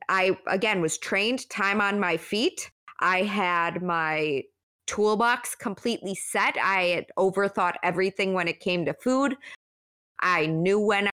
I, 0.09 0.37
again, 0.47 0.81
was 0.81 0.97
trained 0.97 1.47
time 1.49 1.81
on 1.81 1.99
my 1.99 2.17
feet. 2.17 2.71
I 3.01 3.21
had 3.21 3.83
my 3.83 4.43
toolbox 4.87 5.55
completely 5.55 6.15
set. 6.15 6.57
I 6.57 6.83
had 6.83 7.05
overthought 7.17 7.75
everything 7.83 8.33
when 8.33 8.47
it 8.47 8.59
came 8.59 8.85
to 8.85 8.93
food. 8.93 9.35
I 10.21 10.47
knew 10.47 10.79
when 10.79 11.10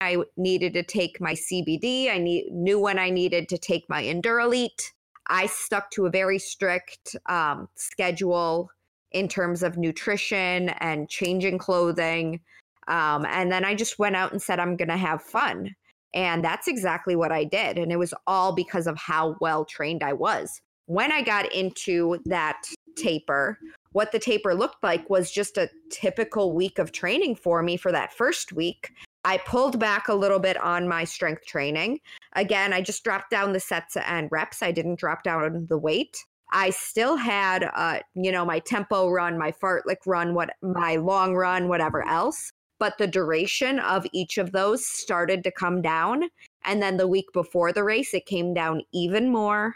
I 0.00 0.18
needed 0.36 0.74
to 0.74 0.82
take 0.82 1.20
my 1.20 1.32
CBD. 1.32 2.10
I 2.10 2.18
need, 2.18 2.52
knew 2.52 2.78
when 2.78 2.98
I 2.98 3.10
needed 3.10 3.48
to 3.48 3.58
take 3.58 3.88
my 3.88 4.02
Endurolyte. 4.02 4.92
I 5.28 5.46
stuck 5.46 5.90
to 5.92 6.06
a 6.06 6.10
very 6.10 6.38
strict 6.38 7.16
um, 7.26 7.68
schedule 7.74 8.70
in 9.12 9.28
terms 9.28 9.62
of 9.62 9.76
nutrition 9.76 10.68
and 10.80 11.08
changing 11.08 11.58
clothing. 11.58 12.40
Um, 12.88 13.26
and 13.26 13.50
then 13.50 13.64
I 13.64 13.74
just 13.74 13.98
went 13.98 14.16
out 14.16 14.32
and 14.32 14.40
said, 14.40 14.60
I'm 14.60 14.76
going 14.76 14.88
to 14.88 14.96
have 14.96 15.22
fun. 15.22 15.74
And 16.14 16.44
that's 16.44 16.68
exactly 16.68 17.16
what 17.16 17.32
I 17.32 17.44
did. 17.44 17.78
And 17.78 17.90
it 17.90 17.98
was 17.98 18.14
all 18.26 18.54
because 18.54 18.86
of 18.86 18.96
how 18.96 19.36
well 19.40 19.64
trained 19.64 20.02
I 20.02 20.12
was. 20.12 20.60
When 20.86 21.10
I 21.10 21.22
got 21.22 21.52
into 21.52 22.18
that 22.26 22.62
taper, 22.96 23.58
what 23.92 24.12
the 24.12 24.18
taper 24.18 24.54
looked 24.54 24.82
like 24.82 25.08
was 25.10 25.30
just 25.30 25.56
a 25.56 25.70
typical 25.90 26.52
week 26.52 26.78
of 26.78 26.92
training 26.92 27.36
for 27.36 27.62
me 27.62 27.76
for 27.76 27.90
that 27.90 28.12
first 28.12 28.52
week. 28.52 28.92
I 29.26 29.38
pulled 29.38 29.80
back 29.80 30.06
a 30.06 30.14
little 30.14 30.38
bit 30.38 30.56
on 30.56 30.86
my 30.86 31.02
strength 31.02 31.44
training. 31.46 31.98
Again, 32.36 32.72
I 32.72 32.80
just 32.80 33.02
dropped 33.02 33.28
down 33.28 33.52
the 33.52 33.58
sets 33.58 33.96
and 33.96 34.28
reps. 34.30 34.62
I 34.62 34.70
didn't 34.70 35.00
drop 35.00 35.24
down 35.24 35.66
the 35.68 35.76
weight. 35.76 36.16
I 36.52 36.70
still 36.70 37.16
had, 37.16 37.68
uh, 37.74 37.98
you 38.14 38.30
know, 38.30 38.44
my 38.44 38.60
tempo 38.60 39.10
run, 39.10 39.36
my 39.36 39.50
fartlek 39.50 40.06
run, 40.06 40.32
what 40.32 40.50
my 40.62 40.94
long 40.94 41.34
run, 41.34 41.66
whatever 41.66 42.06
else. 42.06 42.52
But 42.78 42.98
the 42.98 43.08
duration 43.08 43.80
of 43.80 44.06
each 44.12 44.38
of 44.38 44.52
those 44.52 44.86
started 44.86 45.42
to 45.42 45.50
come 45.50 45.82
down. 45.82 46.28
And 46.64 46.80
then 46.80 46.96
the 46.96 47.08
week 47.08 47.26
before 47.32 47.72
the 47.72 47.82
race, 47.82 48.14
it 48.14 48.26
came 48.26 48.54
down 48.54 48.82
even 48.94 49.32
more. 49.32 49.74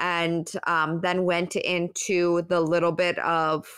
And 0.00 0.50
um, 0.66 1.00
then 1.00 1.24
went 1.24 1.54
into 1.54 2.42
the 2.48 2.60
little 2.60 2.90
bit 2.90 3.20
of 3.20 3.68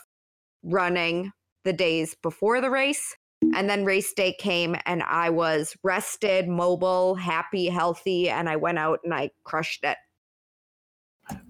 running 0.63 1.33
the 1.65 1.75
days 1.75 2.17
before 2.23 2.63
the 2.63 2.71
race 2.71 3.15
and 3.43 3.69
then 3.69 3.85
race 3.85 4.13
day 4.13 4.35
came 4.39 4.77
and 4.87 5.03
I 5.03 5.31
was 5.31 5.77
rested, 5.83 6.49
mobile, 6.49 7.15
happy, 7.15 7.69
healthy, 7.69 8.29
and 8.29 8.49
I 8.49 8.57
went 8.57 8.79
out 8.79 9.01
and 9.05 9.13
I 9.13 9.31
crushed 9.45 9.85
it. 9.85 9.97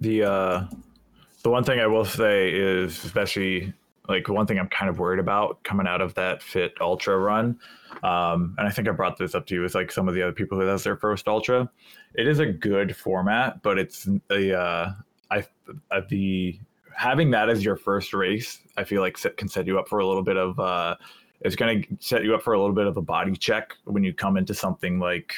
The 0.01 0.25
uh 0.25 0.67
the 1.43 1.51
one 1.51 1.65
thing 1.65 1.81
I 1.81 1.87
will 1.87 2.05
say 2.05 2.51
is 2.51 3.05
especially 3.05 3.73
like 4.09 4.29
one 4.29 4.47
thing 4.47 4.59
I'm 4.59 4.69
kind 4.69 4.89
of 4.89 4.99
worried 4.99 5.21
about 5.21 5.63
coming 5.65 5.87
out 5.87 6.01
of 6.01 6.15
that 6.15 6.43
fit 6.43 6.75
ultra 6.81 7.19
run. 7.19 7.59
Um, 8.03 8.55
and 8.59 8.67
I 8.67 8.71
think 8.71 8.89
I 8.89 8.93
brought 8.93 9.17
this 9.17 9.35
up 9.35 9.47
to 9.47 9.55
you 9.55 9.63
with 9.63 9.75
like 9.75 9.91
some 9.91 10.09
of 10.09 10.15
the 10.15 10.23
other 10.23 10.33
people 10.33 10.59
who 10.59 10.67
that's 10.67 10.85
their 10.85 10.97
first 10.97 11.29
ultra. 11.29 11.71
It 12.15 12.29
is 12.29 12.39
a 12.39 12.47
good 12.47 12.97
format, 12.97 13.63
but 13.63 13.79
it's 13.79 14.09
a 14.31 14.59
uh, 14.59 14.93
I 15.31 15.45
uh, 15.91 16.01
the 16.09 16.59
having 16.95 17.31
that 17.33 17.51
as 17.51 17.65
your 17.65 17.77
first 17.77 18.15
race, 18.15 18.59
I 18.77 18.85
feel 18.85 19.03
like 19.03 19.19
can 19.37 19.49
set 19.49 19.67
you 19.67 19.79
up 19.79 19.89
for 19.89 19.99
a 19.99 20.07
little 20.07 20.23
bit 20.23 20.37
of 20.37 20.59
uh, 20.59 20.97
it's 21.41 21.57
going 21.57 21.83
to 21.83 21.89
set 22.01 22.25
you 22.25 22.35
up 22.35 22.43
for 22.43 22.55
a 22.55 22.59
little 22.59 22.75
bit 22.75 22.87
of 22.87 22.97
a 22.97 23.03
body 23.03 23.37
check 23.37 23.75
when 23.85 24.03
you 24.03 24.13
come 24.13 24.37
into 24.37 24.55
something 24.55 24.99
like 24.99 25.35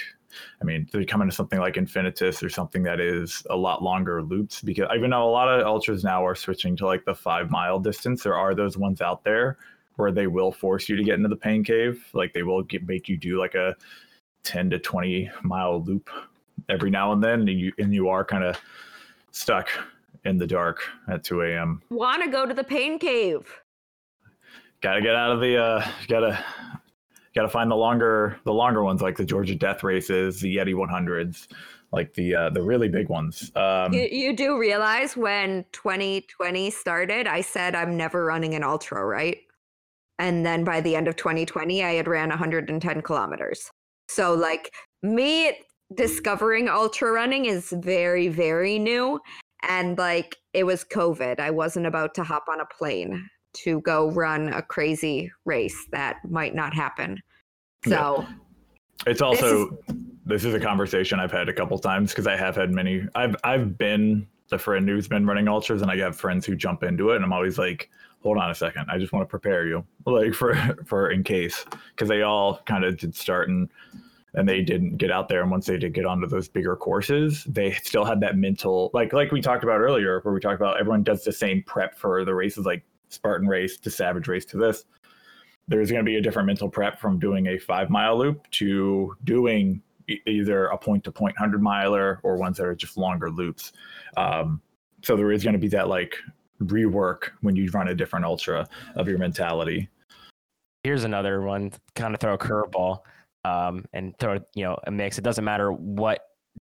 I 0.61 0.65
mean, 0.65 0.89
you 0.93 1.07
come 1.07 1.23
into 1.23 1.35
something 1.35 1.59
like 1.59 1.75
Infinitus 1.75 2.43
or 2.43 2.49
something 2.49 2.83
that 2.83 3.01
is 3.01 3.47
a 3.51 3.57
lot 3.57 3.83
longer 3.83 4.23
loops 4.23 4.61
because 4.61 4.89
even 4.95 5.11
though 5.11 5.29
a 5.29 5.31
lot 5.31 5.49
of 5.49 5.67
ultras 5.67 6.05
now 6.05 6.25
are 6.25 6.35
switching 6.35 6.77
to 6.77 6.87
like 6.87 7.05
the 7.05 7.15
five 7.15 7.51
mile 7.51 7.79
distance, 7.79 8.23
there 8.23 8.37
are 8.37 8.55
those 8.55 8.77
ones 8.77 9.01
out 9.01 9.25
there 9.25 9.57
where 9.97 10.13
they 10.13 10.27
will 10.27 10.53
force 10.53 10.89
you 10.89 10.97
to 10.97 11.03
get 11.03 11.15
into 11.15 11.29
the 11.29 11.37
pain 11.37 11.65
cave. 11.65 12.05
Like 12.13 12.33
they 12.33 12.43
will 12.43 12.63
get, 12.63 12.87
make 12.87 13.09
you 13.09 13.17
do 13.17 13.39
like 13.39 13.55
a 13.55 13.75
10 14.45 14.71
to 14.71 14.79
20 14.79 15.31
mile 15.43 15.83
loop 15.83 16.09
every 16.69 16.91
now 16.91 17.13
and 17.13 17.23
then. 17.23 17.41
And 17.41 17.59
you, 17.59 17.73
and 17.79 17.93
you 17.93 18.09
are 18.09 18.25
kind 18.25 18.45
of 18.45 18.57
stuck 19.33 19.69
in 20.25 20.39
the 20.39 20.47
dark 20.47 20.83
at 21.09 21.25
2 21.25 21.43
a.m. 21.43 21.83
Want 21.91 22.23
to 22.23 22.31
go 22.31 22.47
to 22.47 22.55
the 22.55 22.65
pain 22.65 22.99
cave? 22.99 23.61
Gotta 24.83 25.01
get 25.01 25.15
out 25.15 25.33
of 25.33 25.41
the 25.41 25.57
uh 25.57 25.89
gotta 26.09 26.45
got 27.39 27.43
to 27.43 27.49
find 27.49 27.71
the 27.71 27.77
longer 27.77 28.39
the 28.45 28.53
longer 28.53 28.83
ones 28.83 29.01
like 29.01 29.17
the 29.17 29.25
Georgia 29.25 29.55
Death 29.55 29.83
Races, 29.85 30.41
the 30.41 30.57
Yeti 30.57 30.75
100s, 30.75 31.47
like 31.93 32.13
the 32.15 32.35
uh, 32.35 32.51
the 32.51 32.63
really 32.63 32.89
big 32.89 33.09
ones. 33.09 33.53
Um, 33.55 33.93
You, 33.93 34.09
you 34.11 34.37
do 34.37 34.59
realize 34.59 35.17
when 35.17 35.65
2020 35.73 36.71
started, 36.71 37.27
I 37.27 37.41
said 37.41 37.75
I'm 37.75 37.97
never 37.97 38.25
running 38.25 38.55
an 38.55 38.65
ultra, 38.65 39.05
right? 39.05 39.39
And 40.19 40.45
then 40.45 40.65
by 40.65 40.81
the 40.81 40.97
end 40.97 41.07
of 41.07 41.15
2020, 41.15 41.85
I 41.85 41.93
had 41.93 42.09
ran 42.09 42.29
110 42.29 43.03
kilometers. 43.03 43.71
So, 44.09 44.35
like, 44.35 44.73
me 45.05 45.53
discovering 45.95 46.69
ultra 46.69 47.13
running 47.13 47.45
is 47.45 47.73
very, 47.77 48.27
very 48.27 48.81
new. 48.81 49.21
And, 49.69 49.97
like, 49.97 50.37
it 50.55 50.65
was 50.65 50.83
COVID. 50.83 51.39
I 51.39 51.51
wasn't 51.51 51.87
about 51.87 52.15
to 52.15 52.25
hop 52.25 52.47
on 52.51 52.61
a 52.61 52.67
plane 52.67 53.29
to 53.55 53.81
go 53.83 54.11
run 54.11 54.53
a 54.53 54.63
crazy 54.63 55.31
race 55.45 55.87
that 55.91 56.19
might 56.29 56.55
not 56.55 56.75
happen. 56.75 57.21
Yeah. 57.87 57.97
So, 57.97 58.27
It's 59.07 59.23
also 59.23 59.79
this 60.29 60.45
is 60.45 60.55
a 60.55 60.61
conversation 60.61 61.19
I've 61.19 61.33
had 61.33 61.49
a 61.49 61.53
couple 61.53 61.79
times 61.79 62.11
because 62.11 62.27
I 62.27 62.37
have 62.37 62.55
had 62.55 62.71
many. 62.71 63.07
I've 63.15 63.35
I've 63.45 63.79
been 63.79 64.27
the 64.49 64.59
friend 64.59 64.89
who's 64.89 65.09
been 65.09 65.27
running 65.27 65.49
ultras, 65.49 65.83
and 65.83 65.91
I 65.91 65.97
have 65.99 66.17
friends 66.17 66.47
who 66.47 66.55
jump 66.55 66.83
into 66.83 67.11
it, 67.11 67.17
and 67.17 67.25
I'm 67.25 67.33
always 67.33 67.59
like, 67.59 67.91
hold 68.23 68.39
on 68.39 68.51
a 68.51 68.55
second, 68.55 68.87
I 68.91 68.99
just 68.99 69.13
want 69.13 69.23
to 69.23 69.31
prepare 69.31 69.67
you, 69.67 69.85
like 70.07 70.35
for 70.35 70.55
for 70.85 71.11
in 71.11 71.25
case, 71.25 71.65
because 71.91 72.09
they 72.09 72.23
all 72.23 72.61
kind 72.67 72.85
of 72.85 72.99
did 72.99 73.15
start 73.15 73.49
and 73.49 73.69
and 74.35 74.47
they 74.47 74.63
didn't 74.63 74.99
get 74.99 75.11
out 75.11 75.29
there, 75.29 75.41
and 75.41 75.51
once 75.51 75.67
they 75.67 75.79
did 75.79 75.95
get 75.95 76.05
onto 76.05 76.27
those 76.27 76.49
bigger 76.49 76.77
courses, 76.77 77.45
they 77.45 77.73
still 77.73 78.05
had 78.05 78.21
that 78.21 78.37
mental 78.37 78.91
like 78.93 79.13
like 79.13 79.33
we 79.33 79.41
talked 79.41 79.65
about 79.65 79.81
earlier, 79.81 80.21
where 80.21 80.35
we 80.35 80.41
talked 80.41 80.61
about 80.61 80.79
everyone 80.79 81.03
does 81.03 81.25
the 81.25 81.33
same 81.33 81.63
prep 81.63 81.97
for 81.97 82.25
the 82.25 82.35
races, 82.35 82.67
like 82.67 82.85
Spartan 83.09 83.49
race 83.49 83.77
to 83.79 83.91
Savage 83.91 84.29
race 84.29 84.45
to 84.47 84.57
this 84.57 84.85
there's 85.69 85.91
going 85.91 86.03
to 86.03 86.09
be 86.09 86.17
a 86.17 86.21
different 86.21 86.47
mental 86.47 86.69
prep 86.69 86.99
from 86.99 87.19
doing 87.19 87.47
a 87.49 87.59
five 87.59 87.91
mile 87.91 88.19
loop 88.19 88.51
to 88.51 89.15
doing 89.25 89.83
e- 90.09 90.19
either 90.27 90.67
a 90.67 90.79
point 90.79 91.05
to 91.05 91.13
point 91.13 91.37
100 91.39 91.63
miler 91.63 92.21
or 92.23 92.37
ones 92.37 92.57
that 92.57 92.67
are 92.67 92.75
just 92.75 92.97
longer 92.97 93.31
loops. 93.31 93.73
Um, 94.17 94.61
so 95.03 95.15
there 95.15 95.31
is 95.31 95.45
going 95.45 95.53
to 95.53 95.59
be 95.59 95.69
that 95.69 95.89
like 95.89 96.17
rework 96.63 97.31
when 97.43 97.55
you 97.55 97.71
run 97.71 97.89
a 97.89 97.95
different 97.95 98.25
ultra 98.25 98.67
of 98.97 99.07
your 99.07 99.19
mentality. 99.19 99.89
Here's 100.83 101.05
another 101.05 101.43
one, 101.43 101.73
kind 101.95 102.15
of 102.15 102.21
throw 102.21 102.35
a 102.35 102.39
curveball 102.39 103.01
um, 103.45 103.85
and 103.93 104.17
throw 104.19 104.39
you 104.55 104.65
know 104.65 104.79
a 104.87 104.91
mix. 104.91 105.19
It 105.19 105.23
doesn't 105.23 105.45
matter 105.45 105.71
what 105.71 106.21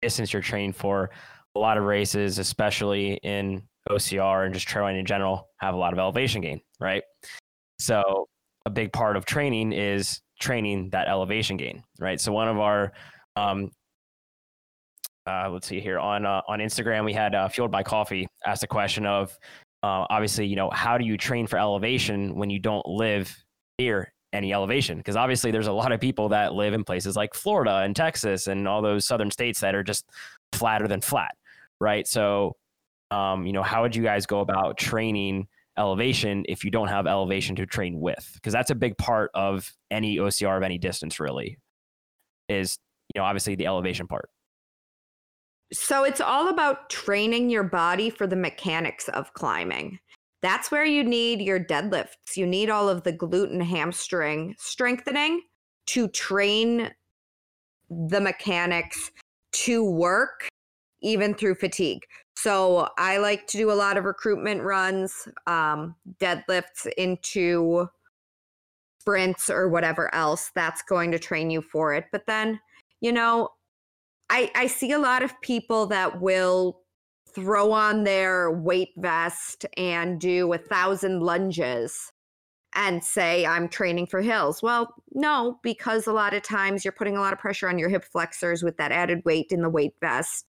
distance 0.01 0.33
you're 0.33 0.41
training 0.41 0.73
for. 0.73 1.11
A 1.55 1.59
lot 1.59 1.77
of 1.77 1.83
races, 1.85 2.39
especially 2.39 3.13
in 3.23 3.63
OCR 3.89 4.45
and 4.45 4.53
just 4.53 4.67
trail 4.67 4.85
running 4.85 4.99
in 4.99 5.05
general, 5.05 5.49
have 5.57 5.73
a 5.73 5.77
lot 5.77 5.93
of 5.93 5.99
elevation 5.99 6.41
gain, 6.41 6.61
right? 6.79 7.03
So 7.79 8.27
a 8.65 8.69
big 8.69 8.91
part 8.91 9.15
of 9.15 9.25
training 9.25 9.73
is 9.73 10.21
training 10.39 10.89
that 10.91 11.07
elevation 11.07 11.57
gain, 11.57 11.83
right? 11.99 12.19
So 12.19 12.31
one 12.31 12.47
of 12.47 12.59
our 12.59 12.91
um, 13.35 13.71
uh, 15.27 15.49
let's 15.49 15.67
see 15.67 15.79
here 15.79 15.99
on 15.99 16.25
uh, 16.25 16.41
on 16.47 16.59
Instagram, 16.59 17.03
we 17.05 17.13
had 17.13 17.35
uh, 17.35 17.49
fueled 17.49 17.71
by 17.71 17.83
coffee 17.83 18.27
asked 18.45 18.63
a 18.63 18.67
question 18.67 19.05
of 19.05 19.37
uh, 19.83 20.05
obviously, 20.09 20.45
you 20.45 20.55
know, 20.55 20.69
how 20.71 20.97
do 20.97 21.05
you 21.05 21.17
train 21.17 21.45
for 21.45 21.59
elevation 21.59 22.35
when 22.35 22.49
you 22.49 22.59
don't 22.59 22.85
live 22.87 23.35
near 23.77 24.11
any 24.33 24.53
elevation? 24.53 24.97
Because 24.97 25.15
obviously, 25.15 25.51
there's 25.51 25.67
a 25.67 25.73
lot 25.73 25.91
of 25.91 25.99
people 25.99 26.29
that 26.29 26.53
live 26.53 26.73
in 26.73 26.83
places 26.83 27.15
like 27.15 27.33
Florida 27.33 27.77
and 27.77 27.95
Texas 27.95 28.47
and 28.47 28.67
all 28.67 28.81
those 28.81 29.05
southern 29.05 29.29
states 29.29 29.59
that 29.59 29.75
are 29.75 29.83
just 29.83 30.09
flatter 30.53 30.87
than 30.87 31.01
flat, 31.01 31.35
right? 31.79 32.07
So, 32.07 32.55
um, 33.11 33.45
you 33.45 33.53
know, 33.53 33.63
how 33.63 33.81
would 33.83 33.95
you 33.95 34.03
guys 34.03 34.25
go 34.25 34.39
about 34.39 34.77
training 34.77 35.47
elevation 35.77 36.43
if 36.49 36.63
you 36.63 36.71
don't 36.71 36.87
have 36.87 37.07
elevation 37.07 37.55
to 37.57 37.65
train 37.65 37.99
with? 37.99 38.29
Because 38.35 38.53
that's 38.53 38.71
a 38.71 38.75
big 38.75 38.97
part 38.97 39.31
of 39.33 39.71
any 39.91 40.17
OCR 40.17 40.57
of 40.57 40.63
any 40.63 40.77
distance, 40.77 41.19
really, 41.19 41.57
is 42.49 42.77
you 43.13 43.21
know 43.21 43.25
obviously 43.25 43.55
the 43.55 43.67
elevation 43.67 44.07
part. 44.07 44.29
So 45.73 46.03
it's 46.03 46.21
all 46.21 46.47
about 46.47 46.89
training 46.89 47.49
your 47.49 47.63
body 47.63 48.09
for 48.09 48.25
the 48.25 48.37
mechanics 48.37 49.09
of 49.09 49.33
climbing. 49.33 49.99
That's 50.41 50.71
where 50.71 50.85
you 50.85 51.03
need 51.03 51.41
your 51.41 51.59
deadlifts. 51.59 52.35
You 52.35 52.45
need 52.45 52.69
all 52.69 52.87
of 52.87 53.03
the 53.03 53.11
glute 53.11 53.51
and 53.51 53.63
hamstring 53.63 54.55
strengthening 54.57 55.41
to 55.87 56.07
train 56.09 56.91
the 57.89 58.21
mechanics 58.21 59.11
to 59.53 59.83
work 59.83 60.47
even 61.01 61.33
through 61.33 61.55
fatigue. 61.55 62.01
So 62.39 62.87
I 62.99 63.17
like 63.17 63.47
to 63.47 63.57
do 63.57 63.71
a 63.71 63.73
lot 63.73 63.97
of 63.97 64.03
recruitment 64.03 64.61
runs, 64.61 65.27
um, 65.47 65.95
deadlifts 66.19 66.85
into 66.95 67.87
sprints 69.01 69.49
or 69.49 69.69
whatever 69.69 70.13
else 70.13 70.51
that's 70.53 70.83
going 70.83 71.11
to 71.13 71.17
train 71.17 71.49
you 71.49 71.63
for 71.63 71.95
it. 71.95 72.05
But 72.11 72.27
then, 72.27 72.59
you 73.01 73.11
know, 73.11 73.49
I, 74.29 74.51
I 74.53 74.67
see 74.67 74.91
a 74.91 74.99
lot 74.99 75.23
of 75.23 75.33
people 75.41 75.87
that 75.87 76.21
will 76.21 76.81
throw 77.33 77.71
on 77.71 78.03
their 78.03 78.51
weight 78.51 78.93
vest 78.97 79.65
and 79.75 80.19
do 80.19 80.53
a 80.53 80.59
thousand 80.59 81.21
lunges 81.21 82.11
and 82.75 83.03
say, 83.03 83.47
I'm 83.47 83.67
training 83.67 84.05
for 84.05 84.21
hills. 84.21 84.61
Well, 84.61 84.93
no, 85.11 85.57
because 85.63 86.05
a 86.05 86.13
lot 86.13 86.35
of 86.35 86.43
times 86.43 86.85
you're 86.85 86.91
putting 86.91 87.17
a 87.17 87.19
lot 87.19 87.33
of 87.33 87.39
pressure 87.39 87.67
on 87.67 87.79
your 87.79 87.89
hip 87.89 88.05
flexors 88.05 88.61
with 88.61 88.77
that 88.77 88.91
added 88.91 89.25
weight 89.25 89.47
in 89.49 89.63
the 89.63 89.71
weight 89.71 89.95
vest. 90.01 90.45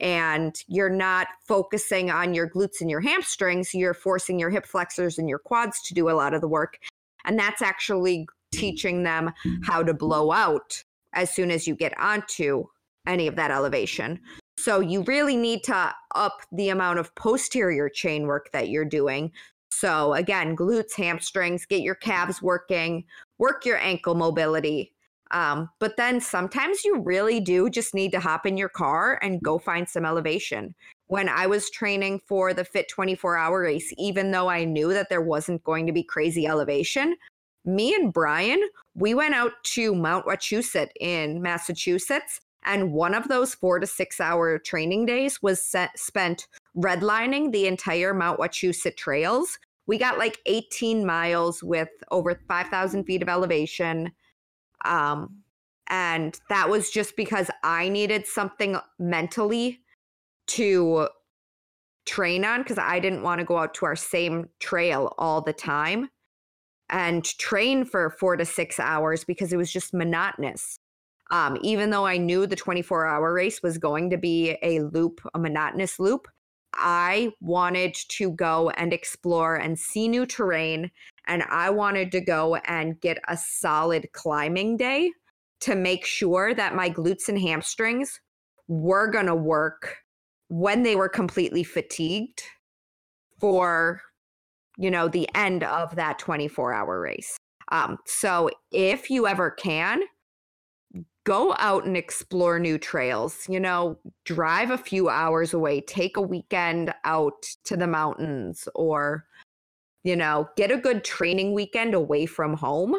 And 0.00 0.54
you're 0.66 0.90
not 0.90 1.28
focusing 1.46 2.10
on 2.10 2.34
your 2.34 2.48
glutes 2.48 2.80
and 2.80 2.90
your 2.90 3.00
hamstrings. 3.00 3.74
You're 3.74 3.94
forcing 3.94 4.38
your 4.38 4.50
hip 4.50 4.66
flexors 4.66 5.18
and 5.18 5.28
your 5.28 5.38
quads 5.38 5.80
to 5.82 5.94
do 5.94 6.10
a 6.10 6.12
lot 6.12 6.34
of 6.34 6.40
the 6.40 6.48
work. 6.48 6.78
And 7.24 7.38
that's 7.38 7.62
actually 7.62 8.26
teaching 8.52 9.02
them 9.02 9.32
how 9.62 9.82
to 9.82 9.94
blow 9.94 10.32
out 10.32 10.82
as 11.12 11.30
soon 11.30 11.50
as 11.50 11.66
you 11.66 11.74
get 11.74 11.98
onto 11.98 12.64
any 13.06 13.26
of 13.26 13.36
that 13.36 13.50
elevation. 13.50 14.20
So 14.56 14.80
you 14.80 15.02
really 15.02 15.36
need 15.36 15.64
to 15.64 15.92
up 16.14 16.38
the 16.52 16.68
amount 16.68 16.98
of 16.98 17.14
posterior 17.14 17.88
chain 17.88 18.26
work 18.26 18.50
that 18.52 18.68
you're 18.68 18.84
doing. 18.84 19.32
So 19.70 20.14
again, 20.14 20.56
glutes, 20.56 20.94
hamstrings, 20.94 21.66
get 21.66 21.80
your 21.80 21.96
calves 21.96 22.40
working, 22.40 23.04
work 23.38 23.66
your 23.66 23.78
ankle 23.78 24.14
mobility. 24.14 24.93
Um, 25.30 25.70
but 25.78 25.96
then 25.96 26.20
sometimes 26.20 26.84
you 26.84 27.00
really 27.00 27.40
do 27.40 27.70
just 27.70 27.94
need 27.94 28.12
to 28.12 28.20
hop 28.20 28.46
in 28.46 28.56
your 28.56 28.68
car 28.68 29.18
and 29.22 29.42
go 29.42 29.58
find 29.58 29.88
some 29.88 30.04
elevation. 30.04 30.74
When 31.06 31.28
I 31.28 31.46
was 31.46 31.70
training 31.70 32.20
for 32.26 32.54
the 32.54 32.64
Fit 32.64 32.88
24 32.88 33.36
hour 33.36 33.60
race, 33.60 33.92
even 33.98 34.30
though 34.30 34.48
I 34.48 34.64
knew 34.64 34.92
that 34.92 35.08
there 35.08 35.22
wasn't 35.22 35.64
going 35.64 35.86
to 35.86 35.92
be 35.92 36.02
crazy 36.02 36.46
elevation, 36.46 37.16
me 37.64 37.94
and 37.94 38.12
Brian, 38.12 38.62
we 38.94 39.14
went 39.14 39.34
out 39.34 39.52
to 39.64 39.94
Mount 39.94 40.26
Wachusett 40.26 40.90
in 41.00 41.40
Massachusetts 41.40 42.40
and 42.64 42.92
one 42.92 43.14
of 43.14 43.28
those 43.28 43.54
four 43.54 43.78
to 43.78 43.86
six 43.86 44.20
hour 44.20 44.58
training 44.58 45.06
days 45.06 45.42
was 45.42 45.62
set, 45.62 45.98
spent 45.98 46.46
redlining 46.76 47.52
the 47.52 47.66
entire 47.66 48.14
Mount 48.14 48.40
Wachusett 48.40 48.96
trails. 48.96 49.58
We 49.86 49.98
got 49.98 50.18
like 50.18 50.38
18 50.46 51.04
miles 51.04 51.62
with 51.62 51.90
over 52.10 52.40
5,000 52.48 53.04
feet 53.04 53.22
of 53.22 53.28
elevation. 53.28 54.12
Um, 54.84 55.42
and 55.88 56.38
that 56.48 56.68
was 56.68 56.90
just 56.90 57.16
because 57.16 57.50
I 57.62 57.88
needed 57.88 58.26
something 58.26 58.76
mentally 58.98 59.80
to 60.48 61.08
train 62.06 62.44
on 62.44 62.62
because 62.62 62.78
I 62.78 63.00
didn't 63.00 63.22
want 63.22 63.38
to 63.40 63.44
go 63.44 63.58
out 63.58 63.74
to 63.74 63.86
our 63.86 63.96
same 63.96 64.48
trail 64.60 65.14
all 65.18 65.40
the 65.40 65.52
time 65.52 66.08
and 66.90 67.24
train 67.24 67.84
for 67.84 68.10
four 68.10 68.36
to 68.36 68.44
six 68.44 68.78
hours 68.78 69.24
because 69.24 69.52
it 69.52 69.56
was 69.56 69.72
just 69.72 69.94
monotonous. 69.94 70.78
Um, 71.30 71.56
even 71.62 71.90
though 71.90 72.04
I 72.04 72.18
knew 72.18 72.46
the 72.46 72.56
24 72.56 73.06
hour 73.06 73.32
race 73.32 73.62
was 73.62 73.78
going 73.78 74.10
to 74.10 74.18
be 74.18 74.56
a 74.62 74.80
loop, 74.80 75.20
a 75.34 75.38
monotonous 75.38 75.98
loop, 75.98 76.28
I 76.76 77.32
wanted 77.40 77.94
to 77.94 78.30
go 78.30 78.70
and 78.70 78.92
explore 78.92 79.56
and 79.56 79.78
see 79.78 80.08
new 80.08 80.26
terrain. 80.26 80.90
And 81.26 81.42
I 81.44 81.70
wanted 81.70 82.12
to 82.12 82.20
go 82.20 82.56
and 82.66 83.00
get 83.00 83.18
a 83.28 83.36
solid 83.36 84.08
climbing 84.12 84.76
day 84.76 85.10
to 85.60 85.74
make 85.74 86.04
sure 86.04 86.54
that 86.54 86.74
my 86.74 86.90
glutes 86.90 87.28
and 87.28 87.38
hamstrings 87.38 88.20
were 88.68 89.08
going 89.08 89.26
to 89.26 89.34
work 89.34 89.98
when 90.48 90.82
they 90.82 90.96
were 90.96 91.08
completely 91.08 91.64
fatigued 91.64 92.42
for, 93.38 94.00
you 94.76 94.90
know, 94.90 95.08
the 95.08 95.28
end 95.34 95.64
of 95.64 95.96
that 95.96 96.18
24 96.18 96.74
hour 96.74 97.00
race. 97.00 97.36
Um, 97.72 97.98
so 98.04 98.50
if 98.70 99.10
you 99.10 99.26
ever 99.26 99.50
can, 99.50 100.02
go 101.24 101.54
out 101.58 101.84
and 101.84 101.96
explore 101.96 102.58
new 102.58 102.78
trails. 102.78 103.46
You 103.48 103.60
know, 103.60 103.98
drive 104.24 104.70
a 104.70 104.78
few 104.78 105.08
hours 105.08 105.54
away, 105.54 105.80
take 105.80 106.16
a 106.16 106.22
weekend 106.22 106.94
out 107.04 107.42
to 107.64 107.76
the 107.76 107.86
mountains, 107.86 108.68
or, 108.74 109.26
you 110.02 110.16
know, 110.16 110.48
get 110.56 110.70
a 110.70 110.76
good 110.76 111.04
training 111.04 111.52
weekend 111.52 111.94
away 111.94 112.26
from 112.26 112.54
home 112.54 112.94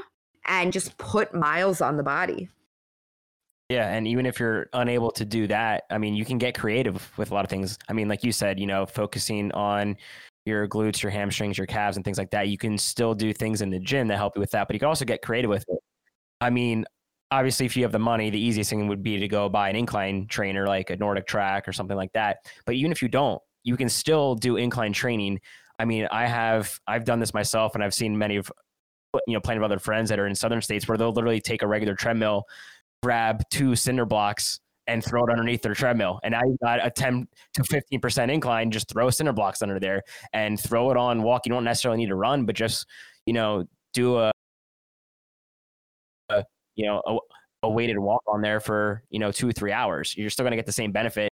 and 0.47 0.73
just 0.73 0.97
put 0.97 1.33
miles 1.33 1.81
on 1.81 1.97
the 1.97 2.03
body. 2.03 2.49
Yeah, 3.69 3.89
and 3.89 4.07
even 4.07 4.27
if 4.27 4.39
you're 4.39 4.67
unable 4.73 5.09
to 5.11 5.25
do 5.25 5.47
that, 5.47 5.85
I 5.89 5.97
mean, 5.97 6.13
you 6.13 6.23
can 6.23 6.37
get 6.37 6.55
creative 6.55 7.11
with 7.17 7.31
a 7.31 7.33
lot 7.33 7.45
of 7.45 7.49
things. 7.49 7.79
I 7.89 7.93
mean, 7.93 8.07
like 8.07 8.23
you 8.23 8.31
said, 8.31 8.59
you 8.59 8.67
know, 8.67 8.85
focusing 8.85 9.51
on 9.53 9.97
your 10.45 10.67
glutes, 10.67 11.01
your 11.01 11.09
hamstrings, 11.09 11.57
your 11.57 11.65
calves, 11.65 11.97
and 11.97 12.05
things 12.05 12.19
like 12.19 12.29
that. 12.29 12.47
You 12.47 12.59
can 12.59 12.77
still 12.77 13.15
do 13.15 13.33
things 13.33 13.61
in 13.63 13.71
the 13.71 13.79
gym 13.79 14.07
that 14.09 14.17
help 14.17 14.35
you 14.35 14.39
with 14.39 14.51
that, 14.51 14.67
but 14.67 14.75
you 14.75 14.79
can 14.79 14.87
also 14.87 15.03
get 15.03 15.23
creative 15.23 15.49
with 15.49 15.65
it. 15.67 15.79
I 16.41 16.51
mean, 16.51 16.85
obviously, 17.31 17.65
if 17.65 17.75
you 17.75 17.83
have 17.83 17.91
the 17.91 17.99
money, 17.99 18.29
the 18.29 18.39
easiest 18.39 18.69
thing 18.69 18.87
would 18.87 19.03
be 19.03 19.19
to 19.19 19.27
go 19.27 19.49
buy 19.49 19.69
an 19.69 19.75
incline 19.75 20.27
trainer 20.27 20.67
like 20.67 20.89
a 20.89 20.97
NordicTrack 20.97 21.67
or 21.67 21.73
something 21.73 21.97
like 21.97 22.13
that. 22.13 22.37
But 22.65 22.75
even 22.75 22.91
if 22.91 23.01
you 23.01 23.07
don't, 23.07 23.41
you 23.63 23.77
can 23.77 23.89
still 23.89 24.35
do 24.35 24.57
incline 24.57 24.93
training. 24.93 25.41
I 25.79 25.85
mean, 25.85 26.07
I 26.11 26.27
have 26.27 26.79
I've 26.87 27.05
done 27.05 27.19
this 27.19 27.33
myself, 27.33 27.75
and 27.75 27.83
I've 27.83 27.93
seen 27.93 28.17
many 28.17 28.37
of 28.37 28.51
you 29.27 29.33
know 29.33 29.41
plenty 29.41 29.57
of 29.57 29.63
other 29.63 29.79
friends 29.79 30.09
that 30.09 30.19
are 30.19 30.27
in 30.27 30.35
southern 30.35 30.61
states 30.61 30.87
where 30.87 30.97
they'll 30.97 31.11
literally 31.11 31.41
take 31.41 31.61
a 31.61 31.67
regular 31.67 31.95
treadmill, 31.95 32.43
grab 33.01 33.41
two 33.49 33.75
cinder 33.75 34.05
blocks, 34.05 34.59
and 34.87 35.03
throw 35.03 35.23
it 35.25 35.31
underneath 35.31 35.61
their 35.61 35.73
treadmill. 35.73 36.19
And 36.23 36.33
now 36.33 36.41
you've 36.45 36.59
got 36.59 36.85
a 36.85 36.89
10 36.89 37.27
to 37.55 37.63
15% 37.63 38.31
incline, 38.31 38.71
just 38.71 38.89
throw 38.91 39.09
cinder 39.09 39.33
blocks 39.33 39.61
under 39.61 39.79
there 39.79 40.03
and 40.33 40.59
throw 40.59 40.91
it 40.91 40.97
on 40.97 41.23
walk. 41.23 41.45
You 41.45 41.51
don't 41.51 41.63
necessarily 41.63 41.97
need 41.97 42.09
to 42.09 42.15
run, 42.15 42.45
but 42.45 42.55
just, 42.55 42.85
you 43.25 43.33
know, 43.33 43.65
do 43.93 44.17
a 44.17 44.31
you 46.75 46.85
know, 46.85 47.01
a, 47.05 47.67
a 47.67 47.69
weighted 47.69 47.97
walk 47.97 48.23
on 48.27 48.41
there 48.41 48.59
for, 48.59 49.03
you 49.09 49.19
know, 49.19 49.31
two 49.31 49.49
or 49.49 49.51
three 49.51 49.71
hours. 49.71 50.15
You're 50.17 50.29
still 50.29 50.43
going 50.43 50.51
to 50.51 50.57
get 50.57 50.65
the 50.65 50.71
same 50.71 50.91
benefit. 50.91 51.29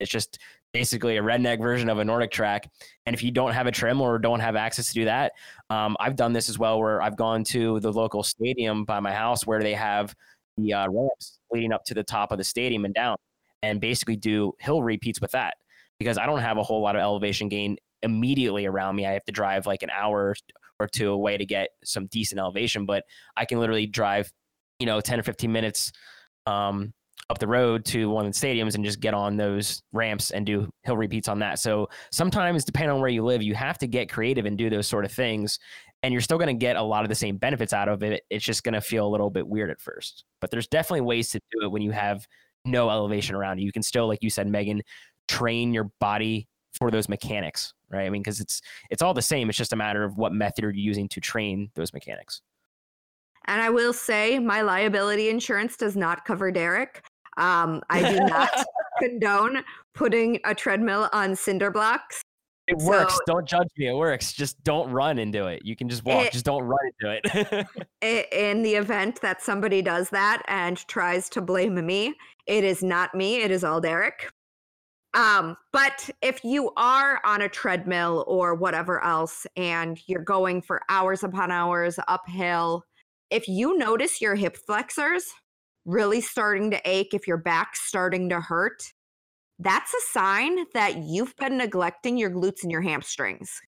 It's 0.00 0.10
just 0.10 0.38
basically 0.72 1.16
a 1.16 1.22
redneck 1.22 1.60
version 1.60 1.88
of 1.88 1.98
a 1.98 2.02
NordicTrack. 2.02 2.66
And 3.06 3.14
if 3.14 3.22
you 3.22 3.30
don't 3.30 3.52
have 3.52 3.66
a 3.66 3.70
trim 3.70 4.00
or 4.00 4.18
don't 4.18 4.40
have 4.40 4.56
access 4.56 4.88
to 4.88 4.94
do 4.94 5.04
that, 5.04 5.32
um, 5.70 5.96
I've 6.00 6.16
done 6.16 6.32
this 6.32 6.48
as 6.48 6.58
well, 6.58 6.80
where 6.80 7.00
I've 7.00 7.16
gone 7.16 7.44
to 7.44 7.80
the 7.80 7.92
local 7.92 8.22
stadium 8.22 8.84
by 8.84 9.00
my 9.00 9.12
house 9.12 9.46
where 9.46 9.62
they 9.62 9.74
have 9.74 10.14
the 10.56 10.74
uh, 10.74 10.88
ramps 10.88 11.38
leading 11.52 11.72
up 11.72 11.84
to 11.84 11.94
the 11.94 12.02
top 12.02 12.32
of 12.32 12.38
the 12.38 12.44
stadium 12.44 12.84
and 12.84 12.94
down, 12.94 13.16
and 13.62 13.80
basically 13.80 14.16
do 14.16 14.52
hill 14.58 14.82
repeats 14.82 15.20
with 15.20 15.30
that 15.30 15.54
because 15.98 16.18
I 16.18 16.26
don't 16.26 16.40
have 16.40 16.58
a 16.58 16.62
whole 16.62 16.82
lot 16.82 16.96
of 16.96 17.02
elevation 17.02 17.48
gain 17.48 17.76
immediately 18.02 18.66
around 18.66 18.96
me. 18.96 19.06
I 19.06 19.12
have 19.12 19.24
to 19.24 19.32
drive 19.32 19.66
like 19.66 19.82
an 19.82 19.90
hour 19.90 20.34
or 20.84 20.88
two 20.88 21.10
away 21.10 21.36
to 21.36 21.46
get 21.46 21.70
some 21.84 22.06
decent 22.06 22.38
elevation, 22.38 22.86
but 22.86 23.04
I 23.36 23.44
can 23.44 23.58
literally 23.58 23.86
drive, 23.86 24.32
you 24.78 24.86
know, 24.86 25.00
10 25.00 25.18
or 25.18 25.22
15 25.22 25.50
minutes 25.50 25.92
um, 26.46 26.92
up 27.30 27.38
the 27.38 27.46
road 27.46 27.84
to 27.86 28.10
one 28.10 28.26
of 28.26 28.32
the 28.32 28.38
stadiums 28.38 28.74
and 28.74 28.84
just 28.84 29.00
get 29.00 29.14
on 29.14 29.36
those 29.36 29.82
ramps 29.92 30.30
and 30.30 30.44
do 30.44 30.68
hill 30.82 30.96
repeats 30.96 31.28
on 31.28 31.38
that. 31.38 31.58
So 31.58 31.88
sometimes, 32.12 32.64
depending 32.64 32.90
on 32.90 33.00
where 33.00 33.10
you 33.10 33.24
live, 33.24 33.42
you 33.42 33.54
have 33.54 33.78
to 33.78 33.86
get 33.86 34.10
creative 34.10 34.44
and 34.44 34.58
do 34.58 34.68
those 34.68 34.86
sort 34.86 35.04
of 35.04 35.12
things 35.12 35.58
and 36.04 36.12
you're 36.12 36.20
still 36.20 36.36
going 36.36 36.48
to 36.48 36.52
get 36.52 36.76
a 36.76 36.82
lot 36.82 37.02
of 37.02 37.08
the 37.08 37.14
same 37.14 37.38
benefits 37.38 37.72
out 37.72 37.88
of 37.88 38.02
it. 38.02 38.24
It's 38.28 38.44
just 38.44 38.62
going 38.62 38.74
to 38.74 38.82
feel 38.82 39.06
a 39.06 39.08
little 39.08 39.30
bit 39.30 39.48
weird 39.48 39.70
at 39.70 39.80
first. 39.80 40.24
But 40.38 40.50
there's 40.50 40.66
definitely 40.66 41.00
ways 41.00 41.30
to 41.30 41.40
do 41.50 41.64
it 41.64 41.72
when 41.72 41.80
you 41.80 41.92
have 41.92 42.26
no 42.66 42.90
elevation 42.90 43.34
around 43.34 43.58
you. 43.58 43.64
You 43.64 43.72
can 43.72 43.82
still, 43.82 44.06
like 44.06 44.22
you 44.22 44.28
said, 44.28 44.46
Megan, 44.46 44.82
train 45.28 45.72
your 45.72 45.90
body 46.00 46.46
for 46.74 46.90
those 46.90 47.08
mechanics, 47.08 47.72
right? 47.94 48.06
I 48.06 48.10
mean, 48.10 48.22
because 48.22 48.40
it's 48.40 48.60
it's 48.90 49.02
all 49.02 49.14
the 49.14 49.22
same. 49.22 49.48
It's 49.48 49.58
just 49.58 49.72
a 49.72 49.76
matter 49.76 50.04
of 50.04 50.18
what 50.18 50.32
method 50.32 50.62
you're 50.62 50.72
using 50.72 51.08
to 51.08 51.20
train 51.20 51.70
those 51.74 51.92
mechanics. 51.92 52.42
And 53.46 53.60
I 53.60 53.70
will 53.70 53.92
say, 53.92 54.38
my 54.38 54.62
liability 54.62 55.28
insurance 55.28 55.76
does 55.76 55.96
not 55.96 56.24
cover 56.24 56.50
Derek. 56.50 57.04
Um, 57.36 57.82
I 57.90 58.12
do 58.12 58.18
not 58.20 58.50
condone 59.02 59.62
putting 59.94 60.40
a 60.44 60.54
treadmill 60.54 61.08
on 61.12 61.36
cinder 61.36 61.70
blocks. 61.70 62.22
It 62.66 62.80
so, 62.80 62.88
works. 62.88 63.18
Don't 63.26 63.46
judge 63.46 63.68
me. 63.76 63.88
It 63.88 63.94
works. 63.94 64.32
Just 64.32 64.62
don't 64.64 64.90
run 64.90 65.18
into 65.18 65.46
it. 65.46 65.62
You 65.64 65.76
can 65.76 65.88
just 65.88 66.04
walk. 66.04 66.26
It, 66.26 66.32
just 66.32 66.46
don't 66.46 66.62
run 66.62 66.78
into 67.00 67.20
it. 68.00 68.32
in 68.32 68.62
the 68.62 68.74
event 68.74 69.20
that 69.20 69.42
somebody 69.42 69.82
does 69.82 70.08
that 70.10 70.42
and 70.48 70.78
tries 70.88 71.28
to 71.30 71.42
blame 71.42 71.84
me, 71.84 72.14
it 72.46 72.64
is 72.64 72.82
not 72.82 73.14
me. 73.14 73.42
It 73.42 73.50
is 73.50 73.64
all 73.64 73.80
Derek. 73.80 74.30
Um, 75.14 75.56
but 75.72 76.10
if 76.22 76.42
you 76.42 76.72
are 76.76 77.20
on 77.24 77.40
a 77.40 77.48
treadmill 77.48 78.24
or 78.26 78.54
whatever 78.54 79.02
else 79.02 79.46
and 79.56 79.98
you're 80.08 80.22
going 80.22 80.60
for 80.60 80.82
hours 80.88 81.22
upon 81.22 81.52
hours 81.52 81.98
uphill, 82.08 82.82
if 83.30 83.46
you 83.46 83.78
notice 83.78 84.20
your 84.20 84.34
hip 84.34 84.56
flexors 84.56 85.24
really 85.84 86.20
starting 86.20 86.70
to 86.72 86.80
ache, 86.84 87.14
if 87.14 87.28
your 87.28 87.36
back's 87.36 87.82
starting 87.82 88.28
to 88.30 88.40
hurt, 88.40 88.82
that's 89.60 89.94
a 89.94 90.00
sign 90.10 90.64
that 90.74 90.98
you've 90.98 91.36
been 91.36 91.58
neglecting 91.58 92.16
your 92.16 92.30
glutes 92.30 92.62
and 92.62 92.72
your 92.72 92.82
hamstrings. 92.82 93.60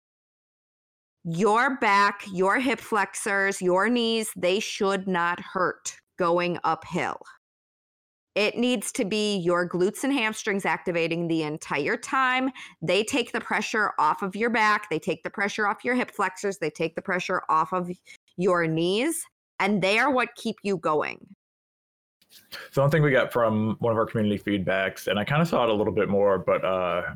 Your 1.24 1.78
back, 1.78 2.24
your 2.32 2.58
hip 2.58 2.80
flexors, 2.80 3.62
your 3.62 3.88
knees, 3.88 4.30
they 4.36 4.58
should 4.58 5.06
not 5.06 5.40
hurt 5.40 5.96
going 6.18 6.58
uphill. 6.64 7.18
It 8.36 8.58
needs 8.58 8.92
to 8.92 9.06
be 9.06 9.38
your 9.38 9.66
glutes 9.66 10.04
and 10.04 10.12
hamstrings 10.12 10.66
activating 10.66 11.26
the 11.26 11.42
entire 11.42 11.96
time. 11.96 12.50
They 12.82 13.02
take 13.02 13.32
the 13.32 13.40
pressure 13.40 13.92
off 13.98 14.20
of 14.20 14.36
your 14.36 14.50
back, 14.50 14.90
they 14.90 14.98
take 14.98 15.22
the 15.22 15.30
pressure 15.30 15.66
off 15.66 15.82
your 15.86 15.94
hip 15.94 16.10
flexors, 16.10 16.58
they 16.58 16.68
take 16.68 16.94
the 16.94 17.02
pressure 17.02 17.42
off 17.48 17.72
of 17.72 17.90
your 18.36 18.66
knees, 18.66 19.24
and 19.58 19.80
they 19.80 19.98
are 19.98 20.10
what 20.10 20.34
keep 20.36 20.56
you 20.62 20.76
going. 20.76 21.26
So 22.72 22.82
one 22.82 22.90
thing 22.90 23.02
we 23.02 23.10
got 23.10 23.32
from 23.32 23.76
one 23.78 23.92
of 23.92 23.96
our 23.96 24.04
community 24.04 24.38
feedbacks, 24.38 25.06
and 25.06 25.18
I 25.18 25.24
kind 25.24 25.40
of 25.40 25.48
saw 25.48 25.64
it 25.64 25.70
a 25.70 25.74
little 25.74 25.94
bit 25.94 26.10
more, 26.10 26.38
but 26.38 26.62
uh, 26.62 27.14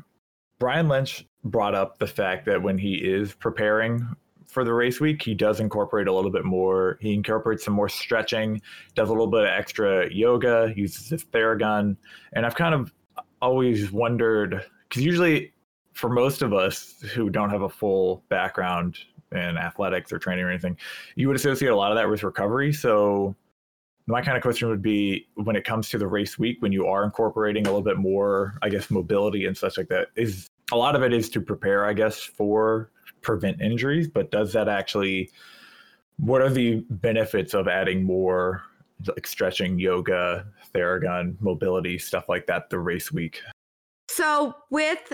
Brian 0.57 0.87
Lynch 0.87 1.27
brought 1.43 1.75
up 1.75 1.99
the 1.99 2.07
fact 2.07 2.47
that 2.47 2.63
when 2.63 2.79
he 2.79 2.95
is 2.95 3.35
preparing 3.35 4.07
for 4.51 4.65
the 4.65 4.73
race 4.73 4.99
week, 4.99 5.21
he 5.21 5.33
does 5.33 5.61
incorporate 5.61 6.07
a 6.07 6.13
little 6.13 6.29
bit 6.29 6.43
more. 6.43 6.97
He 6.99 7.13
incorporates 7.13 7.63
some 7.63 7.73
more 7.73 7.87
stretching, 7.87 8.61
does 8.95 9.07
a 9.07 9.11
little 9.13 9.27
bit 9.27 9.43
of 9.43 9.47
extra 9.47 10.11
yoga, 10.13 10.73
uses 10.75 11.07
his 11.07 11.23
Theragun, 11.23 11.95
and 12.33 12.45
I've 12.45 12.55
kind 12.55 12.75
of 12.75 12.93
always 13.41 13.91
wondered 13.91 14.63
because 14.89 15.03
usually 15.03 15.53
for 15.93 16.09
most 16.09 16.41
of 16.41 16.53
us 16.53 17.01
who 17.13 17.29
don't 17.29 17.49
have 17.49 17.61
a 17.61 17.69
full 17.69 18.23
background 18.27 18.97
in 19.31 19.57
athletics 19.57 20.11
or 20.11 20.19
training 20.19 20.43
or 20.43 20.49
anything, 20.49 20.77
you 21.15 21.27
would 21.27 21.37
associate 21.37 21.69
a 21.69 21.75
lot 21.75 21.91
of 21.91 21.97
that 21.97 22.09
with 22.09 22.21
recovery. 22.21 22.73
So 22.73 23.35
my 24.07 24.21
kind 24.21 24.35
of 24.35 24.43
question 24.43 24.67
would 24.67 24.81
be 24.81 25.27
when 25.35 25.55
it 25.55 25.63
comes 25.63 25.87
to 25.89 25.97
the 25.97 26.07
race 26.07 26.37
week 26.37 26.61
when 26.61 26.73
you 26.73 26.87
are 26.87 27.05
incorporating 27.05 27.65
a 27.65 27.69
little 27.69 27.83
bit 27.83 27.97
more 27.97 28.57
i 28.61 28.67
guess 28.67 28.89
mobility 28.89 29.45
and 29.45 29.55
such 29.55 29.77
like 29.77 29.87
that 29.89 30.07
is 30.15 30.47
a 30.71 30.75
lot 30.75 30.95
of 30.95 31.03
it 31.03 31.13
is 31.13 31.29
to 31.29 31.39
prepare 31.39 31.85
i 31.85 31.93
guess 31.93 32.19
for 32.19 32.89
prevent 33.21 33.61
injuries 33.61 34.07
but 34.07 34.31
does 34.31 34.53
that 34.53 34.67
actually 34.67 35.29
what 36.17 36.41
are 36.41 36.49
the 36.49 36.83
benefits 36.89 37.53
of 37.53 37.67
adding 37.67 38.03
more 38.03 38.63
like 39.07 39.25
stretching 39.25 39.79
yoga 39.79 40.45
theragun 40.73 41.35
mobility 41.39 41.97
stuff 41.97 42.29
like 42.29 42.45
that 42.47 42.69
the 42.69 42.79
race 42.79 43.11
week 43.11 43.41
so 44.09 44.53
with 44.69 45.13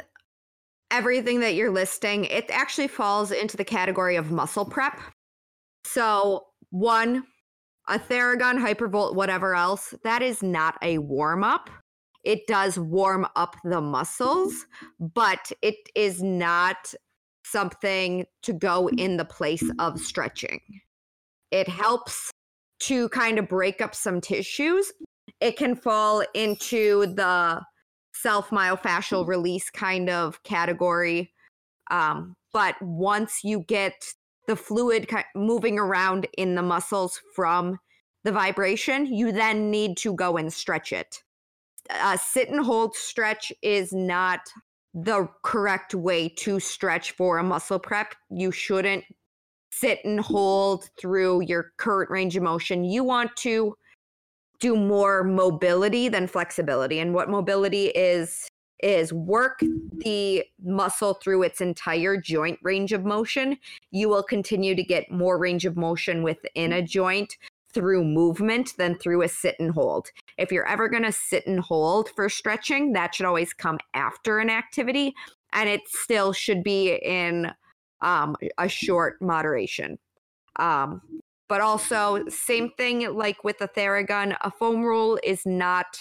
everything 0.92 1.40
that 1.40 1.56
you're 1.56 1.72
listing 1.72 2.26
it 2.26 2.50
actually 2.50 2.88
falls 2.88 3.32
into 3.32 3.58
the 3.58 3.66
category 3.66 4.16
of 4.16 4.32
muscle 4.32 4.66
prep 4.66 5.00
so 5.86 6.48
one 6.70 7.24
a 7.88 7.98
Theragun, 7.98 8.60
Hypervolt, 8.60 9.16
whatever 9.16 9.56
else, 9.56 9.94
that 10.04 10.22
is 10.22 10.44
not 10.44 10.76
a 10.82 10.98
warm 10.98 11.44
up. 11.44 11.70
It 12.24 12.46
does 12.48 12.78
warm 12.78 13.26
up 13.36 13.56
the 13.64 13.80
muscles, 13.80 14.66
but 15.00 15.52
it 15.62 15.76
is 15.96 16.22
not 16.22 16.94
something 17.52 18.26
to 18.44 18.54
go 18.54 18.90
in 18.90 19.18
the 19.18 19.26
place 19.26 19.70
of 19.80 20.00
stretching. 20.00 20.62
It 21.52 21.68
helps 21.68 22.32
to 22.82 23.10
kind 23.10 23.40
of 23.40 23.48
break 23.48 23.82
up 23.82 23.96
some 23.96 24.22
tissues. 24.22 24.92
It 25.40 25.58
can 25.58 25.76
fall 25.76 26.24
into 26.34 27.08
the 27.16 27.62
self 28.14 28.50
myofascial 28.50 29.28
release 29.28 29.70
kind 29.70 30.10
of 30.10 30.42
category. 30.44 31.34
Um, 31.92 32.36
but 32.54 32.76
once 32.82 33.44
you 33.44 33.62
get 33.62 33.94
the 34.48 34.56
fluid 34.56 35.10
moving 35.36 35.78
around 35.78 36.28
in 36.38 36.56
the 36.56 36.62
muscles 36.62 37.22
from 37.36 37.78
the 38.24 38.32
vibration, 38.32 39.06
you 39.06 39.32
then 39.32 39.70
need 39.70 39.98
to 39.98 40.14
go 40.14 40.38
and 40.38 40.52
stretch 40.52 40.92
it. 40.92 41.24
A 42.04 42.18
sit 42.18 42.50
and 42.50 42.66
hold 42.66 42.96
stretch 42.96 43.52
is 43.62 43.94
not 43.94 44.42
the 44.98 45.30
correct 45.44 45.94
way 45.94 46.28
to 46.28 46.60
stretch 46.60 47.12
for 47.12 47.38
a 47.38 47.44
muscle 47.44 47.78
prep. 47.78 48.16
You 48.32 48.52
shouldn't 48.52 49.04
sit 49.72 50.00
and 50.04 50.20
hold 50.20 50.90
through 51.00 51.44
your 51.44 51.72
current 51.78 52.10
range 52.10 52.36
of 52.36 52.42
motion. 52.42 52.84
You 52.84 53.04
want 53.04 53.36
to 53.38 53.76
do 54.60 54.76
more 54.76 55.24
mobility 55.24 56.10
than 56.10 56.26
flexibility. 56.26 56.98
And 57.00 57.14
what 57.14 57.30
mobility 57.30 57.88
is 57.88 58.48
is 58.82 59.12
work 59.12 59.60
the 60.04 60.44
muscle 60.64 61.16
through 61.16 61.44
its 61.44 61.62
entire 61.62 62.16
joint 62.16 62.60
range 62.62 62.92
of 62.94 63.06
motion. 63.06 63.58
You 63.92 64.10
will 64.10 64.24
continue 64.24 64.76
to 64.76 64.84
get 64.84 65.12
more 65.12 65.38
range 65.38 65.66
of 65.66 65.78
motion 65.78 66.24
within 66.24 66.74
a 66.74 66.82
joint 66.82 67.38
through 67.74 68.04
movement 68.04 68.74
than 68.78 68.98
through 68.98 69.24
a 69.24 69.28
sit 69.28 69.56
and 69.60 69.72
hold. 69.72 70.10
If 70.38 70.52
you're 70.52 70.68
ever 70.68 70.88
going 70.88 71.04
to 71.04 71.12
sit 71.12 71.48
and 71.48 71.60
hold 71.60 72.10
for 72.16 72.30
stretching, 72.30 72.94
that 72.94 73.16
should 73.16 73.26
always 73.26 73.54
come 73.54 73.80
after 73.94 74.40
an 74.40 74.50
activity 74.50 75.14
and 75.54 75.70
it 75.70 75.82
still 75.88 76.34
should 76.34 76.64
be 76.64 76.96
in 76.96 77.52
um, 78.02 78.36
a 78.58 78.68
short 78.68 79.22
moderation. 79.22 79.98
Um, 80.58 81.02
but 81.50 81.62
also, 81.62 82.26
same 82.28 82.72
thing 82.78 83.16
like 83.16 83.44
with 83.44 83.58
the 83.60 83.70
Theragun, 83.70 84.36
a 84.42 84.52
foam 84.52 84.84
roll 84.84 85.18
is 85.24 85.46
not 85.46 85.98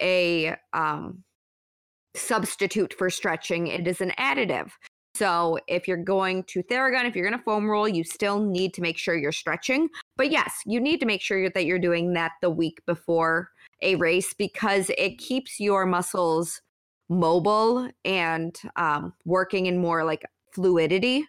a 0.00 0.54
um, 0.72 1.24
substitute 2.14 2.94
for 2.96 3.10
stretching, 3.10 3.66
it 3.66 3.86
is 3.86 4.00
an 4.00 4.12
additive. 4.18 4.70
So 5.20 5.58
if 5.66 5.86
you're 5.86 5.98
going 5.98 6.44
to 6.44 6.62
Theragun, 6.62 7.04
if 7.04 7.14
you're 7.14 7.28
going 7.28 7.38
to 7.38 7.44
foam 7.44 7.68
roll, 7.68 7.86
you 7.86 8.04
still 8.04 8.40
need 8.40 8.72
to 8.72 8.80
make 8.80 8.96
sure 8.96 9.14
you're 9.14 9.32
stretching. 9.32 9.90
But 10.16 10.30
yes, 10.30 10.62
you 10.64 10.80
need 10.80 10.98
to 11.00 11.04
make 11.04 11.20
sure 11.20 11.50
that 11.50 11.66
you're 11.66 11.78
doing 11.78 12.14
that 12.14 12.32
the 12.40 12.48
week 12.48 12.80
before 12.86 13.50
a 13.82 13.96
race 13.96 14.32
because 14.32 14.90
it 14.96 15.18
keeps 15.18 15.60
your 15.60 15.84
muscles 15.84 16.62
mobile 17.10 17.90
and 18.06 18.58
um, 18.76 19.12
working 19.26 19.66
in 19.66 19.76
more 19.76 20.04
like 20.04 20.24
fluidity 20.54 21.26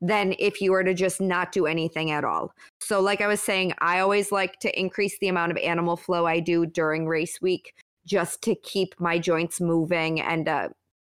than 0.00 0.34
if 0.38 0.62
you 0.62 0.72
were 0.72 0.84
to 0.84 0.94
just 0.94 1.20
not 1.20 1.52
do 1.52 1.66
anything 1.66 2.12
at 2.12 2.24
all. 2.24 2.54
So, 2.80 3.02
like 3.02 3.20
I 3.20 3.26
was 3.26 3.42
saying, 3.42 3.74
I 3.80 3.98
always 3.98 4.32
like 4.32 4.60
to 4.60 4.80
increase 4.80 5.18
the 5.18 5.28
amount 5.28 5.52
of 5.52 5.58
animal 5.58 5.98
flow 5.98 6.24
I 6.24 6.40
do 6.40 6.64
during 6.64 7.06
race 7.06 7.38
week 7.42 7.74
just 8.06 8.40
to 8.44 8.54
keep 8.54 8.98
my 8.98 9.18
joints 9.18 9.60
moving 9.60 10.22
and 10.22 10.48
uh, 10.48 10.68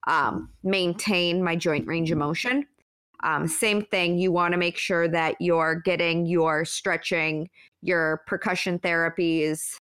um, 0.07 0.49
maintain 0.63 1.43
my 1.43 1.55
joint 1.55 1.85
range 1.85 2.09
of 2.09 2.17
motion. 2.17 2.65
Um, 3.23 3.47
same 3.47 3.83
thing, 3.83 4.17
you 4.17 4.31
want 4.31 4.53
to 4.53 4.57
make 4.57 4.77
sure 4.77 5.07
that 5.07 5.35
you're 5.39 5.75
getting 5.75 6.25
your 6.25 6.65
stretching, 6.65 7.49
your 7.81 8.23
percussion 8.27 8.79
therapies. 8.79 9.75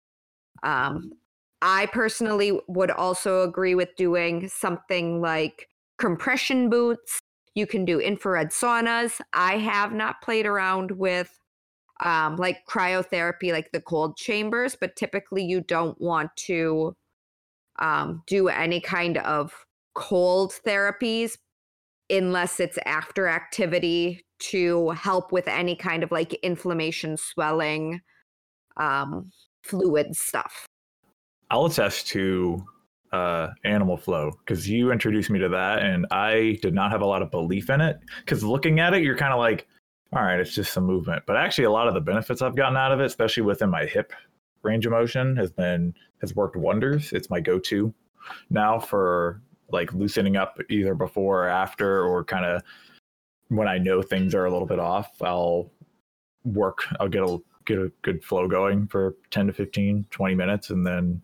Um, 0.63 1.13
I 1.61 1.87
personally 1.87 2.59
would 2.69 2.91
also 2.91 3.43
agree 3.43 3.75
with 3.75 3.95
doing 3.97 4.49
something 4.49 5.21
like 5.21 5.69
compression 5.99 6.69
boots. 6.69 7.19
You 7.55 7.67
can 7.67 7.85
do 7.85 8.01
infrared 8.01 8.51
saunas. 8.51 9.21
I 9.33 9.59
have 9.59 9.93
not 9.93 10.21
played 10.23 10.47
around 10.47 10.93
with 10.93 11.31
um, 12.05 12.37
like 12.37 12.67
cryotherapy, 12.67 13.53
like 13.53 13.71
the 13.73 13.81
cold 13.81 14.17
chambers, 14.17 14.77
but 14.79 14.97
typically 14.97 15.45
you 15.45 15.61
don't 15.61 16.01
want 16.01 16.31
to 16.37 16.95
um, 17.79 18.23
do 18.27 18.49
any 18.49 18.81
kind 18.81 19.19
of 19.19 19.53
cold 19.95 20.53
therapies 20.67 21.37
unless 22.11 22.61
it's 22.61 22.79
after 22.85 23.29
activity 23.29 24.25
to 24.39 24.91
help 24.91 25.33
with 25.33 25.49
any 25.49 25.77
kind 25.77 26.03
of 26.03 26.11
like 26.11 26.35
inflammation, 26.43 27.17
swelling, 27.17 28.01
um, 28.77 29.31
fluid 29.63 30.15
stuff. 30.15 30.67
I'll 31.51 31.67
attest 31.67 32.09
to 32.09 32.65
uh, 33.13 33.49
Animal 33.65 33.97
Flow 33.97 34.33
because 34.45 34.69
you 34.69 34.91
introduced 34.91 35.31
me 35.31 35.39
to 35.39 35.49
that, 35.51 35.81
and 35.81 36.07
I 36.11 36.59
did 36.63 36.75
not 36.75 36.91
have 36.91 37.03
a 37.03 37.07
lot 37.07 37.23
of 37.23 37.31
belief 37.31 37.71
in 37.71 37.81
it. 37.81 37.99
Because 38.21 38.43
looking 38.43 38.81
at 38.81 38.95
it, 38.95 39.03
you're 39.03 39.17
kind 39.17 39.33
of 39.33 39.39
like, 39.39 39.67
all 40.13 40.23
right, 40.23 40.41
it's 40.41 40.55
just 40.55 40.73
some 40.73 40.85
movement. 40.85 41.25
But 41.27 41.37
actually, 41.37 41.65
a 41.65 41.71
lot 41.71 41.89
of 41.89 41.95
the 41.95 42.01
benefits 42.01 42.43
I've 42.43 42.57
gotten 42.57 42.77
out 42.77 42.93
of 42.93 43.01
it, 43.01 43.07
especially 43.07 43.43
within 43.43 43.71
my 43.71 43.85
hip 43.85 44.13
range 44.63 44.87
of 44.87 44.93
motion, 44.93 45.37
has 45.37 45.51
been 45.51 45.95
has 46.21 46.35
worked 46.35 46.57
wonders. 46.57 47.13
It's 47.13 47.31
my 47.31 47.41
go-to 47.41 47.93
now 48.49 48.79
for 48.79 49.43
like 49.73 49.93
loosening 49.93 50.37
up 50.37 50.59
either 50.71 50.95
before 50.95 51.45
or 51.45 51.49
after, 51.49 52.05
or 52.05 52.25
kind 52.25 52.45
of 52.45 52.63
when 53.49 53.69
I 53.69 53.79
know 53.79 54.03
things 54.03 54.35
are 54.35 54.45
a 54.45 54.51
little 54.51 54.67
bit 54.67 54.79
off. 54.79 55.21
I'll 55.21 55.71
work. 56.45 56.85
I'll 57.01 57.09
get 57.09 57.23
a 57.23 57.39
get 57.65 57.79
a 57.79 57.93
good 58.03 58.25
flow 58.25 58.49
going 58.49 58.87
for 58.89 59.17
10 59.31 59.47
to 59.49 59.53
15 59.53 60.07
20 60.11 60.35
minutes 60.35 60.71
and 60.71 60.87
then 60.87 61.23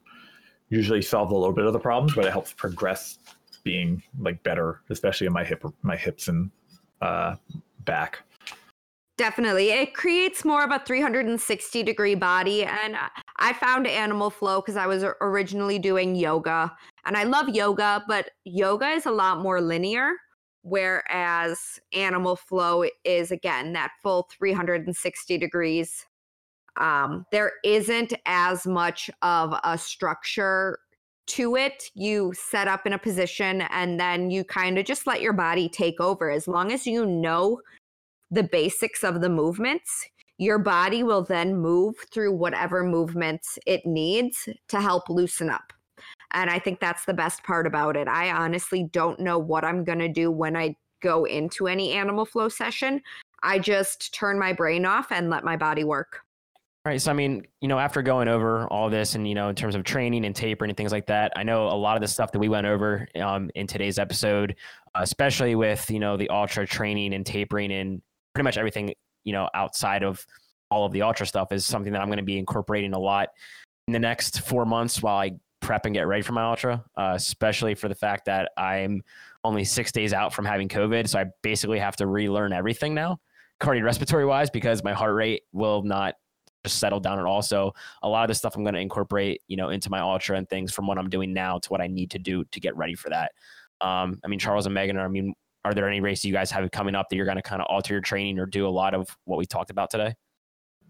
usually 0.69 1.03
solve 1.03 1.31
a 1.31 1.37
little 1.37 1.55
bit 1.55 1.65
of 1.65 1.73
the 1.73 1.79
problems 1.79 2.15
but 2.15 2.25
it 2.25 2.31
helps 2.31 2.53
progress 2.53 3.19
being 3.65 4.03
like 4.21 4.41
better 4.43 4.81
especially 4.91 5.27
in 5.27 5.33
my 5.33 5.45
hip 5.45 5.65
my 5.83 5.97
hips 5.97 6.29
and 6.29 6.51
uh, 7.01 7.35
back 7.81 8.21
Definitely. 9.19 9.71
It 9.71 9.95
creates 9.95 10.45
more 10.45 10.63
of 10.63 10.71
a 10.71 10.79
360 10.79 11.83
degree 11.83 12.15
body. 12.15 12.65
And 12.65 12.97
I 13.39 13.53
found 13.53 13.89
Animal 13.89 14.31
Flow 14.31 14.61
because 14.61 14.77
I 14.77 14.87
was 14.87 15.05
originally 15.21 15.81
doing 15.81 16.15
yoga. 16.15 16.73
And 17.05 17.17
I 17.17 17.25
love 17.25 17.49
yoga, 17.49 18.05
but 18.07 18.31
yoga 18.45 18.87
is 18.91 19.07
a 19.07 19.11
lot 19.11 19.43
more 19.43 19.61
linear. 19.61 20.13
Whereas 20.63 21.81
Animal 21.93 22.37
Flow 22.37 22.85
is, 23.05 23.33
again, 23.33 23.73
that 23.73 23.91
full 24.03 24.29
360 24.31 25.37
degrees. 25.37 26.07
Um, 26.77 27.27
there 27.33 27.53
isn't 27.65 28.15
as 28.27 28.67
much 28.67 29.11
of 29.23 29.53
a 29.65 29.77
structure 29.77 30.79
to 31.27 31.57
it. 31.57 31.91
You 31.95 32.33
set 32.37 32.69
up 32.69 32.87
in 32.87 32.93
a 32.93 32.99
position 32.99 33.63
and 33.63 33.99
then 33.99 34.31
you 34.31 34.45
kind 34.45 34.79
of 34.79 34.85
just 34.85 35.09
let 35.09 35.21
your 35.21 35.33
body 35.33 35.69
take 35.69 36.01
over. 36.01 36.31
As 36.31 36.47
long 36.47 36.71
as 36.71 36.87
you 36.87 37.05
know 37.05 37.61
the 38.31 38.43
basics 38.43 39.05
of 39.05 39.21
the 39.21 39.29
movements, 39.29 40.07
your 40.39 40.59
body 40.59 41.03
will 41.03 41.23
then 41.23 41.57
move 41.57 41.97
through 42.13 42.33
whatever 42.33 42.85
movements 42.85 43.59
it 43.67 43.85
needs 43.85 44.49
to 44.69 44.81
help 44.81 45.09
loosen 45.09 45.51
up. 45.51 45.73
And 46.33 46.51
I 46.51 46.59
think 46.59 46.79
that's 46.79 47.05
the 47.05 47.15
best 47.15 47.43
part 47.43 47.67
about 47.67 47.97
it. 47.97 48.07
I 48.07 48.31
honestly 48.31 48.89
don't 48.93 49.19
know 49.19 49.39
what 49.39 49.65
I'm 49.65 49.83
going 49.83 49.99
to 49.99 50.09
do 50.09 50.31
when 50.31 50.57
I 50.57 50.77
go 51.03 51.25
into 51.25 51.67
any 51.67 51.93
animal 51.93 52.25
flow 52.25 52.49
session. 52.49 53.01
I 53.43 53.59
just 53.59 54.15
turn 54.15 54.39
my 54.39 54.53
brain 54.53 54.85
off 54.85 55.11
and 55.11 55.31
let 55.31 55.45
my 55.45 55.57
body 55.57 55.85
work. 55.85 56.21
All 56.85 56.93
right. 56.93 57.01
So, 57.01 57.11
I 57.11 57.15
mean, 57.15 57.47
you 57.61 57.69
know, 57.69 57.79
after 57.79 58.03
going 58.03 58.29
over 58.29 58.67
all 58.69 58.89
this 58.89 59.15
and, 59.15 59.29
you 59.29 59.35
know, 59.35 59.49
in 59.49 59.55
terms 59.55 59.75
of 59.75 59.85
training 59.85 60.25
and 60.25 60.35
tapering 60.35 60.71
and 60.71 60.77
things 60.77 60.93
like 60.93 61.07
that, 61.07 61.33
I 61.37 61.43
know 61.43 61.67
a 61.67 61.75
lot 61.75 61.97
of 61.97 62.01
the 62.01 62.09
stuff 62.09 62.33
that 62.33 62.39
we 62.39 62.49
went 62.49 62.67
over 62.67 63.09
um, 63.17 63.51
in 63.55 63.67
today's 63.67 63.99
episode, 63.99 64.55
especially 64.95 65.55
with, 65.55 65.91
you 65.91 65.99
know, 65.99 66.17
the 66.17 66.31
ultra 66.31 66.67
training 66.67 67.15
and 67.15 67.27
tapering 67.27 67.73
and 67.73 68.01
pretty 68.39 68.47
much 68.47 68.57
everything, 68.57 68.95
you 69.25 69.33
know, 69.33 69.49
outside 69.53 70.05
of 70.05 70.25
all 70.71 70.87
of 70.87 70.93
the 70.93 71.03
ultra 71.03 71.27
stuff 71.27 71.51
is 71.51 71.67
something 71.67 71.93
that 71.93 72.01
I'm 72.01 72.07
going 72.07 72.19
to 72.19 72.23
be 72.23 72.39
incorporating 72.39 72.93
a 72.93 72.99
lot 72.99 73.31
in 73.89 73.93
the 73.93 73.99
next 73.99 74.43
four 74.43 74.65
months 74.65 75.03
while 75.03 75.17
I 75.17 75.33
prep 75.61 75.87
and 75.87 75.93
get 75.93 76.07
ready 76.07 76.23
for 76.23 76.35
my 76.35 76.45
ultra, 76.45 76.85
uh, 76.97 77.15
especially 77.17 77.75
for 77.75 77.89
the 77.89 77.97
fact 77.97 78.27
that 78.27 78.53
I'm 78.57 79.03
only 79.43 79.65
six 79.65 79.91
days 79.91 80.13
out 80.13 80.33
from 80.33 80.45
having 80.45 80.69
COVID. 80.69 81.09
So 81.09 81.19
I 81.19 81.25
basically 81.43 81.81
have 81.81 81.97
to 81.97 82.07
relearn 82.07 82.53
everything 82.53 82.95
now, 82.95 83.19
cardiorespiratory 83.61 84.29
wise, 84.29 84.51
because 84.51 84.85
my 84.85 84.93
heart 84.93 85.17
rate 85.17 85.43
will 85.53 85.83
not 85.83 86.15
just 86.65 86.79
settle 86.79 87.01
down 87.01 87.19
at 87.19 87.25
all. 87.25 87.43
So 87.43 87.73
a 88.05 88.09
lot 88.09 88.23
of 88.23 88.29
the 88.29 88.37
stuff 88.37 88.55
I'm 88.55 88.63
going 88.63 88.75
to 88.75 88.81
incorporate, 88.81 89.43
you 89.49 89.57
know, 89.57 89.71
into 89.71 89.91
my 89.91 89.99
ultra 89.99 90.37
and 90.37 90.49
things 90.49 90.73
from 90.73 90.87
what 90.87 90.97
I'm 90.97 91.11
doing 91.11 91.33
now 91.33 91.59
to 91.59 91.69
what 91.71 91.81
I 91.81 91.89
need 91.89 92.13
to 92.13 92.21
do 92.21 92.45
to 92.45 92.61
get 92.61 92.77
ready 92.77 92.95
for 92.95 93.11
that. 93.11 93.33
Um, 93.81 94.21
I 94.25 94.29
mean, 94.29 94.39
Charles 94.39 94.67
and 94.67 94.75
Megan 94.77 94.97
are, 94.97 95.07
I 95.07 95.09
mean, 95.09 95.35
are 95.69 95.75
there 95.75 95.87
any 95.87 96.01
races 96.01 96.25
you 96.25 96.33
guys 96.33 96.51
have 96.51 96.71
coming 96.71 96.95
up 96.95 97.11
that 97.11 97.17
you're 97.17 97.27
going 97.27 97.37
to 97.37 97.43
kind 97.43 97.61
of 97.61 97.67
alter 97.69 97.93
your 97.93 98.01
training 98.01 98.39
or 98.39 98.47
do 98.47 98.67
a 98.67 98.71
lot 98.71 98.95
of 98.95 99.17
what 99.25 99.39
we 99.39 99.45
talked 99.45 99.71
about 99.71 99.91
today? 99.91 100.15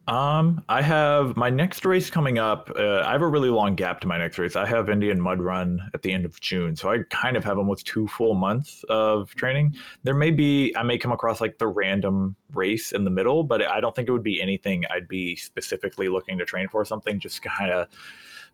Um, 0.06 0.64
I 0.70 0.80
have 0.80 1.36
my 1.36 1.50
next 1.50 1.84
race 1.84 2.08
coming 2.08 2.38
up. 2.38 2.70
Uh, 2.78 3.00
I 3.00 3.12
have 3.12 3.20
a 3.20 3.26
really 3.26 3.50
long 3.50 3.74
gap 3.74 4.00
to 4.00 4.06
my 4.06 4.16
next 4.16 4.38
race. 4.38 4.56
I 4.56 4.64
have 4.66 4.88
Indian 4.88 5.20
Mud 5.20 5.40
Run 5.40 5.80
at 5.92 6.00
the 6.00 6.12
end 6.12 6.24
of 6.24 6.40
June, 6.40 6.76
so 6.76 6.90
I 6.90 7.00
kind 7.10 7.36
of 7.36 7.44
have 7.44 7.58
almost 7.58 7.86
two 7.86 8.06
full 8.08 8.34
months 8.34 8.84
of 8.88 9.34
training. 9.34 9.74
There 10.04 10.14
may 10.14 10.30
be 10.30 10.74
I 10.76 10.82
may 10.82 10.96
come 10.96 11.12
across 11.12 11.42
like 11.42 11.58
the 11.58 11.66
random 11.66 12.36
race 12.54 12.92
in 12.92 13.04
the 13.04 13.10
middle, 13.10 13.42
but 13.42 13.60
I 13.60 13.80
don't 13.80 13.94
think 13.94 14.08
it 14.08 14.12
would 14.12 14.22
be 14.22 14.40
anything 14.40 14.84
I'd 14.88 15.08
be 15.08 15.36
specifically 15.36 16.08
looking 16.08 16.38
to 16.38 16.46
train 16.46 16.68
for. 16.68 16.86
Something 16.86 17.20
just 17.20 17.42
kind 17.42 17.70
of 17.70 17.88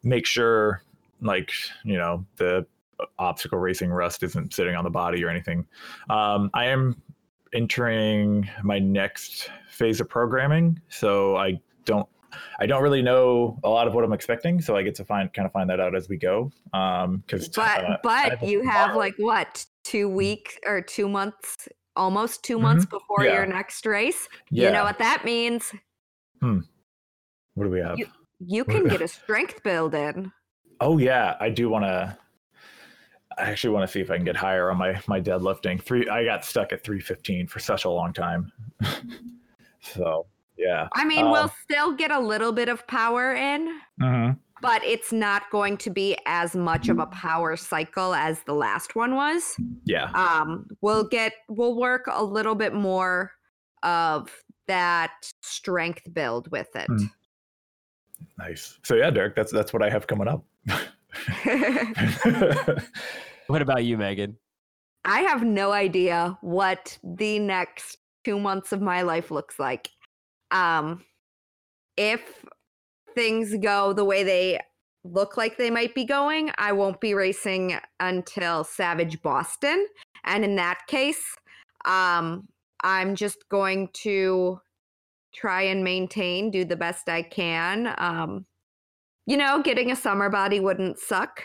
make 0.02 0.26
sure, 0.26 0.82
like 1.20 1.52
you 1.84 1.98
know, 1.98 2.26
the 2.36 2.66
obstacle 3.18 3.58
racing 3.58 3.90
rust 3.90 4.22
isn't 4.22 4.54
sitting 4.54 4.74
on 4.74 4.84
the 4.84 4.90
body 4.90 5.24
or 5.24 5.28
anything. 5.28 5.66
Um, 6.10 6.50
I 6.54 6.66
am 6.66 7.00
entering 7.52 8.48
my 8.62 8.78
next 8.78 9.50
phase 9.68 10.00
of 10.00 10.08
programming, 10.08 10.80
so 10.88 11.36
I 11.36 11.60
don't 11.84 12.08
I 12.58 12.66
don't 12.66 12.82
really 12.82 13.02
know 13.02 13.58
a 13.64 13.68
lot 13.68 13.86
of 13.86 13.94
what 13.94 14.04
I'm 14.04 14.12
expecting, 14.12 14.60
so 14.60 14.76
I 14.76 14.82
get 14.82 14.94
to 14.96 15.04
find 15.04 15.32
kind 15.32 15.46
of 15.46 15.52
find 15.52 15.68
that 15.70 15.80
out 15.80 15.94
as 15.94 16.08
we 16.08 16.16
go. 16.16 16.50
Um, 16.72 17.22
because 17.26 17.48
but 17.48 17.84
uh, 17.84 17.96
but 18.02 18.42
you 18.42 18.66
have 18.68 18.96
like 18.96 19.14
what 19.18 19.64
two 19.84 20.08
weeks 20.08 20.56
or 20.66 20.80
two 20.80 21.08
months, 21.08 21.68
almost 21.96 22.42
2 22.44 22.54
mm-hmm. 22.54 22.62
months 22.62 22.86
before 22.86 23.24
yeah. 23.24 23.34
your 23.34 23.46
next 23.46 23.86
race. 23.86 24.28
Yeah. 24.50 24.66
You 24.66 24.72
know 24.72 24.84
what 24.84 24.98
that 24.98 25.24
means? 25.24 25.72
Hmm. 26.40 26.60
What 27.54 27.64
do 27.64 27.70
we 27.70 27.80
have? 27.80 27.98
You, 27.98 28.06
you 28.40 28.64
can 28.64 28.88
get 28.88 29.00
a 29.00 29.08
strength 29.08 29.62
build 29.62 29.94
in. 29.94 30.32
Oh 30.80 30.98
yeah, 30.98 31.36
I 31.40 31.50
do 31.50 31.68
want 31.68 31.84
to. 31.84 32.18
I 33.38 33.50
actually 33.50 33.74
want 33.74 33.86
to 33.88 33.92
see 33.92 34.00
if 34.00 34.10
I 34.10 34.16
can 34.16 34.24
get 34.24 34.36
higher 34.36 34.70
on 34.70 34.78
my 34.78 35.00
my 35.06 35.20
deadlifting. 35.20 35.82
Three, 35.82 36.08
I 36.08 36.24
got 36.24 36.44
stuck 36.44 36.72
at 36.72 36.82
315 36.84 37.46
for 37.46 37.58
such 37.58 37.84
a 37.84 37.90
long 37.90 38.12
time. 38.12 38.52
so 39.80 40.26
yeah. 40.56 40.88
I 40.92 41.04
mean, 41.04 41.26
um, 41.26 41.32
we'll 41.32 41.52
still 41.62 41.94
get 41.94 42.10
a 42.10 42.18
little 42.18 42.52
bit 42.52 42.68
of 42.68 42.86
power 42.86 43.34
in, 43.34 43.68
uh-huh. 44.00 44.34
but 44.62 44.84
it's 44.84 45.12
not 45.12 45.50
going 45.50 45.76
to 45.78 45.90
be 45.90 46.16
as 46.26 46.54
much 46.54 46.88
of 46.88 46.98
a 46.98 47.06
power 47.06 47.56
cycle 47.56 48.14
as 48.14 48.42
the 48.44 48.54
last 48.54 48.94
one 48.94 49.14
was. 49.14 49.56
Yeah. 49.84 50.10
Um, 50.14 50.66
we'll 50.80 51.08
get 51.08 51.32
we'll 51.48 51.76
work 51.76 52.08
a 52.10 52.22
little 52.22 52.54
bit 52.54 52.72
more 52.72 53.32
of 53.82 54.30
that 54.66 55.12
strength 55.42 56.12
build 56.14 56.50
with 56.50 56.74
it. 56.74 56.88
Mm. 56.88 57.10
Nice. 58.38 58.78
So 58.82 58.94
yeah, 58.94 59.10
Derek, 59.10 59.34
that's 59.34 59.52
that's 59.52 59.72
what 59.72 59.82
I 59.82 59.90
have 59.90 60.06
coming 60.06 60.28
up. 60.28 60.44
what 63.46 63.62
about 63.62 63.84
you, 63.84 63.96
Megan? 63.96 64.36
I 65.04 65.20
have 65.20 65.42
no 65.44 65.72
idea 65.72 66.38
what 66.40 66.98
the 67.02 67.38
next 67.38 67.98
two 68.24 68.38
months 68.38 68.72
of 68.72 68.80
my 68.80 69.02
life 69.02 69.30
looks 69.30 69.58
like. 69.58 69.90
Um, 70.50 71.04
if 71.96 72.44
things 73.14 73.54
go 73.60 73.92
the 73.92 74.04
way 74.04 74.24
they 74.24 74.60
look 75.04 75.36
like 75.36 75.56
they 75.58 75.70
might 75.70 75.94
be 75.94 76.04
going, 76.04 76.50
I 76.58 76.72
won't 76.72 77.00
be 77.00 77.14
racing 77.14 77.78
until 78.00 78.64
Savage 78.64 79.20
Boston. 79.22 79.86
And 80.24 80.44
in 80.44 80.56
that 80.56 80.80
case, 80.88 81.36
Um, 81.84 82.48
I'm 82.82 83.14
just 83.14 83.48
going 83.50 83.88
to 84.04 84.58
try 85.34 85.62
and 85.62 85.84
maintain, 85.84 86.50
do 86.50 86.64
the 86.64 86.76
best 86.76 87.08
I 87.08 87.22
can. 87.22 87.94
Um, 87.98 88.46
you 89.26 89.36
know, 89.36 89.62
getting 89.62 89.90
a 89.90 89.96
summer 89.96 90.28
body 90.28 90.60
wouldn't 90.60 90.98
suck. 90.98 91.44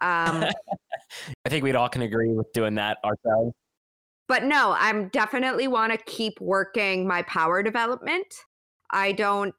Um, 0.00 0.44
I 1.44 1.48
think 1.48 1.64
we'd 1.64 1.76
all 1.76 1.88
can 1.88 2.02
agree 2.02 2.32
with 2.32 2.52
doing 2.52 2.74
that 2.76 2.98
ourselves. 3.04 3.52
but 4.28 4.44
no, 4.44 4.74
I'm 4.78 5.08
definitely 5.08 5.68
want 5.68 5.92
to 5.92 5.98
keep 5.98 6.40
working 6.40 7.06
my 7.06 7.22
power 7.22 7.62
development. 7.62 8.26
I 8.90 9.12
don't 9.12 9.54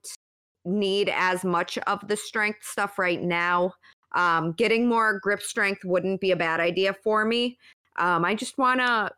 need 0.66 1.12
as 1.14 1.44
much 1.44 1.78
of 1.80 2.08
the 2.08 2.18
strength 2.18 2.64
stuff 2.64 2.98
right 2.98 3.22
now. 3.22 3.74
Um, 4.14 4.54
getting 4.54 4.88
more 4.88 5.20
grip 5.20 5.42
strength 5.42 5.86
wouldn't 5.86 6.22
be 6.22 6.32
a 6.32 6.36
bad 6.36 6.60
idea 6.60 6.94
for 7.04 7.26
me. 7.26 7.58
Um, 7.98 8.26
I 8.26 8.36
just 8.36 8.58
want 8.58 8.80
to 8.80 9.12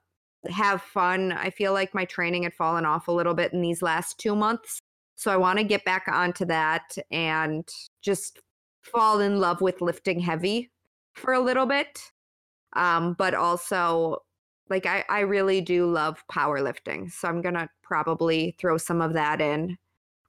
have 0.51 0.81
fun. 0.81 1.31
I 1.31 1.49
feel 1.49 1.73
like 1.73 1.93
my 1.93 2.05
training 2.05 2.43
had 2.43 2.53
fallen 2.53 2.85
off 2.85 3.07
a 3.07 3.11
little 3.11 3.33
bit 3.33 3.53
in 3.53 3.61
these 3.61 3.81
last 3.81 4.19
two 4.19 4.35
months. 4.35 4.79
So 5.15 5.31
I 5.31 5.37
want 5.37 5.59
to 5.59 5.63
get 5.63 5.85
back 5.85 6.05
onto 6.07 6.45
that 6.45 6.97
and 7.11 7.67
just 8.01 8.39
fall 8.81 9.19
in 9.19 9.39
love 9.39 9.61
with 9.61 9.81
lifting 9.81 10.19
heavy 10.19 10.71
for 11.13 11.33
a 11.33 11.39
little 11.39 11.65
bit. 11.65 11.99
Um, 12.75 13.13
but 13.13 13.33
also, 13.33 14.23
like, 14.69 14.85
I, 14.85 15.03
I 15.09 15.21
really 15.21 15.61
do 15.61 15.85
love 15.85 16.23
powerlifting. 16.31 17.11
So 17.11 17.27
I'm 17.27 17.41
going 17.41 17.53
to 17.53 17.69
probably 17.83 18.55
throw 18.59 18.77
some 18.77 19.01
of 19.01 19.13
that 19.13 19.39
in. 19.39 19.77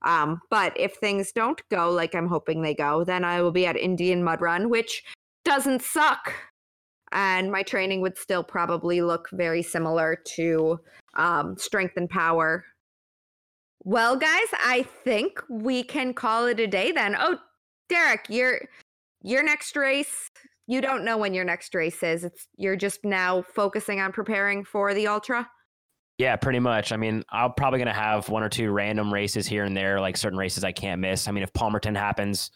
Um, 0.02 0.40
but 0.50 0.78
if 0.78 0.96
things 0.96 1.32
don't 1.32 1.62
go 1.70 1.90
like 1.90 2.14
I'm 2.14 2.28
hoping 2.28 2.60
they 2.60 2.74
go, 2.74 3.04
then 3.04 3.24
I 3.24 3.40
will 3.40 3.52
be 3.52 3.66
at 3.66 3.76
Indian 3.76 4.22
Mud 4.22 4.42
Run, 4.42 4.68
which 4.68 5.02
doesn't 5.44 5.80
suck 5.80 6.34
and 7.14 7.50
my 7.50 7.62
training 7.62 8.00
would 8.00 8.18
still 8.18 8.42
probably 8.42 9.00
look 9.00 9.28
very 9.32 9.62
similar 9.62 10.16
to 10.34 10.80
um, 11.14 11.56
strength 11.56 11.96
and 11.96 12.10
power. 12.10 12.64
Well, 13.84 14.16
guys, 14.16 14.48
I 14.52 14.86
think 15.04 15.40
we 15.50 15.82
can 15.82 16.14
call 16.14 16.46
it 16.46 16.58
a 16.58 16.66
day 16.66 16.90
then. 16.90 17.14
Oh, 17.18 17.38
Derek, 17.88 18.26
your 18.30 18.60
your 19.22 19.42
next 19.42 19.76
race. 19.76 20.30
You 20.66 20.80
don't 20.80 21.04
know 21.04 21.18
when 21.18 21.34
your 21.34 21.44
next 21.44 21.74
race 21.74 22.02
is. 22.02 22.24
It's 22.24 22.48
you're 22.56 22.76
just 22.76 23.04
now 23.04 23.42
focusing 23.42 24.00
on 24.00 24.12
preparing 24.12 24.64
for 24.64 24.94
the 24.94 25.06
ultra. 25.06 25.48
Yeah, 26.16 26.36
pretty 26.36 26.60
much. 26.60 26.92
I 26.92 26.96
mean, 26.96 27.24
I'm 27.30 27.52
probably 27.54 27.78
going 27.78 27.88
to 27.88 27.92
have 27.92 28.28
one 28.28 28.42
or 28.42 28.48
two 28.48 28.70
random 28.70 29.12
races 29.12 29.46
here 29.46 29.64
and 29.64 29.76
there, 29.76 30.00
like 30.00 30.16
certain 30.16 30.38
races 30.38 30.64
I 30.64 30.72
can't 30.72 31.00
miss. 31.00 31.28
I 31.28 31.32
mean, 31.32 31.42
if 31.42 31.52
Palmerton 31.52 31.96
happens, 31.96 32.52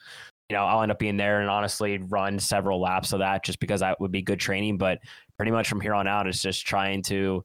you 0.48 0.56
know, 0.56 0.64
I'll 0.64 0.80
end 0.80 0.92
up 0.92 0.98
being 0.98 1.16
there 1.16 1.40
and 1.40 1.50
honestly 1.50 1.98
run 1.98 2.38
several 2.38 2.80
laps 2.80 3.12
of 3.12 3.18
that 3.18 3.44
just 3.44 3.58
because 3.58 3.80
that 3.80 4.00
would 4.00 4.12
be 4.12 4.22
good 4.22 4.40
training. 4.40 4.78
But 4.78 5.00
pretty 5.36 5.50
much 5.52 5.68
from 5.68 5.80
here 5.80 5.92
on 5.92 6.06
out, 6.06 6.26
it's 6.26 6.40
just 6.40 6.66
trying 6.66 7.02
to 7.04 7.44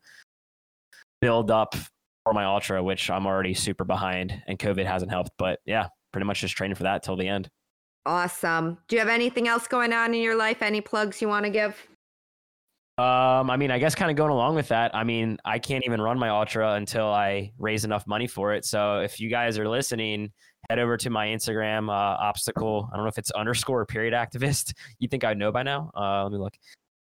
build 1.20 1.50
up 1.52 1.76
for 2.24 2.34
my 2.34 2.46
ultra, 2.46 2.82
which 2.82 3.10
I'm 3.10 3.26
already 3.26 3.54
super 3.54 3.84
behind 3.84 4.42
and 4.48 4.58
COVID 4.58 4.86
hasn't 4.86 5.12
helped. 5.12 5.32
But 5.38 5.60
yeah, 5.66 5.88
pretty 6.12 6.26
much 6.26 6.42
just 6.42 6.56
training 6.56 6.76
for 6.76 6.84
that 6.84 7.04
till 7.04 7.16
the 7.16 7.28
end. 7.28 7.50
Awesome. 8.06 8.78
Do 8.88 8.96
you 8.96 9.00
have 9.00 9.10
anything 9.10 9.48
else 9.48 9.68
going 9.68 9.94
on 9.94 10.14
in 10.14 10.22
your 10.22 10.36
life? 10.36 10.62
Any 10.62 10.82
plugs 10.82 11.22
you 11.22 11.28
want 11.28 11.46
to 11.46 11.52
give? 11.52 11.88
Um, 12.98 13.50
I 13.50 13.58
mean, 13.58 13.72
I 13.72 13.80
guess 13.80 13.96
kind 13.96 14.12
of 14.12 14.18
going 14.18 14.30
along 14.30 14.56
with 14.56 14.68
that. 14.68 14.94
I 14.94 15.04
mean, 15.04 15.38
I 15.46 15.58
can't 15.58 15.84
even 15.86 16.00
run 16.00 16.20
my 16.20 16.30
ultra 16.30 16.74
until 16.74 17.08
I 17.08 17.52
raise 17.58 17.86
enough 17.86 18.06
money 18.06 18.28
for 18.28 18.54
it. 18.54 18.66
So 18.66 19.00
if 19.00 19.20
you 19.20 19.30
guys 19.30 19.58
are 19.58 19.68
listening, 19.68 20.32
head 20.70 20.78
over 20.78 20.96
to 20.98 21.10
my 21.10 21.28
Instagram, 21.28 21.90
uh, 21.90 21.92
obstacle. 21.92 22.90
I 22.92 22.96
don't 22.96 23.06
know 23.06 23.10
if 23.10 23.18
it's 23.18 23.32
underscore 23.32 23.82
or 23.82 23.86
period 23.86 24.14
activist. 24.14 24.74
You 25.00 25.08
think 25.08 25.24
I 25.24 25.34
know 25.34 25.52
by 25.52 25.64
now? 25.64 25.92
Uh, 25.96 26.24
let 26.24 26.32
me 26.32 26.38
look. 26.38 26.54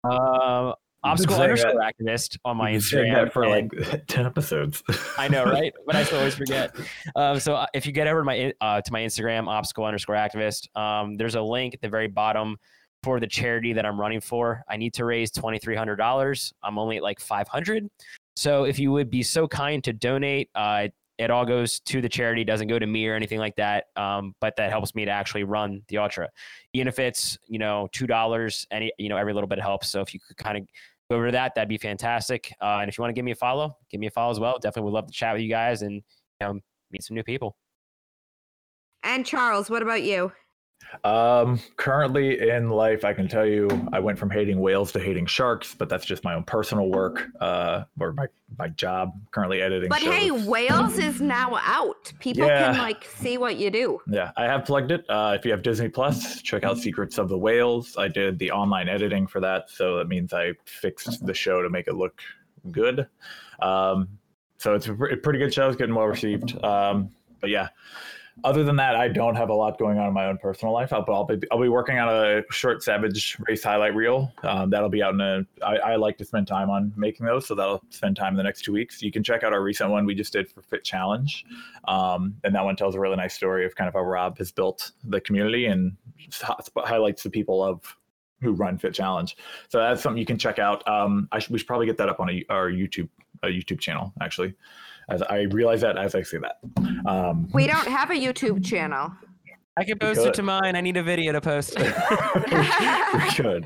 Uh, 0.03 0.73
obstacle 1.04 1.36
underscore 1.42 1.74
that- 1.74 1.94
activist 2.00 2.38
on 2.46 2.58
my 2.58 2.72
Instagram 2.74 3.32
for 3.32 3.44
and- 3.44 3.72
like 3.72 4.06
10 4.08 4.26
episodes. 4.26 4.84
I 5.18 5.28
know, 5.28 5.44
right? 5.46 5.74
But 5.86 5.96
I 5.96 6.04
still 6.04 6.20
always 6.20 6.36
forget. 6.44 6.76
Um, 7.16 7.40
so 7.40 7.56
uh, 7.56 7.66
if 7.74 7.86
you 7.86 7.92
get 7.92 8.08
over 8.08 8.22
to 8.22 8.26
my 8.26 8.54
uh, 8.62 8.82
to 8.82 8.94
my 8.94 9.02
Instagram, 9.02 9.48
obstacle 9.48 9.86
underscore 9.86 10.16
activist, 10.16 10.76
um, 10.78 11.18
there's 11.18 11.36
a 11.36 11.42
link 11.42 11.74
at 11.74 11.82
the 11.82 11.90
very 11.90 12.08
bottom 12.08 12.58
for 13.04 13.20
the 13.22 13.28
charity 13.28 13.72
that 13.74 13.86
I'm 13.86 14.00
running 14.00 14.20
for. 14.20 14.64
I 14.70 14.76
need 14.78 14.94
to 14.96 15.06
raise 15.06 15.32
twenty 15.32 15.58
three 15.60 15.76
hundred 15.76 15.96
dollars. 15.96 16.54
I'm 16.64 16.78
only 16.78 16.98
at 16.98 17.04
like 17.04 17.20
five 17.20 17.48
hundred. 17.48 17.88
So 18.36 18.64
if 18.64 18.80
you 18.80 18.92
would 18.94 19.10
be 19.10 19.22
so 19.24 19.48
kind 19.48 19.84
to 19.84 19.92
donate, 19.94 20.50
uh, 20.56 20.88
it 21.20 21.30
all 21.30 21.46
goes 21.46 21.82
to 21.82 22.02
the 22.02 22.08
charity. 22.08 22.46
Doesn't 22.46 22.70
go 22.70 22.80
to 22.80 22.88
me 22.88 23.06
or 23.06 23.14
anything 23.14 23.40
like 23.40 23.58
that. 23.58 23.88
Um, 23.98 24.34
but 24.40 24.56
that 24.56 24.72
helps 24.72 24.96
me 24.96 25.04
to 25.04 25.12
actually 25.12 25.44
run 25.44 25.82
the 25.90 25.98
ultra. 25.98 26.30
Even 26.74 26.88
if 26.88 26.98
it's 26.98 27.38
you 27.48 27.60
know 27.60 27.90
two 27.91 28.08
dollars, 28.08 28.66
any 28.72 28.91
you 28.98 29.10
know 29.10 29.18
every 29.18 29.34
little 29.34 29.48
bit 29.48 29.60
helps. 29.60 29.90
So 29.90 30.02
if 30.02 30.14
you 30.14 30.20
could 30.26 30.38
kind 30.38 30.58
of 30.58 30.64
go 31.12 31.18
over 31.18 31.28
to 31.28 31.32
that, 31.34 31.54
that'd 31.56 31.70
be 31.70 31.78
fantastic. 31.78 32.54
Uh, 32.62 32.80
and 32.80 32.90
if 32.90 32.98
you 32.98 33.02
want 33.02 33.10
to 33.10 33.14
give 33.14 33.26
me 33.26 33.32
a 33.32 33.36
follow, 33.36 33.76
give 33.91 34.00
me 34.00 34.08
a 34.08 34.12
follow 34.12 34.32
as 34.32 34.40
well. 34.40 34.58
Definitely 34.60 34.91
would 34.91 34.96
love 34.96 35.08
to 35.08 35.14
chat 35.14 35.34
with 35.34 35.44
you 35.44 35.50
guys 35.50 35.82
and 35.82 35.96
you 35.96 36.02
know 36.48 36.60
meet 36.90 37.04
some 37.04 37.16
new 37.16 37.24
people. 37.24 37.58
And 39.04 39.26
Charles, 39.26 39.70
what 39.70 39.82
about 39.82 40.04
you? 40.04 40.32
Um, 41.03 41.60
currently 41.78 42.49
in 42.49 42.70
life, 42.70 43.06
I 43.06 43.14
can 43.14 43.28
tell 43.28 43.45
you, 43.45 43.68
I 43.94 43.99
went 43.99 44.18
from 44.18 44.30
hating 44.30 44.60
whales 44.60 44.91
to 44.94 44.99
hating 44.99 45.28
sharks, 45.28 45.76
but 45.76 45.90
that's 45.90 46.06
just 46.06 46.24
my 46.24 46.34
own 46.34 46.44
personal 46.44 46.90
work, 46.90 47.28
uh, 47.40 47.84
or 47.99 48.14
my 48.14 48.28
my 48.57 48.70
job. 48.70 49.14
Currently 49.32 49.61
editing. 49.61 49.90
But 49.90 50.02
hey, 50.02 50.32
whales 50.32 50.98
is 50.98 51.22
now 51.22 51.60
out. 51.61 52.11
People 52.20 52.48
can 52.48 52.78
like 52.78 53.06
see 53.06 53.38
what 53.38 53.57
you 53.57 53.70
do. 53.70 53.99
Yeah, 54.07 54.32
I 54.36 54.45
have 54.45 54.66
plugged 54.66 54.91
it. 54.91 55.06
Uh, 55.10 55.36
if 55.38 55.45
you 55.45 55.52
have 55.52 55.61
Disney 55.61 55.90
Plus, 55.90 56.41
check 56.41 56.64
out 56.64 56.78
Secrets 56.78 57.18
of 57.18 57.30
the 57.30 57.38
Whales. 57.38 57.95
I 57.98 58.07
did 58.07 58.40
the 58.40 58.52
online 58.52 58.90
editing 58.90 59.28
for 59.28 59.40
that, 59.41 59.70
so 59.70 59.98
that 59.98 60.07
means 60.07 60.34
I 60.34 60.53
fixed 60.66 61.26
the 61.26 61.34
show 61.34 61.61
to 61.61 61.70
make 61.70 61.88
it 61.88 61.95
look 61.95 62.22
good. 62.72 63.07
Um, 63.61 64.10
so 64.57 64.74
it's 64.74 64.88
a 64.88 64.94
pretty 64.94 65.40
good 65.40 65.53
show. 65.53 65.68
It's 65.68 65.78
getting 65.78 65.95
well 65.95 66.07
received. 66.07 66.61
Um, 66.64 67.11
but 67.40 67.49
yeah, 67.49 67.70
other 68.44 68.64
than 68.64 68.76
that, 68.78 68.95
I 68.95 69.07
don't 69.07 69.36
have 69.36 69.49
a 69.49 69.53
lot 69.53 69.78
going 69.78 69.98
on 69.98 70.07
in 70.07 70.14
my 70.14 70.26
own 70.26 70.38
personal 70.38 70.74
life. 70.74 70.94
I'll, 70.94 71.06
I'll, 71.07 71.26
be, 71.26 71.40
I'll 71.52 71.61
be 71.61 71.70
working 71.70 71.98
on 71.99 72.10
a 72.10 72.41
short 72.52 72.84
Savage 72.84 73.38
race 73.48 73.64
highlight 73.64 73.95
reel. 73.95 74.32
Um, 74.44 74.70
that'll 74.70 74.90
be 74.90 75.03
out 75.03 75.14
in 75.14 75.22
a. 75.22 75.45
I, 75.64 75.76
I 75.78 75.95
like 75.95 76.18
to 76.18 76.26
spend 76.26 76.48
time 76.48 76.70
on 76.70 76.94
making 76.95 77.26
those, 77.26 77.48
so 77.48 77.56
that'll 77.56 77.82
spend 77.90 78.16
time 78.16 78.34
in 78.34 78.38
the 78.38 78.44
next 78.44 78.64
two 78.64 78.74
weeks. 78.74 79.02
You 79.02 79.11
can 79.11 79.24
check 79.24 79.44
out 79.44 79.53
our 79.53 79.61
recent 79.61 79.90
one 79.90 80.06
we 80.06 80.16
just 80.16 80.34
did 80.34 80.49
for 80.49 80.61
Fit 80.61 80.84
Challenge, 80.84 81.45
um, 81.88 82.36
and 82.44 82.53
that 82.56 82.64
one 82.64 82.76
tells 82.76 82.95
a 82.95 82.99
really 82.99 83.18
nice 83.18 83.34
story 83.34 83.66
of 83.66 83.76
kind 83.76 83.88
of 83.88 83.94
how 83.94 84.02
Rob 84.02 84.38
has 84.38 84.52
built 84.52 84.91
the 85.03 85.22
community 85.22 85.66
and 85.66 85.95
highlights 86.78 87.24
the 87.24 87.30
people 87.30 87.64
of 87.64 87.95
who 88.41 88.53
run 88.53 88.78
Fit 88.78 88.94
Challenge. 88.94 89.36
So 89.68 89.80
that's 89.80 90.02
something 90.02 90.20
you 90.20 90.26
can 90.26 90.38
check 90.38 90.60
out. 90.60 90.88
Um, 90.88 91.28
I 91.32 91.40
should, 91.40 91.52
we 91.52 91.60
should 91.60 91.68
probably 91.68 91.86
get 91.86 91.98
that 91.98 92.10
up 92.10 92.20
on 92.20 92.30
a, 92.30 92.45
our 92.49 92.70
YouTube 92.70 93.10
a 93.44 93.48
YouTube 93.48 93.80
channel 93.80 94.14
actually. 94.22 94.53
As 95.10 95.22
I 95.23 95.41
realize 95.52 95.81
that 95.81 95.98
as 95.98 96.15
I 96.15 96.22
say 96.22 96.38
that. 96.40 96.60
Um, 97.06 97.49
We 97.53 97.68
don't 97.68 97.88
have 97.88 98.11
a 98.11 98.15
YouTube 98.15 98.65
channel. 98.65 99.11
I 99.77 99.86
can 99.86 99.98
post 99.98 100.19
it 100.19 100.34
to 100.34 100.44
mine. 100.44 100.76
I 100.76 100.81
need 100.81 100.98
a 100.98 101.03
video 101.03 101.31
to 101.31 101.40
post. 101.40 101.80
we 103.14 103.30
should. 103.30 103.65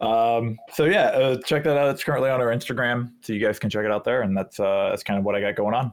Um, 0.00 0.58
so 0.72 0.86
yeah, 0.86 1.06
uh, 1.10 1.36
check 1.44 1.62
that 1.64 1.76
out. 1.76 1.88
It's 1.90 2.02
currently 2.02 2.30
on 2.30 2.40
our 2.40 2.48
Instagram, 2.48 3.12
so 3.20 3.32
you 3.32 3.38
guys 3.38 3.60
can 3.60 3.70
check 3.70 3.84
it 3.84 3.92
out 3.92 4.02
there. 4.02 4.22
And 4.22 4.36
that's 4.36 4.58
uh, 4.58 4.88
that's 4.90 5.04
kind 5.04 5.20
of 5.20 5.24
what 5.24 5.36
I 5.36 5.40
got 5.40 5.54
going 5.54 5.74
on. 5.74 5.92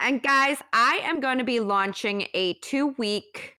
And 0.00 0.20
guys, 0.20 0.58
I 0.72 1.00
am 1.04 1.20
going 1.20 1.38
to 1.38 1.44
be 1.44 1.60
launching 1.60 2.26
a 2.34 2.54
two 2.54 2.88
week 2.98 3.58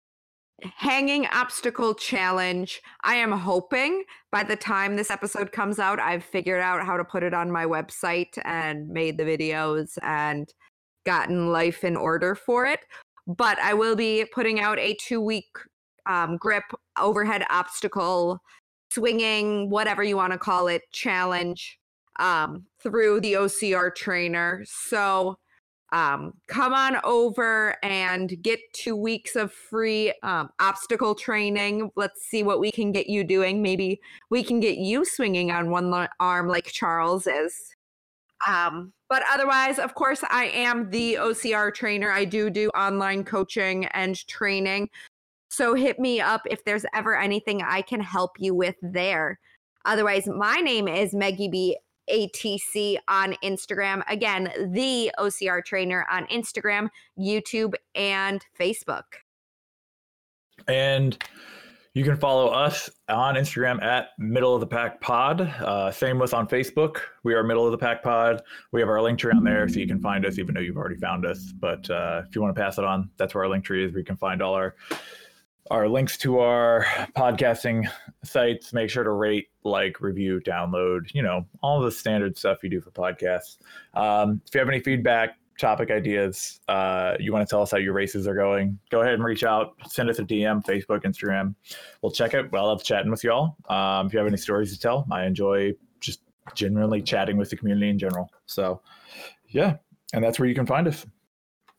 hanging 0.76 1.26
obstacle 1.26 1.94
challenge. 1.94 2.80
I 3.05 3.14
am 3.16 3.32
hoping 3.32 4.05
by 4.30 4.43
the 4.43 4.56
time 4.56 4.97
this 4.97 5.10
episode 5.10 5.52
comes 5.52 5.78
out, 5.78 6.01
I've 6.01 6.24
figured 6.24 6.60
out 6.60 6.84
how 6.84 6.97
to 6.97 7.05
put 7.05 7.22
it 7.22 7.34
on 7.34 7.51
my 7.51 7.64
website 7.64 8.39
and 8.44 8.89
made 8.89 9.18
the 9.18 9.24
videos 9.24 9.98
and 10.02 10.52
gotten 11.05 11.52
life 11.52 11.84
in 11.84 11.97
order 11.97 12.34
for 12.34 12.66
it. 12.66 12.80
But 13.26 13.59
I 13.59 13.74
will 13.74 13.97
be 13.97 14.24
putting 14.32 14.60
out 14.60 14.78
a 14.78 14.94
two 14.94 15.20
week 15.20 15.48
um, 16.06 16.36
grip 16.36 16.64
overhead 16.98 17.44
obstacle 17.51 18.40
swinging, 18.93 19.70
whatever 19.70 20.02
you 20.02 20.16
want 20.16 20.32
to 20.32 20.39
call 20.39 20.68
it, 20.68 20.82
challenge 20.93 21.78
um, 22.18 22.64
through 22.82 23.20
the 23.20 23.34
OCR 23.34 23.94
trainer. 23.94 24.62
So 24.66 25.36
um, 25.93 26.32
come 26.48 26.73
on 26.73 26.97
over 27.05 27.77
and 27.82 28.43
get 28.43 28.59
two 28.73 28.97
weeks 28.97 29.36
of 29.36 29.52
free 29.52 30.12
um, 30.23 30.48
obstacle 30.59 31.14
training. 31.14 31.90
Let's 31.97 32.23
see 32.23 32.43
what 32.43 32.60
we 32.60 32.73
can 32.73 32.93
get 32.93 33.09
you 33.09 33.23
doing. 33.23 33.60
Maybe 33.60 34.01
we 34.31 34.43
can 34.43 34.59
get 34.59 34.78
you 34.78 35.05
swinging 35.05 35.51
on 35.51 35.70
one 35.70 36.09
arm 36.19 36.48
like 36.48 36.64
Charles 36.64 37.27
is. 37.27 37.55
Um, 38.48 38.94
but 39.10 39.23
otherwise, 39.31 39.78
of 39.78 39.94
course, 39.94 40.24
I 40.31 40.47
am 40.47 40.89
the 40.89 41.14
OCR 41.14 41.73
trainer. 41.74 42.10
I 42.10 42.24
do 42.24 42.48
do 42.48 42.70
online 42.70 43.23
coaching 43.23 43.85
and 43.86 44.27
training. 44.27 44.89
So 45.51 45.74
hit 45.74 45.98
me 46.01 46.23
up 46.23 46.40
if 46.51 46.64
there's 46.64 46.86
ever 46.94 47.19
anything 47.19 47.60
I 47.62 47.82
can 47.82 48.01
help 48.01 48.32
you 48.39 48.55
with 48.55 48.77
there. 48.81 49.39
Otherwise, 49.85 50.27
my 50.27 50.56
name 50.56 50.89
is 50.89 51.12
Maggie 51.12 51.48
B. 51.48 51.77
ATC 52.12 52.98
on 53.09 53.34
Instagram. 53.43 54.02
Again, 54.09 54.52
the 54.72 55.10
OCR 55.18 55.64
trainer 55.64 56.06
on 56.10 56.26
Instagram, 56.26 56.89
YouTube, 57.18 57.74
and 57.94 58.44
Facebook. 58.59 59.05
And 60.68 61.18
You 61.94 62.05
can 62.05 62.16
follow 62.16 62.48
us 62.48 62.89
on 63.10 63.34
Instagram 63.34 63.82
at 63.82 64.10
Middle 64.18 64.55
of 64.55 64.60
the 64.60 64.66
Pack 64.66 64.98
Pod. 65.02 65.43
Uh, 65.43 65.90
same 65.90 66.18
with 66.18 66.32
on 66.32 66.48
Facebook. 66.48 67.01
We 67.22 67.34
are 67.34 67.43
Middle 67.43 67.66
of 67.66 67.72
the 67.72 67.76
Pack 67.76 68.02
Pod. 68.02 68.40
We 68.72 68.80
have 68.80 68.89
our 68.89 69.02
link 69.02 69.18
tree 69.18 69.32
on 69.36 69.44
there, 69.44 69.68
so 69.68 69.78
you 69.78 69.86
can 69.86 70.01
find 70.01 70.24
us, 70.24 70.39
even 70.39 70.55
though 70.55 70.62
you've 70.62 70.78
already 70.78 70.97
found 70.97 71.26
us. 71.26 71.52
But 71.52 71.90
uh, 71.90 72.22
if 72.26 72.34
you 72.34 72.40
want 72.40 72.56
to 72.56 72.59
pass 72.59 72.78
it 72.78 72.84
on, 72.86 73.10
that's 73.18 73.34
where 73.34 73.44
our 73.44 73.51
link 73.51 73.66
tree 73.66 73.84
is. 73.84 73.93
We 73.93 74.02
can 74.05 74.16
find 74.16 74.40
all 74.40 74.55
our 74.55 74.74
our 75.70 75.89
links 75.89 76.16
to 76.18 76.39
our 76.39 76.84
podcasting 77.16 77.89
sites. 78.24 78.72
Make 78.72 78.90
sure 78.90 79.05
to 79.05 79.10
rate, 79.10 79.48
like, 79.64 80.01
review, 80.01 80.40
download. 80.40 81.12
You 81.14 81.22
know 81.22 81.47
all 81.62 81.80
the 81.80 81.90
standard 81.90 82.36
stuff 82.36 82.62
you 82.62 82.70
do 82.70 82.80
for 82.80 82.90
podcasts. 82.90 83.59
Um, 83.94 84.40
if 84.47 84.55
you 84.55 84.60
have 84.60 84.68
any 84.68 84.80
feedback, 84.80 85.39
topic 85.59 85.90
ideas, 85.90 86.60
uh, 86.68 87.14
you 87.20 87.32
want 87.32 87.47
to 87.47 87.51
tell 87.51 87.62
us 87.62 87.70
how 87.70 87.78
your 87.78 87.93
races 87.93 88.26
are 88.26 88.34
going, 88.34 88.78
go 88.90 89.02
ahead 89.02 89.14
and 89.14 89.24
reach 89.24 89.44
out. 89.44 89.74
Send 89.86 90.10
us 90.10 90.18
a 90.18 90.24
DM, 90.24 90.64
Facebook, 90.64 91.05
Instagram. 91.05 91.55
We'll 92.02 92.12
check 92.12 92.34
it. 92.34 92.51
I 92.52 92.60
love 92.60 92.82
chatting 92.82 93.10
with 93.10 93.22
y'all. 93.22 93.56
Um, 93.68 94.06
if 94.06 94.12
you 94.12 94.18
have 94.18 94.26
any 94.26 94.36
stories 94.36 94.72
to 94.72 94.80
tell, 94.80 95.06
I 95.10 95.24
enjoy 95.24 95.72
just 96.01 96.20
generally 96.55 97.02
chatting 97.02 97.36
with 97.36 97.51
the 97.51 97.56
community 97.56 97.89
in 97.90 97.98
general. 97.98 98.30
So, 98.47 98.80
yeah, 99.48 99.76
and 100.12 100.24
that's 100.24 100.39
where 100.39 100.48
you 100.48 100.55
can 100.55 100.66
find 100.66 100.89
us. 100.89 101.06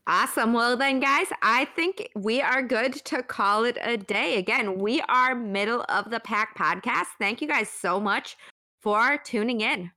Awesome. 0.06 0.52
Well, 0.52 0.76
then, 0.76 1.00
guys, 1.00 1.28
I 1.42 1.64
think 1.64 2.10
we 2.14 2.42
are 2.42 2.62
good 2.62 2.94
to 3.06 3.24
call 3.24 3.64
it 3.64 3.78
a 3.82 3.96
day. 3.96 4.38
Again, 4.38 4.78
we 4.78 5.00
are 5.08 5.34
Middle 5.34 5.86
of 5.88 6.10
the 6.12 6.20
Pack 6.20 6.58
podcast. 6.58 7.08
Thank 7.20 7.42
you 7.42 7.48
guys 7.48 7.70
so 7.70 8.02
much 8.02 8.36
for 8.82 9.18
tuning 9.24 9.62
in. 9.62 9.92